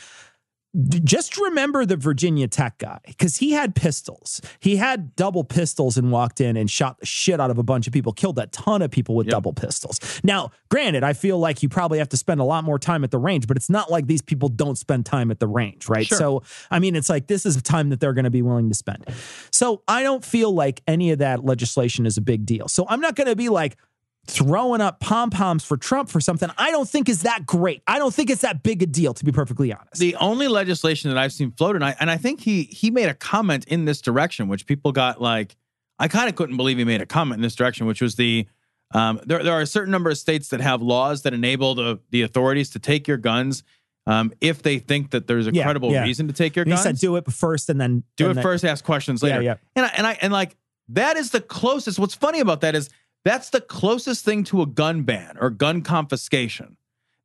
Just 0.77 1.39
remember 1.39 1.87
the 1.87 1.97
Virginia 1.97 2.47
Tech 2.47 2.77
guy 2.77 2.99
because 3.07 3.39
he 3.39 3.53
had 3.53 3.75
pistols. 3.75 4.43
He 4.61 4.77
had 4.77 5.17
double 5.17 5.43
pistols 5.43 5.97
and 5.97 6.13
walked 6.13 6.43
in 6.43 6.59
and 6.59 6.71
shot 6.71 7.01
the 7.01 7.07
shit 7.07 7.41
out 7.41 7.51
of 7.51 7.57
a 7.57 7.63
bunch 7.63 7.87
of 7.87 7.93
people, 7.95 8.13
killed 8.13 8.39
a 8.39 8.47
ton 8.49 8.83
of 8.83 8.91
people 8.91 9.15
with 9.15 9.27
Yep. 9.29 9.33
double 9.33 9.53
pistols. 9.55 10.21
Now, 10.23 10.51
granted, 10.69 11.05
I 11.05 11.15
feel 11.15 11.39
like 11.39 11.63
you 11.63 11.71
probably 11.71 11.99
have 11.99 12.11
to 12.11 12.19
spend 12.19 12.41
a 12.41 12.45
lot 12.45 12.65
more 12.65 12.79
time 12.79 13.03
at 13.03 13.11
the 13.11 13.19
range, 13.19 13.47
but 13.47 13.57
it's 13.57 13.71
not 13.71 13.91
like 13.91 14.07
these 14.09 14.21
people 14.21 14.51
don't 14.51 14.77
spend 14.77 15.07
time 15.07 15.31
at 15.31 15.41
the 15.41 15.47
range, 15.47 15.89
right? 15.89 16.07
Sure. 16.07 16.19
So, 16.19 16.43
I 16.71 16.79
mean, 16.81 16.97
it's 16.97 17.09
like 17.09 17.29
this 17.29 17.47
is 17.47 17.57
a 17.57 17.63
time 17.63 17.89
that 17.89 17.99
they're 18.01 18.13
going 18.15 18.25
to 18.25 18.31
be 18.31 18.43
willing 18.43 18.69
to 18.69 18.75
spend. 18.75 19.07
So, 19.51 19.83
I 19.89 20.03
don't 20.03 20.25
feel 20.25 20.53
like 20.53 20.83
any 20.87 21.13
of 21.13 21.19
that 21.21 21.45
legislation 21.47 22.05
is 22.05 22.19
a 22.19 22.23
big 22.23 22.45
deal. 22.45 22.69
So, 22.69 22.85
I'm 22.91 23.01
not 23.01 23.17
going 23.17 23.29
to 23.29 23.37
be 23.37 23.49
like 23.49 23.79
throwing 24.29 24.81
up 24.81 25.01
pom 25.01 25.31
poms 25.31 25.65
for 25.65 25.77
Trump 25.77 26.09
for 26.09 26.21
something 26.21 26.51
I 26.59 26.71
don't 26.71 26.89
think 26.89 27.09
is 27.09 27.23
that 27.23 27.47
great. 27.47 27.83
I 27.87 27.99
don't 27.99 28.13
think 28.15 28.31
it's 28.31 28.43
that 28.43 28.63
big 28.63 28.83
a 28.83 28.87
deal, 28.87 29.15
to 29.15 29.25
be 29.25 29.33
perfectly 29.33 29.73
honest. 29.73 29.95
The 29.95 30.15
only 30.17 30.49
legislation 30.49 31.11
that 31.11 31.19
I've 31.19 31.33
seen 31.33 31.51
floated, 31.53 31.77
and 31.77 31.85
I, 31.87 31.97
and 31.99 32.11
I 32.11 32.17
think 32.19 32.41
he 32.41 32.65
he 32.65 32.91
made 32.91 33.09
a 33.09 33.15
comment 33.15 33.65
in 33.67 33.85
this 33.87 34.01
direction, 34.01 34.47
which 34.49 34.67
people 34.67 34.93
got 34.93 35.21
like, 35.21 35.57
I 35.99 36.09
kind 36.09 36.29
of 36.29 36.37
couldn't 36.37 36.57
believe 36.57 36.79
he 36.79 36.85
made 36.85 37.01
a 37.03 37.07
comment 37.07 37.39
in 37.39 37.43
this 37.43 37.55
direction, 37.55 37.87
which 37.87 38.03
was 38.03 38.17
the 38.17 38.47
um, 38.95 39.21
there 39.27 39.43
there 39.43 39.55
are 39.55 39.61
a 39.63 39.67
certain 39.67 39.91
number 39.91 40.11
of 40.11 40.19
states 40.19 40.49
that 40.49 40.61
have 40.61 40.83
laws 40.83 41.23
that 41.23 41.33
enable 41.35 41.75
the 41.75 41.99
the 42.11 42.23
authorities 42.23 42.71
to 42.71 42.79
take 42.79 43.09
your 43.09 43.17
guns 43.19 43.63
um, 44.07 44.33
if 44.41 44.63
they 44.63 44.79
think 44.79 45.11
that 45.11 45.27
there's 45.27 45.47
a 45.47 45.53
Yeah, 45.53 45.65
credible 45.65 45.91
yeah. 45.93 46.03
reason 46.03 46.27
to 46.29 46.33
take 46.35 46.55
your 46.57 46.65
guns. 46.65 46.81
he 46.81 46.83
said 46.83 46.97
do 46.99 47.17
it 47.17 47.31
first 47.33 47.69
and 47.69 47.81
then 47.81 48.05
do 48.17 48.25
and 48.25 48.31
it 48.33 48.35
then- 48.37 48.43
first, 48.43 48.65
ask 48.65 48.85
questions 48.85 49.23
Yeah, 49.23 49.29
later. 49.31 49.43
yeah. 49.43 49.55
And 49.77 49.87
I, 49.87 49.89
and 49.97 50.07
I 50.07 50.19
and 50.23 50.33
like 50.33 50.57
that 50.91 51.17
is 51.19 51.31
the 51.31 51.41
closest. 51.43 51.99
What's 51.99 52.15
funny 52.15 52.41
about 52.41 52.61
that 52.63 52.75
is 52.75 52.89
that's 53.29 53.51
the 53.51 53.61
closest 53.61 54.25
thing 54.25 54.45
to 54.45 54.63
a 54.63 54.67
gun 54.67 55.03
ban 55.03 55.37
or 55.41 55.51
gun 55.51 55.83
confiscation 55.83 56.77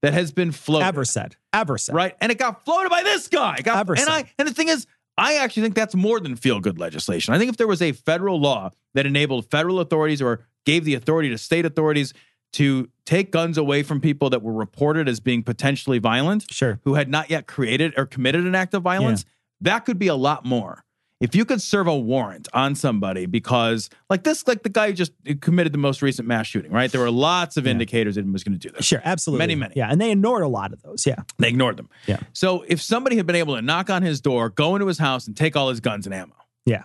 that 0.01 0.14
has 0.14 0.32
been 0.32 0.51
floated. 0.51 0.86
Ever 0.86 1.06
said. 1.06 1.36
Ever 1.54 1.78
said. 1.78 1.95
right? 1.95 2.16
And 2.20 2.32
it 2.32 2.38
got 2.38 2.66
floated 2.66 2.89
by 2.89 3.04
this 3.04 3.28
guy. 3.28 3.56
It 3.60 3.64
got, 3.64 3.78
Ever 3.80 3.93
and 3.93 4.01
said. 4.04 4.12
I 4.12 4.32
and 4.38 4.47
the 4.47 4.54
thing 4.54 4.68
is, 4.70 4.86
I 5.18 5.36
actually 5.36 5.64
think 5.64 5.76
that's 5.76 5.95
more 5.95 6.20
than 6.20 6.36
feel 6.36 6.60
good 6.60 6.80
legislation. 6.80 7.34
I 7.34 7.38
think 7.39 7.49
if 7.49 7.58
there 7.58 7.68
was 7.68 7.82
a 7.82 7.91
federal 7.91 8.39
law 8.39 8.72
that 8.95 9.06
enabled 9.06 9.49
federal 9.49 9.80
authorities 9.80 10.22
or 10.22 10.45
gave 10.66 10.86
the 10.86 10.95
authority 10.95 11.30
to 11.30 11.38
state 11.38 11.66
authorities 11.66 12.14
to 12.54 12.89
take 13.06 13.32
guns 13.32 13.58
away 13.58 13.82
from 13.84 13.99
people 14.01 14.30
that 14.30 14.41
were 14.41 14.54
reported 14.54 15.08
as 15.10 15.20
being 15.20 15.41
potentially 15.43 15.99
violent, 15.99 16.45
Sure. 16.51 16.80
who 16.84 16.93
had 16.95 17.10
not 17.10 17.30
yet 17.30 17.47
created 17.47 17.93
or 17.97 18.06
committed 18.06 18.45
an 18.45 18.56
act 18.56 18.74
of 18.74 18.82
violence, 18.84 19.26
that 19.62 19.80
could 19.86 19.97
be 19.97 20.08
a 20.08 20.16
lot 20.16 20.45
more. 20.45 20.84
If 21.24 21.36
you 21.36 21.45
could 21.45 21.61
serve 21.61 21.88
a 21.88 21.97
warrant 21.97 22.49
on 22.53 22.76
somebody 22.76 23.26
because, 23.28 23.89
like 24.09 24.24
this, 24.26 24.45
like 24.45 24.63
the 24.63 24.69
guy 24.69 24.88
who 24.88 24.93
just 24.93 25.13
committed 25.39 25.74
the 25.74 25.78
most 25.78 26.01
recent 26.01 26.28
mass 26.28 26.47
shooting, 26.47 26.69
right? 26.69 26.91
There 26.91 26.99
were 26.99 27.09
lots 27.09 27.55
of 27.55 27.65
indicators 27.65 28.15
that 28.15 28.26
he 28.26 28.30
was 28.30 28.43
going 28.43 28.59
to 28.59 28.67
do 28.67 28.74
this. 28.76 28.86
Sure, 28.86 28.99
absolutely. 29.05 29.39
Many, 29.39 29.55
many. 29.55 29.74
Yeah, 29.78 29.88
and 29.89 30.01
they 30.01 30.11
ignored 30.11 30.43
a 30.43 30.49
lot 30.49 30.74
of 30.74 30.82
those. 30.82 31.05
Yeah. 31.07 31.21
They 31.39 31.47
ignored 31.47 31.78
them. 31.78 31.88
Yeah. 32.07 32.19
So 32.34 32.65
if 32.67 32.82
somebody 32.82 33.15
had 33.15 33.26
been 33.26 33.38
able 33.38 33.55
to 33.55 33.61
knock 33.61 33.89
on 33.89 34.01
his 34.03 34.19
door, 34.19 34.49
go 34.49 34.76
into 34.76 34.86
his 34.88 34.97
house, 34.97 35.26
and 35.26 35.38
take 35.38 35.55
all 35.55 35.69
his 35.69 35.80
guns 35.80 36.05
and 36.05 36.13
ammo, 36.13 36.36
Yeah. 36.65 36.84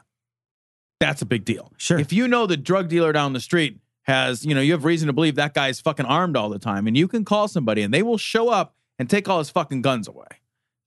that's 1.01 1.21
a 1.21 1.27
big 1.27 1.45
deal. 1.45 1.73
Sure. 1.77 1.99
If 1.99 2.13
you 2.13 2.29
know 2.29 2.47
the 2.47 2.57
drug 2.57 2.89
dealer 2.89 3.11
down 3.13 3.33
the 3.33 3.41
street 3.41 3.81
has, 4.05 4.47
you 4.47 4.55
know, 4.55 4.61
you 4.61 4.71
have 4.73 4.85
reason 4.85 5.09
to 5.09 5.13
believe 5.13 5.35
that 5.35 5.53
guy's 5.53 5.81
fucking 5.81 6.07
armed 6.07 6.37
all 6.37 6.49
the 6.49 6.61
time, 6.61 6.87
and 6.87 6.97
you 6.97 7.09
can 7.09 7.25
call 7.25 7.49
somebody 7.49 7.83
and 7.83 7.93
they 7.93 8.05
will 8.05 8.19
show 8.19 8.51
up 8.51 8.77
and 9.01 9.11
take 9.11 9.29
all 9.29 9.39
his 9.41 9.51
fucking 9.51 9.83
guns 9.83 10.07
away. 10.07 10.29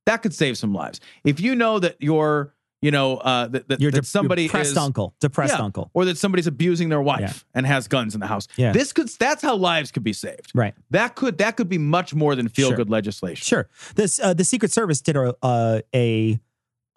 That 0.06 0.22
could 0.24 0.34
save 0.34 0.58
some 0.58 0.74
lives. 0.74 1.02
If 1.26 1.40
you 1.42 1.54
know 1.54 1.80
that 1.80 1.98
you're, 2.00 2.54
you 2.82 2.90
know, 2.92 3.18
uh, 3.18 3.48
that, 3.48 3.68
that, 3.70 3.80
that 3.80 3.92
de- 3.92 4.04
somebody 4.04 4.48
depressed 4.48 4.72
is, 4.72 4.78
uncle, 4.78 5.14
depressed 5.20 5.54
Yeah. 5.58 5.64
uncle. 5.64 5.92
or 5.94 6.06
that 6.06 6.18
somebody's 6.18 6.48
abusing 6.48 6.90
their 6.90 7.02
wife 7.02 7.20
Yeah. 7.22 7.34
and 7.54 7.66
has 7.68 7.88
guns 7.88 8.14
in 8.16 8.20
the 8.20 8.28
house. 8.28 8.48
Yeah. 8.58 8.72
This 8.72 8.92
could 8.92 9.08
that's 9.20 9.42
how 9.44 9.56
lives 9.56 9.92
could 9.92 10.04
be 10.04 10.14
saved. 10.14 10.52
Right. 10.56 10.74
That 10.90 11.16
could 11.16 11.38
that 11.38 11.58
could 11.58 11.70
be 11.70 11.78
much 11.78 12.14
more 12.16 12.36
than 12.36 12.48
feel 12.48 12.70
Sure. 12.70 12.78
good 12.78 12.90
legislation. 12.90 13.44
Sure. 13.46 13.70
This 13.96 14.20
uh, 14.20 14.34
the 14.34 14.44
Secret 14.44 14.72
Service 14.72 15.00
did 15.02 15.16
a 15.16 15.36
uh, 15.44 15.82
a 15.94 16.40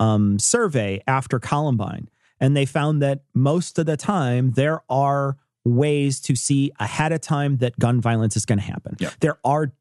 um, 0.00 0.38
survey 0.38 1.02
after 1.06 1.38
Columbine, 1.38 2.08
and 2.40 2.56
they 2.56 2.66
found 2.66 3.00
that 3.02 3.22
most 3.34 3.78
of 3.78 3.86
the 3.86 3.96
time 3.96 4.52
there 4.52 4.82
are 4.88 5.36
ways 5.64 6.20
to 6.20 6.34
see 6.34 6.72
ahead 6.80 7.12
of 7.12 7.20
time 7.20 7.58
that 7.58 7.78
gun 7.78 8.00
violence 8.00 8.36
is 8.36 8.44
going 8.44 8.58
to 8.58 8.64
happen. 8.64 8.96
Yeah. 8.98 9.10
There 9.20 9.38
are 9.44 9.72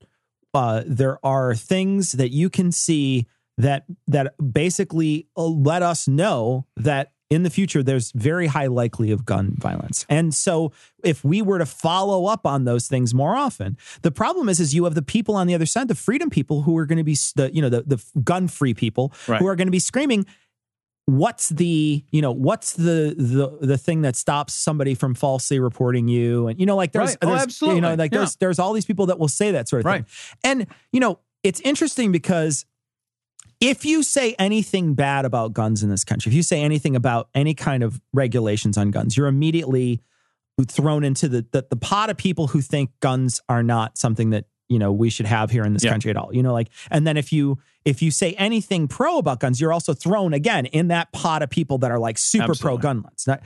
uh, 0.54 0.84
there 0.86 1.18
are 1.26 1.56
things 1.56 2.12
that 2.14 2.30
you 2.30 2.50
can 2.50 2.72
see 2.72 3.26
that 3.58 3.86
that 4.08 4.34
basically 4.54 5.28
uh, 5.38 5.44
let 5.46 5.82
us 5.82 6.08
know 6.08 6.66
that 6.78 7.12
in 7.30 7.42
the 7.44 7.50
future 7.50 7.82
there's 7.82 8.12
very 8.12 8.46
high 8.48 8.68
likely 8.68 9.10
of 9.10 9.26
gun 9.26 9.56
violence. 9.58 10.06
And 10.08 10.34
so 10.36 10.72
if 11.04 11.24
we 11.24 11.42
were 11.42 11.58
to 11.58 11.66
follow 11.66 12.26
up 12.28 12.46
on 12.46 12.66
those 12.66 12.88
things 12.88 13.14
more 13.14 13.36
often, 13.36 13.76
the 14.04 14.12
problem 14.12 14.50
is 14.50 14.60
is 14.60 14.76
you 14.76 14.84
have 14.84 14.94
the 14.96 15.02
people 15.02 15.36
on 15.36 15.48
the 15.48 15.56
other 15.56 15.66
side, 15.66 15.88
the 15.88 15.96
freedom 15.96 16.30
people 16.30 16.62
who 16.64 16.78
are 16.78 16.86
going 16.86 16.98
to 17.00 17.04
be 17.04 17.18
the 17.36 17.50
you 17.54 17.62
know 17.62 17.70
the 17.70 17.82
the 17.84 18.04
gun 18.24 18.48
free 18.48 18.74
people 18.74 19.12
Right. 19.28 19.40
who 19.40 19.48
are 19.48 19.56
going 19.56 19.68
to 19.68 19.72
be 19.72 19.80
screaming 19.80 20.26
what's 21.06 21.50
the 21.50 22.04
you 22.12 22.22
know 22.22 22.32
what's 22.32 22.74
the 22.74 23.14
the 23.18 23.58
the 23.66 23.78
thing 23.78 24.04
that 24.04 24.16
stops 24.16 24.54
somebody 24.54 24.96
from 24.96 25.14
falsely 25.14 25.60
reporting 25.60 26.08
you 26.08 26.48
and 26.48 26.58
you 26.62 26.66
know 26.66 26.78
like 26.78 26.94
there's, 26.94 27.10
Right. 27.10 27.18
Oh, 27.24 27.28
there's 27.28 27.42
absolutely. 27.42 27.76
you 27.78 27.82
know 27.82 27.96
like 27.96 28.12
Yeah. 28.14 28.20
there's 28.20 28.36
there's 28.38 28.58
all 28.60 28.72
these 28.72 28.86
people 28.86 29.08
that 29.08 29.20
will 29.20 29.28
say 29.28 29.52
that 29.52 29.68
sort 29.68 29.82
of 29.82 29.86
Right. 29.86 30.06
thing 30.08 30.38
and 30.46 30.68
you 30.94 31.02
know 31.02 31.20
it's 31.44 31.60
interesting 31.62 32.14
because 32.14 32.66
if 33.64 33.86
you 33.86 34.04
say 34.04 34.36
anything 34.38 34.94
bad 34.94 35.24
about 35.26 35.54
guns 35.54 35.82
in 35.84 35.90
this 35.90 36.04
country 36.04 36.30
if 36.30 36.36
you 36.36 36.44
say 36.44 36.62
anything 36.62 36.96
about 36.96 37.30
any 37.34 37.54
kind 37.54 37.82
of 37.84 38.00
regulations 38.14 38.78
on 38.78 38.92
guns 38.92 39.16
you're 39.16 39.28
immediately 39.28 40.02
thrown 40.68 41.04
into 41.04 41.28
the 41.30 41.46
the, 41.52 41.66
the 41.70 41.76
pot 41.76 42.10
of 42.10 42.18
people 42.18 42.48
who 42.48 42.62
think 42.62 42.92
guns 43.00 43.42
are 43.50 43.64
not 43.64 43.98
something 43.98 44.30
that 44.32 44.46
you 44.70 44.78
know 44.80 44.92
we 44.92 45.10
should 45.10 45.26
have 45.26 45.50
here 45.50 45.64
in 45.64 45.74
this 45.74 45.84
Yeah. 45.84 45.92
country 45.92 46.12
at 46.12 46.18
all 46.18 46.34
you 46.34 46.44
know 46.44 46.54
like 46.54 46.70
and 46.92 47.08
then 47.08 47.18
if 47.18 47.32
you 47.34 47.58
if 47.86 48.02
you 48.02 48.12
say 48.12 48.34
anything 48.34 48.88
pro 48.88 49.18
about 49.18 49.40
guns 49.40 49.60
you're 49.62 49.74
also 49.74 49.94
thrown 49.94 50.34
again 50.34 50.66
in 50.68 50.90
that 50.90 51.12
pot 51.12 51.42
of 51.42 51.50
people 51.50 51.78
that 51.80 51.92
are 51.92 52.00
like 52.00 52.18
super 52.18 52.54
pro 52.56 52.78
gun 52.78 53.06
Now, 53.28 53.40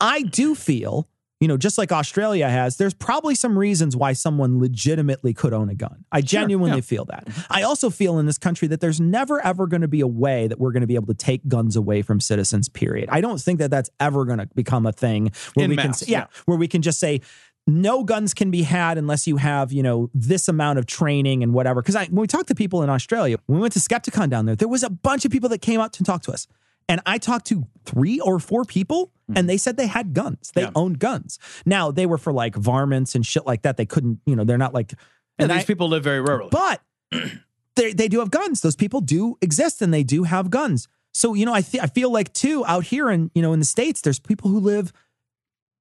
i 0.00 0.22
do 0.22 0.54
feel 0.54 1.08
you 1.40 1.48
know 1.48 1.56
just 1.56 1.78
like 1.78 1.92
australia 1.92 2.48
has 2.48 2.76
there's 2.76 2.94
probably 2.94 3.34
some 3.34 3.58
reasons 3.58 3.96
why 3.96 4.12
someone 4.12 4.58
legitimately 4.58 5.32
could 5.32 5.52
own 5.52 5.68
a 5.68 5.74
gun 5.74 6.04
i 6.12 6.20
genuinely 6.20 6.78
yeah. 6.78 6.82
feel 6.82 7.04
that 7.04 7.26
mm-hmm. 7.26 7.52
i 7.52 7.62
also 7.62 7.90
feel 7.90 8.18
in 8.18 8.26
this 8.26 8.38
country 8.38 8.68
that 8.68 8.80
there's 8.80 9.00
never 9.00 9.44
ever 9.44 9.66
going 9.66 9.80
to 9.80 9.88
be 9.88 10.00
a 10.00 10.06
way 10.06 10.46
that 10.46 10.58
we're 10.58 10.72
going 10.72 10.80
to 10.80 10.86
be 10.86 10.94
able 10.94 11.06
to 11.06 11.14
take 11.14 11.46
guns 11.48 11.76
away 11.76 12.02
from 12.02 12.20
citizens 12.20 12.68
period 12.68 13.08
i 13.10 13.20
don't 13.20 13.40
think 13.40 13.58
that 13.58 13.70
that's 13.70 13.90
ever 14.00 14.24
going 14.24 14.38
to 14.38 14.46
become 14.54 14.86
a 14.86 14.92
thing 14.92 15.30
where 15.54 15.64
In 15.64 15.70
we 15.70 15.76
mass, 15.76 16.04
can 16.04 16.12
yeah, 16.12 16.18
yeah. 16.20 16.26
where 16.46 16.58
we 16.58 16.68
can 16.68 16.82
just 16.82 16.98
say 16.98 17.20
no 17.68 18.02
guns 18.02 18.32
can 18.32 18.50
be 18.50 18.62
had 18.62 18.96
unless 18.96 19.26
you 19.26 19.36
have, 19.36 19.72
you 19.72 19.82
know, 19.82 20.10
this 20.14 20.48
amount 20.48 20.78
of 20.78 20.86
training 20.86 21.42
and 21.42 21.52
whatever. 21.52 21.82
Because 21.82 21.96
when 22.08 22.22
we 22.22 22.26
talked 22.26 22.48
to 22.48 22.54
people 22.54 22.82
in 22.82 22.88
Australia, 22.88 23.36
when 23.46 23.58
we 23.58 23.62
went 23.62 23.74
to 23.74 23.78
Skepticon 23.78 24.30
down 24.30 24.46
there, 24.46 24.56
there 24.56 24.68
was 24.68 24.82
a 24.82 24.88
bunch 24.88 25.26
of 25.26 25.30
people 25.30 25.50
that 25.50 25.60
came 25.60 25.78
out 25.78 25.92
to 25.92 26.02
talk 26.02 26.22
to 26.22 26.32
us. 26.32 26.46
And 26.88 27.00
I 27.04 27.18
talked 27.18 27.46
to 27.48 27.66
three 27.84 28.18
or 28.20 28.38
four 28.38 28.64
people, 28.64 29.12
hmm. 29.26 29.34
and 29.36 29.48
they 29.48 29.56
said 29.56 29.76
they 29.76 29.86
had 29.86 30.14
guns. 30.14 30.50
They. 30.54 30.62
Yeah. 30.62 30.70
owned 30.74 30.98
guns. 30.98 31.38
Now 31.66 31.90
they 31.90 32.06
were 32.06 32.18
for 32.18 32.32
like 32.32 32.54
varmints 32.54 33.14
and 33.14 33.24
shit 33.24 33.46
like 33.46 33.62
that. 33.62 33.76
They 33.76 33.86
couldn't, 33.86 34.20
you 34.26 34.34
know, 34.34 34.44
they're 34.44 34.58
not 34.58 34.74
like. 34.74 34.92
And 35.38 35.50
and 35.50 35.58
these 35.58 35.64
I- 35.64 35.66
people 35.66 35.88
live 35.88 36.04
very 36.04 36.24
rurally. 36.24 36.50
but 36.50 36.80
they 37.76 37.92
they 37.92 38.08
do 38.08 38.20
have 38.20 38.30
guns. 38.30 38.60
Those 38.60 38.76
people 38.76 39.00
do 39.00 39.36
exist, 39.40 39.82
and 39.82 39.92
they 39.92 40.02
do 40.02 40.24
have 40.24 40.50
guns. 40.50 40.88
So 41.12 41.34
you 41.34 41.46
know, 41.46 41.54
I 41.54 41.62
th- 41.62 41.82
I 41.82 41.86
feel 41.86 42.12
like 42.12 42.32
too 42.32 42.64
out 42.66 42.84
here 42.84 43.10
in 43.10 43.30
you 43.34 43.42
know 43.42 43.52
in 43.52 43.58
the 43.58 43.64
states, 43.66 44.00
there's 44.00 44.18
people 44.18 44.50
who 44.50 44.60
live, 44.60 44.92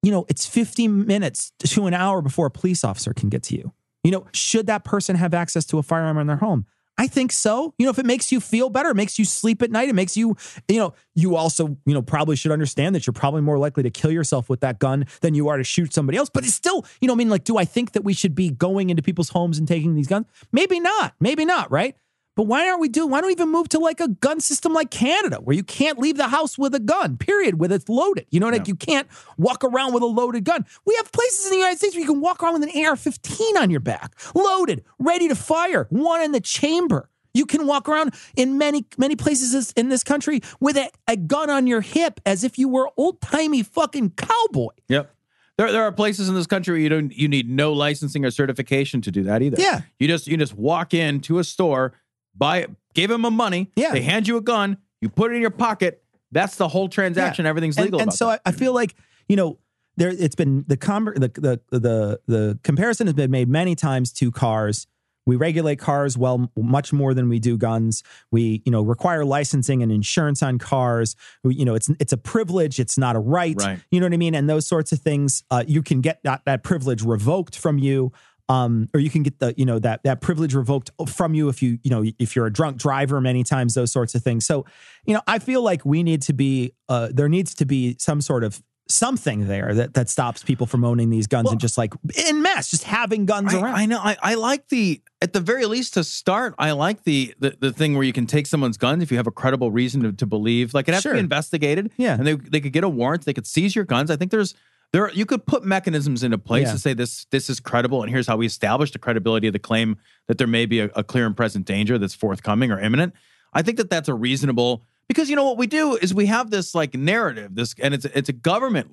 you 0.04 0.12
know, 0.12 0.26
it's 0.30 0.46
50 0.46 0.88
minutes 0.88 1.52
to 1.60 1.88
an 1.88 1.94
hour 1.94 2.22
before 2.22 2.48
a 2.48 2.52
police 2.52 2.84
officer 2.84 3.14
can 3.14 3.30
get 3.30 3.44
to 3.44 3.56
you. 3.56 3.74
You 4.04 4.12
know, 4.12 4.28
should 4.32 4.68
that 4.68 4.84
person 4.84 5.16
have 5.16 5.34
access 5.34 5.66
to 5.66 5.80
a 5.80 5.84
firearm 5.84 6.18
in 6.18 6.28
their 6.28 6.38
home? 6.38 6.66
I 6.98 7.08
think 7.08 7.32
so. 7.32 7.74
You 7.78 7.86
know, 7.86 7.92
if 7.92 8.00
it 8.00 8.06
makes 8.06 8.32
you 8.32 8.40
feel 8.40 8.70
better, 8.70 8.90
it 8.90 8.96
makes 8.96 9.20
you 9.20 9.26
sleep 9.26 9.62
at 9.62 9.70
night, 9.70 9.88
it 9.88 9.96
makes 9.96 10.18
you, 10.18 10.36
you 10.68 10.80
know, 10.80 10.94
you 11.14 11.36
also, 11.36 11.78
you 11.86 11.94
know, 11.94 12.02
probably 12.02 12.36
should 12.36 12.52
understand 12.52 12.96
that 12.96 13.06
you're 13.06 13.14
probably 13.14 13.42
more 13.42 13.58
likely 13.58 13.84
to 13.84 13.90
kill 13.92 14.12
yourself 14.12 14.50
with 14.50 14.62
that 14.62 14.80
gun 14.80 15.06
than 15.22 15.36
you 15.36 15.48
are 15.48 15.58
to 15.58 15.64
shoot 15.64 15.94
somebody 15.94 16.18
else. 16.18 16.30
But 16.30 16.44
it's 16.44 16.56
still, 16.56 16.86
you 17.00 17.08
know, 17.08 17.14
I 17.14 17.18
mean, 17.18 17.30
like, 17.30 17.44
do 17.44 17.58
I 17.58 17.66
think 17.66 17.92
that 17.92 18.04
we 18.04 18.14
should 18.14 18.34
be 18.34 18.50
going 18.50 18.90
into 18.90 19.04
people's 19.04 19.30
homes 19.30 19.60
and 19.60 19.68
taking 19.68 19.94
these 19.94 20.08
guns? 20.08 20.26
Maybe 20.52 20.80
not. 20.80 21.14
Maybe 21.20 21.46
not, 21.46 21.72
right? 21.72 21.96
But 22.38 22.44
why 22.44 22.70
aren't 22.70 22.80
we 22.80 22.88
doing? 22.88 23.10
Why 23.10 23.20
don't 23.20 23.28
we 23.28 23.34
even 23.34 23.50
move 23.50 23.68
to 23.70 23.80
like 23.80 24.00
a 24.00 24.10
gun 24.10 24.40
system 24.40 24.72
like 24.72 24.92
Canada, 24.92 25.38
where 25.38 25.56
you 25.56 25.64
can't 25.64 25.98
leave 25.98 26.18
the 26.18 26.28
house 26.28 26.56
with 26.56 26.76
a 26.76 26.80
gun? 26.80 27.18
Period. 27.18 27.60
With 27.60 27.72
it's 27.72 27.90
loaded. 27.90 28.28
You 28.30 28.40
know, 28.40 28.50
like 28.50 28.68
you 28.68 28.76
can't 28.76 29.08
walk 29.38 29.64
around 29.64 29.96
with 29.96 30.04
a 30.04 30.06
loaded 30.06 30.44
gun. 30.44 30.64
We 30.86 30.96
have 30.98 31.12
places 31.12 31.46
in 31.46 31.52
the 31.52 31.58
United 31.58 31.80
States 31.80 31.96
where 31.96 32.02
you 32.02 32.08
can 32.08 32.22
walk 32.22 32.44
around 32.44 32.54
with 32.54 32.64
an 32.64 32.86
AR-15 32.86 33.58
on 33.60 33.72
your 33.72 33.80
back, 33.80 34.14
loaded, 34.36 34.86
ready 35.00 35.28
to 35.28 35.36
fire, 35.36 35.88
one 35.90 36.22
in 36.22 36.32
the 36.32 36.40
chamber. 36.40 37.10
You 37.34 37.48
can 37.48 37.66
walk 37.66 37.90
around 37.90 38.14
in 38.36 38.60
many 38.60 38.86
many 39.00 39.16
places 39.16 39.72
in 39.72 39.90
this 39.90 40.04
country 40.04 40.42
with 40.60 40.78
a, 40.78 40.92
a 41.08 41.18
gun 41.18 41.50
on 41.50 41.66
your 41.66 41.82
hip 41.82 42.20
as 42.24 42.44
if 42.44 42.60
you 42.60 42.70
were 42.70 42.92
old 42.98 43.20
timey 43.20 43.64
fucking 43.64 44.12
cowboy. 44.12 44.74
Yep. 44.90 45.12
There, 45.58 45.72
there 45.72 45.84
are 45.84 45.92
places 45.92 46.30
in 46.30 46.36
this 46.36 46.46
country 46.46 46.74
where 46.74 46.82
you 46.82 46.90
don't 46.90 47.12
you 47.12 47.28
need 47.28 47.50
no 47.50 47.74
licensing 47.74 48.24
or 48.24 48.30
certification 48.30 49.02
to 49.02 49.12
do 49.12 49.24
that 49.24 49.42
either. 49.42 49.58
Yeah. 49.60 49.82
You 49.98 50.08
just 50.08 50.28
you 50.28 50.38
just 50.38 50.54
walk 50.54 50.94
into 50.94 51.40
a 51.40 51.44
store, 51.44 51.94
buy 52.38 52.68
give 52.94 53.10
them 53.10 53.26
a 53.26 53.32
money, 53.32 53.72
Yeah. 53.76 53.92
they 53.92 54.02
hand 54.02 54.28
you 54.28 54.38
a 54.38 54.42
gun, 54.42 54.78
you 55.02 55.10
put 55.10 55.32
it 55.32 55.36
in 55.36 55.42
your 55.42 55.52
pocket. 55.52 56.04
That's 56.32 56.56
the 56.56 56.68
whole 56.68 56.90
transaction. 56.90 57.46
Yeah. 57.46 57.50
Everything's 57.50 57.78
legal. 57.80 58.00
And 58.00 58.10
about 58.10 58.18
so. 58.18 58.30
I, 58.30 58.40
I 58.46 58.52
feel 58.52 58.74
like 58.74 58.96
you 59.30 59.36
know 59.36 59.60
there 59.96 60.10
it's 60.10 60.36
been 60.36 60.66
the, 60.68 60.78
com- 60.78 61.06
the 61.16 61.32
the 61.36 61.62
the 61.80 62.20
the 62.28 62.60
comparison 62.64 63.08
has 63.08 63.14
been 63.14 63.32
made 63.32 63.48
many 63.48 63.76
times 63.76 64.12
to 64.14 64.32
cars. 64.32 64.88
We 65.26 65.36
regulate 65.36 65.78
cars 65.78 66.18
well 66.18 66.50
much 66.56 66.94
more 66.94 67.14
than 67.14 67.28
we 67.28 67.40
do 67.40 67.58
guns. 67.58 68.04
We 68.32 68.62
you 68.66 68.72
know 68.72 68.82
require 68.82 69.24
licensing 69.26 69.82
and 69.84 69.92
insurance 69.92 70.44
on 70.44 70.58
cars. 70.58 71.16
We, 71.44 71.56
you 71.56 71.66
know 71.66 71.76
it's 71.76 71.90
it's 72.00 72.14
a 72.14 72.18
privilege. 72.18 72.80
It's 72.80 72.98
not 72.98 73.16
a 73.16 73.20
right. 73.20 73.56
Right. 73.58 73.80
You 73.92 74.00
know 74.00 74.06
what 74.06 74.14
I 74.14 74.18
mean? 74.18 74.36
And 74.36 74.50
those 74.50 74.68
sorts 74.68 74.92
of 74.92 75.00
things. 75.00 75.44
Uh, 75.50 75.64
you 75.68 75.82
can 75.82 76.02
get 76.02 76.20
that 76.24 76.42
that 76.46 76.64
privilege 76.64 77.04
revoked 77.04 77.58
from 77.58 77.78
you. 77.80 78.12
Um, 78.50 78.90
or 78.94 79.00
you 79.00 79.10
can 79.10 79.24
get 79.24 79.40
the 79.40 79.54
you 79.58 79.66
know 79.66 79.78
that 79.80 80.04
that 80.04 80.22
privilege 80.22 80.54
revoked 80.54 80.90
from 81.10 81.34
you 81.34 81.50
if 81.50 81.62
you 81.62 81.80
you 81.84 81.92
know 81.92 82.06
if 82.18 82.34
you're 82.36 82.46
a 82.46 82.54
drunk 82.54 82.78
driver 82.78 83.20
many 83.20 83.44
times 83.44 83.74
those 83.74 83.92
sorts 83.92 84.16
of 84.16 84.24
things 84.24 84.46
so 84.46 84.66
you 85.06 85.14
know 85.14 85.22
i 85.28 85.38
feel 85.38 85.62
like 85.62 85.84
we 85.84 86.02
need 86.02 86.22
to 86.22 86.32
be 86.32 86.72
uh, 86.88 87.10
there 87.12 87.28
needs 87.28 87.54
to 87.56 87.66
be 87.66 87.98
some 88.00 88.22
sort 88.22 88.46
of 88.46 88.64
something 88.90 89.48
there 89.48 89.74
that 89.74 89.94
that 89.96 90.10
stops 90.10 90.44
people 90.44 90.66
from 90.66 90.86
owning 90.86 91.10
these 91.10 91.28
guns 91.28 91.46
Well- 91.46 91.52
and 91.54 91.60
just 91.62 91.78
like 91.78 91.94
in 92.28 92.42
mass 92.42 92.70
just 92.70 92.84
having 92.84 93.26
guns 93.26 93.54
I, 93.54 93.60
around 93.62 93.76
I 93.76 93.86
know. 93.86 94.00
I, 94.00 94.16
I 94.22 94.34
like 94.36 94.70
the 94.70 95.02
at 95.22 95.34
the 95.34 95.42
very 95.42 95.66
least 95.66 95.96
to 95.96 96.04
start. 96.04 96.56
I 96.58 96.72
like 96.72 97.04
the, 97.04 97.34
the 97.40 97.58
the 97.60 97.74
thing 97.74 97.96
where 97.96 98.04
you 98.04 98.14
can 98.14 98.28
take 98.28 98.48
someone's 98.48 98.78
guns 98.78 99.04
if 99.04 99.12
you 99.12 99.18
have 99.18 99.28
a 99.28 99.32
credible 99.32 99.72
reason 99.72 100.04
to, 100.04 100.14
to 100.14 100.26
believe. 100.26 100.74
Like 100.74 100.88
it 100.88 100.94
has 100.94 101.04
to 101.04 101.14
be 101.14 101.20
investigated. 101.20 101.92
Yeah. 101.98 102.14
and 102.14 102.26
they 102.26 102.36
they 102.36 102.62
could 102.62 102.72
get 102.72 102.84
a 102.84 102.90
warrant. 102.90 103.26
They 103.26 103.34
could 103.34 103.48
seize 103.48 103.76
your 103.76 103.86
guns. 103.86 104.10
I 104.10 104.16
think 104.16 104.32
there's 104.32 104.54
there 104.94 105.12
you 105.12 105.26
could 105.26 105.46
put 105.46 105.64
mechanisms 105.64 106.24
into 106.24 106.38
place 106.38 106.68
Yeah. 106.68 106.74
to 106.74 106.80
say 106.80 106.94
this 106.94 107.26
this 107.32 107.50
is 107.50 107.60
credible, 107.60 108.02
and 108.04 108.12
here's 108.12 108.28
how 108.28 108.38
we 108.38 108.46
establish 108.46 108.92
the 108.92 109.00
credibility 109.00 109.48
of 109.48 109.54
the 109.54 109.60
claim 109.60 109.98
that 110.28 110.38
there 110.38 110.48
may 110.48 110.66
be 110.66 110.80
a, 110.80 110.86
a 110.96 111.04
clear 111.04 111.26
and 111.26 111.36
present 111.36 111.66
danger 111.66 111.98
that's 111.98 112.16
forthcoming 112.16 112.72
or 112.72 112.80
imminent. 112.80 113.14
I 113.54 113.62
think 113.62 113.78
that 113.78 113.90
that's 113.90 114.08
a 114.10 114.14
reasonable 114.14 114.84
because 115.08 115.30
you 115.30 115.36
know 115.36 115.46
what 115.46 115.58
we 115.58 115.68
do 115.68 115.96
is 115.98 116.14
we 116.14 116.26
have 116.28 116.50
this 116.52 116.76
like 116.76 116.94
narrative 116.94 117.56
this 117.56 117.74
and 117.82 117.94
it's 117.94 118.06
it's 118.06 118.30
a 118.30 118.34
government 118.34 118.92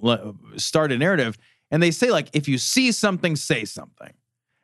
started 0.56 0.98
narrative 1.00 1.36
and 1.70 1.82
they 1.82 1.90
say 1.90 2.10
like 2.10 2.28
if 2.32 2.48
you 2.48 2.56
see 2.58 2.92
something 2.92 3.34
say 3.36 3.64
something 3.64 4.12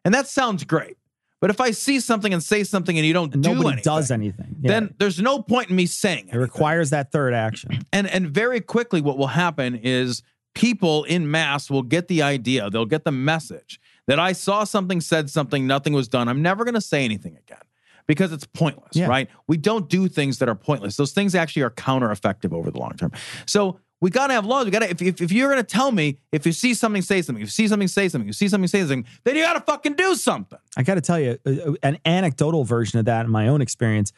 and 0.05 0.14
that 0.14 0.28
sounds 0.28 0.62
great 0.64 0.97
but 1.41 1.51
if 1.51 1.61
i 1.61 1.72
see 1.72 1.99
something 1.99 2.33
and 2.33 2.41
say 2.43 2.62
something 2.62 2.97
and 2.97 3.05
you 3.07 3.12
don't 3.12 3.35
And 3.35 3.43
do 3.43 3.51
nobody 3.51 3.68
anything, 3.68 3.83
does 3.83 4.11
anything 4.12 4.57
Yeah. 4.61 4.70
then 4.70 4.95
there's 4.99 5.20
no 5.20 5.43
point 5.43 5.70
in 5.70 5.76
me 5.76 5.87
saying 5.87 6.28
it 6.28 6.37
it 6.37 6.39
requires 6.39 6.91
that 6.91 7.11
third 7.11 7.35
action 7.35 7.81
and 7.93 8.07
and 8.09 8.31
very 8.31 8.61
quickly 8.61 9.01
what 9.01 9.18
will 9.18 9.26
happen 9.26 9.74
is 9.74 10.22
people 10.55 11.05
in 11.05 11.30
mass 11.30 11.70
will 11.70 11.82
get 11.82 12.09
the 12.09 12.22
idea 12.22 12.68
they'll 12.70 12.84
get 12.86 13.05
the 13.05 13.12
message 13.12 13.80
that 14.07 14.18
i 14.18 14.32
saw 14.32 14.64
something 14.64 15.01
said 15.01 15.30
something 15.30 15.66
nothing 15.66 15.92
was 15.92 16.09
done. 16.09 16.28
I'm 16.28 16.42
never 16.42 16.64
going 16.64 16.74
to 16.74 16.80
say 16.80 17.05
anything 17.05 17.36
again 17.36 17.62
because 18.09 18.32
it's 18.32 18.44
pointless 18.46 18.96
Yeah. 18.96 19.07
right? 19.07 19.28
We 19.46 19.57
don't 19.57 19.88
do 19.88 20.09
things 20.09 20.38
that 20.38 20.48
are 20.48 20.57
pointless. 20.57 20.96
Those 20.96 21.12
things 21.12 21.36
actually 21.36 21.62
are 21.62 21.70
counter 21.70 22.11
effective 22.11 22.53
over 22.53 22.72
the 22.72 22.78
long 22.78 22.96
term. 22.96 23.12
So 23.46 23.78
we 24.01 24.11
got 24.11 24.28
to 24.28 24.32
have 24.32 24.44
laws. 24.44 24.64
We 24.64 24.72
got 24.72 24.80
to 24.80 24.90
if, 24.90 25.01
if, 25.01 25.20
if 25.20 25.30
you're 25.30 25.48
going 25.53 25.62
to 25.62 25.66
tell 25.66 25.92
me 25.92 26.18
if 26.32 26.44
you 26.44 26.51
see 26.53 26.74
something 26.74 27.03
say 27.03 27.22
something. 27.22 27.40
If 27.42 27.46
you 27.48 27.51
see 27.53 27.68
something 27.68 27.86
say 27.86 28.09
something. 28.09 28.26
If 28.26 28.31
you 28.31 28.32
see 28.32 28.48
something 28.48 28.66
say 28.66 28.81
something. 28.81 29.05
Then 29.22 29.36
you 29.36 29.43
got 29.43 29.52
to 29.52 29.60
fucking 29.60 29.94
do 29.94 30.16
something. 30.16 30.59
I 30.77 30.82
got 30.82 30.94
to 30.97 31.01
tell 31.02 31.20
you, 31.20 31.39
uh, 31.47 31.74
an 31.85 31.98
anecdotal 32.05 32.64
version 32.64 32.98
of 32.98 33.05
that 33.05 33.27
in 33.27 33.31
my 33.31 33.47
own 33.47 33.60
experience. 33.60 34.12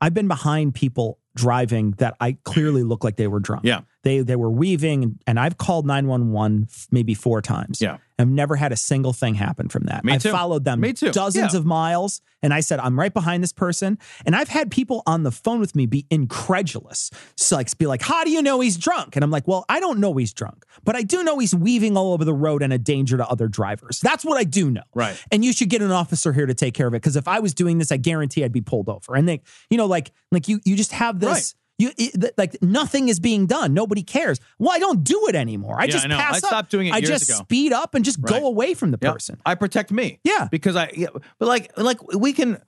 I've 0.00 0.14
been 0.14 0.28
behind 0.28 0.74
people 0.74 1.18
driving 1.36 1.92
that 1.98 2.14
I 2.20 2.36
clearly 2.44 2.82
look 2.82 3.02
like 3.04 3.16
they 3.16 3.26
were 3.28 3.40
drunk. 3.40 3.64
Yeah. 3.64 3.80
They 4.02 4.20
they 4.20 4.36
were 4.36 4.50
weaving, 4.50 5.18
and 5.26 5.40
I've 5.40 5.56
called 5.56 5.86
911 5.86 6.68
maybe 6.90 7.14
four 7.14 7.40
times. 7.40 7.80
Yeah. 7.80 7.98
I've 8.18 8.28
never 8.28 8.54
had 8.54 8.70
a 8.70 8.76
single 8.76 9.12
thing 9.12 9.34
happen 9.34 9.68
from 9.68 9.84
that. 9.84 10.04
Me 10.04 10.12
I 10.12 10.18
too. 10.18 10.30
followed 10.30 10.62
them 10.64 10.80
Me 10.80 10.92
too. 10.92 11.10
dozens 11.10 11.52
Yeah. 11.54 11.58
of 11.58 11.64
miles, 11.66 12.20
and 12.42 12.52
I 12.54 12.60
said, 12.60 12.78
I'm 12.80 12.96
right 12.98 13.12
behind 13.12 13.42
this 13.42 13.52
person. 13.52 13.98
And 14.26 14.36
I've 14.36 14.48
had 14.50 14.70
people 14.70 15.02
on 15.06 15.22
the 15.24 15.32
phone 15.32 15.58
with 15.58 15.74
me 15.74 15.86
be 15.86 16.06
incredulous. 16.10 17.10
So 17.36 17.56
like 17.56 17.76
be 17.78 17.86
like, 17.86 18.02
How 18.02 18.22
do 18.24 18.30
you 18.30 18.42
know 18.42 18.60
he's 18.60 18.76
drunk? 18.76 19.16
And 19.16 19.24
I'm 19.24 19.30
like, 19.30 19.48
Well, 19.48 19.64
I 19.70 19.80
don't 19.80 19.98
know 20.00 20.14
he's 20.16 20.32
drunk, 20.34 20.64
but 20.84 20.94
I 20.94 21.02
do 21.02 21.24
know 21.24 21.38
he's 21.38 21.54
weaving 21.54 21.96
all 21.96 22.12
over 22.12 22.24
the 22.26 22.34
road 22.34 22.62
and 22.62 22.72
a 22.72 22.78
danger 22.78 23.16
to 23.16 23.26
other 23.26 23.48
drivers. 23.48 24.00
That's 24.00 24.24
what 24.24 24.36
I 24.38 24.44
do 24.44 24.70
know 24.70 24.82
Right. 24.94 25.16
and 25.32 25.44
you 25.44 25.52
should 25.54 25.70
get 25.70 25.80
an 25.82 25.90
officer 25.90 26.32
here 26.34 26.46
to 26.46 26.54
take 26.54 26.74
care 26.74 26.86
of 26.86 26.92
it 26.94 26.98
because 26.98 27.16
if 27.16 27.26
i 27.26 27.38
was 27.40 27.54
doing 27.54 27.78
this 27.78 27.90
i 27.92 27.96
guarantee 27.96 28.44
i'd 28.44 28.52
be 28.52 28.60
pulled 28.60 28.88
over 28.88 29.14
and 29.14 29.28
they 29.28 29.40
you 29.70 29.76
know 29.78 29.86
like 29.86 30.12
like 30.34 30.48
you 30.48 30.60
you 30.64 30.76
just 30.76 30.92
have 30.92 31.20
this 31.20 31.28
Right. 31.30 31.54
You 31.76 31.90
it, 31.98 32.34
like 32.38 32.62
nothing 32.62 33.08
is 33.08 33.18
being 33.18 33.46
done. 33.46 33.74
Nobody 33.74 34.04
cares. 34.04 34.38
Well, 34.60 34.70
I 34.72 34.78
don't 34.78 35.02
do 35.02 35.26
it 35.28 35.34
anymore. 35.34 35.76
I 35.80 35.84
Yeah, 35.86 35.90
just 35.90 36.04
I 36.04 36.08
know. 36.08 36.16
pass 36.18 36.34
I 36.34 36.36
up. 36.36 36.44
stopped 36.44 36.70
doing 36.70 36.86
it 36.86 36.94
I 36.94 36.98
years 36.98 37.08
just 37.08 37.28
ago. 37.30 37.38
speed 37.38 37.72
up 37.72 37.96
and 37.96 38.04
just 38.04 38.18
Right. 38.20 38.30
go 38.40 38.46
away 38.46 38.74
from 38.74 38.92
the 38.92 38.98
Yep. 39.02 39.12
person. 39.14 39.40
I 39.44 39.56
protect 39.56 39.90
me. 39.90 40.20
Yeah. 40.22 40.46
Because 40.52 40.76
I, 40.76 40.92
yeah, 40.96 41.08
but 41.40 41.48
like, 41.48 41.76
like 41.76 42.00
we 42.12 42.32
can, 42.32 42.58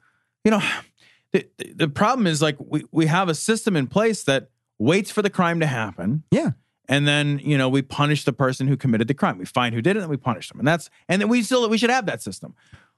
you 0.45 0.51
know, 0.51 0.61
the, 1.33 1.47
the 1.73 1.87
problem 1.87 2.27
is 2.27 2.43
like 2.43 2.57
we, 2.59 2.83
we 2.91 3.07
have 3.07 3.29
a 3.29 3.35
system 3.37 3.77
in 3.77 3.87
place 3.87 4.25
that 4.25 4.49
waits 4.79 5.13
for 5.13 5.23
the 5.23 5.31
crime 5.31 5.61
to 5.61 5.67
happen. 5.67 6.25
Yeah. 6.33 6.51
And 6.89 7.07
then, 7.07 7.39
you 7.45 7.57
know, 7.57 7.69
we 7.69 7.83
punish 7.83 8.25
the 8.25 8.33
person 8.33 8.67
who 8.67 8.77
committed 8.77 9.07
the 9.07 9.15
crime. 9.15 9.39
We 9.39 9.45
find 9.45 9.73
who 9.73 9.83
did 9.83 9.97
it 9.97 10.01
and 10.01 10.11
we 10.11 10.17
punish 10.17 10.49
them. 10.49 10.59
And 10.59 10.67
that's, 10.67 10.91
and 11.09 11.21
then 11.23 11.29
we 11.29 11.45
still, 11.45 11.69
we 11.69 11.79
should 11.79 11.91
have 11.91 12.07
that 12.07 12.23
system. 12.23 12.55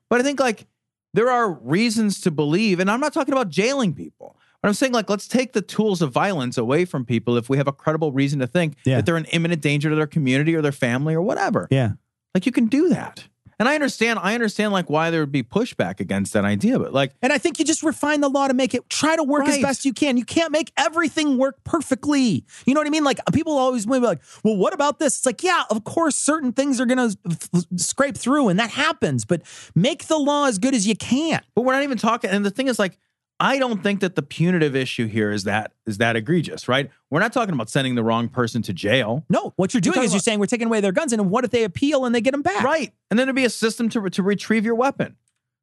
But 0.08 0.20
I 0.20 0.24
think 0.24 0.40
like 0.40 0.66
there 1.12 1.30
are 1.30 1.50
reasons 1.52 2.20
to 2.22 2.30
believe, 2.30 2.80
and 2.80 2.90
I'm 2.90 3.00
not 3.00 3.12
talking 3.12 3.32
about 3.34 3.50
jailing 3.50 3.92
people. 3.94 4.36
But 4.62 4.68
I'm 4.68 4.74
saying, 4.74 4.92
like, 4.92 5.08
let's 5.08 5.28
take 5.28 5.52
the 5.52 5.62
tools 5.62 6.02
of 6.02 6.10
violence 6.12 6.58
away 6.58 6.84
from 6.84 7.04
people 7.04 7.36
if 7.36 7.48
we 7.48 7.58
have 7.58 7.68
a 7.68 7.72
credible 7.72 8.10
reason 8.12 8.40
to 8.40 8.46
think 8.46 8.74
Yeah. 8.84 8.96
that 8.96 9.06
they're 9.06 9.16
an 9.16 9.26
imminent 9.26 9.62
danger 9.62 9.88
to 9.88 9.94
their 9.96 10.06
community 10.08 10.54
or 10.56 10.62
their 10.62 10.72
family 10.72 11.14
or 11.14 11.22
whatever. 11.22 11.68
Yeah. 11.70 11.92
Like 12.34 12.44
you 12.46 12.52
can 12.52 12.66
do 12.66 12.88
that. 12.88 13.28
And 13.60 13.68
I 13.68 13.74
understand, 13.74 14.20
I 14.22 14.34
understand 14.34 14.72
like 14.72 14.88
why 14.88 15.10
there 15.10 15.18
would 15.18 15.32
be 15.32 15.42
pushback 15.42 15.98
against 15.98 16.32
that 16.34 16.44
idea, 16.44 16.78
but 16.78 16.92
like 16.92 17.10
And 17.22 17.32
I 17.32 17.38
think 17.38 17.58
you 17.58 17.64
just 17.64 17.82
refine 17.82 18.20
the 18.20 18.28
law 18.28 18.46
to 18.46 18.54
make 18.54 18.72
it 18.72 18.88
try 18.88 19.16
to 19.16 19.24
work 19.24 19.48
as 19.48 19.58
best 19.58 19.84
you 19.84 19.92
can. 19.92 20.16
You 20.16 20.24
can't 20.24 20.52
make 20.52 20.70
everything 20.76 21.38
work 21.38 21.56
perfectly. 21.64 22.44
You 22.66 22.74
know 22.74 22.78
what 22.80 22.86
I 22.86 22.90
mean? 22.90 23.02
Like 23.02 23.18
people 23.32 23.58
always 23.58 23.84
will 23.84 23.98
be 23.98 24.06
like, 24.06 24.20
"Well, 24.44 24.56
what 24.56 24.74
about 24.74 25.00
this?" 25.00 25.16
It's 25.16 25.26
like, 25.26 25.42
yeah, 25.42 25.64
of 25.70 25.82
course, 25.82 26.14
certain 26.14 26.52
things 26.52 26.80
are 26.80 26.86
going 26.86 27.10
to 27.10 27.18
f- 27.28 27.64
scrape 27.76 28.16
through, 28.16 28.48
and 28.48 28.60
that 28.60 28.70
happens. 28.70 29.24
But 29.24 29.42
make 29.74 30.06
the 30.06 30.18
law 30.18 30.46
as 30.46 30.58
good 30.60 30.74
as 30.74 30.86
you 30.86 30.94
can. 30.94 31.40
but 31.56 31.62
we're 31.62 31.72
not 31.72 31.82
even 31.82 31.98
talking 31.98 32.30
and 32.30 32.44
the 32.46 32.50
thing 32.50 32.68
is 32.68 32.78
like 32.78 32.96
I 33.40 33.58
don't 33.58 33.82
think 33.82 34.00
that 34.00 34.16
the 34.16 34.22
punitive 34.22 34.74
issue 34.74 35.06
here 35.06 35.30
is 35.30 35.44
that 35.44 35.72
is 35.86 35.98
that 35.98 36.16
egregious, 36.16 36.66
right? 36.66 36.90
We're 37.10 37.20
not 37.20 37.32
talking 37.32 37.54
about 37.54 37.70
sending 37.70 37.94
the 37.94 38.02
wrong 38.02 38.28
person 38.28 38.62
to 38.62 38.72
jail. 38.72 39.24
No, 39.28 39.52
what 39.56 39.72
you're 39.72 39.80
doing 39.80 39.94
talking 39.94 40.06
is 40.06 40.12
you're 40.12 40.20
saying 40.20 40.40
we're 40.40 40.46
taking 40.46 40.66
away 40.66 40.80
their 40.80 40.92
guns, 40.92 41.12
and 41.12 41.30
what 41.30 41.44
if 41.44 41.50
they 41.50 41.64
appeal 41.64 42.04
and 42.04 42.14
they 42.14 42.20
get 42.20 42.32
them 42.32 42.42
back? 42.42 42.64
Right. 42.64 42.92
And 43.10 43.18
then 43.18 43.26
there'd 43.26 43.36
be 43.36 43.44
a 43.44 43.50
system 43.50 43.88
to 43.90 44.10
to 44.10 44.22
retrieve 44.22 44.64
your 44.64 44.74
weapon. 44.74 45.16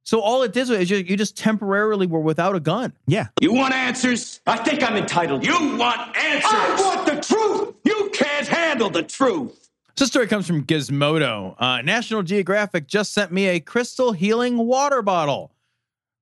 So 0.05 0.21
all 0.21 0.43
it 0.43 0.53
did 0.53 0.69
is 0.69 0.89
you, 0.91 0.97
you 0.97 1.17
just 1.17 1.35
temporarily 1.35 2.05
were 2.05 2.19
without 2.19 2.55
a 2.55 2.59
gun. 2.59 2.93
Yeah. 3.07 3.27
You 3.41 3.53
want 3.53 3.73
answers? 3.73 4.39
I 4.45 4.57
think 4.57 4.83
I'm 4.83 4.95
entitled. 4.95 5.43
You 5.43 5.77
want 5.77 6.15
answers? 6.15 6.51
I 6.53 6.75
want 6.79 7.07
the 7.07 7.19
truth. 7.21 7.73
You 7.83 8.11
can't 8.13 8.47
handle 8.47 8.91
the 8.91 9.01
truth. 9.01 9.67
So 9.97 10.03
this 10.03 10.09
story 10.09 10.27
comes 10.27 10.45
from 10.45 10.63
Gizmodo. 10.63 11.55
Uh, 11.57 11.81
National 11.81 12.21
Geographic 12.21 12.87
just 12.87 13.13
sent 13.13 13.31
me 13.31 13.47
a 13.47 13.59
crystal 13.59 14.11
healing 14.11 14.57
water 14.57 15.01
bottle. 15.01 15.54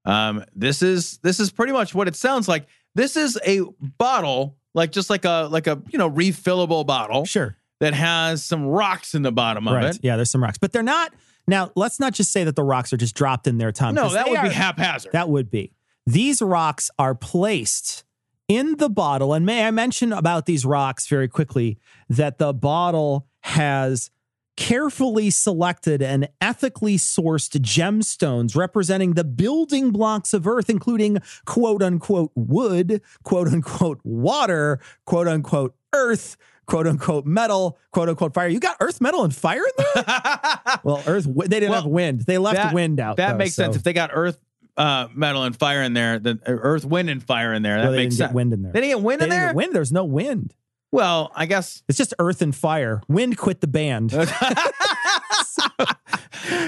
Um, 0.05 0.43
this 0.55 0.81
is 0.81 1.17
this 1.19 1.39
is 1.39 1.51
pretty 1.51 1.73
much 1.73 1.93
what 1.95 2.07
it 2.07 2.15
sounds 2.15 2.47
like. 2.47 2.67
This 2.95 3.15
is 3.17 3.39
a 3.45 3.61
bottle, 3.97 4.57
like 4.73 4.91
just 4.91 5.09
like 5.09 5.25
a 5.25 5.47
like 5.51 5.67
a 5.67 5.81
you 5.89 5.97
know 5.97 6.09
refillable 6.11 6.85
bottle 6.85 7.25
Sure. 7.25 7.57
that 7.79 7.93
has 7.93 8.43
some 8.43 8.65
rocks 8.65 9.15
in 9.15 9.21
the 9.21 9.31
bottom 9.31 9.67
of 9.67 9.73
Right. 9.75 9.95
it. 9.95 9.99
Yeah, 10.03 10.15
there's 10.15 10.31
some 10.31 10.43
rocks, 10.43 10.57
but 10.57 10.71
they're 10.73 10.83
not. 10.83 11.13
Now, 11.47 11.71
let's 11.75 11.99
not 11.99 12.13
just 12.13 12.31
say 12.31 12.43
that 12.45 12.55
the 12.55 12.63
rocks 12.63 12.93
are 12.93 12.97
just 12.97 13.15
dropped 13.15 13.47
in 13.47 13.57
their 13.57 13.71
time. 13.73 13.95
No, 13.95 14.09
that 14.09 14.29
would 14.29 14.41
be 14.41 14.49
haphazard. 14.49 15.11
That 15.11 15.27
would 15.29 15.49
be. 15.51 15.73
These 16.05 16.41
rocks 16.41 16.89
are 16.97 17.15
placed 17.15 18.03
in 18.47 18.77
the 18.77 18.89
bottle. 18.89 19.33
And 19.33 19.45
may 19.45 19.65
I 19.65 19.71
mention 19.71 20.13
about 20.13 20.45
these 20.45 20.65
rocks 20.65 21.07
very 21.07 21.27
quickly 21.27 21.79
that 22.09 22.37
the 22.37 22.53
bottle 22.53 23.27
has 23.41 24.09
carefully 24.55 25.29
selected 25.29 26.01
and 26.01 26.29
ethically 26.41 26.97
sourced 26.97 27.59
gemstones 27.59 28.55
representing 28.55 29.13
the 29.13 29.23
building 29.23 29.91
blocks 29.91 30.33
of 30.33 30.45
Earth, 30.47 30.69
including 30.69 31.17
quote 31.45 31.81
unquote 31.81 32.31
wood, 32.35 33.01
quote 33.23 33.47
unquote 33.47 33.99
water, 34.03 34.79
quote 35.05 35.27
unquote 35.27 35.75
earth. 35.93 36.37
Quote 36.65 36.87
unquote 36.87 37.25
metal, 37.25 37.77
quote 37.91 38.07
unquote 38.07 38.33
fire. 38.33 38.47
You 38.47 38.57
got 38.61 38.77
earth, 38.79 39.01
metal, 39.01 39.25
and 39.25 39.35
fire 39.35 39.59
in 39.61 39.85
there? 39.95 40.03
well, 40.83 41.03
earth, 41.05 41.25
they 41.25 41.59
didn't 41.59 41.71
Well, 41.71 41.81
have 41.81 41.91
wind. 41.91 42.21
They 42.21 42.37
left 42.37 42.55
that, 42.55 42.73
wind 42.73 43.01
out. 43.01 43.17
That 43.17 43.33
though, 43.33 43.37
makes 43.37 43.53
sense. 43.53 43.75
If 43.75 43.83
they 43.83 43.91
got 43.91 44.11
earth, 44.13 44.37
uh, 44.77 45.09
metal, 45.13 45.43
and 45.43 45.53
fire 45.53 45.81
in 45.83 45.91
there, 45.91 46.19
then 46.19 46.39
uh, 46.47 46.51
earth, 46.53 46.85
wind, 46.85 47.09
and 47.09 47.21
fire 47.21 47.51
in 47.53 47.63
there, 47.63 47.75
that 47.75 47.83
Well, 47.83 47.91
they 47.91 47.97
makes 47.97 48.15
didn't 48.15 48.17
sense. 48.19 48.29
get 48.29 48.35
wind 48.35 48.53
in 48.53 48.61
there. 48.61 48.71
They 48.71 48.79
didn't 48.79 48.95
get 48.99 49.03
wind 49.03 49.19
They 49.19 49.25
in 49.25 49.29
there. 49.29 49.53
wind. 49.53 49.73
There's 49.73 49.91
no 49.91 50.05
wind. 50.05 50.55
Well, 50.93 51.31
I 51.35 51.47
guess 51.47 51.81
It's 51.89 51.97
just 51.97 52.13
earth 52.19 52.41
and 52.43 52.55
fire. 52.55 53.01
Wind 53.07 53.35
quit 53.37 53.61
the 53.61 53.67
band. 53.67 54.13
I 54.13 54.27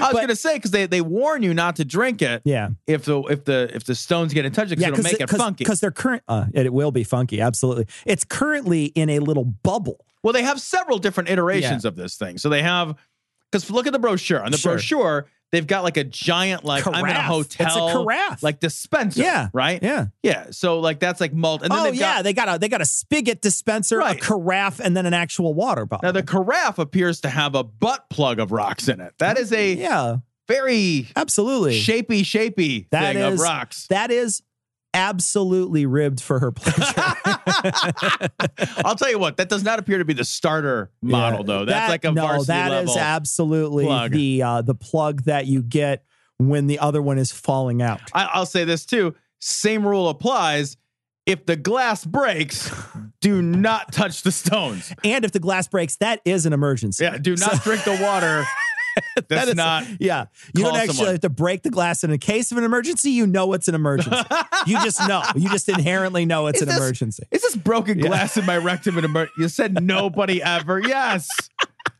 But- 0.00 0.12
going 0.12 0.28
to 0.28 0.36
say 0.36 0.54
because 0.56 0.70
they 0.72 0.86
they 0.86 1.00
warn 1.00 1.42
you 1.42 1.54
not 1.54 1.76
to 1.76 1.84
drink 1.84 2.22
it. 2.22 2.42
yeah. 2.44 2.70
If 2.86 3.04
the 3.04 3.20
if 3.22 3.44
the 3.44 3.70
if 3.74 3.84
the 3.84 3.94
stones 3.94 4.32
get 4.34 4.44
in 4.44 4.52
touch, 4.52 4.68
because 4.70 4.82
Yeah, 4.82 4.88
it'll 4.88 5.02
make 5.04 5.20
it 5.20 5.30
funky. 5.30 5.64
Because 5.64 5.80
they're 5.80 5.90
current. 5.90 6.22
Uh, 6.28 6.46
it 6.54 6.72
will 6.72 6.92
be 6.92 7.04
funky. 7.04 7.40
Absolutely. 7.40 7.86
It's 8.04 8.24
currently 8.24 8.86
in 8.86 9.10
a 9.10 9.18
little 9.20 9.44
bubble. 9.44 10.04
Well, 10.22 10.32
they 10.32 10.42
have 10.42 10.60
several 10.60 10.98
different 10.98 11.30
iterations 11.30 11.84
of 11.84 11.94
this 11.96 12.16
thing. 12.16 12.38
So 12.38 12.48
they 12.48 12.62
have 12.62 12.96
because 13.52 13.70
look 13.70 13.86
at 13.86 13.92
the 13.92 13.98
brochure. 13.98 14.42
On 14.42 14.50
the 14.50 14.58
Sure. 14.58 14.72
brochure, 14.72 15.26
they've 15.52 15.66
got 15.66 15.84
like 15.84 15.96
a 15.96 16.04
giant 16.04 16.64
like 16.64 16.86
I'm 16.86 17.04
in 17.04 17.16
a 17.16 17.22
hotel. 17.22 17.66
It's 17.66 17.76
a 17.76 17.98
carafe. 17.98 18.42
like 18.42 18.60
dispenser. 18.60 19.22
Yeah. 19.22 19.48
Right. 19.52 19.82
Yeah. 19.82 20.06
Yeah. 20.22 20.46
So 20.50 20.80
like 20.80 21.00
that's 21.00 21.20
like 21.20 21.32
malt. 21.32 21.62
And 21.62 21.70
then 21.70 21.78
oh 21.78 21.90
yeah, 21.92 22.16
got, 22.16 22.24
they 22.24 22.32
got 22.32 22.54
a 22.54 22.58
they 22.58 22.68
got 22.68 22.80
a 22.80 22.86
spigot 22.86 23.40
dispenser, 23.40 23.98
Right. 23.98 24.16
a 24.16 24.20
carafe, 24.20 24.80
and 24.80 24.96
then 24.96 25.06
an 25.06 25.14
actual 25.14 25.54
water 25.54 25.86
bottle. 25.86 26.06
now 26.06 26.12
the 26.12 26.22
carafe 26.22 26.78
appears 26.78 27.20
to 27.22 27.28
have 27.28 27.54
a 27.54 27.64
butt 27.64 28.08
plug 28.10 28.38
of 28.38 28.52
rocks 28.52 28.88
in 28.88 29.00
it. 29.00 29.14
That 29.18 29.38
is 29.38 29.52
a 29.52 29.74
yeah, 29.74 30.16
very 30.48 31.08
absolutely. 31.16 31.80
shapy, 31.80 32.20
shapy 32.20 32.88
That 32.90 33.14
thing 33.14 33.22
of 33.22 33.38
rocks. 33.38 33.86
That 33.88 34.10
is 34.10 34.42
absolutely 34.96 35.86
ribbed 35.86 36.20
for 36.20 36.38
her 36.40 36.50
pleasure. 36.52 36.94
I'll 38.84 38.94
tell 38.96 39.10
you 39.10 39.18
what, 39.18 39.36
that 39.36 39.48
does 39.48 39.62
not 39.62 39.78
appear 39.78 39.98
to 39.98 40.04
be 40.04 40.12
the 40.14 40.24
starter 40.24 40.90
model, 41.02 41.40
Yeah. 41.40 41.44
though. 41.46 41.64
That's 41.64 41.78
That- 41.86 41.90
like 41.90 42.04
a 42.04 42.12
no, 42.12 42.22
varsity 42.22 42.46
that 42.46 42.72
is 42.84 42.88
level. 42.88 43.00
absolutely 43.02 43.84
plug. 43.86 44.12
the 44.12 44.42
uh, 44.42 44.62
the 44.62 44.74
plug 44.74 45.22
that 45.24 45.46
you 45.46 45.62
get 45.62 46.04
when 46.38 46.66
the 46.66 46.78
other 46.78 47.00
one 47.02 47.18
is 47.18 47.32
falling 47.32 47.82
out. 47.82 48.00
I, 48.12 48.24
I'll 48.32 48.46
say 48.46 48.64
this 48.64 48.84
too. 48.86 49.14
Same 49.40 49.86
rule 49.86 50.08
applies. 50.08 50.76
If 51.26 51.44
the 51.44 51.56
glass 51.56 52.04
breaks, 52.04 52.70
do 53.20 53.42
not 53.42 53.90
touch 53.92 54.22
the 54.22 54.30
stones. 54.30 54.92
And 55.02 55.24
if 55.24 55.32
the 55.32 55.40
glass 55.40 55.66
breaks, 55.66 55.96
that 55.96 56.20
is 56.24 56.46
an 56.46 56.52
emergency. 56.52 57.02
Yeah, 57.04 57.18
do 57.18 57.34
not 57.34 57.62
drink 57.64 57.82
the 57.82 57.98
water. 58.00 58.44
That 59.16 59.28
That's 59.28 59.54
not. 59.54 59.84
Yeah, 60.00 60.26
you 60.54 60.62
don't 60.62 60.76
actually 60.76 60.94
someone. 60.94 61.14
have 61.14 61.20
to 61.22 61.28
break 61.30 61.62
the 61.62 61.70
glass 61.70 62.04
in 62.04 62.10
a 62.10 62.18
case 62.18 62.52
of 62.52 62.58
an 62.58 62.64
emergency. 62.64 63.10
You 63.10 63.26
know 63.26 63.52
it's 63.54 63.66
an 63.68 63.74
emergency. 63.74 64.16
you 64.66 64.78
just 64.82 65.06
know. 65.08 65.22
You 65.34 65.48
just 65.48 65.68
inherently 65.68 66.26
know 66.26 66.46
it's 66.48 66.56
Is 66.58 66.62
an 66.62 66.68
this- 66.68 66.76
emergency. 66.78 67.22
Is 67.30 67.42
this 67.42 67.56
broken 67.56 67.98
glass 67.98 68.36
in 68.36 68.44
my 68.46 68.56
rectum? 68.58 68.96
And 68.98 69.04
emer- 69.06 69.28
you 69.38 69.48
said 69.48 69.82
nobody 69.82 70.42
ever. 70.42 70.80
Yes. 70.80 71.28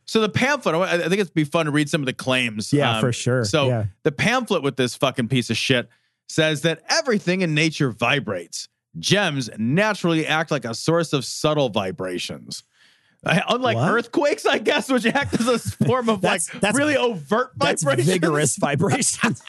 So 0.05 0.21
the 0.21 0.29
pamphlet. 0.29 0.75
I 0.75 0.97
think 0.99 1.13
it'd 1.13 1.33
be 1.33 1.43
fun 1.43 1.65
to 1.65 1.71
read 1.71 1.89
some 1.89 2.01
of 2.01 2.05
the 2.05 2.13
claims. 2.13 2.71
Um, 2.73 2.79
Yeah, 2.79 2.99
for 2.99 3.11
sure. 3.11 3.43
So 3.45 3.67
Yeah. 3.67 3.85
the 4.03 4.11
pamphlet 4.11 4.61
with 4.63 4.77
this 4.77 4.95
fucking 4.95 5.27
piece 5.27 5.49
of 5.49 5.57
shit 5.57 5.89
says 6.29 6.61
that 6.61 6.81
everything 6.89 7.41
in 7.41 7.53
nature 7.53 7.89
vibrates. 7.91 8.67
Gems 8.99 9.49
naturally 9.57 10.25
act 10.25 10.49
like 10.51 10.65
a 10.65 10.73
source 10.73 11.13
of 11.13 11.25
subtle 11.25 11.69
vibrations. 11.69 12.63
Unlike 13.23 13.75
What? 13.77 13.91
earthquakes, 13.91 14.45
I 14.45 14.57
guess, 14.59 14.89
which 14.89 15.05
act 15.05 15.33
as 15.39 15.47
a 15.47 15.59
form 15.85 16.07
of 16.09 16.23
like 16.23 16.41
That's- 16.43 16.49
that's- 16.61 16.75
really 16.75 16.95
overt 16.97 17.51
That's 17.57 17.83
vibrations. 17.83 18.13
vigorous 18.13 18.55
vibrations. 18.59 19.41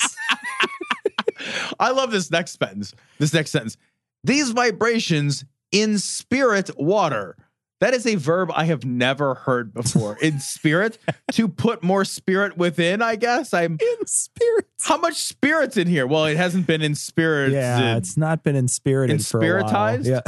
I 1.79 1.91
love 1.91 2.11
this 2.11 2.31
next 2.31 2.59
sentence. 2.59 2.95
This 3.19 3.33
next 3.33 3.51
sentence. 3.51 3.77
These 4.25 4.51
vibrations 4.51 5.45
in 5.71 5.99
spirit 5.99 6.71
water. 6.79 7.37
That 7.81 7.95
is 7.95 8.07
a 8.09 8.17
verb 8.17 8.51
I 8.53 8.65
have 8.65 8.85
never 8.85 9.35
heard 9.35 9.73
before. 9.73 10.19
In 10.21 10.41
spirit, 10.41 10.99
to 11.33 11.47
put 11.47 11.85
more 11.85 12.05
spirit 12.05 12.57
within, 12.57 13.03
I 13.03 13.15
guess. 13.15 13.55
I'm 13.55 13.79
in 13.81 14.07
spirit. 14.07 14.67
how 14.83 14.97
much 14.97 15.15
spirit's 15.15 15.77
in 15.77 15.87
here? 15.87 16.05
Well, 16.05 16.25
it 16.25 16.37
hasn't 16.37 16.67
been 16.67 16.83
in 16.83 16.97
spirit. 16.97 17.53
Yeah, 17.53 17.97
it's 17.97 18.17
not 18.17 18.43
been 18.43 18.57
inspirited 18.57 19.25
for 19.25 19.39
a 19.59 19.63
while. 19.63 20.01
Yeah, 20.05 20.23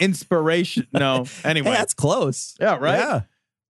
inspiration. 0.00 0.86
No. 0.92 1.26
Anyway. 1.44 1.70
hey, 1.70 1.76
that's 1.76 1.94
close. 1.94 2.56
yeah, 2.60 2.76
right? 2.76 2.98
Yeah. 2.98 3.20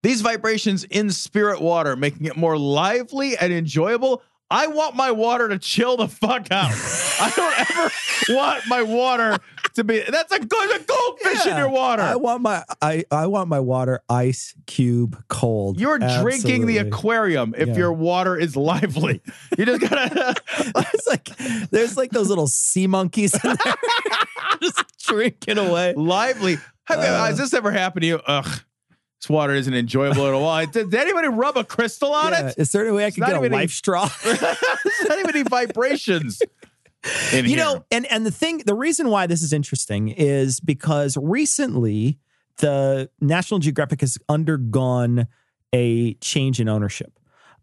These 0.03 0.21
vibrations 0.21 0.85
in 0.85 1.11
spirit 1.11 1.61
water, 1.61 1.95
making 1.97 2.27
it 2.27 2.37
more 2.37 2.59
lively 2.59 3.37
and 3.37 3.53
enjoyable. 3.53 4.23
I 4.51 4.67
want 4.67 4.95
my 4.97 5.11
water 5.13 5.49
to 5.49 5.59
chill 5.59 5.97
the 5.97 6.09
fuck 6.09 6.51
out. 6.51 6.71
I 7.21 7.33
don't 7.35 7.61
ever 7.71 7.91
want 8.37 8.65
my 8.69 8.83
water 8.83 9.39
to 9.73 9.85
be. 9.85 10.01
That's 10.09 10.33
a 10.33 10.39
good 10.39 10.81
a 10.81 10.85
goldfish 10.85 11.47
in 11.47 11.57
your 11.57 11.69
water. 11.69 12.03
I 12.03 12.17
want 12.17 12.43
my 12.43 12.65
I 12.81 13.05
I 13.11 13.27
want 13.27 13.49
my 13.49 13.61
water 13.61 14.01
ice 14.09 14.55
cube 14.67 15.23
cold. 15.29 15.81
You're 15.81 15.99
drinking 15.99 16.67
the 16.67 16.79
aquarium 16.79 17.55
if 17.57 17.69
Yeah. 17.69 17.77
your 17.77 17.93
water 17.93 18.37
is 18.37 18.57
lively. 18.57 19.21
You 19.59 19.67
just 19.67 19.81
gotta. 19.81 20.35
It's 20.95 21.07
like 21.07 21.25
there's 21.71 21.97
like 21.97 22.11
those 22.11 22.29
little 22.29 22.47
sea 22.47 22.87
monkeys 22.87 23.35
in 23.35 23.57
there 23.65 23.75
just 24.63 24.83
drinking 25.07 25.59
away. 25.59 25.95
lively. 25.95 26.59
Have 26.85 26.99
Uh. 26.99 27.25
has 27.27 27.39
this 27.39 27.55
ever 27.55 27.71
happened 27.71 28.03
to 28.03 28.07
you? 28.09 28.21
Ugh, 28.27 28.45
this 29.21 29.29
water 29.31 29.55
isn't 29.55 29.73
enjoyable 29.75 30.27
at 30.27 30.35
all. 30.35 30.67
Did, 30.67 30.91
did 30.91 30.95
anybody 30.95 31.29
rub 31.29 31.57
a 31.57 31.65
crystal 31.65 32.13
on 32.13 32.33
Yeah. 32.33 32.49
it? 32.49 32.55
Is 32.59 32.73
there 32.73 32.83
any 32.83 32.93
way 32.93 33.07
I 33.07 33.11
could 33.11 33.21
not 33.21 33.41
get 33.41 33.53
a- 33.53 33.55
life 33.55 33.71
straw? 33.71 34.09
There's 34.25 34.41
not 34.43 35.19
even 35.19 35.31
any 35.37 35.43
vibrations. 35.45 36.41
you 37.33 37.43
here. 37.43 37.57
know, 37.57 37.85
and 37.91 38.11
and 38.11 38.25
the 38.25 38.31
thing, 38.31 38.59
the 38.59 38.75
reason 38.75 39.09
why 39.09 39.27
this 39.27 39.43
is 39.43 39.53
interesting 39.53 40.09
is 40.09 40.61
because 40.61 41.17
recently 41.21 42.19
the 42.59 43.11
National 43.21 43.61
Geographic 43.61 44.01
has 44.01 44.19
undergone 44.29 45.27
a 45.73 46.15
change 46.15 46.61
in 46.61 46.69
ownership. 46.69 47.19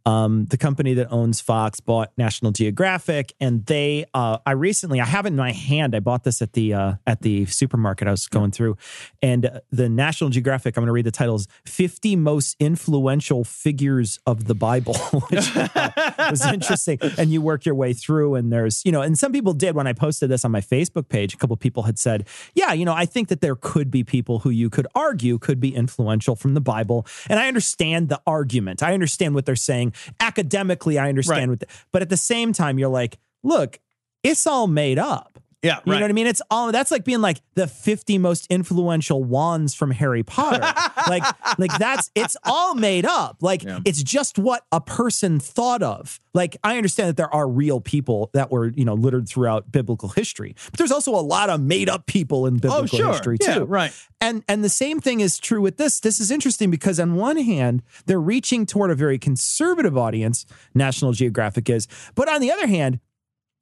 Um, 0.09 0.45
the 0.45 0.57
company 0.57 0.95
that 0.95 1.11
owns 1.11 1.39
Fox 1.39 1.79
bought 1.79 2.11
National 2.17 2.51
Geographic, 2.51 3.33
and 3.39 3.63
they. 3.67 4.05
Uh, 4.13 4.39
I 4.43 4.51
recently, 4.51 4.99
I 4.99 5.05
have 5.05 5.25
it 5.25 5.29
in 5.29 5.35
my 5.35 5.51
hand. 5.51 5.95
I 5.95 5.99
bought 5.99 6.23
this 6.23 6.41
at 6.41 6.53
the 6.53 6.73
uh, 6.73 6.93
at 7.05 7.21
the 7.21 7.45
supermarket 7.45 8.07
I 8.07 8.11
was 8.11 8.25
going 8.25 8.49
through, 8.49 8.75
and 9.21 9.45
uh, 9.45 9.59
the 9.71 9.87
National 9.87 10.31
Geographic. 10.31 10.75
I'm 10.75 10.81
going 10.81 10.87
to 10.87 10.93
read 10.93 11.05
the 11.05 11.11
titles: 11.11 11.47
"50 11.65 12.15
Most 12.15 12.55
Influential 12.59 13.43
Figures 13.43 14.19
of 14.25 14.45
the 14.45 14.55
Bible," 14.55 14.95
which 15.29 15.51
I 15.55 16.27
was 16.31 16.43
interesting. 16.53 16.97
And 17.19 17.31
you 17.31 17.41
work 17.41 17.65
your 17.65 17.75
way 17.75 17.93
through, 17.93 18.33
and 18.33 18.51
there's 18.51 18.83
you 18.85 18.91
know, 18.91 19.03
and 19.03 19.17
some 19.17 19.31
people 19.31 19.53
did 19.53 19.75
when 19.75 19.85
I 19.85 19.93
posted 19.93 20.29
this 20.29 20.43
on 20.43 20.51
my 20.51 20.61
Facebook 20.61 21.09
page. 21.09 21.35
A 21.35 21.37
couple 21.37 21.55
people 21.55 21.83
had 21.83 21.99
said, 21.99 22.27
"Yeah, 22.55 22.73
you 22.73 22.83
know, 22.83 22.95
I 22.95 23.05
think 23.05 23.27
that 23.27 23.41
there 23.41 23.55
could 23.55 23.91
be 23.91 24.03
people 24.03 24.39
who 24.39 24.49
you 24.49 24.71
could 24.71 24.87
argue 24.95 25.37
could 25.37 25.59
be 25.59 25.75
influential 25.75 26.35
from 26.35 26.55
the 26.55 26.61
Bible," 26.61 27.05
and 27.29 27.39
I 27.39 27.47
understand 27.47 28.09
the 28.09 28.19
argument. 28.25 28.81
I 28.81 28.95
understand 28.95 29.35
what 29.35 29.45
they're 29.45 29.55
saying 29.55 29.93
academically. 30.19 30.97
I 30.97 31.09
understand 31.09 31.39
Right. 31.39 31.49
what, 31.49 31.59
the, 31.61 31.67
but 31.91 32.01
at 32.01 32.09
the 32.09 32.17
same 32.17 32.53
time, 32.53 32.79
you're 32.79 32.89
like, 32.89 33.17
look, 33.43 33.79
it's 34.23 34.45
all 34.47 34.67
made 34.67 34.99
up. 34.99 35.39
Yeah, 35.61 35.79
You 35.85 35.91
right. 35.93 35.99
know 35.99 36.05
what 36.05 36.09
I 36.11 36.13
mean? 36.13 36.27
It's 36.27 36.41
all 36.49 36.71
that's 36.71 36.91
like 36.91 37.03
being 37.03 37.21
like 37.21 37.41
the 37.55 37.67
50 37.67 38.17
most 38.17 38.47
influential 38.49 39.23
wands 39.23 39.73
from 39.75 39.91
Harry 39.91 40.23
Potter. 40.23 40.61
like 41.09 41.23
like 41.57 41.77
that's 41.77 42.09
it's 42.15 42.37
all 42.45 42.75
made 42.75 43.05
up. 43.05 43.37
Like 43.41 43.63
Yeah. 43.63 43.79
it's 43.85 44.01
just 44.01 44.37
what 44.39 44.63
a 44.71 44.79
person 44.79 45.39
thought 45.39 45.83
of. 45.83 46.19
Like 46.33 46.55
I 46.63 46.77
understand 46.77 47.09
that 47.09 47.17
there 47.17 47.33
are 47.33 47.47
real 47.47 47.81
people 47.81 48.29
that 48.33 48.51
were, 48.51 48.67
you 48.67 48.85
know, 48.85 48.93
littered 48.93 49.27
throughout 49.27 49.71
biblical 49.71 50.09
history. 50.09 50.55
But 50.71 50.77
there's 50.77 50.91
also 50.91 51.11
a 51.13 51.19
lot 51.19 51.49
of 51.49 51.59
made 51.59 51.89
up 51.89 52.05
people 52.05 52.45
in 52.45 52.55
oh, 52.55 52.59
biblical 52.59 52.83
Oh, 52.83 52.85
sure. 52.97 53.11
history 53.11 53.37
Yeah, 53.41 53.55
too. 53.55 53.63
right. 53.65 53.91
And 54.21 54.43
and 54.47 54.63
the 54.63 54.69
same 54.69 54.99
thing 55.01 55.19
is 55.19 55.37
true 55.39 55.61
with 55.61 55.77
this. 55.77 55.99
This 55.99 56.19
is 56.19 56.31
interesting 56.31 56.71
because 56.71 56.99
on 56.99 57.15
one 57.15 57.37
hand, 57.37 57.83
they're 58.05 58.19
reaching 58.21 58.65
toward 58.65 58.91
a 58.91 58.95
very 58.95 59.17
conservative 59.17 59.97
audience, 59.97 60.45
National 60.73 61.11
Geographic 61.11 61.69
is, 61.69 61.87
but 62.15 62.29
on 62.29 62.39
the 62.41 62.51
other 62.51 62.67
hand, 62.67 62.99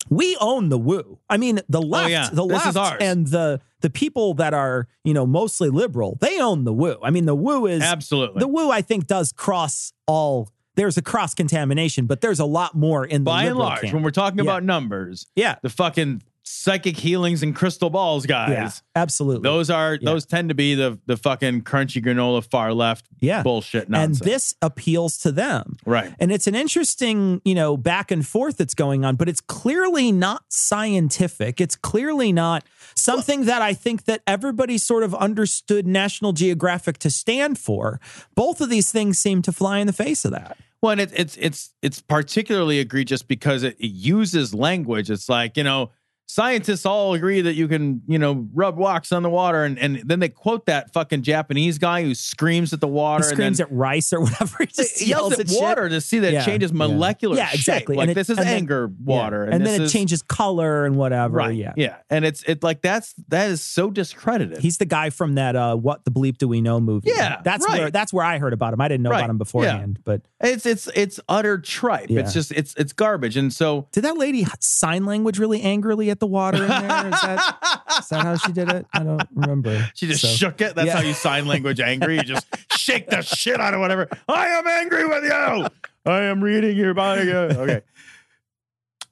we 0.10 0.38
own 0.40 0.70
the 0.70 0.78
woo. 0.78 1.20
I 1.30 1.38
mean, 1.38 1.60
the 1.70 1.80
oh, 1.80 1.86
left, 1.86 2.06
Oh, 2.06 2.10
yeah. 2.10 2.30
the 2.32 2.44
left 2.46 2.78
and 3.02 3.28
the 3.28 3.60
the 3.82 3.90
people 3.92 4.34
that 4.36 4.54
are, 4.54 4.88
you 5.04 5.14
know, 5.14 5.26
mostly 5.28 5.70
liberal, 5.70 6.18
they 6.20 6.40
own 6.40 6.64
the 6.64 6.74
woo. 6.74 6.98
I 7.04 7.12
mean, 7.12 7.26
the 7.26 7.36
woo 7.36 7.68
is 7.68 7.84
Absolutely. 7.84 8.40
the 8.40 8.48
woo 8.48 8.72
I 8.72 8.82
think 8.82 9.06
does 9.08 9.32
cross 9.32 9.94
all 10.08 10.50
there's 10.76 10.96
a 10.98 11.02
cross 11.02 11.34
contamination, 11.34 12.06
but 12.06 12.22
there's 12.22 12.40
a 12.40 12.46
lot 12.46 12.76
more 12.76 13.04
in 13.04 13.24
the 13.24 13.32
By 13.32 13.46
and 13.46 13.58
large, 13.58 13.82
camp. 13.82 13.94
when 13.96 14.04
we're 14.04 14.12
talking 14.12 14.38
Yeah. 14.38 14.44
about 14.44 14.64
numbers, 14.64 15.26
Yeah. 15.36 15.56
the 15.64 15.70
fucking 15.70 16.22
psychic 16.50 16.96
healings 16.98 17.44
and 17.44 17.56
crystal 17.56 17.90
balls 17.90 18.26
guys. 18.26 18.50
Yeah, 18.52 18.72
absolutely. 18.96 19.44
Those 19.44 19.70
are 19.70 19.96
Yeah. 19.96 20.12
those 20.12 20.26
tend 20.26 20.50
to 20.50 20.56
be 20.56 20.76
the 20.76 20.98
the 21.06 21.18
fucking 21.18 21.64
crunchy 21.64 22.04
granola 22.04 22.44
far 22.44 22.74
left 22.74 23.06
Yeah. 23.20 23.44
bullshit 23.44 23.90
nonsense. 23.90 24.22
and 24.22 24.30
this 24.30 24.54
appeals 24.62 25.18
to 25.20 25.32
them. 25.32 25.78
right. 25.86 26.14
And 26.20 26.32
it's 26.32 26.48
an 26.48 26.56
interesting, 26.56 27.42
you 27.44 27.54
know, 27.56 27.76
back 27.78 28.12
and 28.12 28.26
forth 28.26 28.58
that's 28.58 28.74
going 28.74 29.04
on, 29.06 29.16
but 29.16 29.28
it's 29.30 29.42
clearly 29.42 30.12
not 30.12 30.44
scientific. 30.50 31.60
It's 31.60 31.76
clearly 31.76 32.32
not 32.32 32.64
something 32.96 33.46
that 33.46 33.62
I 33.62 33.74
think 33.74 34.06
that 34.06 34.22
everybody 34.26 34.78
sort 34.78 35.04
of 35.04 35.14
understood 35.16 35.86
National 35.86 36.34
Geographic 36.34 36.98
to 37.00 37.10
stand 37.10 37.58
for. 37.60 38.00
Both 38.36 38.62
of 38.62 38.70
these 38.70 38.92
things 38.92 39.20
seem 39.20 39.42
to 39.44 39.52
fly 39.52 39.80
in 39.80 39.88
the 39.88 39.94
face 39.94 40.24
of 40.26 40.32
that. 40.32 40.58
Well, 40.82 40.92
and 40.94 41.02
it, 41.02 41.12
it's 41.16 41.36
it's 41.38 41.74
it's 41.82 42.02
particularly 42.02 42.78
egregious 42.80 43.24
because 43.24 43.64
it, 43.64 43.76
it 43.80 43.88
uses 43.88 44.54
language. 44.54 45.10
It's 45.10 45.28
like 45.28 45.58
you 45.58 45.64
know, 45.64 45.90
scientists 46.30 46.86
all 46.86 47.14
agree 47.14 47.42
that 47.42 47.54
you 47.56 47.68
can 47.68 48.02
you 48.08 48.20
know 48.20 48.48
rub 48.54 48.78
wax 48.78 49.12
on 49.12 49.24
the 49.24 49.30
water, 49.30 49.64
and 49.64 49.80
and 49.80 50.02
then 50.06 50.20
they 50.20 50.30
quote 50.30 50.66
that 50.68 50.94
fucking 50.94 51.24
Japanese 51.24 51.78
guy 51.78 52.04
who 52.04 52.14
screams 52.14 52.74
at 52.74 52.82
the 52.82 52.88
water, 52.88 53.24
He 53.24 53.32
screams 53.32 53.60
and 53.60 53.70
at 53.72 53.76
rice 53.76 54.12
or 54.14 54.22
whatever. 54.24 54.58
He 54.60 54.66
then 54.66 54.74
just 54.86 55.00
he 55.00 55.10
yells 55.10 55.40
at 55.40 55.50
shit. 55.50 55.60
water 55.62 55.90
to 55.90 56.02
see 56.02 56.20
that 56.20 56.34
Yeah, 56.34 56.42
it 56.42 56.46
changes 56.46 56.72
yeah. 56.72 56.78
molecular. 56.78 57.36
Yeah, 57.38 57.46
shape. 57.48 57.56
exactly. 57.60 57.96
Like 57.96 58.04
And 58.04 58.12
it- 58.12 58.16
this 58.16 58.30
is 58.30 58.38
and 58.38 58.48
then- 58.48 58.56
anger 58.58 58.90
Yeah. 58.92 59.06
water, 59.06 59.44
and, 59.44 59.54
then 59.54 59.62
this 59.64 59.76
it 59.80 59.82
is- 59.84 59.94
changes 59.94 60.22
color 60.22 60.86
and 60.86 60.96
whatever. 60.98 61.36
Right. 61.38 61.56
Yeah. 61.56 61.74
Yeah. 61.78 61.98
And 62.10 62.26
it's 62.26 62.44
it 62.44 62.64
like 62.64 62.82
that's 62.82 63.14
that 63.30 63.50
is 63.50 63.62
so 63.62 63.90
discredited. 63.90 64.60
He's 64.60 64.78
the 64.78 64.86
guy 64.86 65.10
from 65.10 65.36
that 65.36 65.56
uh 65.56 65.76
what 65.76 66.04
the 66.06 66.12
bleep 66.12 66.38
do 66.38 66.48
we 66.48 66.62
know 66.62 66.80
movie. 66.80 67.10
Yeah, 67.10 67.42
That's 67.44 67.66
right. 67.68 67.80
where 67.80 67.92
that's 67.92 68.12
where 68.14 68.26
I 68.26 68.38
heard 68.38 68.54
about 68.54 68.74
him. 68.74 68.82
I 68.82 68.88
didn't 68.88 69.04
know 69.04 69.10
Right. 69.12 69.20
about 69.20 69.30
him 69.30 69.38
beforehand, 69.38 70.00
but 70.04 70.22
it's 70.42 70.66
it's 70.66 70.88
it's 70.96 71.20
utter 71.30 71.58
tripe. 71.58 72.10
Yeah. 72.10 72.20
It's 72.22 72.34
just 72.34 72.52
it's 72.52 72.74
it's 72.76 72.94
garbage. 72.94 73.38
And 73.38 73.52
so 73.54 73.88
did 73.92 74.04
that 74.04 74.18
lady 74.18 74.46
sign 74.60 75.06
language 75.06 75.40
really 75.40 75.62
angrily 75.62 76.10
at 76.10 76.17
the 76.20 76.28
water 76.28 76.62
in 76.64 76.68
there? 76.70 76.80
Is 77.08 77.22
that 77.22 77.82
is 78.00 78.08
that 78.10 78.24
how 78.24 78.36
she 78.38 78.52
did 78.52 78.70
it? 78.72 78.86
I 78.94 79.04
don't 79.04 79.28
remember. 79.34 79.90
She 79.94 80.08
just 80.08 80.22
So- 80.22 80.28
shook 80.28 80.62
it. 80.62 80.76
That's 80.76 80.88
Yeah. 80.88 80.98
how 80.98 81.02
you 81.02 81.14
sign 81.14 81.48
language 81.48 81.80
angry. 81.80 82.16
You 82.18 82.24
just 82.24 82.48
shake 82.78 83.10
the 83.10 83.22
shit 83.22 83.60
out 83.60 83.74
of 83.74 83.80
whatever. 83.80 84.08
I 84.28 84.48
am 84.48 84.68
angry 84.68 85.06
with 85.08 85.24
you. 85.24 85.68
I 86.06 86.22
am 86.24 86.44
reading 86.44 86.78
your 86.78 86.94
body. 86.94 87.32
Okay. 87.32 87.82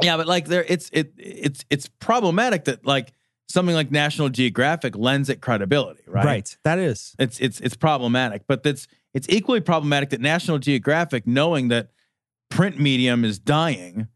Yeah, 0.02 0.18
but 0.18 0.27
like 0.27 0.45
there 0.48 0.65
it's 0.68 0.90
it 0.91 1.14
it's 1.18 1.64
it's 1.69 1.88
problematic 1.99 2.65
that 2.65 2.86
like 2.86 3.14
something 3.48 3.76
like 3.76 3.91
National 3.91 4.30
Geographic 4.30 4.95
lends 4.98 5.30
it 5.30 5.40
credibility, 5.41 6.03
right? 6.07 6.26
Right. 6.26 6.57
That 6.64 6.80
is. 6.80 7.15
It's 7.18 7.40
it's 7.40 7.60
it's 7.61 7.76
problematic, 7.76 8.44
but 8.48 8.64
that's 8.64 8.88
it's 9.14 9.27
equally 9.30 9.61
problematic 9.61 10.10
that 10.10 10.19
National 10.19 10.60
Geographic, 10.60 11.26
knowing 11.26 11.69
that 11.69 11.90
print 12.49 12.77
medium 12.80 13.23
is 13.23 13.40
dying, 13.40 14.07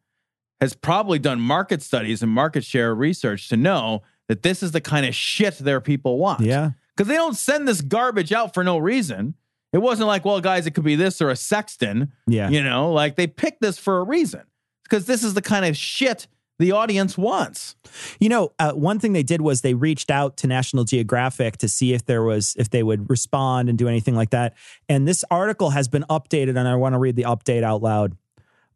has 0.61 0.73
probably 0.73 1.19
done 1.19 1.39
market 1.39 1.81
studies 1.81 2.21
and 2.21 2.31
market 2.31 2.63
share 2.63 2.93
research 2.93 3.49
to 3.49 3.57
know 3.57 4.01
that 4.27 4.43
this 4.43 4.61
is 4.61 4.71
the 4.71 4.81
kind 4.81 5.05
of 5.05 5.15
shit 5.15 5.57
their 5.57 5.81
people 5.81 6.17
want. 6.17 6.41
Yeah. 6.41 6.71
Because 6.95 7.07
they 7.07 7.15
don't 7.15 7.37
send 7.37 7.67
this 7.67 7.81
garbage 7.81 8.31
out 8.31 8.53
for 8.53 8.63
no 8.63 8.77
reason. 8.77 9.35
It 9.71 9.79
wasn't 9.79 10.07
like, 10.07 10.25
well, 10.25 10.41
guys, 10.41 10.65
it 10.67 10.71
could 10.71 10.83
be 10.83 10.95
this 10.95 11.21
or 11.21 11.29
a 11.29 11.35
sexton. 11.35 12.11
Yeah. 12.27 12.49
You 12.49 12.63
know, 12.63 12.91
like 12.91 13.15
they 13.15 13.27
picked 13.27 13.61
this 13.61 13.77
for 13.77 13.99
a 13.99 14.03
reason. 14.03 14.43
Because 14.83 15.05
this 15.05 15.23
is 15.23 15.35
the 15.35 15.41
kind 15.41 15.65
of 15.65 15.77
shit 15.77 16.27
the 16.59 16.73
audience 16.73 17.17
wants. 17.17 17.75
You 18.19 18.29
know, 18.29 18.51
uh, 18.59 18.73
one 18.73 18.99
thing 18.99 19.13
they 19.13 19.23
did 19.23 19.41
was 19.41 19.61
they 19.61 19.73
reached 19.73 20.11
out 20.11 20.35
to 20.37 20.47
National 20.47 20.83
Geographic 20.83 21.57
to 21.57 21.69
see 21.69 21.93
if 21.93 22.05
there 22.05 22.21
was 22.21 22.55
if 22.59 22.69
they 22.69 22.83
would 22.83 23.09
respond 23.09 23.69
and 23.69 23.77
do 23.77 23.87
anything 23.87 24.15
like 24.15 24.31
that. 24.31 24.55
And 24.89 25.07
this 25.07 25.23
article 25.31 25.69
has 25.69 25.87
been 25.87 26.03
updated, 26.09 26.57
and 26.57 26.67
I 26.67 26.75
want 26.75 26.93
to 26.93 26.99
read 26.99 27.15
the 27.15 27.23
update 27.23 27.63
out 27.63 27.81
loud. 27.81 28.17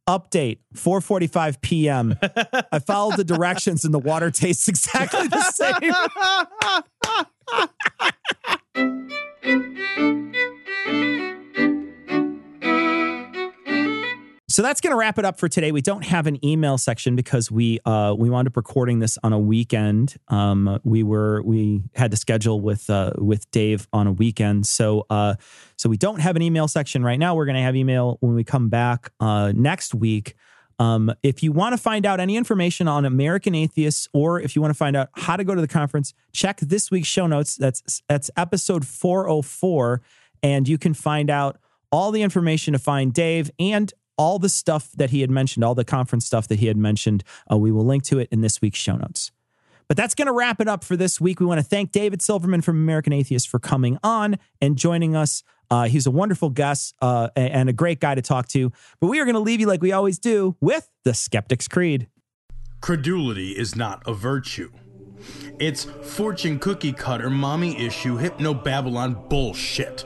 Update 0.09 0.59
4:45 0.75 1.61
p.m. 1.61 2.17
I 2.71 2.80
followed 2.80 3.15
the 3.15 3.23
directions, 3.23 3.85
and 3.85 3.93
the 3.93 3.99
water 3.99 4.31
tastes 4.31 4.67
exactly 4.67 5.27
the 5.27 5.41
same. 5.51 5.93
So 14.53 14.61
that's 14.61 14.81
going 14.81 14.91
to 14.91 14.97
wrap 14.97 15.17
it 15.17 15.25
up 15.25 15.39
for 15.39 15.49
today. 15.49 15.71
We 15.71 15.81
don't 15.81 16.05
have 16.05 16.27
an 16.27 16.38
email 16.45 16.77
section 16.77 17.15
because 17.15 17.49
we 17.49 17.80
uh, 17.85 18.13
we 18.15 18.30
wound 18.30 18.47
up 18.47 18.55
recording 18.55 18.99
this 18.99 19.17
on 19.23 19.34
a 19.34 19.39
weekend. 19.39 20.15
Um, 20.27 20.80
we 20.84 21.01
were 21.01 21.41
we 21.41 21.81
had 21.95 22.11
to 22.11 22.17
schedule 22.17 22.61
with 22.61 22.88
uh, 22.88 23.13
with 23.17 23.49
Dave 23.49 23.88
on 23.91 24.05
a 24.05 24.11
weekend, 24.11 24.67
so 24.67 25.07
uh, 25.09 25.34
so 25.75 25.89
we 25.89 25.97
don't 25.97 26.19
have 26.19 26.35
an 26.35 26.43
email 26.43 26.67
section 26.67 27.03
right 27.03 27.17
now. 27.17 27.34
We're 27.34 27.45
going 27.45 27.55
to 27.55 27.63
have 27.63 27.75
email 27.75 28.17
when 28.19 28.35
we 28.35 28.43
come 28.43 28.69
back 28.69 29.11
uh, 29.19 29.53
next 29.55 29.95
week. 29.95 30.35
Um, 30.77 31.11
if 31.23 31.41
you 31.41 31.51
want 31.51 31.73
to 31.73 31.77
find 31.81 32.05
out 32.05 32.19
any 32.19 32.38
information 32.38 32.88
on 32.88 33.05
American 33.05 33.55
Atheists, 33.55 34.07
or 34.13 34.39
if 34.39 34.55
you 34.55 34.61
want 34.61 34.69
to 34.69 34.77
find 34.77 34.95
out 34.95 35.09
how 35.15 35.35
to 35.35 35.43
go 35.43 35.55
to 35.55 35.61
the 35.61 35.67
conference, 35.67 36.13
check 36.31 36.59
this 36.59 36.91
week's 36.91 37.07
show 37.07 37.25
notes. 37.25 37.55
That's 37.55 38.03
that's 38.07 38.30
episode 38.38 38.85
four 38.85 39.25
hundred 39.27 39.47
four, 39.47 40.01
and 40.43 40.67
you 40.67 40.77
can 40.77 40.93
find 40.93 41.31
out 41.31 41.57
all 41.91 42.11
the 42.11 42.21
information 42.21 42.73
to 42.73 42.80
find 42.80 43.13
Dave 43.13 43.49
and 43.57 43.91
all 44.18 44.40
the 44.40 44.49
stuff 44.49 44.91
that 44.94 45.10
he 45.10 45.22
had 45.22 45.30
mentioned, 45.30 45.64
all 45.64 45.76
the 45.76 45.85
conference 45.85 46.26
stuff 46.26 46.48
that 46.48 46.60
he 46.60 46.68
had 46.68 46.77
mentioned. 46.77 47.23
Uh, 47.52 47.57
we 47.57 47.72
will 47.72 47.85
link 47.85 48.03
to 48.03 48.19
it 48.19 48.30
in 48.31 48.41
this 48.41 48.61
week's 48.61 48.80
show 48.80 48.95
notes. 48.95 49.31
But 49.88 49.98
that's 49.98 50.15
going 50.15 50.27
to 50.27 50.34
wrap 50.34 50.60
it 50.60 50.68
up 50.68 50.84
for 50.84 50.95
this 50.95 51.19
week. 51.19 51.40
We 51.40 51.45
want 51.45 51.60
to 51.60 51.64
thank 51.64 51.91
David 51.91 52.22
Silverman 52.22 52.61
from 52.61 52.77
American 52.77 53.14
Atheist 53.14 53.49
for 53.49 53.60
coming 53.60 53.98
on 54.03 54.38
and 54.61 54.77
joining 54.77 55.15
us. 55.15 55.44
Uh, 55.69 55.88
he's 55.88 56.06
a 56.06 56.11
wonderful 56.11 56.49
guest 56.49 56.95
uh, 57.02 57.30
and 57.35 57.69
a 57.69 57.73
great 57.73 57.99
guy 57.99 58.15
to 58.15 58.22
talk 58.22 58.48
to. 58.49 58.72
But 58.99 59.07
we 59.07 59.19
are 59.19 59.26
going 59.26 59.35
to 59.35 59.41
leave 59.41 59.60
you 59.60 59.68
like 59.68 59.81
we 59.81 59.91
always 59.91 60.19
do 60.19 60.56
with 60.61 60.90
the 61.03 61.14
Skeptic's 61.14 61.68
Creed. 61.68 62.07
Credulity 62.81 63.52
is 63.52 63.76
not 63.76 64.03
a 64.06 64.14
virtue. 64.14 64.72
It's 65.60 65.85
fortune 65.85 66.60
cookie 66.60 66.94
cutter, 66.94 67.30
mommy 67.30 67.77
issue, 67.80 68.18
hypno 68.18 68.53
Babylon 68.53 69.27
bullshit. 69.30 70.06